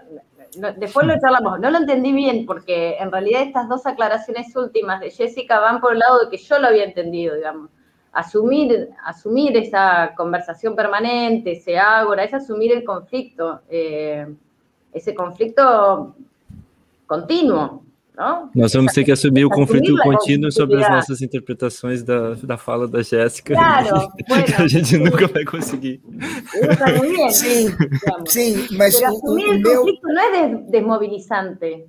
después 0.77 1.07
lo 1.07 1.13
charlamos, 1.19 1.59
no 1.59 1.69
lo 1.69 1.77
entendí 1.77 2.11
bien 2.11 2.45
porque 2.45 2.97
en 2.99 3.11
realidad 3.11 3.43
estas 3.43 3.69
dos 3.69 3.85
aclaraciones 3.85 4.55
últimas 4.55 4.99
de 4.99 5.11
Jessica 5.11 5.59
van 5.59 5.79
por 5.79 5.93
el 5.93 5.99
lado 5.99 6.25
de 6.25 6.29
que 6.29 6.37
yo 6.37 6.59
lo 6.59 6.67
había 6.67 6.85
entendido, 6.85 7.35
digamos. 7.35 7.69
Asumir, 8.11 8.89
asumir 9.03 9.55
esa 9.55 10.13
conversación 10.17 10.75
permanente, 10.75 11.51
ese 11.51 11.77
ágora, 11.77 12.23
es 12.23 12.33
asumir 12.33 12.71
el 12.73 12.83
conflicto, 12.83 13.61
eh, 13.69 14.27
esse 14.91 15.13
conflito 15.13 16.15
continuo, 17.09 17.83
não? 18.15 18.51
Nós 18.53 18.73
vamos 18.73 18.93
ter 18.93 19.03
que 19.03 19.11
assumir 19.11 19.45
o 19.45 19.49
conflito 19.49 19.95
contínuo 20.03 20.51
sobre 20.51 20.83
as 20.83 20.89
nossas 20.89 21.21
interpretações 21.21 22.03
da, 22.03 22.35
da 22.35 22.57
fala 22.57 22.87
da 22.87 23.01
Jéssica. 23.01 23.53
Claro, 23.53 24.11
bueno, 24.27 24.55
a 24.59 24.67
gente 24.67 24.97
nunca 24.97 25.27
vai 25.27 25.43
conseguir. 25.43 26.01
sim, 27.31 27.67
sim, 28.27 28.67
mas 28.77 28.99
Pero 28.99 29.13
o, 29.13 29.31
o, 29.31 29.33
o 29.33 29.59
meu... 29.59 29.85
não 30.03 30.21
é 30.21 30.55
desmobilizante. 30.69 31.87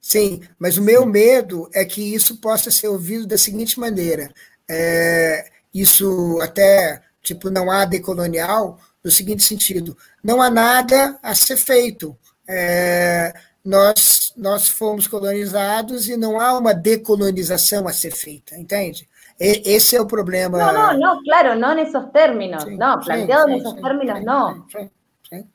Sim, 0.00 0.40
mas 0.58 0.76
o 0.78 0.82
meu 0.82 1.06
medo 1.06 1.70
é 1.72 1.84
que 1.84 2.14
isso 2.14 2.40
possa 2.40 2.70
ser 2.70 2.88
ouvido 2.88 3.26
da 3.26 3.38
seguinte 3.38 3.78
maneira. 3.78 4.32
É, 4.68 5.44
isso 5.72 6.40
até, 6.42 7.00
tipo, 7.22 7.50
não 7.50 7.70
há 7.70 7.84
decolonial, 7.84 8.78
no 9.04 9.10
seguinte 9.10 9.42
sentido, 9.42 9.96
não 10.24 10.40
há 10.42 10.50
nada 10.50 11.18
a 11.22 11.34
ser 11.34 11.56
feito. 11.56 12.16
É, 12.48 13.32
nós, 13.64 14.32
nós 14.36 14.68
fomos 14.68 15.06
colonizados 15.06 16.08
e 16.08 16.16
não 16.16 16.40
há 16.40 16.58
uma 16.58 16.74
decolonização 16.74 17.86
a 17.86 17.92
ser 17.92 18.12
feita, 18.12 18.56
entende? 18.56 19.08
E, 19.38 19.62
esse 19.64 19.96
é 19.96 20.00
o 20.00 20.06
problema. 20.06 20.58
Não, 20.58 20.72
não, 20.72 20.98
não, 20.98 21.24
claro, 21.24 21.58
não 21.58 21.74
nesses 21.74 22.04
termos. 22.12 22.62
Sim, 22.62 22.76
não, 22.76 22.98
planteado 23.00 23.48
nesses 23.48 23.72
termos, 23.72 24.24
não. 24.24 24.68
Sim, 24.68 24.90
sim, 25.28 25.48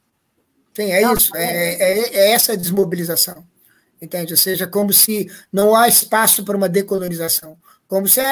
sim 0.73 0.91
é 0.91 1.01
não, 1.01 1.13
isso, 1.13 1.35
é, 1.35 1.73
é, 1.73 2.15
é, 2.15 2.31
essa 2.31 2.55
desmobilização, 2.55 3.43
entende? 4.01 4.33
Ou 4.33 4.37
seja, 4.37 4.65
como 4.65 4.93
se 4.93 5.29
não 5.51 5.75
há 5.75 5.87
espaço 5.87 6.45
para 6.45 6.57
uma 6.57 6.69
decolonização. 6.69 7.57
Como 7.87 8.05
se 8.05 8.19
é, 8.19 8.23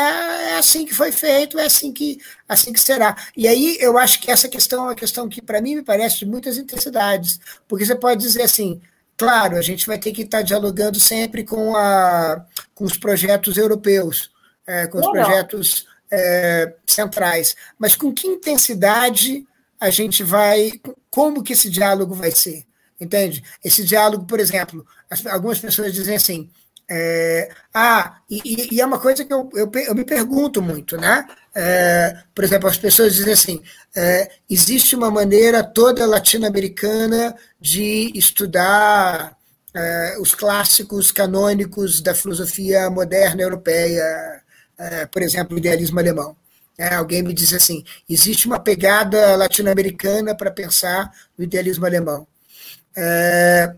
é 0.51 0.57
assim 0.57 0.85
que 0.85 0.93
foi 0.93 1.13
feito, 1.13 1.57
é 1.57 1.65
assim 1.65 1.93
que, 1.93 2.19
assim 2.47 2.73
que 2.73 2.79
será. 2.79 3.15
E 3.37 3.47
aí 3.47 3.77
eu 3.79 3.97
acho 3.97 4.19
que 4.19 4.29
essa 4.29 4.49
questão 4.49 4.83
é 4.83 4.87
uma 4.89 4.95
questão 4.95 5.29
que, 5.29 5.41
para 5.41 5.61
mim, 5.61 5.75
me 5.75 5.81
parece 5.81 6.19
de 6.19 6.25
muitas 6.25 6.57
intensidades. 6.57 7.39
Porque 7.65 7.85
você 7.85 7.95
pode 7.95 8.21
dizer 8.21 8.41
assim, 8.41 8.81
Claro, 9.17 9.57
a 9.57 9.61
gente 9.61 9.87
vai 9.87 9.97
ter 9.97 10.11
que 10.11 10.23
estar 10.23 10.41
dialogando 10.41 10.99
sempre 10.99 11.43
com, 11.43 11.75
a, 11.75 12.45
com 12.73 12.83
os 12.83 12.97
projetos 12.97 13.57
europeus, 13.57 14.29
é, 14.67 14.87
com 14.87 14.99
os 14.99 15.07
projetos 15.07 15.87
é, 16.11 16.73
centrais. 16.85 17.55
Mas 17.79 17.95
com 17.95 18.13
que 18.13 18.27
intensidade 18.27 19.45
a 19.79 19.89
gente 19.89 20.23
vai. 20.23 20.71
Como 21.09 21.43
que 21.43 21.53
esse 21.53 21.69
diálogo 21.69 22.13
vai 22.13 22.31
ser? 22.31 22.65
Entende? 22.99 23.43
Esse 23.63 23.83
diálogo, 23.83 24.25
por 24.25 24.39
exemplo, 24.39 24.85
algumas 25.29 25.59
pessoas 25.59 25.93
dizem 25.93 26.15
assim. 26.15 26.49
É, 26.87 27.49
ah, 27.73 28.19
e, 28.29 28.75
e, 28.75 28.81
é 28.81 28.85
uma 28.85 28.99
coisa 28.99 29.25
que 29.25 29.33
eu, 29.33 29.49
eu, 29.55 29.71
eu 29.87 29.95
me 29.95 30.05
pergunto 30.05 30.61
muito, 30.61 30.97
né? 30.97 31.25
É, 31.55 32.15
por 32.33 32.43
exemplo, 32.43 32.69
as 32.69 32.77
pessoas 32.77 33.15
dizem 33.15 33.33
assim: 33.33 33.63
é, 33.95 34.29
existe 34.49 34.95
uma 34.95 35.09
maneira 35.09 35.63
toda 35.63 36.05
latino-americana 36.05 37.35
de 37.59 38.11
estudar 38.15 39.35
é, 39.73 40.17
os 40.19 40.35
clássicos 40.35 41.11
canônicos 41.11 42.01
da 42.01 42.13
filosofia 42.13 42.89
moderna 42.89 43.41
europeia, 43.41 44.03
é, 44.77 45.05
por 45.07 45.21
exemplo, 45.21 45.55
o 45.55 45.59
idealismo 45.59 45.99
alemão. 45.99 46.35
É, 46.77 46.95
alguém 46.95 47.23
me 47.23 47.33
diz 47.33 47.53
assim: 47.53 47.83
existe 48.09 48.47
uma 48.47 48.59
pegada 48.59 49.35
latino-americana 49.35 50.35
para 50.35 50.51
pensar 50.51 51.11
no 51.37 51.43
idealismo 51.43 51.85
alemão. 51.85 52.27
É, 52.95 53.75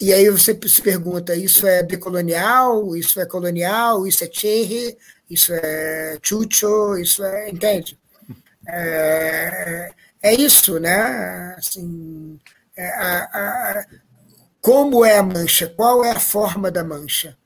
e 0.00 0.12
aí 0.12 0.30
você 0.30 0.58
se 0.68 0.80
pergunta, 0.82 1.34
isso 1.34 1.66
é 1.66 1.82
decolonial, 1.82 2.96
isso 2.96 3.20
é 3.20 3.26
colonial, 3.26 4.06
isso 4.06 4.24
é 4.24 4.30
Cherry, 4.32 4.96
isso 5.28 5.52
é 5.52 6.18
Chucho, 6.22 6.96
isso 6.98 7.24
é. 7.24 7.50
Entende? 7.50 7.98
É, 8.68 9.90
é 10.22 10.34
isso, 10.34 10.78
né? 10.78 11.54
Assim, 11.56 12.38
é, 12.76 12.88
a, 12.90 13.18
a, 13.80 13.86
como 14.60 15.04
é 15.04 15.18
a 15.18 15.22
mancha? 15.22 15.68
Qual 15.76 16.04
é 16.04 16.10
a 16.12 16.20
forma 16.20 16.70
da 16.70 16.84
mancha? 16.84 17.36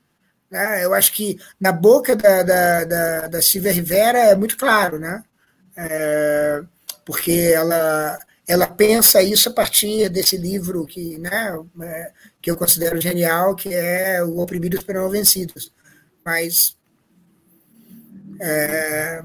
Né? 0.51 0.83
Eu 0.85 0.93
acho 0.93 1.11
que 1.13 1.39
na 1.59 1.71
boca 1.71 2.15
da, 2.15 2.43
da, 2.43 2.83
da, 2.85 3.27
da 3.27 3.41
Silvia 3.41 3.71
Rivera 3.71 4.19
é 4.19 4.35
muito 4.35 4.57
claro, 4.57 4.99
né? 4.99 5.23
É, 5.75 6.61
porque 7.05 7.31
ela 7.55 8.19
ela 8.47 8.67
pensa 8.67 9.21
isso 9.21 9.49
a 9.49 9.53
partir 9.53 10.09
desse 10.09 10.35
livro 10.37 10.85
que, 10.85 11.17
né, 11.17 11.57
é, 11.81 12.11
que 12.41 12.51
eu 12.51 12.57
considero 12.57 12.99
genial, 12.99 13.55
que 13.55 13.73
é 13.73 14.23
O 14.23 14.39
Oprimidos 14.39 14.83
por 14.83 14.95
Não 14.95 15.09
Vencidos. 15.09 15.71
Mas, 16.25 16.77
é, 18.41 19.23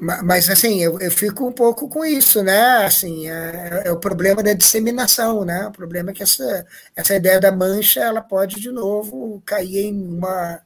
mas 0.00 0.50
assim, 0.50 0.82
eu, 0.82 0.98
eu, 1.00 1.10
fico 1.10 1.46
um 1.46 1.52
pouco 1.52 1.88
com 1.88 2.04
isso, 2.04 2.42
né? 2.42 2.84
Assim, 2.84 3.28
é, 3.30 3.82
é, 3.86 3.92
o 3.92 3.98
problema 3.98 4.42
da 4.42 4.52
disseminação, 4.52 5.44
né? 5.44 5.66
O 5.68 5.72
problema 5.72 6.10
é 6.10 6.14
que 6.14 6.22
essa, 6.22 6.66
essa 6.96 7.14
ideia 7.14 7.40
da 7.40 7.52
mancha 7.52 8.00
ela 8.00 8.20
pode 8.20 8.60
de 8.60 8.70
novo 8.70 9.42
cair 9.46 9.86
em 9.86 10.02
uma, 10.16 10.60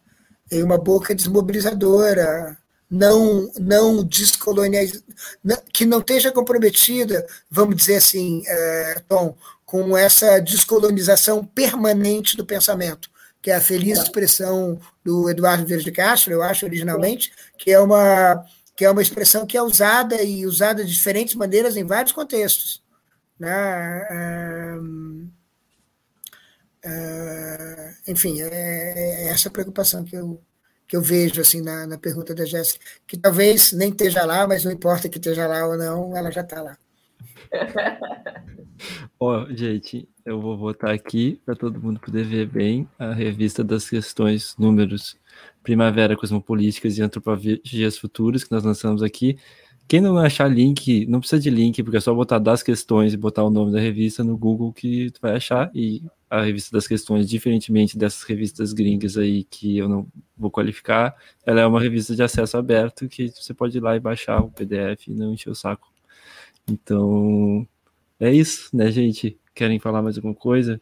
em 0.51 0.63
uma 0.63 0.79
boca 0.79 1.15
desmobilizadora, 1.15 2.57
não, 2.91 3.51
não 3.59 4.05
descolonializada, 4.05 5.05
que 5.73 5.85
não 5.85 5.99
esteja 5.99 6.31
comprometida, 6.31 7.27
vamos 7.51 7.77
dizer 7.77 7.97
assim, 7.97 8.43
é, 8.47 9.03
Tom, 9.09 9.37
com 9.65 9.97
essa 9.97 10.41
descolonização 10.41 11.45
permanente 11.45 12.37
do 12.37 12.47
pensamento, 12.47 13.11
que 13.43 13.51
é 13.51 13.57
a 13.57 13.61
feliz 13.61 13.99
expressão 13.99 14.81
do 15.05 15.29
Eduardo 15.29 15.67
Vieira 15.67 15.83
de 15.83 15.93
Castro, 15.93 16.33
eu 16.33 16.43
acho, 16.43 16.67
originalmente, 16.67 17.33
que 17.59 17.71
é 17.73 17.81
uma, 17.81 18.45
que 18.77 18.85
é 18.85 18.91
uma 18.91 19.03
expressão 19.03 19.47
que 19.47 19.57
é 19.57 19.63
usada 19.63 20.23
e 20.23 20.47
usada 20.47 20.85
de 20.85 20.93
diferentes 20.93 21.35
maneiras 21.35 21.77
em 21.77 21.85
vários 21.85 22.13
contextos. 22.13 22.83
Né? 23.39 23.51
É, 24.11 24.79
é, 26.85 27.95
enfim, 28.07 28.41
é, 28.43 28.49
é 28.49 29.29
essa 29.29 29.51
preocupação 29.51 30.05
que 30.05 30.17
eu, 30.17 30.41
que 30.87 30.97
eu 30.97 31.03
vejo 31.03 31.41
assim 31.41 31.61
na, 31.61 31.87
na 31.87 31.99
pergunta 31.99 32.35
da 32.35 32.45
Jéssica, 32.45 32.85
que 33.07 33.17
talvez 33.17 33.73
nem 33.73 33.91
esteja 33.91 34.25
lá, 34.25 34.47
mas 34.47 34.65
não 34.65 34.73
importa 34.73 35.09
que 35.09 35.19
esteja 35.19 35.47
lá 35.47 35.67
ou 35.67 35.77
não, 35.77 36.17
ela 36.17 36.31
já 36.31 36.43
está 36.43 36.63
lá. 36.63 36.79
Ó, 39.19 39.45
oh, 39.45 39.55
gente, 39.55 40.09
eu 40.25 40.41
vou 40.41 40.57
botar 40.57 40.93
aqui 40.93 41.41
para 41.45 41.57
todo 41.57 41.81
mundo 41.81 41.99
poder 41.99 42.25
ver 42.25 42.47
bem 42.47 42.89
a 42.99 43.13
revista 43.13 43.65
das 43.65 43.89
questões, 43.89 44.55
números 44.59 45.17
Primavera 45.63 46.17
Cosmopolíticas 46.17 46.99
e 46.99 47.03
Antropofagias 47.03 47.99
Futuras 47.99 48.45
que 48.45 48.53
nós 48.53 48.63
lançamos 48.63 49.03
aqui. 49.03 49.39
Quem 49.89 50.01
não 50.01 50.19
achar 50.19 50.49
link, 50.49 51.07
não 51.07 51.21
precisa 51.21 51.41
de 51.41 51.49
link, 51.49 51.83
porque 51.83 51.97
é 51.97 52.01
só 52.01 52.13
botar 52.13 52.39
das 52.39 52.63
questões 52.63 53.15
e 53.15 53.17
botar 53.17 53.45
o 53.45 53.51
nome 53.51 53.73
da 53.73 53.81
revista 53.81 54.23
no 54.25 54.37
Google 54.37 54.73
que 54.73 55.11
tu 55.13 55.21
vai 55.21 55.37
achar. 55.37 55.71
E 55.75 56.03
a 56.29 56.43
revista 56.43 56.77
das 56.77 56.87
questões, 56.87 57.29
diferentemente 57.29 57.97
dessas 57.97 58.23
revistas 58.23 58.73
gringas 58.73 59.17
aí 59.17 59.45
que 59.45 59.79
eu 59.79 59.89
não 59.89 60.07
vou 60.37 60.51
qualificar, 60.51 61.15
ela 61.45 61.61
é 61.61 61.67
uma 61.67 61.81
revista 61.81 62.15
de 62.15 62.23
acesso 62.23 62.57
aberto 62.57 63.09
que 63.09 63.29
você 63.29 63.55
pode 63.55 63.79
ir 63.79 63.81
lá 63.81 63.97
e 63.97 64.01
baixar 64.01 64.41
o 64.41 64.51
PDF 64.51 65.09
e 65.09 65.15
não 65.15 65.35
encher 65.35 65.51
o 65.51 65.55
saco. 65.55 65.93
Então, 66.69 67.67
é 68.19 68.33
isso, 68.33 68.75
né, 68.77 68.91
gente? 68.91 69.39
Querem 69.55 69.79
falar 69.79 70.03
mais 70.03 70.17
alguma 70.17 70.35
coisa? 70.35 70.81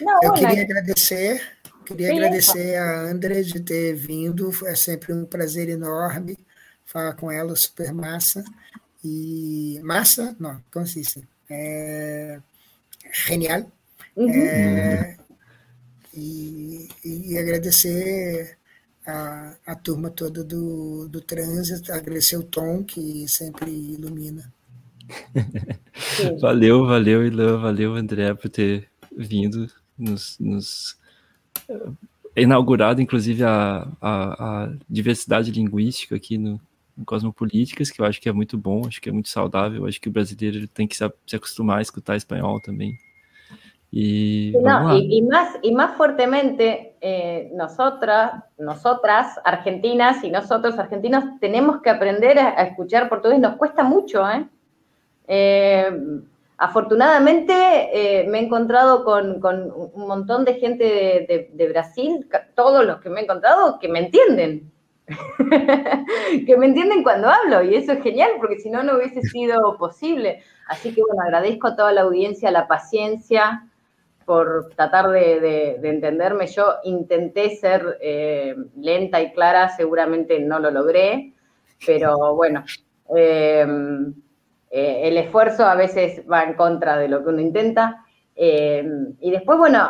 Não, 0.00 0.18
eu 0.22 0.32
queria 0.32 0.62
agradecer 0.62 1.60
queria 1.90 2.08
Sim, 2.08 2.14
agradecer 2.14 2.76
a 2.76 3.00
André 3.10 3.42
de 3.42 3.60
ter 3.60 3.94
vindo, 3.94 4.50
é 4.66 4.74
sempre 4.74 5.12
um 5.12 5.24
prazer 5.24 5.68
enorme 5.68 6.38
falar 6.84 7.14
com 7.14 7.30
ela, 7.30 7.54
super 7.56 7.92
massa. 7.92 8.44
E 9.02 9.80
massa, 9.82 10.36
não, 10.38 10.62
consiste. 10.72 11.26
É, 11.48 12.38
genial. 13.12 13.70
Uhum. 14.16 14.30
É, 14.30 15.16
e, 16.14 16.88
e, 17.04 17.38
agradecer 17.38 18.58
a, 19.06 19.56
a 19.66 19.74
turma 19.74 20.10
toda 20.10 20.42
do, 20.42 21.08
do 21.08 21.20
trânsito, 21.20 21.92
agradecer 21.92 22.36
o 22.36 22.42
Tom, 22.42 22.84
que 22.84 23.26
sempre 23.28 23.70
ilumina. 23.70 24.52
valeu, 26.40 26.86
valeu, 26.86 27.26
Ilan, 27.26 27.58
valeu, 27.58 27.94
André, 27.94 28.34
por 28.34 28.48
ter 28.50 28.88
vindo, 29.16 29.70
nos, 29.98 30.38
nos 30.38 30.96
uh, 31.68 31.96
inaugurado, 32.36 33.00
inclusive, 33.00 33.42
a, 33.42 33.88
a, 34.00 34.64
a, 34.64 34.72
diversidade 34.88 35.50
linguística 35.50 36.14
aqui 36.14 36.38
no, 36.38 36.60
Cosmopolíticas, 37.04 37.90
que 37.90 38.00
eu 38.00 38.06
acho 38.06 38.20
que 38.20 38.28
é 38.28 38.32
muito 38.32 38.56
bom, 38.58 38.82
acho 38.86 39.00
que 39.00 39.08
é 39.08 39.12
muito 39.12 39.28
saudável, 39.28 39.86
acho 39.86 40.00
que 40.00 40.08
o 40.08 40.12
brasileiro 40.12 40.66
tem 40.68 40.86
que 40.86 40.96
se, 40.96 41.04
acostumar 41.34 41.78
a 41.78 41.82
escutar 41.82 42.16
espanhol 42.16 42.60
também. 42.60 42.98
Y, 43.92 44.52
no, 44.62 44.96
y, 44.96 45.18
y, 45.18 45.22
más, 45.22 45.58
y 45.62 45.72
más 45.72 45.96
fuertemente, 45.96 46.94
eh, 47.00 47.50
nosotras, 47.54 48.44
nosotras, 48.56 49.40
argentinas 49.44 50.22
y 50.22 50.30
nosotros, 50.30 50.78
argentinos, 50.78 51.24
tenemos 51.40 51.82
que 51.82 51.90
aprender 51.90 52.38
a, 52.38 52.50
a 52.50 52.62
escuchar 52.62 53.08
portugués. 53.08 53.40
Nos 53.40 53.56
cuesta 53.56 53.82
mucho, 53.82 54.28
¿eh? 54.30 54.46
eh 55.26 55.90
afortunadamente 56.60 57.54
eh, 57.54 58.28
me 58.28 58.38
he 58.38 58.42
encontrado 58.42 59.02
con, 59.02 59.40
con, 59.40 59.72
un 59.72 60.06
montón 60.06 60.44
de 60.44 60.54
gente 60.54 60.84
de, 60.84 61.26
de, 61.26 61.50
de, 61.54 61.68
Brasil, 61.68 62.28
todos 62.54 62.84
los 62.84 63.00
que 63.00 63.08
me 63.08 63.20
he 63.20 63.24
encontrado, 63.24 63.78
que 63.78 63.88
me 63.88 64.00
entienden. 64.00 64.70
que 66.46 66.56
me 66.56 66.66
entienden 66.66 67.02
cuando 67.02 67.28
hablo 67.28 67.62
y 67.62 67.74
eso 67.74 67.92
es 67.92 68.02
genial 68.02 68.30
porque 68.38 68.58
si 68.58 68.70
no, 68.70 68.82
no 68.82 68.96
hubiese 68.96 69.22
sido 69.22 69.76
posible. 69.76 70.42
Así 70.68 70.94
que 70.94 71.02
bueno, 71.02 71.22
agradezco 71.22 71.68
a 71.68 71.76
toda 71.76 71.92
la 71.92 72.02
audiencia 72.02 72.50
la 72.50 72.68
paciencia, 72.68 73.64
por 74.30 74.70
tratar 74.76 75.08
de, 75.08 75.80
entenderme. 75.82 76.46
Yo 76.46 76.76
intenté 76.84 77.56
ser 77.56 77.98
eh, 78.00 78.54
lenta 78.76 79.20
y 79.20 79.32
clara, 79.32 79.70
seguramente 79.70 80.38
no 80.38 80.60
lo 80.60 80.70
logré, 80.70 81.32
pero 81.84 82.36
bueno, 82.36 82.64
em, 83.08 84.14
eh, 84.70 85.00
el 85.02 85.16
esfuerzo 85.16 85.64
a 85.64 85.74
veces 85.74 86.22
va 86.30 86.44
en 86.44 86.54
contra 86.54 86.96
de 86.96 87.08
lo 87.08 87.24
que 87.24 87.30
uno 87.30 87.40
intenta. 87.40 88.04
Em, 88.36 89.16
y 89.18 89.32
después, 89.32 89.58
bueno, 89.58 89.88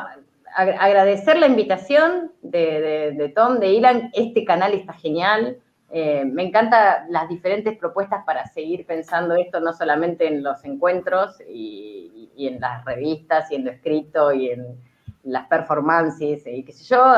agradecer 0.55 1.39
la 1.39 1.47
invitación 1.47 2.33
de, 2.43 3.13
de, 3.17 3.29
Tom, 3.31 3.59
de 3.59 3.73
Ilan. 3.73 4.11
Este 4.13 4.45
canal 4.45 4.75
está 4.75 4.93
genial. 4.93 5.59
Eh, 5.93 6.25
me 6.25 6.45
encantan 6.45 7.07
las 7.11 7.29
diferentes 7.29 7.77
propuestas 7.77 8.25
para 8.25 8.47
seguir 8.47 8.87
pensando 8.87 9.35
esto, 9.35 9.61
no 9.61 9.73
solamente 9.73 10.29
en 10.29 10.43
los 10.43 10.65
encuentros 10.65 11.41
y, 11.49 12.31
en 12.37 12.61
las 12.61 12.85
revistas 12.85 13.51
y 13.51 13.57
en 13.57 13.67
lo 13.67 13.71
escrito 13.71 14.33
y 14.33 14.51
en 14.51 14.81
las 15.25 15.47
performances 15.47 16.47
y 16.47 16.65
qué 16.65 16.73
sé 16.73 16.85
yo, 16.85 17.15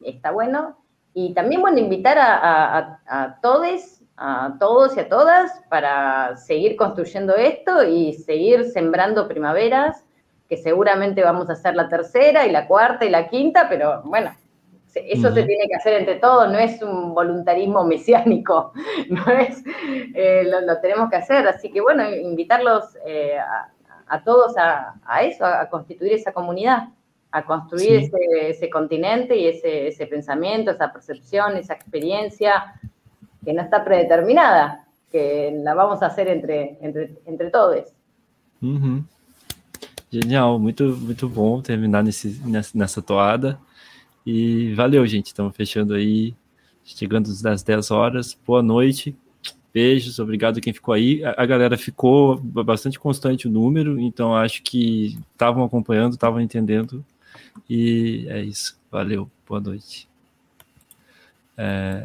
está 0.00 0.32
bueno. 0.32 0.76
Y 1.12 1.32
también, 1.32 1.60
bueno, 1.60 1.78
invitar 1.78 2.18
a, 2.18 2.98
a 3.06 3.40
todos, 3.40 4.02
a 4.16 4.56
todos 4.58 4.96
y 4.96 5.00
a 5.00 5.08
todas 5.08 5.52
para 5.68 6.36
seguir 6.36 6.74
construyendo 6.74 7.36
esto 7.36 7.84
y 7.84 8.14
seguir 8.14 8.64
sembrando 8.64 9.28
primaveras, 9.28 10.03
que 10.48 10.56
seguramente 10.56 11.22
vamos 11.22 11.48
a 11.48 11.54
hacer 11.54 11.74
la 11.74 11.88
tercera 11.88 12.46
y 12.46 12.52
la 12.52 12.66
cuarta 12.66 13.04
y 13.04 13.10
la 13.10 13.28
quinta, 13.28 13.66
pero 13.68 14.02
bueno, 14.02 14.34
eso 14.94 15.32
se 15.32 15.42
tiene 15.42 15.66
que 15.68 15.74
hacer 15.74 15.94
entre 15.94 16.16
todos, 16.16 16.50
no 16.50 16.58
es 16.58 16.80
un 16.82 17.14
voluntarismo 17.14 17.84
mesiánico, 17.86 18.72
no 19.08 19.26
es, 19.32 19.62
eh, 20.14 20.44
lo, 20.44 20.80
tenemos 20.80 21.10
que 21.10 21.16
hacer. 21.16 21.46
Así 21.48 21.70
que 21.70 21.80
bueno, 21.80 22.08
invitarlos 22.08 22.96
eh, 23.04 23.36
a, 23.38 24.22
todos 24.22 24.54
a, 24.56 25.22
eso, 25.22 25.44
a, 25.44 25.68
constituir 25.68 26.12
esa 26.12 26.32
comunidad, 26.32 26.88
a 27.30 27.44
construir 27.44 28.10
ese, 28.12 28.70
continente 28.70 29.36
y 29.36 29.48
ese, 29.48 30.06
pensamiento, 30.06 30.70
esa 30.70 30.92
percepción, 30.92 31.56
esa 31.56 31.74
experiencia 31.74 32.74
que 33.44 33.52
no 33.52 33.62
está 33.62 33.84
predeterminada, 33.84 34.86
que 35.10 35.52
la 35.52 35.74
vamos 35.74 36.02
a 36.02 36.06
hacer 36.06 36.28
entre, 36.28 36.78
entre, 36.80 37.16
entre 37.26 37.50
todos. 37.50 37.92
Genial, 40.14 40.60
muito, 40.60 40.96
muito 40.96 41.28
bom 41.28 41.60
terminar 41.60 42.04
nesse, 42.04 42.40
nessa 42.72 43.02
toada. 43.02 43.58
E 44.24 44.72
valeu, 44.74 45.04
gente. 45.08 45.26
Estamos 45.26 45.56
fechando 45.56 45.92
aí, 45.92 46.36
chegando 46.84 47.28
às 47.28 47.64
10 47.64 47.90
horas. 47.90 48.38
Boa 48.46 48.62
noite. 48.62 49.16
Beijos, 49.72 50.20
obrigado 50.20 50.60
quem 50.60 50.72
ficou 50.72 50.94
aí. 50.94 51.20
A, 51.24 51.44
galera 51.44 51.76
ficou 51.76 52.36
bastante 52.38 52.96
constante 52.96 53.48
o 53.48 53.50
número, 53.50 53.98
então 53.98 54.36
acho 54.36 54.62
que 54.62 55.18
estavam 55.32 55.64
acompanhando, 55.64 56.12
estavam 56.12 56.40
entendendo. 56.40 57.04
E 57.68 58.24
é 58.28 58.40
isso. 58.40 58.78
Valeu, 58.92 59.28
boa 59.44 59.60
noite. 59.60 60.08
É... 61.56 62.02